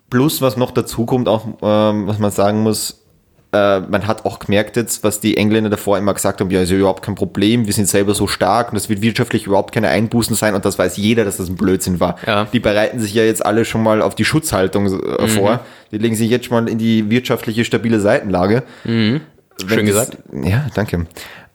plus 0.10 0.42
was 0.42 0.58
noch 0.58 0.72
dazu 0.72 1.06
kommt, 1.06 1.28
auch 1.28 1.46
ähm, 1.62 2.08
was 2.08 2.20
man 2.20 2.32
sagen 2.32 2.62
muss, 2.62 3.05
äh, 3.56 3.80
man 3.90 4.06
hat 4.08 4.26
auch 4.26 4.40
gemerkt 4.40 4.76
jetzt, 4.76 5.04
was 5.04 5.20
die 5.20 5.38
Engländer 5.38 5.70
davor 5.70 5.98
immer 5.98 6.14
gesagt 6.14 6.42
haben, 6.42 6.52
ja, 6.52 6.62
ist 6.62 6.70
ja 6.72 6.78
überhaupt 6.78 7.02
kein 7.04 7.16
Problem, 7.16 7.66
wir 7.66 7.74
sind 7.74 7.88
selber 7.88 8.14
so 8.14 8.28
stark 8.28 8.72
und 8.72 8.78
es 8.78 8.90
wird 8.90 9.02
wirtschaftlich 9.02 9.46
überhaupt 9.48 9.74
keine 9.74 9.88
Einbußen 9.90 10.36
sein 10.36 10.54
und 10.56 10.66
das 10.66 10.78
weiß 10.78 10.98
jeder, 10.98 11.24
dass 11.26 11.38
das 11.38 11.48
ein 11.50 11.56
Blödsinn 11.56 12.00
war. 12.00 12.18
Ja. 12.28 12.46
Die 12.52 12.60
bereiten 12.60 13.00
sich 13.00 13.14
ja 13.14 13.24
jetzt 13.24 13.46
alle 13.46 13.66
schon 13.66 13.82
mal 13.84 14.02
auf 14.02 14.16
die 14.16 14.26
Schutzhaltung 14.26 14.88
äh, 14.88 15.24
Mhm. 15.24 15.28
vor. 15.30 15.60
Die 15.92 15.98
legen 15.98 16.16
sich 16.16 16.30
jetzt 16.30 16.46
schon 16.48 16.64
mal 16.64 16.70
in 16.70 16.78
die 16.78 17.10
wirtschaftliche 17.10 17.64
stabile 17.66 18.00
Seitenlage. 18.00 18.64
Mhm. 18.84 19.22
Schön 19.66 19.86
das- 19.88 20.10
gesagt. 20.12 20.18
Ja, 20.44 20.66
danke. 20.76 21.08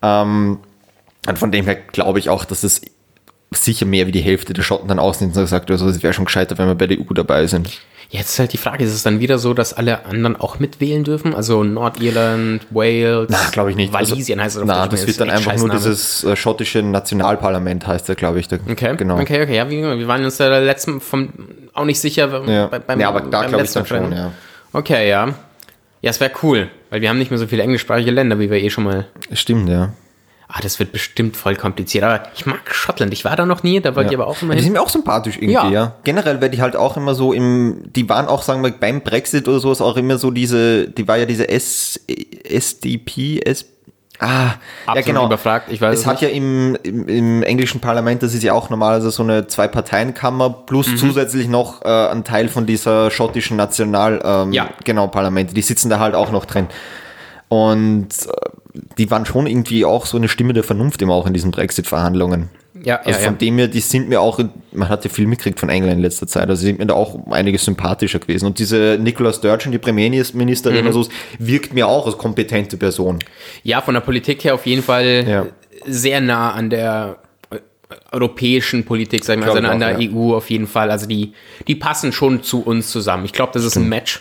Ähm, 0.02 0.58
und 1.28 1.38
von 1.38 1.52
dem 1.52 1.66
her 1.66 1.76
glaube 1.92 2.18
ich 2.18 2.30
auch, 2.30 2.44
dass 2.46 2.62
es 2.64 2.80
sicher 3.52 3.86
mehr 3.86 4.06
wie 4.06 4.12
die 4.12 4.20
Hälfte 4.20 4.52
der 4.52 4.62
Schotten 4.62 4.88
dann 4.88 4.98
ausnimmt 4.98 5.36
und 5.36 5.46
sagt, 5.46 5.70
also 5.70 5.88
es 5.88 6.02
wäre 6.02 6.12
schon 6.12 6.24
gescheiter, 6.24 6.56
wenn 6.58 6.66
wir 6.68 6.74
bei 6.74 6.86
der 6.86 6.98
EU 7.00 7.12
dabei 7.14 7.46
sind. 7.46 7.68
Jetzt 8.12 8.30
ist 8.30 8.38
halt 8.40 8.52
die 8.52 8.56
Frage, 8.58 8.82
ist 8.82 8.92
es 8.92 9.04
dann 9.04 9.20
wieder 9.20 9.38
so, 9.38 9.54
dass 9.54 9.72
alle 9.72 10.04
anderen 10.04 10.34
auch 10.34 10.58
mitwählen 10.58 11.04
dürfen? 11.04 11.32
Also 11.32 11.62
Nordirland, 11.62 12.66
Wales, 12.70 13.28
Na, 13.30 13.38
glaube 13.52 13.70
ich 13.70 13.76
nicht. 13.76 13.92
Walisien 13.92 14.40
heißt 14.42 14.56
es 14.56 14.62
auf 14.62 14.66
Na, 14.68 14.88
das 14.88 15.06
wird 15.06 15.20
dann 15.20 15.30
einfach 15.30 15.56
nur 15.56 15.68
dieses 15.68 16.24
äh, 16.24 16.34
schottische 16.34 16.82
Nationalparlament, 16.82 17.86
heißt 17.86 18.08
er, 18.08 18.16
glaube 18.16 18.40
ich. 18.40 18.48
Der, 18.48 18.58
Okay, 18.68 18.94
Genau. 18.96 19.20
okay, 19.20 19.42
okay. 19.42 19.56
Ja, 19.56 19.70
wir, 19.70 19.96
wir 19.98 20.08
waren 20.08 20.24
uns 20.24 20.36
da 20.38 20.58
letzten 20.58 21.00
vom 21.00 21.28
auch 21.72 21.84
nicht 21.84 22.00
sicher 22.00 22.42
Ja. 22.48 22.66
bei- 22.66 22.80
beim, 22.80 22.98
Ja, 23.00 23.08
aber 23.10 23.20
da 23.20 23.44
glaube 23.46 23.64
ich 23.64 23.70
dann 23.72 23.86
schon, 23.86 24.12
ja. 24.12 24.32
Okay, 24.72 25.08
ja. 25.08 25.28
Ja, 26.02 26.10
es 26.10 26.18
wäre 26.18 26.32
cool, 26.42 26.68
weil 26.90 27.00
wir 27.02 27.10
haben 27.10 27.18
nicht 27.18 27.30
mehr 27.30 27.38
so 27.38 27.46
viele 27.46 27.62
englischsprachige 27.62 28.10
Länder, 28.10 28.38
wie 28.40 28.50
wir 28.50 28.58
eh 28.60 28.70
schon 28.70 28.84
mal. 28.84 29.06
Stimmt, 29.32 29.68
ja. 29.68 29.92
Ah, 30.52 30.58
das 30.62 30.80
wird 30.80 30.90
bestimmt 30.90 31.36
voll 31.36 31.54
kompliziert. 31.54 32.02
Aber 32.02 32.24
ich 32.34 32.44
mag 32.44 32.58
Schottland. 32.74 33.12
Ich 33.12 33.24
war 33.24 33.36
da 33.36 33.46
noch 33.46 33.62
nie, 33.62 33.80
da 33.80 33.94
wollte 33.94 34.10
ich 34.10 34.16
aber 34.18 34.26
auch 34.26 34.42
immer 34.42 34.52
Die 34.54 34.56
hin. 34.58 34.64
sind 34.64 34.72
mir 34.72 34.80
auch 34.82 34.88
sympathisch 34.88 35.36
irgendwie, 35.36 35.52
Ja. 35.52 35.68
ja. 35.70 35.94
Generell 36.02 36.40
werde 36.40 36.54
ich 36.56 36.60
halt 36.60 36.74
auch 36.74 36.96
immer 36.96 37.14
so 37.14 37.32
im, 37.32 37.84
die 37.94 38.08
waren 38.08 38.26
auch, 38.26 38.42
sagen 38.42 38.60
wir, 38.64 38.72
beim 38.72 39.00
Brexit 39.02 39.46
oder 39.46 39.60
so 39.60 39.70
ist 39.70 39.80
auch 39.80 39.96
immer 39.96 40.18
so 40.18 40.32
diese, 40.32 40.88
die 40.88 41.06
war 41.06 41.18
ja 41.18 41.26
diese 41.26 41.48
S, 41.48 42.00
SDP, 42.44 43.40
S, 43.44 43.64
ah, 44.18 44.26
ja 44.26 44.54
Absolut 44.86 45.06
genau. 45.06 45.26
überfragt, 45.26 45.70
ich 45.70 45.80
weiß 45.80 45.94
es 45.94 46.00
es 46.00 46.06
hat 46.06 46.20
ja 46.20 46.28
im, 46.28 46.76
im, 46.82 47.06
im 47.08 47.42
englischen 47.44 47.80
Parlament, 47.80 48.22
das 48.22 48.34
ist 48.34 48.42
ja 48.42 48.52
auch 48.52 48.70
normalerweise 48.70 49.10
so 49.12 49.22
eine 49.22 49.46
Zwei-Parteien-Kammer 49.46 50.50
plus 50.66 50.88
Mhm. 50.88 50.96
zusätzlich 50.96 51.48
noch 51.48 51.82
äh, 51.84 51.88
ein 52.08 52.24
Teil 52.24 52.48
von 52.48 52.66
dieser 52.66 53.10
schottischen 53.12 53.56
National, 53.56 54.20
ähm, 54.24 54.52
Ja. 54.52 54.70
genau, 54.84 55.06
Parlamente, 55.06 55.54
die 55.54 55.62
sitzen 55.62 55.90
da 55.90 56.00
halt 56.00 56.14
auch 56.14 56.32
noch 56.32 56.44
drin. 56.44 56.66
Und 57.48 58.08
äh, 58.26 58.59
die 58.98 59.10
waren 59.10 59.26
schon 59.26 59.46
irgendwie 59.46 59.84
auch 59.84 60.06
so 60.06 60.16
eine 60.16 60.28
Stimme 60.28 60.52
der 60.52 60.62
Vernunft 60.64 61.02
immer 61.02 61.14
auch 61.14 61.26
in 61.26 61.32
diesen 61.34 61.50
Brexit-Verhandlungen. 61.50 62.48
Ja, 62.84 62.96
Also 63.00 63.10
ja, 63.10 63.16
von 63.26 63.34
ja. 63.34 63.38
dem 63.38 63.58
her, 63.58 63.68
die 63.68 63.80
sind 63.80 64.08
mir 64.08 64.20
auch, 64.20 64.40
man 64.72 64.88
hat 64.88 65.04
ja 65.04 65.10
viel 65.10 65.26
mitgekriegt 65.26 65.58
von 65.60 65.68
England 65.68 65.96
in 65.96 66.02
letzter 66.02 66.26
Zeit, 66.26 66.48
also 66.48 66.60
sie 66.60 66.66
sind 66.68 66.78
mir 66.78 66.86
da 66.86 66.94
auch 66.94 67.26
einiges 67.30 67.64
sympathischer 67.64 68.20
gewesen. 68.20 68.46
Und 68.46 68.58
diese 68.58 68.96
Nicola 69.00 69.32
Sturgeon, 69.32 69.72
die 69.72 69.78
Premierministerin 69.78 70.80
Mhm. 70.84 70.90
oder 70.90 70.92
so, 71.04 71.08
wirkt 71.38 71.74
mir 71.74 71.88
auch 71.88 72.06
als 72.06 72.16
kompetente 72.16 72.76
Person. 72.76 73.18
Ja, 73.64 73.80
von 73.82 73.94
der 73.94 74.00
Politik 74.00 74.44
her 74.44 74.54
auf 74.54 74.64
jeden 74.66 74.82
Fall 74.82 75.24
Ja. 75.28 75.46
sehr 75.84 76.20
nah 76.20 76.52
an 76.52 76.70
der 76.70 77.16
äh, 77.50 77.56
europäischen 78.12 78.84
Politik, 78.84 79.24
sagen 79.24 79.40
wir, 79.40 79.46
Glaub 79.46 79.56
also 79.56 79.66
ich 79.66 79.72
an 79.72 79.80
der 79.80 80.00
ja. 80.00 80.10
EU 80.12 80.34
auf 80.36 80.48
jeden 80.48 80.66
Fall. 80.68 80.90
Also 80.90 81.06
die, 81.06 81.32
die 81.66 81.74
passen 81.74 82.12
schon 82.12 82.42
zu 82.42 82.62
uns 82.62 82.90
zusammen. 82.90 83.24
Ich 83.24 83.32
glaube, 83.32 83.50
das 83.52 83.64
ist 83.64 83.76
ein 83.76 83.88
Match. 83.88 84.20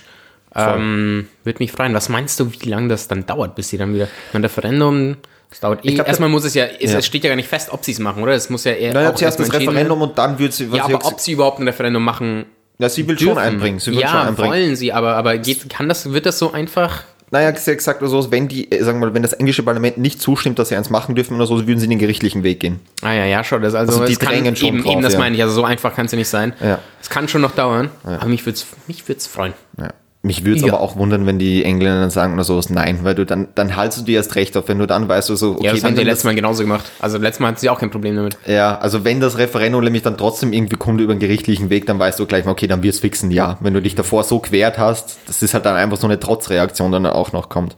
Ähm, 0.56 1.28
Würde 1.44 1.60
mich 1.60 1.72
freuen. 1.72 1.94
Was 1.94 2.10
meinst 2.10 2.40
du, 2.40 2.52
wie 2.52 2.70
lange 2.70 2.88
das 2.88 3.08
dann 3.08 3.26
dauert, 3.26 3.56
bis 3.56 3.70
sie 3.70 3.78
dann 3.78 3.94
wieder 3.94 4.08
ein 4.34 4.42
Referendum? 4.42 5.18
Das 5.50 5.60
dauert 5.60 5.86
eh. 5.86 5.94
glaub, 5.94 6.08
erstmal 6.08 6.30
muss 6.30 6.44
es 6.44 6.54
ja, 6.54 6.66
es, 6.66 6.92
Ja. 6.92 7.02
steht 7.02 7.24
ja 7.24 7.30
gar 7.30 7.36
nicht 7.36 7.50
fest, 7.50 7.70
ob 7.72 7.84
sie 7.84 7.92
es 7.92 8.00
machen, 8.00 8.22
oder? 8.22 8.34
Es 8.34 8.50
muss 8.50 8.64
ja 8.64 8.74
eher 8.74 8.94
Naja, 8.94 9.10
auch 9.12 9.16
zuerst 9.16 9.40
das 9.40 9.52
Referendum 9.52 10.02
und 10.02 10.18
dann 10.18 10.38
wird 10.38 10.54
sie, 10.54 10.72
werden. 10.72 10.78
Ja, 10.78 10.96
aber 10.96 11.06
ob 11.06 11.20
sie 11.20 11.34
überhaupt 11.34 11.60
ein 11.60 11.68
Referendum 11.68 12.04
machen 12.04 12.46
ja, 12.78 12.88
sie 12.88 13.08
will 13.08 13.16
dürfen. 13.16 13.34
schon 13.34 13.38
einbringen, 13.44 13.80
sie 13.80 13.88
will 13.88 13.96
schon 13.96 14.04
ja, 14.04 14.24
einbringen. 14.24 14.52
wollen 14.52 14.76
sie, 14.76 14.94
aber, 14.94 15.16
aber 15.16 15.38
geht, 15.38 15.70
kann 15.70 15.90
das, 15.90 16.12
wird 16.14 16.26
das 16.26 16.40
so 16.40 16.54
einfach? 16.54 17.04
Naja, 17.32 17.56
sie 17.56 17.72
hat 17.72 17.78
gesagt, 17.78 18.02
also, 18.02 18.32
wenn 18.32 18.48
die, 18.48 18.72
äh, 18.72 18.84
sagen 18.84 19.00
wir 19.00 19.08
mal, 19.08 19.14
wenn 19.14 19.22
das 19.22 19.34
englische 19.34 19.62
Parlament 19.62 19.98
nicht 19.98 20.22
zustimmt, 20.22 20.58
dass 20.58 20.70
sie 20.70 20.76
eins 20.76 20.90
machen 20.90 21.14
dürfen 21.14 21.36
oder 21.36 21.46
so, 21.46 21.68
würden 21.68 21.80
sie 21.80 21.88
den 21.88 22.00
gerichtlichen 22.00 22.44
Weg 22.44 22.60
gehen. 22.60 22.80
Ah 23.02 23.14
ja, 23.14 23.26
ja, 23.26 23.44
schon. 23.44 23.62
Das 23.62 23.76
also, 23.76 23.94
Also 23.94 24.06
die 24.06 24.16
kann 24.16 24.34
drängen 24.34 24.56
schon 24.56 24.70
eben, 24.70 24.84
drauf, 24.84 24.94
eben, 24.94 25.02
das 25.04 25.14
ja. 25.14 25.20
meine 25.20 25.36
ich. 25.36 25.42
Also 25.44 25.54
so 25.54 25.64
einfach 25.64 25.96
kann 25.96 26.08
es 26.08 26.12
ja 26.12 26.18
nicht 26.18 26.28
sein. 26.28 26.54
Ja. 26.60 26.80
Es 27.02 27.10
kann 27.10 27.28
schon 27.28 27.42
noch 27.42 27.52
dauern. 27.52 27.92
Aber 28.04 28.26
mich 28.26 28.46
würde 28.46 28.56
es 28.58 28.66
mich 28.88 29.08
würd's 29.08 29.28
freuen. 29.28 29.54
Ja. 29.78 29.90
Mich 30.22 30.44
würde 30.44 30.58
es 30.60 30.66
Ja. 30.66 30.74
aber 30.74 30.82
auch 30.82 30.98
wundern, 30.98 31.26
wenn 31.26 31.40
die 31.40 31.64
Engländer 31.64 32.02
dann 32.02 32.10
sagen 32.10 32.34
oder 32.34 32.44
sowas, 32.44 32.70
nein, 32.70 33.00
weil 33.04 33.16
du 33.16 33.26
dann, 33.26 33.48
dann 33.56 33.78
haltst 33.78 34.00
du 34.00 34.04
dir 34.04 34.18
erst 34.18 34.36
recht 34.36 34.58
auf, 34.58 34.68
wenn 34.68 34.78
du 34.78 34.86
dann 34.86 35.08
weißt, 35.08 35.30
du 35.30 35.36
so, 35.38 35.52
okay, 35.52 35.68
ja, 35.68 35.72
das 35.72 35.84
haben 35.86 35.96
dann 35.96 36.06
letztes 36.06 36.26
Mal 36.26 36.36
genauso 36.36 36.64
gemacht. 36.64 36.84
Also 37.00 37.18
letztes 37.18 37.40
Mal 37.40 37.48
hatten 37.48 37.58
sie 37.60 37.70
auch 37.70 37.80
kein 37.80 37.90
Problem 37.90 38.18
damit. 38.18 38.38
Ja, 38.46 38.78
also 38.80 39.06
wenn 39.06 39.22
das 39.22 39.38
Referendum 39.38 39.82
nämlich 39.82 40.04
dann 40.04 40.18
trotzdem 40.18 40.52
irgendwie 40.52 40.76
kommt 40.76 41.00
über 41.00 41.14
den 41.16 41.20
gerichtlichen 41.20 41.70
Weg, 41.70 41.86
dann 41.86 42.00
weißt 42.00 42.20
du 42.20 42.26
gleich 42.26 42.44
mal, 42.44 42.52
okay, 42.52 42.68
dann 42.68 42.84
wird's 42.84 43.00
fixen, 43.00 43.32
ja. 43.32 43.58
Wenn 43.62 43.74
du 43.74 43.82
dich 43.82 43.96
davor 43.96 44.26
so 44.26 44.40
quert 44.40 44.78
hast, 44.78 45.20
das 45.28 45.42
ist 45.42 45.54
halt 45.54 45.66
dann 45.66 45.78
einfach 45.78 45.96
so 45.98 46.06
eine 46.08 46.20
Trotzreaktion, 46.20 46.92
die 46.92 46.96
dann 47.02 47.06
auch 47.06 47.32
noch 47.32 47.48
kommt. 47.48 47.78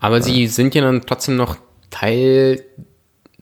Aber 0.00 0.22
sie 0.22 0.46
sind 0.46 0.74
ja 0.74 0.80
dann 0.80 1.02
trotzdem 1.04 1.36
noch 1.36 1.56
Teil 1.90 2.62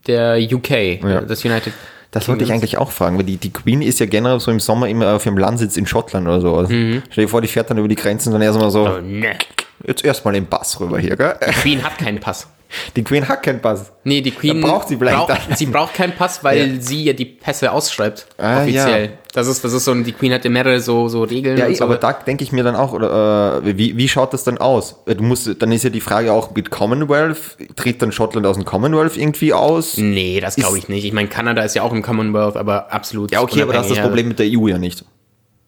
der 0.09 0.39
UK, 0.41 1.01
Ja. 1.03 1.20
des 1.20 1.45
United. 1.45 1.72
Das 2.11 2.28
wollte 2.28 2.44
ich 2.44 2.52
eigentlich 2.52 2.78
auch 2.78 2.90
fragen, 2.90 3.18
weil 3.18 3.24
die, 3.24 3.36
die 3.36 3.52
Queen 3.52 3.82
ist 3.82 3.98
ja 4.00 4.07
generell 4.07 4.40
so 4.40 4.50
im 4.50 4.61
Sommer 4.61 4.88
immer 4.88 5.14
auf 5.14 5.26
ihrem 5.26 5.36
Landsitz 5.38 5.76
in 5.76 5.86
Schottland 5.86 6.26
oder 6.26 6.40
so. 6.40 6.54
Also 6.57 6.72
Stell 6.72 7.24
dir 7.24 7.28
vor, 7.28 7.40
die 7.42 7.48
fährt 7.48 7.68
dann 7.70 7.78
über 7.78 7.88
die 7.88 7.96
Grenzen 7.96 8.28
und 8.30 8.34
dann 8.34 8.42
erstmal 8.42 8.70
so, 8.70 8.86
Oh, 8.88 9.00
ne. 9.02 9.36
jetzt 9.84 10.04
erstmal 10.04 10.34
den 10.34 10.46
Pass 10.46 10.80
rüber 10.80 10.98
hier, 10.98 11.16
gell? 11.16 11.34
Queen 11.61 11.82
hat 11.84 11.98
keinen 11.98 12.20
Pass. 12.20 12.48
Die 12.96 13.04
Queen 13.04 13.28
hat 13.28 13.42
keinen 13.42 13.60
Pass. 13.62 13.92
Nee, 14.04 14.20
die 14.20 14.32
Queen 14.32 14.60
Dann 14.60 14.70
braucht 14.70 14.88
sie 14.88 14.96
vielleicht 14.96 15.16
braucht, 15.16 15.56
sie 15.56 15.66
braucht 15.66 15.94
keinen 15.94 16.12
Pass, 16.14 16.42
weil 16.44 16.74
Ja. 16.74 16.80
sie 16.80 17.04
ja 17.04 17.12
die 17.12 17.24
Pässe 17.24 17.70
ausschreibt. 17.72 18.26
Ah, 18.38 18.62
offiziell. 18.62 19.04
ja. 19.06 19.10
Das 19.32 19.46
ist, 19.46 19.62
das 19.64 19.72
ist 19.72 19.84
so, 19.84 19.94
die 19.94 20.12
Queen 20.12 20.32
hat 20.32 20.44
ja 20.44 20.50
mehrere 20.50 20.80
so, 20.80 21.08
so 21.08 21.22
Regeln. 21.22 21.58
Ja, 21.58 21.66
eh, 21.68 21.74
so. 21.74 21.84
aber 21.84 21.96
da 21.96 22.12
denke 22.14 22.42
ich 22.42 22.52
mir 22.52 22.64
dann 22.64 22.74
auch, 22.74 22.92
oder 22.92 23.60
äh, 23.64 23.76
wie, 23.78 23.96
wie 23.96 24.08
schaut 24.08 24.32
das 24.32 24.44
dann 24.44 24.58
aus? 24.58 24.96
Du 25.04 25.22
musst, 25.22 25.60
dann 25.62 25.70
ist 25.72 25.84
ja 25.84 25.90
die 25.90 26.00
Frage 26.00 26.32
auch 26.32 26.54
mit 26.54 26.70
Commonwealth, 26.70 27.38
tritt 27.76 28.00
dann 28.02 28.12
Schottland 28.12 28.46
aus 28.46 28.56
dem 28.56 28.64
Commonwealth 28.64 29.16
irgendwie 29.16 29.52
aus? 29.52 29.96
Nee, 29.98 30.40
das 30.40 30.56
glaube 30.56 30.78
ich 30.78 30.88
nicht. 30.88 31.04
Ich 31.04 31.12
meine, 31.12 31.28
Kanada 31.28 31.62
ist 31.62 31.74
ja 31.76 31.82
auch 31.82 31.92
im 31.92 32.02
Commonwealth, 32.02 32.56
aber 32.56 32.92
absolut. 32.92 33.30
Ja, 33.30 33.42
okay, 33.42 33.62
aber 33.62 33.74
das 33.74 33.86
ist 33.90 33.96
das. 33.98 34.04
Problem 34.04 34.28
mit 34.28 34.38
der 34.38 34.46
EU 34.50 34.68
ja 34.68 34.78
nicht. 34.78 35.04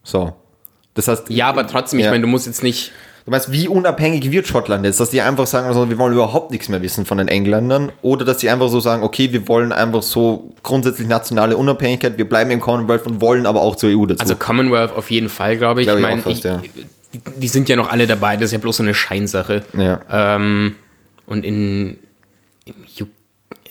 So. 0.02 0.32
Das 0.94 1.06
heißt, 1.06 1.28
Ja, 1.30 1.48
aber 1.48 1.66
trotzdem, 1.66 1.98
ich 2.00 2.06
Ja. 2.06 2.10
meine, 2.10 2.22
du 2.22 2.28
musst 2.28 2.46
jetzt 2.46 2.62
nicht. 2.62 2.92
Du 3.28 3.34
weißt, 3.34 3.52
wie 3.52 3.68
unabhängig 3.68 4.30
wird 4.30 4.46
Schottland 4.46 4.84
jetzt? 4.84 4.98
Dass 5.00 5.10
die 5.10 5.20
einfach 5.20 5.46
sagen, 5.46 5.66
also, 5.66 5.88
wir 5.90 5.98
wollen 5.98 6.14
überhaupt 6.14 6.50
nichts 6.50 6.68
mehr 6.68 6.80
wissen 6.82 7.04
von 7.04 7.18
den 7.18 7.28
Engländern 7.28 7.92
oder 8.02 8.24
dass 8.24 8.38
die 8.38 8.48
einfach 8.48 8.68
so 8.68 8.80
sagen, 8.80 9.02
okay, 9.02 9.32
wir 9.32 9.46
wollen 9.48 9.72
einfach 9.72 10.02
so 10.02 10.52
grundsätzlich 10.62 11.06
nationale 11.08 11.56
Unabhängigkeit, 11.56 12.16
wir 12.18 12.28
bleiben 12.28 12.50
im 12.50 12.60
Commonwealth 12.60 13.06
und 13.06 13.20
wollen 13.20 13.46
aber 13.46 13.60
auch 13.60 13.76
zur 13.76 13.90
EU 13.90 14.06
dazu. 14.06 14.20
Also 14.22 14.36
Commonwealth 14.36 14.92
auf 14.92 15.10
jeden 15.10 15.28
Fall, 15.28 15.56
glaube 15.58 15.82
ich. 15.82 15.86
Glaube 15.86 16.00
ich 16.00 16.06
ich 16.06 16.10
meine, 16.10 16.22
fast, 16.22 16.38
ich- 16.38 16.44
ja. 16.44 16.62
die, 17.36 17.48
sind 17.48 17.68
ja 17.68 17.76
noch 17.76 17.90
alle 17.90 18.06
dabei, 18.06 18.36
das 18.36 18.46
ist 18.46 18.52
ja 18.52 18.58
bloß 18.58 18.78
so 18.78 18.82
eine 18.82 18.94
Scheinsache. 18.94 19.62
ja. 19.76 20.00
Ähm, 20.10 20.74
und 21.26 21.44
in 21.44 21.98
im, 22.64 22.74
U 23.02 23.06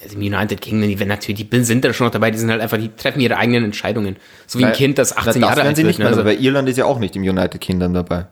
also 0.04 0.16
im 0.16 0.22
United 0.22 0.62
Kingdom, 0.62 0.88
die 0.88 1.00
werden 1.00 1.10
natürlich, 1.10 1.50
die 1.50 1.64
sind 1.64 1.84
da 1.84 1.92
schon 1.92 2.06
noch 2.06 2.12
dabei, 2.12 2.30
die 2.30 2.38
sind 2.38 2.52
halt 2.52 2.62
einfach, 2.62 2.78
die 2.78 2.90
treffen 2.96 3.20
ihre 3.20 3.38
eigenen 3.38 3.64
Entscheidungen. 3.66 4.18
So 4.46 4.60
wie 4.60 4.66
ein 4.66 4.74
Kind, 4.74 5.00
das 5.00 5.18
18 5.18 5.42
Na, 5.42 5.48
Jahre 5.48 5.62
alt 5.64 5.76
sie 5.76 5.82
wird. 5.82 5.88
nicht 5.88 5.98
Ne? 5.98 6.06
mehr, 6.06 6.14
Also, 6.14 6.24
weil 6.24 6.40
Irland 6.40 6.70
ist 6.70 6.78
ja 6.78 6.86
auch 6.86 7.00
nicht 7.00 7.16
im 7.16 7.24
United 7.24 7.60
Kingdom 7.60 7.96
dabei. 7.96 8.28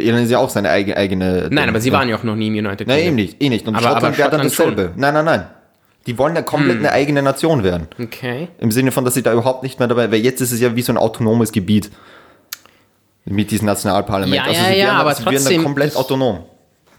Irland 0.00 0.24
ist 0.24 0.30
ja 0.30 0.38
auch 0.38 0.50
seine 0.50 0.70
eigene. 0.70 0.96
eigene 0.96 1.48
nein, 1.50 1.68
aber 1.68 1.80
sie 1.80 1.92
waren 1.92 2.08
ja 2.08 2.16
auch 2.16 2.22
noch 2.24 2.36
nie 2.36 2.48
im 2.48 2.54
United 2.54 2.86
Nein, 2.88 2.96
Kingdom. 2.98 3.06
eben 3.06 3.16
nicht, 3.16 3.42
eh 3.42 3.48
nicht. 3.48 3.66
Und 3.68 3.74
Aber- 3.76 3.82
Schottland 3.84 4.04
aber 4.06 4.18
wäre 4.18 4.30
dann 4.30 4.42
dasselbe. 4.42 4.92
Nein, 4.96 5.14
nein, 5.14 5.24
nein. 5.24 5.44
Die 6.06 6.18
wollen 6.18 6.34
ja 6.36 6.42
komplett 6.42 6.76
Hm. 6.76 6.84
eine 6.84 6.92
eigene 6.92 7.22
Nation 7.22 7.62
werden. 7.64 7.88
Okay. 8.02 8.48
Im 8.58 8.70
Sinne 8.70 8.92
von, 8.92 9.04
dass 9.06 9.14
sie 9.14 9.22
da 9.22 9.32
überhaupt 9.32 9.62
nicht 9.62 9.78
mehr 9.78 9.88
dabei, 9.88 10.10
weil 10.12 10.20
jetzt 10.20 10.40
ist 10.42 10.52
es 10.52 10.60
ja 10.60 10.76
wie 10.76 10.82
so 10.82 10.92
ein 10.92 10.98
autonomes 10.98 11.50
Gebiet. 11.52 11.90
Mit 13.24 13.50
diesem 13.50 13.66
Nationalparlament. 13.66 14.34
Ja, 14.36 14.46
ja, 14.46 14.52
sie 14.52 14.78
ja, 14.78 14.84
werden, 14.86 14.96
aber 14.96 15.14
sie 15.14 15.24
werden 15.24 15.34
trotzdem, 15.36 15.56
dann 15.56 15.64
komplett 15.64 15.90
ich- 15.92 15.96
autonom. 15.96 16.40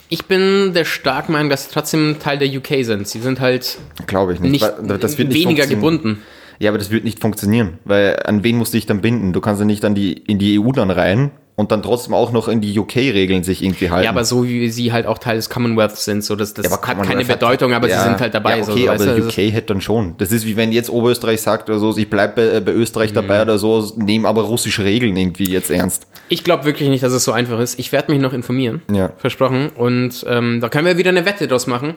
Ich 0.10 0.26
bin 0.26 0.74
der 0.74 0.86
stark 0.86 1.30
Meinung, 1.30 1.50
dass 1.50 1.66
sie 1.66 1.70
trotzdem 1.72 2.18
Teil 2.20 2.38
der 2.38 2.48
UK 2.48 2.84
sind. 2.84 3.08
Sie 3.08 3.20
sind 3.20 3.40
halt 3.40 3.78
Glaube 4.08 4.34
ich 4.34 4.40
nicht. 4.40 4.52
nicht, 4.52 4.64
das 5.00 5.18
wird 5.18 5.30
nicht 5.30 5.40
weniger 5.44 5.66
gebunden. 5.68 6.22
Ja, 6.60 6.70
aber 6.72 6.78
das 6.78 6.90
wird 6.90 7.04
nicht 7.04 7.20
funktionieren, 7.20 7.80
weil 7.86 8.20
an 8.26 8.44
wen 8.44 8.58
musst 8.58 8.74
du 8.74 8.78
dich 8.78 8.86
dann 8.86 9.02
binden? 9.02 9.34
Du 9.34 9.42
kannst 9.42 9.60
ja 9.60 9.66
nicht 9.66 9.84
an 9.84 9.94
die, 9.96 10.14
in 10.14 10.40
die 10.40 10.60
EU 10.60 10.72
dann 10.72 10.90
rein 10.90 11.32
und 11.58 11.72
dann 11.72 11.82
trotzdem 11.82 12.14
auch 12.14 12.32
noch 12.34 12.50
in 12.50 12.60
die 12.60 12.78
UK-Regeln 12.78 13.44
sich 13.44 13.64
irgendwie 13.64 13.90
halten. 13.90 14.04
Ja, 14.04 14.10
aber 14.10 14.26
so 14.26 14.46
wie 14.46 14.70
sie 14.70 14.92
halt 14.92 15.06
auch 15.06 15.18
Teil 15.18 15.38
des 15.38 15.50
Commonwealth 15.50 15.96
sind, 15.96 16.24
so 16.24 16.36
dass 16.36 16.54
das 16.54 16.66
Ja, 16.66 16.74
aber 16.74 16.86
hat 16.86 17.04
keine 17.04 17.24
Bedeutung, 17.24 17.74
aber 17.74 17.88
ja, 17.88 17.98
sie 17.98 18.10
sind 18.10 18.20
halt 18.20 18.34
dabei. 18.34 18.58
Ja, 18.58 18.64
so, 18.64 18.74
okay, 18.74 18.82
so, 18.84 18.90
aber 18.90 19.00
weißt 19.00 19.08
du, 19.08 19.16
der 19.16 19.26
das 19.26 19.34
UK 19.34 19.54
hätte 19.54 19.68
dann 19.68 19.82
schon. 19.82 20.16
Das 20.18 20.32
ist 20.34 20.46
wie 20.46 20.58
wenn 20.58 20.74
jetzt 20.74 20.90
Oberösterreich 20.90 21.42
sagt 21.42 21.70
oder 21.70 21.80
so, 21.80 21.96
ich 21.98 22.10
bleibe 22.10 22.34
bei, 22.36 22.60
bei 22.60 22.72
Österreich 22.74 23.14
dabei 23.14 23.42
oder 23.42 23.58
so, 23.58 23.94
nehmen 23.96 24.26
aber 24.26 24.42
russische 24.42 24.84
Regeln 24.84 25.16
irgendwie 25.16 25.50
jetzt 25.50 25.72
ernst. 25.72 26.08
Ich 26.28 26.44
glaube 26.44 26.66
wirklich 26.66 26.90
nicht, 26.90 27.04
dass 27.04 27.14
es 27.14 27.24
so 27.24 27.32
einfach 27.32 27.60
ist. 27.60 27.80
Ich 27.80 27.92
werde 27.94 28.12
mich 28.12 28.20
noch 28.20 28.34
informieren. 28.34 28.82
Ja. 28.92 29.14
Versprochen. 29.18 29.70
Und 29.70 30.26
ähm, 30.28 30.60
da 30.60 30.68
können 30.68 30.88
wir 30.88 30.98
wieder 30.98 31.12
eine 31.12 31.26
Wette 31.26 31.48
draus 31.48 31.68
machen. 31.68 31.96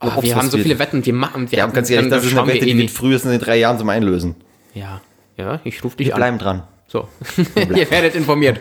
Oh, 0.00 0.22
wir 0.22 0.36
haben 0.36 0.48
so 0.48 0.56
wird. 0.56 0.64
viele 0.64 0.78
Wetten, 0.78 1.04
wir 1.04 1.14
machen. 1.14 1.50
Wir 1.50 1.58
Ja, 1.58 1.64
und 1.66 1.74
ganz 1.74 1.90
ehrlich, 1.90 2.10
das 2.10 2.24
ist 2.24 2.36
eine 2.36 2.46
Wette, 2.46 2.60
wir 2.60 2.66
die 2.66 2.72
eh 2.72 2.82
wird 2.82 2.90
frühestens 2.90 3.32
in 3.32 3.40
drei 3.40 3.56
Jahren 3.58 3.78
zum 3.78 3.88
Einlösen. 3.88 4.34
Ja, 4.74 5.00
ja, 5.36 5.60
ich 5.64 5.82
rufe 5.84 5.96
dich 5.96 6.12
an. 6.14 6.18
Bleiben 6.18 6.38
dran. 6.38 6.62
So. 6.94 7.08
Ihr 7.74 7.90
werdet 7.90 8.14
informiert. 8.14 8.60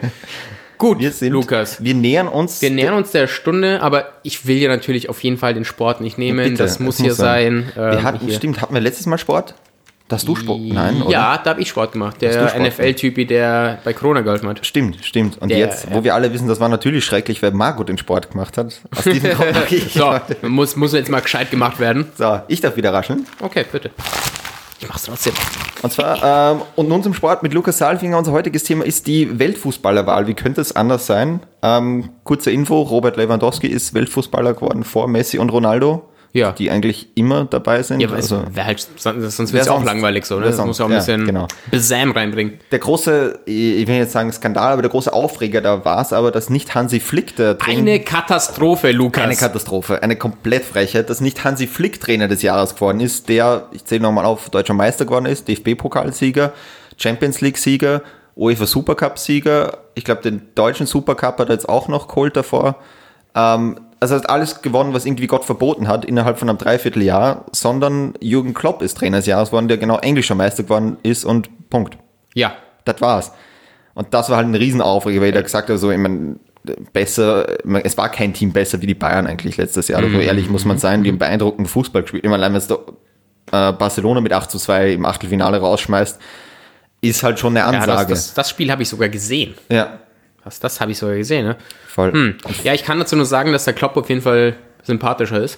Gut, 0.79 0.97
wir 0.99 1.11
sind, 1.11 1.31
Lukas. 1.33 1.83
Wir 1.83 1.93
nähern 1.93 2.27
uns. 2.27 2.63
Wir 2.63 2.71
nähern 2.71 2.95
uns 2.95 3.11
der 3.11 3.27
Stunde, 3.27 3.79
aber 3.83 4.07
ich 4.23 4.47
will 4.47 4.57
ja 4.57 4.69
natürlich 4.69 5.07
auf 5.07 5.23
jeden 5.23 5.37
Fall 5.37 5.53
den 5.53 5.65
Sport 5.65 6.01
nicht 6.01 6.17
nehmen. 6.17 6.43
Bitte, 6.43 6.55
das 6.63 6.79
muss 6.79 6.95
es 6.95 7.01
hier 7.01 7.09
muss 7.09 7.17
sein. 7.17 7.71
wir 7.75 7.91
Ähm, 7.91 8.03
hatten, 8.03 8.25
hier. 8.25 8.35
stimmt, 8.35 8.59
hatten 8.59 8.73
wir 8.73 8.81
letztes 8.81 9.05
Mal 9.05 9.19
Sport? 9.19 9.53
Da 10.07 10.15
hast 10.15 10.27
du 10.27 10.35
Sport? 10.35 10.61
Nein, 10.61 11.03
oder? 11.03 11.11
Ja, 11.11 11.37
da 11.37 11.51
habe 11.51 11.61
ich 11.61 11.69
Sport 11.69 11.91
gemacht. 11.91 12.21
Der 12.23 12.59
NFL-Typi, 12.59 13.27
der 13.27 13.77
bei 13.83 13.93
Corona 13.93 14.21
geholfen 14.21 14.49
hat. 14.49 14.65
Stimmt, 14.65 14.97
stimmt. 15.05 15.37
Und 15.39 15.49
Der- 15.49 15.59
jetzt, 15.59 15.91
wo 15.93 16.03
wir 16.03 16.15
alle 16.15 16.33
wissen, 16.33 16.47
das 16.47 16.59
war 16.59 16.69
natürlich 16.69 17.05
schrecklich, 17.05 17.43
weil 17.43 17.51
Margot 17.51 17.87
den 17.87 17.99
Sport 17.99 18.31
gemacht 18.31 18.57
hat. 18.57 18.81
Aus 18.97 19.03
diesem 19.03 19.29
Grund 19.35 19.71
ich 19.71 19.93
So, 19.93 20.19
muss, 20.41 20.75
muss 20.75 20.93
jetzt 20.93 21.09
mal 21.09 21.21
gescheit 21.21 21.51
gemacht 21.51 21.79
werden. 21.79 22.07
So, 22.17 22.41
ich 22.47 22.61
darf 22.61 22.75
wieder 22.77 22.91
rascheln. 22.91 23.27
Okay, 23.39 23.63
bitte. 23.71 23.91
Ich 24.83 24.89
mach's 24.89 25.03
trotzdem. 25.03 25.33
Und 25.81 25.93
zwar, 25.93 26.51
ähm, 26.51 26.61
und 26.75 26.89
nun 26.89 27.01
zum 27.03 27.13
Sport 27.13 27.41
mit 27.41 27.53
Lukas 27.53 27.77
Saalfinger. 27.77 28.17
Unser 28.17 28.33
heutiges 28.33 28.65
Thema 28.65 28.83
ist 28.83 29.07
die 29.07 29.39
Weltfußballerwahl. 29.39 30.27
Wie 30.27 30.33
könnte 30.33 30.59
es 30.59 30.75
anders 30.75 31.05
sein? 31.05 31.39
Ähm, 31.61 32.09
kurze 32.25 32.51
Info, 32.51 32.81
Robert 32.81 33.15
Lewandowski 33.15 33.67
ist 33.67 33.93
Weltfußballer 33.93 34.55
geworden 34.55 34.83
vor 34.83 35.07
Messi 35.07 35.39
und 35.39 35.51
Ronaldo. 35.51 36.09
Ja. 36.35 36.51
Die 36.51 36.71
eigentlich 36.71 37.09
immer 37.13 37.45
dabei 37.45 37.83
sind. 37.83 37.99
Ja, 37.99 38.07
aber 38.07 38.17
also, 38.17 38.43
es 38.49 38.55
wär 38.55 38.65
halt, 38.65 38.87
sonst 38.97 39.53
wäre 39.53 39.61
es 39.61 39.67
auch 39.67 39.75
sonst? 39.75 39.85
langweilig 39.85 40.25
so, 40.25 40.39
ne? 40.39 40.47
Das 40.47 40.57
muss 40.65 40.79
ja 40.79 40.85
auch 40.85 40.89
ein 40.89 40.95
sonst? 40.95 41.07
Ja, 41.07 41.15
bisschen 41.15 41.27
genau. 41.27 41.47
Besam 41.69 42.11
reinbringen. 42.11 42.59
der 42.71 42.79
große, 42.79 43.41
ich 43.45 43.87
will 43.87 43.97
jetzt 43.97 44.13
sagen 44.13 44.31
Skandal, 44.31 44.73
aber 44.73 44.81
der 44.81 44.89
große 44.89 45.13
Aufreger 45.13 45.61
da 45.61 45.85
war 45.85 46.01
es 46.01 46.11
aber, 46.11 46.31
dass 46.31 46.49
nicht 46.49 46.73
Hansi 46.73 46.99
Flick 46.99 47.35
der 47.35 47.59
Trainer... 47.59 47.81
Eine 47.81 47.99
Katastrophe, 47.99 48.91
Lukas. 48.91 49.23
Eine 49.23 49.35
Katastrophe, 49.35 50.01
eine 50.01 50.15
komplett 50.15 50.65
Frechheit, 50.65 51.11
dass 51.11 51.21
nicht 51.21 51.43
Hansi 51.43 51.67
Flick 51.67 52.01
Trainer 52.01 52.27
des 52.27 52.41
Jahres 52.41 52.73
geworden 52.73 52.99
ist, 52.99 53.29
der, 53.29 53.67
ich 53.71 53.85
zähle 53.85 54.01
nochmal 54.01 54.25
auf, 54.25 54.49
deutscher 54.49 54.73
Meister 54.73 55.05
geworden 55.05 55.27
ist, 55.27 55.47
DFB-Pokalsieger, 55.47 56.51
Champions 56.97 57.41
League-Sieger, 57.41 58.01
UEFA 58.35 58.65
Supercup-Sieger, 58.65 59.77
ich 59.93 60.03
glaube, 60.03 60.23
den 60.23 60.41
deutschen 60.55 60.87
Supercup 60.87 61.37
hat 61.37 61.49
er 61.49 61.53
jetzt 61.53 61.69
auch 61.69 61.87
noch 61.87 62.07
geholt 62.07 62.35
davor. 62.35 62.77
Ähm, 63.35 63.79
also 64.03 64.15
hat 64.15 64.29
alles 64.29 64.61
gewonnen, 64.61 64.93
was 64.93 65.05
irgendwie 65.05 65.27
Gott 65.27 65.45
verboten 65.45 65.87
hat, 65.87 66.03
innerhalb 66.03 66.37
von 66.37 66.49
einem 66.49 66.57
Dreivierteljahr, 66.57 67.45
sondern 67.51 68.13
Jürgen 68.19 68.53
Klopp 68.53 68.81
ist 68.81 68.97
Trainer 68.97 69.17
des 69.17 69.27
Jahres 69.27 69.49
geworden, 69.49 69.67
der 69.69 69.77
genau 69.77 69.97
englischer 69.97 70.35
Meister 70.35 70.63
geworden 70.63 70.97
ist 71.03 71.25
und 71.25 71.69
Punkt. 71.69 71.97
ja. 72.33 72.53
Das 72.85 72.99
war's. 72.99 73.31
Und 73.93 74.13
das 74.13 74.29
war 74.29 74.35
halt 74.35 74.47
ein 74.47 74.55
Riesenaufreger, 74.55 75.21
weil 75.21 75.27
jeder 75.27 75.41
gesagt 75.41 75.69
hat, 75.69 75.77
so, 75.77 75.89
ich 75.89 75.97
mein, 75.97 76.37
besser, 76.91 77.47
es 77.83 77.97
war 77.97 78.09
kein 78.09 78.33
Team 78.33 78.51
besser 78.51 78.81
wie 78.81 78.87
die 78.87 78.93
Bayern 78.93 79.25
eigentlich 79.25 79.55
letztes 79.55 79.87
Jahr. 79.87 80.01
Mhm. 80.01 80.15
So 80.15 80.19
ehrlich 80.19 80.49
muss 80.49 80.65
man 80.65 80.77
sein, 80.77 81.03
die 81.03 81.09
haben 81.09 81.17
beeindruckenden 81.17 81.67
Fußball 81.67 82.01
gespielt. 82.01 82.25
Ich 82.25 82.29
meine, 82.29 82.43
allein 82.43 82.59
wenn 82.59 82.67
du 82.67 82.75
äh, 83.51 83.71
Barcelona 83.71 84.19
mit 84.19 84.33
8 84.33 84.51
zu 84.51 84.57
2 84.57 84.93
im 84.93 85.05
Achtelfinale 85.05 85.59
rausschmeißt, 85.59 86.19
ist 87.01 87.23
halt 87.23 87.39
schon 87.39 87.57
eine 87.57 87.65
ja 87.65 87.71
das, 87.71 87.89
Ansage. 87.89 88.09
das, 88.09 88.33
das 88.33 88.49
Spiel 88.49 88.71
habe 88.71 88.81
ich 88.81 88.89
sogar 88.89 89.09
gesehen. 89.09 89.53
ja, 89.69 89.99
Das, 90.43 90.59
das 90.59 90.81
habe 90.81 90.91
ich 90.91 90.97
sogar 90.97 91.15
gesehen, 91.15 91.45
ne? 91.45 91.55
voll. 91.87 92.11
Hm. 92.11 92.35
Ja, 92.63 92.73
ich 92.73 92.83
kann 92.83 92.99
dazu 92.99 93.15
nur 93.15 93.25
sagen, 93.25 93.51
dass 93.53 93.65
der 93.65 93.73
Klopp 93.73 93.95
auf 93.97 94.09
jeden 94.09 94.21
Fall 94.21 94.55
sympathischer 94.83 95.41
ist. 95.41 95.57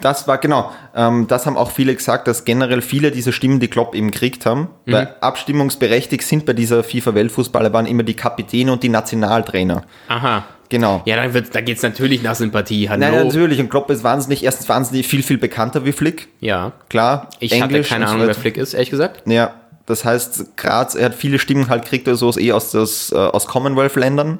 Das 0.00 0.26
war 0.26 0.38
genau, 0.38 0.72
ähm, 0.96 1.26
das 1.28 1.46
haben 1.46 1.56
auch 1.56 1.70
viele 1.70 1.94
gesagt, 1.94 2.26
dass 2.26 2.44
generell 2.44 2.82
viele 2.82 3.12
dieser 3.12 3.30
Stimmen, 3.30 3.60
die 3.60 3.68
Klopp 3.68 3.94
eben 3.94 4.10
gekriegt 4.10 4.44
haben, 4.44 4.68
Mhm. 4.86 4.92
weil 4.92 5.14
abstimmungsberechtigt 5.20 6.24
sind 6.24 6.46
bei 6.46 6.52
dieser 6.52 6.82
FIFA-Weltfußballer 6.82 7.72
waren 7.72 7.86
immer 7.86 8.02
die 8.02 8.14
Kapitäne 8.14 8.72
und 8.72 8.82
die 8.82 8.88
Nationaltrainer. 8.88 9.84
Aha. 10.08 10.44
Genau. 10.68 11.02
Ja, 11.04 11.14
da, 11.16 11.32
wird- 11.32 11.54
da 11.54 11.60
geht 11.60 11.76
es 11.76 11.82
natürlich 11.84 12.22
nach 12.22 12.34
Sympathie. 12.34 12.88
Hallo. 12.90 12.98
Nein, 13.00 13.26
natürlich. 13.26 13.60
Und 13.60 13.68
Klopp 13.68 13.88
ist 13.90 14.02
wahnsinnig, 14.02 14.42
erstens 14.42 14.68
wahnsinnig 14.68 15.06
viel, 15.06 15.22
viel 15.22 15.38
bekannter 15.38 15.84
wie 15.84 15.92
Flick. 15.92 16.26
Ja. 16.40 16.72
Klar. 16.88 17.28
Ich 17.38 17.52
Englisch 17.52 17.90
hatte 17.90 18.00
keine 18.00 18.04
und 18.06 18.08
so 18.08 18.14
Ahnung, 18.16 18.26
wer. 18.26 18.34
Flick 18.34 18.56
ist, 18.56 18.74
ehrlich 18.74 18.90
gesagt. 18.90 19.22
Ja, 19.26 19.54
das 19.86 20.04
heißt, 20.04 20.56
Graz, 20.56 20.94
er 20.94 21.06
hat 21.06 21.14
viele 21.14 21.38
Stimmen 21.38 21.68
halt 21.68 21.84
kriegt 21.84 22.08
er 22.08 22.16
so 22.16 22.28
aus, 22.28 22.36
eh 22.36 22.52
aus, 22.52 22.70
das, 22.70 23.12
äh, 23.12 23.16
aus 23.16 23.46
Commonwealth-Ländern. 23.46 24.38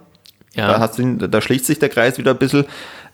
Ja. 0.54 0.78
Da, 0.78 0.86
du, 0.86 1.28
da 1.28 1.40
schließt 1.40 1.66
sich 1.66 1.78
der 1.78 1.88
Kreis 1.88 2.16
wieder 2.16 2.30
ein 2.30 2.38
bisschen. 2.38 2.64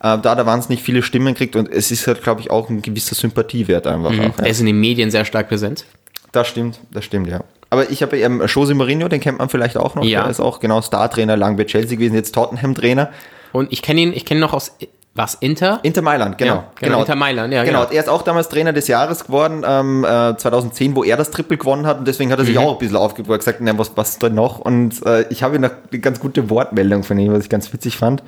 Äh, 0.01 0.19
da 0.19 0.31
hat 0.31 0.39
er 0.39 0.47
wahnsinnig 0.47 0.83
viele 0.83 1.03
Stimmen 1.03 1.35
kriegt 1.35 1.57
und 1.57 1.71
es 1.71 1.91
ist 1.91 2.07
halt, 2.07 2.23
glaube 2.23 2.41
ich, 2.41 2.51
auch 2.51 2.69
ein 2.69 2.83
gewisser 2.83 3.15
Sympathiewert 3.15 3.87
einfach. 3.87 4.11
Mhm. 4.11 4.21
Auch, 4.21 4.39
ja. 4.39 4.45
Er 4.45 4.51
ist 4.51 4.61
in 4.61 4.67
den 4.67 4.79
Medien 4.79 5.11
sehr 5.11 5.25
stark 5.25 5.49
präsent. 5.49 5.87
Das 6.33 6.47
stimmt, 6.47 6.81
das 6.93 7.05
stimmt, 7.05 7.29
ja. 7.29 7.43
Aber 7.71 7.91
ich 7.91 8.03
habe 8.03 8.19
eben 8.19 8.45
Jose 8.47 8.75
Mourinho, 8.75 9.09
den 9.09 9.21
kennt 9.21 9.39
man 9.39 9.49
vielleicht 9.49 9.77
auch 9.77 9.95
noch. 9.95 10.05
Ja. 10.05 10.23
Der 10.23 10.31
ist 10.31 10.41
auch 10.41 10.61
genau 10.61 10.81
Star-Trainer, 10.81 11.37
lang 11.37 11.57
bei 11.57 11.65
Chelsea 11.65 11.97
gewesen, 11.97 12.15
jetzt 12.15 12.35
Tottenham-Trainer. 12.35 13.11
Und 13.53 13.73
ich 13.73 13.83
kenne 13.83 14.01
ihn, 14.01 14.13
ich 14.13 14.25
kenne 14.25 14.39
ihn 14.39 14.43
noch 14.43 14.53
aus 14.53 14.73
was 15.15 15.35
Inter? 15.41 15.81
Inter 15.83 16.03
Mailand, 16.03 16.39
genau. 16.39 16.55
Ja, 16.55 16.65
genau, 16.81 17.01
Inter 17.01 17.17
Mailand, 17.17 17.53
ja, 17.53 17.65
Genau, 17.65 17.81
genau. 17.81 17.93
er 17.93 18.01
ist 18.01 18.09
auch 18.09 18.23
damals 18.23 18.49
Trainer 18.49 18.73
des 18.73 18.87
Jahres 18.89 19.25
geworden, 19.25 19.65
ähm, 19.67 20.05
äh, 20.05 20.37
2010, 20.37 20.95
wo 20.95 21.03
er 21.03 21.17
das 21.17 21.31
Triple 21.31 21.57
gewonnen 21.57 21.87
hat 21.87 21.99
und 21.99 22.07
deswegen 22.09 22.31
hat 22.31 22.39
er 22.39 22.45
sich 22.45 22.55
Mhm. 22.55 22.61
auch 22.63 22.73
ein 22.75 22.79
bisschen 22.79 22.97
aufgebaut, 22.97 23.39
gesagt, 23.41 23.59
na, 23.61 23.77
was, 23.77 23.91
was 23.97 24.19
denn 24.19 24.35
noch? 24.35 24.61
Und 24.61 25.05
äh, 25.05 25.27
ich 25.29 25.43
habe 25.43 25.59
noch 25.59 25.71
eine 25.91 26.01
ganz 26.01 26.21
gute 26.21 26.49
Wortmeldung 26.49 27.03
von 27.03 27.19
ihm, 27.19 27.33
was 27.33 27.43
ich 27.45 27.51
ganz 27.51 27.73
witzig 27.73 27.97
fand. 27.97 28.23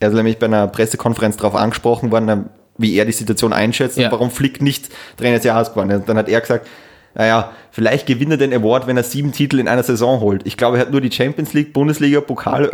Er 0.00 0.08
ist 0.10 0.14
nämlich 0.14 0.38
bei 0.38 0.46
einer 0.46 0.68
Pressekonferenz 0.68 1.36
darauf 1.36 1.56
angesprochen 1.56 2.12
worden, 2.12 2.28
äh, 2.28 2.36
wie 2.78 2.94
er 2.96 3.04
die 3.04 3.12
Situation 3.12 3.52
einschätzt 3.52 3.98
Ja. 3.98 4.06
und 4.06 4.12
warum 4.12 4.30
Flick 4.30 4.62
nicht 4.62 4.88
Trainer 5.16 5.36
des 5.36 5.44
Jahres 5.44 5.70
geworden 5.70 5.90
ist. 5.90 6.08
Dann 6.08 6.16
hat 6.16 6.28
er 6.28 6.40
gesagt, 6.40 6.68
naja, 7.16 7.50
vielleicht 7.72 8.06
gewinnt 8.06 8.30
er 8.30 8.36
den 8.36 8.54
Award, 8.54 8.86
wenn 8.86 8.96
er 8.96 9.02
sieben 9.02 9.32
Titel 9.32 9.58
in 9.58 9.66
einer 9.66 9.82
Saison 9.82 10.20
holt. 10.20 10.42
Ich 10.46 10.56
glaube, 10.56 10.76
er 10.76 10.82
hat 10.82 10.92
nur 10.92 11.00
die 11.00 11.10
Champions 11.10 11.52
League, 11.52 11.72
Bundesliga, 11.72 12.20
Pokal, 12.20 12.70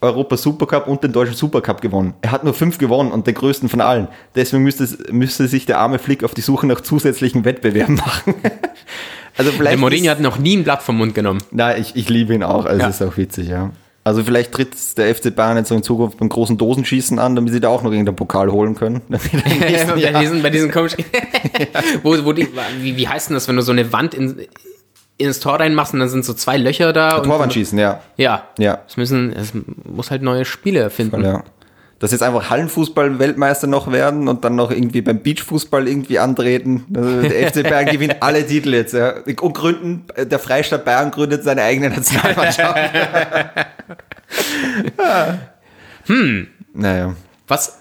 Europa 0.00 0.36
Supercup 0.36 0.86
und 0.86 1.02
den 1.02 1.12
deutschen 1.12 1.34
Supercup 1.34 1.80
gewonnen. 1.80 2.14
Er 2.22 2.30
hat 2.32 2.44
nur 2.44 2.54
fünf 2.54 2.78
gewonnen 2.78 3.10
und 3.12 3.26
den 3.26 3.34
größten 3.34 3.68
von 3.68 3.80
allen. 3.80 4.08
Deswegen 4.36 4.62
müsste, 4.62 4.86
müsste 5.12 5.48
sich 5.48 5.66
der 5.66 5.78
arme 5.78 5.98
Flick 5.98 6.22
auf 6.24 6.34
die 6.34 6.40
Suche 6.40 6.66
nach 6.66 6.80
zusätzlichen 6.80 7.44
Wettbewerben 7.44 7.94
machen. 8.06 8.34
also 9.36 9.50
vielleicht. 9.50 9.72
Der 9.72 9.78
Mourinho 9.78 10.04
ist- 10.04 10.10
hat 10.10 10.20
noch 10.20 10.38
nie 10.38 10.56
ein 10.56 10.64
Blatt 10.64 10.82
vom 10.82 10.96
Mund 10.98 11.14
genommen. 11.14 11.42
na, 11.50 11.76
ich, 11.76 11.96
ich 11.96 12.08
liebe 12.08 12.34
ihn 12.34 12.42
auch, 12.42 12.64
also 12.66 12.80
Ja. 12.80 12.88
ist 12.88 13.02
auch 13.02 13.16
witzig, 13.16 13.48
ja. 13.48 13.70
Also 14.04 14.24
vielleicht 14.24 14.52
tritt 14.52 14.74
der 14.96 15.14
FC 15.14 15.34
Bayern 15.34 15.58
jetzt 15.58 15.70
in 15.70 15.82
Zukunft 15.82 16.16
beim 16.18 16.30
großen 16.30 16.56
Dosenschießen 16.56 17.18
an, 17.18 17.36
damit 17.36 17.52
sie 17.52 17.60
da 17.60 17.68
auch 17.68 17.82
noch 17.82 17.90
irgendeinen 17.90 18.16
Pokal 18.16 18.50
holen 18.50 18.74
können. 18.74 19.02
Bei, 19.08 19.18
diesen, 20.20 20.42
bei 20.42 20.48
diesen 20.50 20.70
komischen. 20.70 21.04
wo, 22.02 22.16
wo 22.24 22.32
die, 22.32 22.48
wie, 22.80 22.96
wie 22.96 23.06
heißt 23.08 23.28
denn 23.28 23.34
das, 23.34 23.48
wenn 23.48 23.56
du 23.56 23.62
so 23.62 23.72
eine 23.72 23.92
Wand 23.92 24.14
in, 24.14 24.46
ins 25.18 25.40
Tor 25.40 25.60
reinmachst 25.60 25.92
und 25.94 26.00
dann 26.00 26.08
sind 26.08 26.24
so 26.24 26.32
zwei 26.32 26.56
Löcher 26.56 26.92
da? 26.92 27.16
und- 27.16 27.24
Torwandschießen, 27.24 27.78
ja. 27.78 28.00
Ja. 28.16 28.44
Ja. 28.58 28.78
Es 28.88 28.96
müssen, 28.96 29.32
es 29.32 29.52
muss 29.84 30.10
halt 30.10 30.22
neue 30.22 30.44
Spiele 30.44 30.90
finden. 30.90 31.22
ja. 31.24 31.42
Dass 32.00 32.12
jetzt 32.12 32.22
einfach 32.22 32.48
Hallenfußball-Weltmeister 32.48 33.66
noch 33.66 33.90
werden 33.90 34.28
und 34.28 34.44
dann 34.44 34.54
noch 34.54 34.70
irgendwie 34.70 35.02
beim 35.02 35.20
Beachfußball 35.20 35.88
irgendwie 35.88 36.20
antreten. 36.20 36.84
Also 36.94 37.22
der 37.22 37.48
FC 37.50 37.64
Bayern 37.64 37.86
gewinnt 37.86 38.16
alle 38.20 38.46
Titel 38.46 38.72
jetzt. 38.72 38.94
Ja. 38.94 39.14
Und 39.40 39.52
gründen, 39.52 40.04
der 40.16 40.38
Freistaat 40.38 40.84
Bayern 40.84 41.10
gründet 41.10 41.42
seine 41.42 41.62
eigene 41.62 41.90
Nationalmannschaft. 41.90 42.78
hm. 46.06 46.46
Naja. 46.72 47.14
Was? 47.48 47.78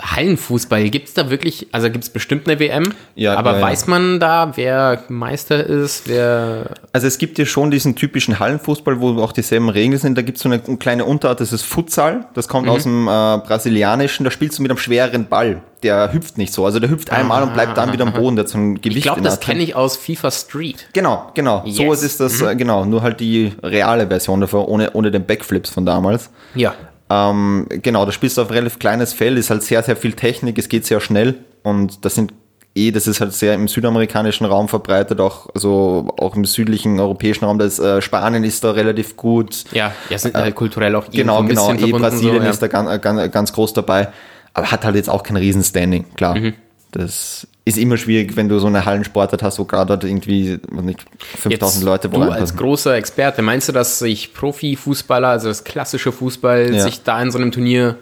Hallenfußball, 0.00 0.88
gibt 0.88 1.08
es 1.08 1.14
da 1.14 1.28
wirklich, 1.30 1.68
also 1.72 1.90
gibt 1.90 2.04
es 2.04 2.10
bestimmt 2.10 2.48
eine 2.48 2.58
WM? 2.58 2.94
Ja, 3.14 3.36
aber 3.36 3.56
ja, 3.56 3.60
weiß 3.62 3.86
man 3.86 4.18
da, 4.18 4.52
wer 4.56 5.04
Meister 5.08 5.62
ist, 5.64 6.08
wer. 6.08 6.70
Also 6.92 7.06
es 7.06 7.18
gibt 7.18 7.38
ja 7.38 7.44
schon 7.44 7.70
diesen 7.70 7.96
typischen 7.96 8.38
Hallenfußball, 8.38 9.00
wo 9.00 9.20
auch 9.22 9.32
dieselben 9.32 9.68
Regeln 9.68 9.98
sind. 9.98 10.16
Da 10.16 10.22
gibt 10.22 10.38
es 10.38 10.42
so 10.42 10.48
eine 10.48 10.58
kleine 10.78 11.04
Unterart, 11.04 11.40
das 11.40 11.52
ist 11.52 11.62
Futsal. 11.64 12.26
Das 12.34 12.48
kommt 12.48 12.66
Mhm. 12.66 12.72
aus 12.72 12.82
dem 12.84 13.06
äh, 13.08 13.10
Brasilianischen. 13.46 14.24
Da 14.24 14.30
spielst 14.30 14.58
du 14.58 14.62
mit 14.62 14.70
einem 14.70 14.78
schwereren 14.78 15.26
Ball. 15.28 15.60
Der 15.82 16.12
hüpft 16.12 16.36
nicht 16.36 16.52
so. 16.52 16.64
Also 16.66 16.78
der 16.78 16.90
hüpft 16.90 17.10
einmal 17.10 17.42
und 17.42 17.54
bleibt 17.54 17.76
dann 17.78 17.92
wieder 17.92 18.04
am 18.06 18.12
Boden. 18.12 18.36
Der 18.36 18.44
hat 18.44 18.50
so 18.50 18.58
ein 18.58 18.74
Gewicht 18.82 18.98
Ich 18.98 19.02
glaube, 19.04 19.22
das 19.22 19.40
kenne 19.40 19.62
ich 19.62 19.74
aus 19.74 19.96
FIFA 19.96 20.30
Street. 20.30 20.88
Genau, 20.92 21.30
genau. 21.34 21.62
So 21.66 21.84
Yes. 21.84 22.00
Mhm. 22.00 22.06
ist 22.06 22.20
das, 22.20 22.40
äh, 22.42 22.54
genau. 22.56 22.84
Nur 22.84 23.02
halt 23.02 23.20
die 23.20 23.52
reale 23.62 24.06
Version 24.06 24.40
davon, 24.40 24.64
ohne, 24.66 24.90
ohne 24.92 25.10
den 25.10 25.24
Backflips 25.24 25.70
von 25.70 25.86
damals. 25.86 26.30
Ja. 26.54 26.74
Ähm, 27.10 27.66
genau, 27.68 28.06
da 28.06 28.12
spielst 28.12 28.38
du 28.38 28.42
auf 28.42 28.50
relativ 28.50 28.78
kleines 28.78 29.12
Feld, 29.12 29.36
ist 29.36 29.50
halt 29.50 29.62
sehr, 29.64 29.82
sehr 29.82 29.96
viel 29.96 30.12
Technik, 30.12 30.58
es 30.58 30.68
geht 30.68 30.86
sehr 30.86 31.00
schnell 31.00 31.34
und 31.64 32.04
das 32.04 32.14
sind 32.14 32.32
eh, 32.76 32.92
das 32.92 33.06
ist 33.06 33.20
halt 33.20 33.32
sehr 33.32 33.54
im 33.54 33.66
südamerikanischen 33.66 34.46
Raum 34.46 34.68
verbreitet, 34.68 35.20
auch, 35.20 35.48
also 35.54 36.14
auch 36.18 36.36
im 36.36 36.44
südlichen 36.44 37.00
europäischen 37.00 37.44
Raum, 37.44 37.58
das 37.58 37.78
äh, 37.80 38.00
Spanien 38.00 38.44
ist 38.44 38.62
da 38.62 38.70
relativ 38.70 39.16
gut. 39.16 39.64
Ja, 39.72 39.92
ja, 40.08 40.18
sind 40.18 40.34
halt 40.34 40.54
kulturell 40.54 40.94
auch 40.94 41.10
Genau, 41.10 41.40
ein 41.40 41.48
genau, 41.48 41.72
bisschen 41.72 41.88
eh. 41.88 41.98
Brasilien 41.98 42.38
so, 42.38 42.44
ja. 42.44 42.50
ist 42.50 42.62
da 42.62 42.68
ganz, 42.68 43.02
ganz, 43.02 43.32
ganz 43.32 43.52
groß 43.52 43.72
dabei, 43.72 44.08
aber 44.54 44.70
hat 44.70 44.84
halt 44.84 44.94
jetzt 44.94 45.10
auch 45.10 45.22
kein 45.22 45.36
Riesenstanding, 45.36 46.14
klar. 46.14 46.36
Mhm. 46.36 46.54
Das 46.92 47.46
ist 47.70 47.78
immer 47.78 47.96
schwierig, 47.96 48.36
wenn 48.36 48.48
du 48.48 48.58
so 48.58 48.66
eine 48.66 48.84
Hallensportart 48.84 49.42
hast, 49.42 49.58
wo 49.58 49.64
gerade 49.64 49.94
halt 49.94 50.04
irgendwie 50.04 50.58
weiß 50.70 50.84
nicht, 50.84 51.04
5000 51.38 51.84
Leute 51.84 52.12
wo 52.12 52.18
du 52.18 52.30
als 52.30 52.54
großer 52.56 52.94
Experte, 52.96 53.42
meinst 53.42 53.68
du, 53.68 53.72
dass 53.72 53.98
sich 53.98 54.34
Profifußballer, 54.34 55.28
also 55.28 55.48
das 55.48 55.64
klassische 55.64 56.12
Fußball, 56.12 56.74
Ja. 56.74 56.82
sich 56.82 57.02
da 57.02 57.20
in 57.22 57.30
so 57.30 57.38
einem 57.38 57.50
Turnier 57.52 57.96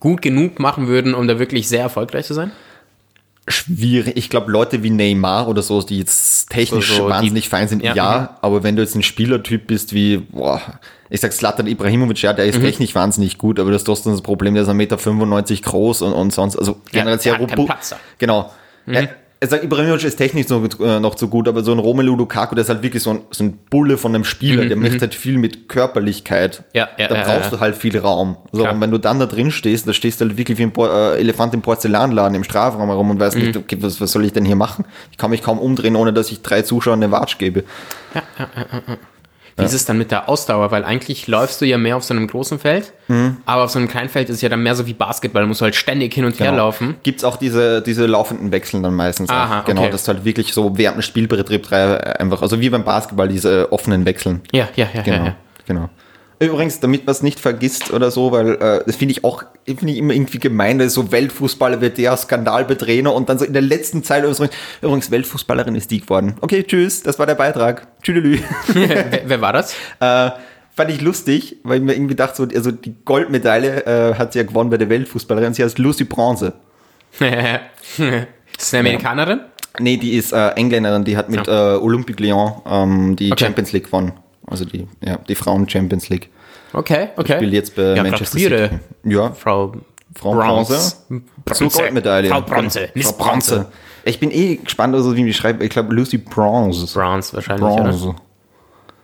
gut 0.00 0.22
genug 0.22 0.58
machen 0.60 0.86
würden, 0.86 1.14
um 1.14 1.26
da 1.26 1.38
wirklich 1.38 1.68
sehr 1.68 1.80
erfolgreich 1.82 2.26
zu 2.26 2.34
sein? 2.34 2.52
schwierig. 3.48 4.16
Ich 4.16 4.28
glaube, 4.28 4.50
Leute 4.50 4.82
wie 4.82 4.90
Neymar 4.90 5.46
oder 5.46 5.62
so, 5.62 5.80
die 5.80 5.98
jetzt 5.98 6.50
technisch 6.50 6.88
So- 6.88 6.94
so 6.96 7.04
die- 7.06 7.10
wahnsinnig 7.10 7.48
fein 7.48 7.68
sind, 7.68 7.80
Ja, 7.84 7.94
ja, 7.94 8.18
mhm. 8.18 8.28
aber 8.42 8.62
wenn 8.64 8.74
du 8.74 8.82
jetzt 8.82 8.96
ein 8.96 9.04
Spielertyp 9.04 9.68
bist 9.68 9.94
wie, 9.94 10.16
boah, 10.16 10.60
ich 11.10 11.20
sag 11.20 11.32
Slatan 11.32 11.68
Ibrahimovic, 11.68 12.22
ja, 12.22 12.32
Mhm. 12.32 12.36
der 12.36 12.46
ist 12.46 12.60
technisch 12.60 12.94
wahnsinnig 12.96 13.38
gut, 13.38 13.60
aber 13.60 13.70
das 13.70 13.82
ist 13.82 13.86
trotzdem 13.86 14.10
das 14.12 14.20
Problem, 14.22 14.54
der 14.54 14.64
ist 14.64 14.68
1,95 14.68 15.60
Meter 15.60 15.70
groß 15.70 16.02
und, 16.02 16.12
und 16.12 16.32
sonst, 16.32 16.56
also 16.56 16.80
generell 16.90 17.18
der 17.18 17.22
sehr 17.22 17.38
robust. 17.38 17.94
Genau. 18.18 18.50
Mhm. 18.86 18.94
Er, 18.94 19.08
Es 19.38 19.50
sagt, 19.50 19.62
Ibrahimovic 19.64 20.02
ist 20.04 20.16
technisch 20.16 20.48
noch, 20.48 20.62
äh, 20.80 20.98
noch 20.98 21.18
so 21.18 21.28
gut, 21.28 21.46
aber 21.46 21.62
so 21.62 21.70
ein 21.70 21.78
Romelu 21.78 22.16
Lukaku, 22.16 22.54
der 22.54 22.62
ist 22.62 22.70
halt 22.70 22.82
wirklich 22.82 23.02
so 23.02 23.10
ein, 23.10 23.20
so 23.30 23.44
ein 23.44 23.58
Bulle 23.68 23.98
von 23.98 24.14
einem 24.14 24.24
Spieler, 24.24 24.64
der 24.64 24.78
macht 24.78 25.02
halt 25.02 25.14
viel 25.14 25.36
mit 25.36 25.68
Körperlichkeit. 25.68 26.60
Mhm, 26.60 26.64
Ja, 26.78 26.88
ja, 26.96 27.08
da 27.08 27.16
ja, 27.16 27.22
brauchst 27.24 27.50
ja. 27.52 27.56
du 27.58 27.60
halt 27.60 27.76
viel 27.76 27.98
Raum. 27.98 28.38
So, 28.52 28.62
Klar. 28.62 28.72
und 28.74 28.80
wenn 28.80 28.90
du 28.90 28.96
dann 28.98 29.20
da 29.20 29.26
drin 29.26 29.50
stehst, 29.50 29.86
da 29.86 29.92
stehst 29.92 30.20
du 30.22 30.24
halt 30.24 30.38
wirklich 30.38 30.56
wie 30.56 30.62
ein 30.62 30.72
Por 30.72 30.90
äh, 30.90 31.20
Elefant 31.20 31.52
im 31.52 31.60
Porzellanladen 31.60 32.34
im 32.34 32.44
Strafraum 32.44 32.88
herum 32.88 33.10
und 33.10 33.20
weißt 33.20 33.36
Mhm. 33.36 33.42
nicht, 33.42 33.56
okay, 33.58 33.76
was, 33.80 34.00
was 34.00 34.10
soll 34.10 34.24
ich 34.24 34.32
denn 34.32 34.46
hier 34.46 34.56
machen? 34.56 34.86
Ich 35.12 35.18
kann 35.18 35.30
mich 35.30 35.42
kaum 35.42 35.58
umdrehen, 35.58 35.96
ohne 35.96 36.14
dass 36.14 36.32
ich 36.32 36.40
drei 36.40 36.62
Zuschauern 36.62 37.02
eine 37.02 37.12
Watsch 37.12 37.36
gebe. 37.36 37.64
Wie 39.58 39.64
ist 39.64 39.72
es 39.72 39.86
dann 39.86 39.96
mit 39.96 40.10
der 40.10 40.28
Ausdauer? 40.28 40.70
Weil 40.70 40.84
eigentlich 40.84 41.28
läufst 41.28 41.60
du 41.62 41.64
ja 41.64 41.78
mehr 41.78 41.96
auf 41.96 42.04
so 42.04 42.12
einem 42.12 42.26
großen 42.26 42.58
Feld, 42.58 42.92
Mhm. 43.08 43.38
aber 43.46 43.64
auf 43.64 43.70
so 43.70 43.78
einem 43.78 43.88
kleinen 43.88 44.08
Feld 44.10 44.28
ist 44.28 44.36
es 44.36 44.42
ja 44.42 44.48
dann 44.50 44.62
mehr 44.62 44.74
so 44.74 44.86
wie 44.86 44.92
Basketball. 44.92 45.42
Da 45.42 45.48
musst 45.48 45.60
du 45.62 45.64
halt 45.64 45.74
ständig 45.74 46.12
hin 46.12 46.24
und 46.26 46.38
her 46.38 46.50
Genau. 46.50 46.64
laufen. 46.64 46.96
Gibt's 47.02 47.24
auch 47.24 47.36
diese, 47.36 47.80
diese 47.80 48.04
laufenden 48.04 48.52
Wechseln 48.52 48.82
dann 48.82 48.94
meistens. 48.94 49.30
Aha, 49.30 49.60
auch. 49.60 49.64
Genau, 49.64 49.82
okay. 49.82 49.90
dass 49.90 50.04
du 50.04 50.12
halt 50.12 50.24
wirklich 50.26 50.52
so 50.52 50.76
während 50.76 50.98
dem 50.98 51.02
Spielbetrieb 51.02 51.62
drei 51.62 51.98
einfach, 52.18 52.42
also 52.42 52.60
wie 52.60 52.68
beim 52.68 52.84
Basketball, 52.84 53.28
diese 53.28 53.72
offenen 53.72 54.04
Wechseln. 54.04 54.42
Ja, 54.52 54.68
ja, 54.76 54.88
ja, 54.92 55.00
Genau, 55.02 55.16
ja. 55.18 55.24
ja. 55.24 55.34
genau. 55.66 55.88
Übrigens, 56.38 56.80
damit 56.80 57.06
man 57.06 57.12
es 57.12 57.22
nicht 57.22 57.40
vergisst 57.40 57.92
oder 57.92 58.10
so, 58.10 58.30
weil 58.30 58.56
äh, 58.56 58.82
das 58.84 58.96
finde 58.96 59.12
ich 59.12 59.24
auch 59.24 59.44
finde 59.64 59.92
ich 59.92 59.98
immer 59.98 60.12
irgendwie 60.12 60.38
gemein, 60.38 60.78
dass 60.78 60.92
so 60.92 61.10
Weltfußballer 61.10 61.80
wird 61.80 61.96
der 61.96 62.16
Skandalbetrainer 62.16 63.12
und 63.12 63.28
dann 63.28 63.38
so 63.38 63.44
in 63.44 63.54
der 63.54 63.62
letzten 63.62 64.04
Zeit 64.04 64.22
übrigens, 64.22 64.50
übrigens 64.82 65.10
Weltfußballerin 65.10 65.74
ist 65.74 65.90
die 65.90 66.00
geworden. 66.00 66.36
Okay, 66.42 66.62
tschüss, 66.62 67.02
das 67.02 67.18
war 67.18 67.26
der 67.26 67.36
Beitrag. 67.36 67.86
Tschüdelü. 68.02 68.38
wer, 68.68 69.22
wer 69.24 69.40
war 69.40 69.54
das? 69.54 69.74
äh, 70.00 70.30
fand 70.76 70.90
ich 70.90 71.00
lustig, 71.00 71.56
weil 71.62 71.78
ich 71.78 71.84
mir 71.84 71.94
irgendwie 71.94 72.14
dachte, 72.14 72.36
so, 72.36 72.48
also 72.54 72.70
die 72.70 72.94
Goldmedaille 73.04 73.86
äh, 73.86 74.14
hat 74.14 74.34
sie 74.34 74.38
ja 74.40 74.44
gewonnen 74.44 74.68
bei 74.68 74.76
der 74.76 74.90
Weltfußballerin. 74.90 75.54
Sie 75.54 75.64
heißt 75.64 75.78
Lucy 75.78 76.04
Bronze. 76.04 76.52
ist 77.18 78.00
eine 78.00 78.80
Amerikanerin? 78.80 79.40
Nee, 79.78 79.96
die 79.96 80.16
ist 80.16 80.32
äh, 80.32 80.48
Engländerin, 80.50 81.04
die 81.04 81.16
hat 81.16 81.30
mit 81.30 81.48
äh, 81.48 81.50
Olympique 81.50 82.22
Lyon 82.22 82.62
ähm, 82.68 83.16
die 83.16 83.32
Okay. 83.32 83.44
Champions 83.44 83.72
League 83.72 83.84
gewonnen. 83.84 84.12
Also 84.46 84.64
die, 84.64 84.86
ja, 85.04 85.18
die 85.28 85.34
Frauen 85.34 85.68
Champions 85.68 86.08
League. 86.08 86.30
Okay, 86.72 87.08
okay. 87.16 87.36
Spielt 87.36 87.52
jetzt 87.52 87.74
bei 87.74 87.94
ja, 87.94 88.02
Manchester 88.02 88.38
gratuliere, 88.38 88.68
City. 88.68 89.14
Ja, 89.14 89.32
Frau, 89.32 89.74
Frau 90.14 90.32
Bronze. 90.32 90.72
Bronze. 91.08 91.24
Bronze. 91.44 91.68
Zur 91.68 91.80
Goldmedaille. 91.80 92.28
Frau 92.28 92.40
Bronze. 92.42 92.88
Miss 92.94 93.10
Frau 93.10 93.24
Bronze. 93.24 93.66
Ich 94.04 94.20
bin 94.20 94.30
eh 94.30 94.56
gespannt, 94.56 94.94
also 94.94 95.16
wie 95.16 95.24
die 95.24 95.34
schreibt. 95.34 95.62
Ich 95.62 95.70
glaube 95.70 95.94
Lucy 95.94 96.18
Bronze. 96.18 96.86
Bronze 96.92 97.34
wahrscheinlich, 97.34 97.64
oder? 97.64 97.82
Bronze. 97.82 98.14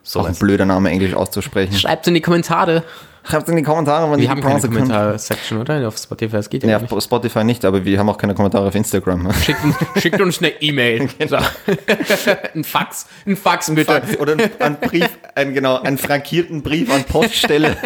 So 0.03 0.19
Auch 0.19 0.27
ein 0.27 0.35
blöder 0.35 0.65
Name, 0.65 0.89
Englisch 0.89 1.13
auszusprechen. 1.13 1.73
Schreibt 1.73 2.07
in 2.07 2.13
die 2.13 2.21
Kommentare. 2.21 2.83
Schreibt 3.25 3.47
in 3.47 3.55
die 3.55 3.63
Kommentare, 3.63 4.03
wann 4.11 4.19
Wir 4.19 4.25
die 4.25 4.29
haben 4.29 4.41
keine. 4.41 4.59
Kommentar-Section, 4.59 5.59
oder? 5.59 5.87
Auf 5.87 5.97
Spotify, 5.97 6.31
das 6.35 6.49
geht 6.49 6.63
ja, 6.63 6.71
Ja, 6.71 6.79
nicht. 6.79 6.91
auf 6.91 7.01
Spotify 7.03 7.43
nicht, 7.43 7.63
aber 7.63 7.83
wir 7.85 7.97
haben 7.97 8.09
auch 8.09 8.17
keine 8.17 8.33
Kommentare 8.35 8.67
auf 8.67 8.75
Instagram. 8.75 9.31
Schickt, 9.33 9.63
uns- 9.63 9.75
schickt 10.01 10.21
uns 10.21 10.39
eine 10.39 10.49
E-Mail. 10.61 11.07
Genau. 11.17 11.39
Ein 12.53 12.63
Fax. 12.63 13.07
Ein 13.25 13.37
Fax, 13.37 13.69
bitte. 13.73 13.85
Fax 13.93 14.17
Oder 14.19 14.33
ein, 14.33 14.49
ein 14.59 14.79
Brief, 14.79 15.09
ein, 15.35 15.53
genau, 15.53 15.79
einen 15.81 15.97
frankierten 15.97 16.61
Brief 16.61 16.93
an 16.93 17.03
Poststelle. 17.05 17.77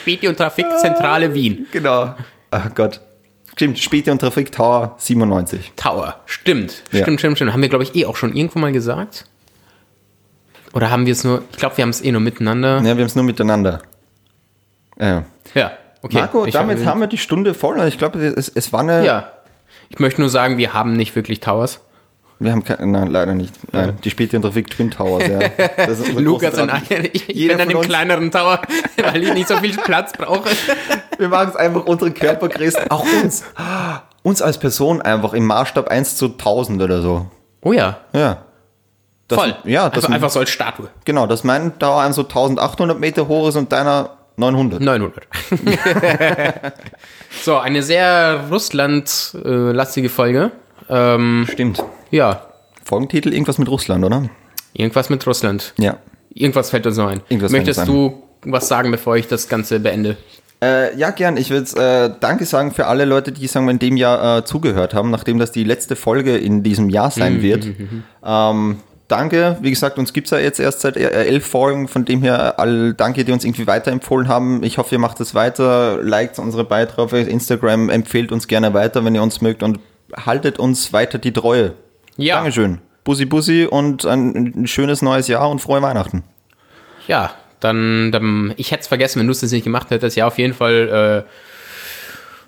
Späti 0.00 0.28
und 0.28 0.36
Trafikzentrale 0.36 1.32
Wien. 1.34 1.66
genau. 1.70 2.14
Ach 2.50 2.74
Gott. 2.74 3.00
Stimmt, 3.56 3.78
Späte 3.78 4.10
und 4.10 4.18
Trafik 4.18 4.50
Tower 4.50 4.96
97. 4.98 5.72
Tower. 5.76 6.16
Stimmt. 6.26 6.82
Ja. 6.90 7.02
Stimmt, 7.02 7.20
stimmt, 7.20 7.36
stimmt. 7.36 7.52
Haben 7.52 7.62
wir, 7.62 7.68
glaube 7.68 7.84
ich, 7.84 7.94
eh 7.94 8.04
auch 8.06 8.16
schon 8.16 8.34
irgendwo 8.34 8.58
mal 8.58 8.72
gesagt? 8.72 9.26
Oder 10.74 10.90
haben 10.90 11.06
wir 11.06 11.12
es 11.12 11.24
nur, 11.24 11.42
ich 11.52 11.56
glaube, 11.58 11.76
wir 11.76 11.82
haben 11.82 11.90
es 11.90 12.02
eh 12.02 12.10
nur 12.12 12.20
miteinander. 12.20 12.78
Ja, 12.78 12.84
wir 12.84 12.90
haben 12.90 13.00
es 13.02 13.14
nur 13.14 13.24
miteinander. 13.24 13.80
Ja. 14.98 15.24
Ja, 15.54 15.72
okay. 16.02 16.18
Marco, 16.18 16.46
Ich 16.46 16.52
damit 16.54 16.78
hab- 16.80 16.86
haben 16.86 17.00
wir 17.00 17.06
die 17.06 17.18
Stunde 17.18 17.54
voll. 17.54 17.80
Ich 17.86 17.98
glaube, 17.98 18.18
es, 18.24 18.48
es 18.48 18.72
war 18.72 18.80
eine. 18.80 19.04
Ja. 19.04 19.30
Ich 19.88 19.98
möchte 19.98 20.20
nur 20.20 20.30
sagen, 20.30 20.58
wir 20.58 20.72
haben 20.72 20.94
nicht 20.94 21.14
wirklich 21.14 21.40
Towers. 21.40 21.80
Wir 22.40 22.50
haben 22.50 22.64
keine, 22.64 22.86
nein, 22.88 23.08
leider 23.08 23.32
nicht. 23.34 23.54
Nein, 23.72 23.96
die 24.02 24.10
Späte 24.10 24.36
und 24.36 24.42
Trafik 24.42 24.68
Twin 24.68 24.90
Towers, 24.90 25.28
ja. 25.28 25.38
Das 25.86 26.00
ist 26.00 26.12
Lukas 26.14 26.58
und 26.58 26.70
ich, 26.90 27.28
ich 27.28 27.36
Jeder 27.36 27.54
bin 27.54 27.62
an 27.62 27.68
dem 27.68 27.80
kleineren 27.82 28.30
Tower, 28.32 28.60
weil 28.96 29.22
ich 29.22 29.32
nicht 29.32 29.46
so 29.48 29.56
viel 29.58 29.76
Platz 29.76 30.12
brauche. 30.12 30.48
Wir 31.16 31.28
machen 31.28 31.50
es 31.50 31.56
einfach 31.56 31.86
unsere 31.86 32.10
Körpergröße, 32.10 32.90
auch 32.90 33.06
uns, 33.22 33.44
uns 34.24 34.42
als 34.42 34.58
Person 34.58 35.00
einfach 35.00 35.32
im 35.32 35.46
Maßstab 35.46 35.88
1 35.88 36.16
zu 36.16 36.26
1000 36.26 36.82
oder 36.82 37.00
so. 37.00 37.26
Oh 37.62 37.72
ja, 37.72 37.98
Ja. 38.12 38.38
Das, 39.28 39.38
voll. 39.38 39.56
Ja, 39.64 39.88
das, 39.88 40.04
einfach, 40.04 40.14
einfach 40.14 40.30
so 40.30 40.40
als 40.40 40.50
Statue. 40.50 40.88
genau, 41.04 41.26
dass 41.26 41.44
mein 41.44 41.78
Tower 41.78 42.12
so 42.12 42.22
1800 42.22 43.00
Meter 43.00 43.26
hoch 43.26 43.48
ist 43.48 43.56
und 43.56 43.72
deiner 43.72 44.10
900. 44.36 44.80
900. 44.80 45.26
so, 47.42 47.56
eine 47.56 47.82
sehr 47.82 48.44
Russland-lastige 48.50 50.08
Folge. 50.08 50.50
Ähm, 50.88 51.46
Stimmt. 51.50 51.82
ja, 52.10 52.42
Folgentitel 52.84 53.32
irgendwas 53.32 53.58
mit 53.58 53.68
Russland, 53.68 54.04
oder? 54.04 54.28
irgendwas 54.74 55.08
mit 55.08 55.26
Russland. 55.26 55.72
Ja. 55.78 55.96
Irgendwas 56.34 56.70
fällt 56.70 56.86
uns 56.86 56.96
noch 56.96 57.08
ein. 57.08 57.22
Irgendwas 57.28 57.52
Möchtest 57.52 57.86
du 57.86 58.22
was 58.42 58.68
sagen, 58.68 58.90
bevor 58.90 59.16
ich 59.16 59.28
das 59.28 59.48
Ganze 59.48 59.80
beende? 59.80 60.16
Äh, 60.62 60.96
ja, 60.96 61.10
gern. 61.10 61.36
Ich 61.36 61.50
würde 61.50 61.80
äh, 61.80 62.18
Danke 62.20 62.44
sagen 62.44 62.72
für 62.72 62.86
alle 62.86 63.04
Leute, 63.04 63.32
die 63.32 63.46
sagen 63.46 63.66
wir, 63.66 63.72
in 63.72 63.78
dem 63.78 63.96
Jahr 63.96 64.38
äh, 64.38 64.44
zugehört 64.44 64.94
haben, 64.94 65.10
nachdem 65.10 65.38
das 65.38 65.52
die 65.52 65.64
letzte 65.64 65.96
Folge 65.96 66.36
in 66.36 66.62
diesem 66.62 66.90
Jahr 66.90 67.10
sein 67.10 67.40
wird. 67.42 67.68
Ähm, 68.24 68.78
danke. 69.08 69.56
Wie 69.60 69.70
gesagt, 69.70 69.98
uns 69.98 70.12
gibt's 70.12 70.30
ja 70.30 70.38
jetzt 70.38 70.60
erst 70.60 70.80
seit 70.80 70.96
äh, 70.96 71.10
elf 71.10 71.46
Folgen. 71.46 71.88
Von 71.88 72.04
dem 72.04 72.22
her, 72.22 72.58
all 72.58 72.94
danke, 72.94 73.24
die 73.24 73.32
uns 73.32 73.44
irgendwie 73.44 73.66
weiterempfohlen 73.66 74.28
haben. 74.28 74.62
Ich 74.62 74.78
hoffe, 74.78 74.94
ihr 74.94 74.98
macht 74.98 75.20
es 75.20 75.34
weiter. 75.34 75.98
Liked 76.02 76.38
unsere 76.38 76.64
Beiträge 76.64 77.02
auf 77.02 77.12
Instagram. 77.12 77.90
Empfehlt 77.90 78.32
uns 78.32 78.48
gerne 78.48 78.74
weiter, 78.74 79.04
wenn 79.04 79.14
ihr 79.14 79.22
uns 79.22 79.40
mögt. 79.40 79.62
Und 79.62 79.80
haltet 80.16 80.58
uns 80.58 80.92
weiter 80.92 81.18
die 81.18 81.32
Treue. 81.32 81.72
Ja. 82.16 82.36
Dankeschön. 82.36 82.80
Bussi, 83.04 83.26
bussi 83.26 83.68
und 83.70 84.06
ein, 84.06 84.66
schönes 84.66 85.02
neues 85.02 85.28
Jahr 85.28 85.50
und 85.50 85.60
frohe 85.60 85.82
Weihnachten. 85.82 86.24
Ja, 87.06 87.34
dann, 87.60 88.12
dann 88.12 88.54
ich 88.56 88.70
hätte 88.70 88.82
es 88.82 88.88
vergessen, 88.88 89.20
wenn 89.20 89.26
du 89.26 89.32
es 89.32 89.42
nicht 89.42 89.64
gemacht 89.64 89.90
hättest. 89.90 90.16
Ja, 90.16 90.26
auf 90.26 90.38
jeden 90.38 90.54
Fall 90.54 91.24
äh, 91.26 91.30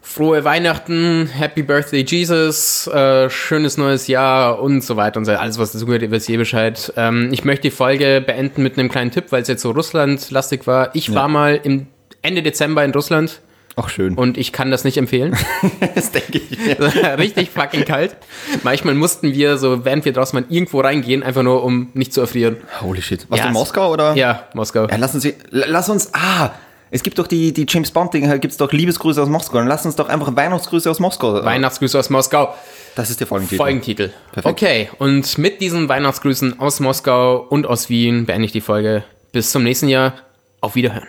frohe 0.08 0.44
Weihnachten, 0.44 1.26
Happy 1.26 1.62
Birthday 1.62 2.04
Jesus, 2.06 2.86
äh, 2.86 3.28
schönes 3.28 3.76
neues 3.76 4.06
Jahr 4.06 4.60
und 4.62 4.82
so 4.84 4.96
weiter 4.96 5.18
und 5.18 5.24
so. 5.24 5.32
Alles, 5.32 5.58
was 5.58 5.72
dazu 5.72 5.84
gehört, 5.86 6.02
ihr 6.02 6.10
wisst 6.10 6.30
eh 6.30 6.36
Bescheid. 6.36 6.92
Ähm, 6.96 7.30
ich 7.32 7.44
möchte 7.44 7.62
die 7.62 7.70
Folge 7.70 8.22
beenden 8.24 8.62
mit 8.62 8.78
einem 8.78 8.88
kleinen 8.88 9.10
Tipp, 9.10 9.26
weil 9.30 9.42
es 9.42 9.48
jetzt 9.48 9.62
so 9.62 9.72
Russland-lastig 9.72 10.66
war. 10.66 10.94
Ich 10.94 11.12
war 11.14 11.28
mal 11.28 11.60
im 11.62 11.88
Ende 12.22 12.42
Dezember 12.42 12.84
in 12.84 12.92
Russland 12.92 13.40
Auch 13.74 13.88
schön. 13.88 14.14
und 14.14 14.38
ich 14.38 14.52
kann 14.52 14.70
das 14.70 14.84
nicht 14.84 14.96
empfehlen. 14.96 15.36
das 15.94 16.12
denke 16.12 16.38
ich. 16.38 16.56
Richtig 17.18 17.50
fucking 17.50 17.84
kalt. 17.84 18.16
Manchmal 18.62 18.94
mussten 18.94 19.34
wir, 19.34 19.58
so 19.58 19.84
während 19.84 20.04
wir 20.04 20.12
draußen 20.12 20.40
waren, 20.40 20.50
irgendwo 20.50 20.80
reingehen, 20.80 21.24
einfach 21.24 21.42
nur, 21.42 21.62
um 21.64 21.90
nicht 21.94 22.14
zu 22.14 22.20
erfrieren. 22.22 22.56
Holy 22.80 23.02
shit. 23.02 23.26
Was 23.28 23.40
Ja, 23.40 23.44
in 23.46 23.50
es- 23.50 23.54
Moskau 23.58 23.92
oder? 23.92 24.14
Ja, 24.14 24.44
Moskau. 24.54 24.86
Ja, 24.88 24.96
lass 24.96 25.14
uns, 25.14 25.28
lass 25.50 25.88
uns, 25.90 26.10
ah, 26.14 26.50
es 26.90 27.02
gibt 27.02 27.18
doch 27.18 27.26
die, 27.26 27.52
die 27.52 27.66
James 27.68 27.90
Bond-Dinge, 27.90 28.38
gibt 28.38 28.52
es 28.52 28.58
doch 28.58 28.72
Liebesgrüße 28.72 29.20
aus 29.20 29.28
Moskau. 29.28 29.58
Dann 29.58 29.66
lass 29.66 29.84
uns 29.84 29.96
doch 29.96 30.08
einfach 30.08 30.34
Weihnachtsgrüße 30.34 30.90
aus 30.90 31.00
Moskau. 31.00 31.44
Weihnachtsgrüße 31.44 31.98
aus 31.98 32.10
Moskau. 32.10 32.54
Das 32.94 33.10
ist 33.10 33.20
der 33.20 33.26
Folgentitel. 33.26 33.56
Folgentitel. 33.56 34.10
Perfekt. 34.32 34.46
Okay, 34.46 34.90
und 34.98 35.38
mit 35.38 35.60
diesen 35.60 35.88
Weihnachtsgrüßen 35.88 36.60
aus 36.60 36.80
Moskau 36.80 37.38
und 37.38 37.66
aus 37.66 37.88
Wien 37.88 38.26
beende 38.26 38.46
ich 38.46 38.52
die 38.52 38.60
Folge. 38.60 39.04
Bis 39.32 39.50
zum 39.50 39.64
nächsten 39.64 39.88
Jahr. 39.88 40.14
Auf 40.60 40.74
Wiederhören. 40.74 41.08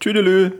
Tschüdelü. 0.00 0.52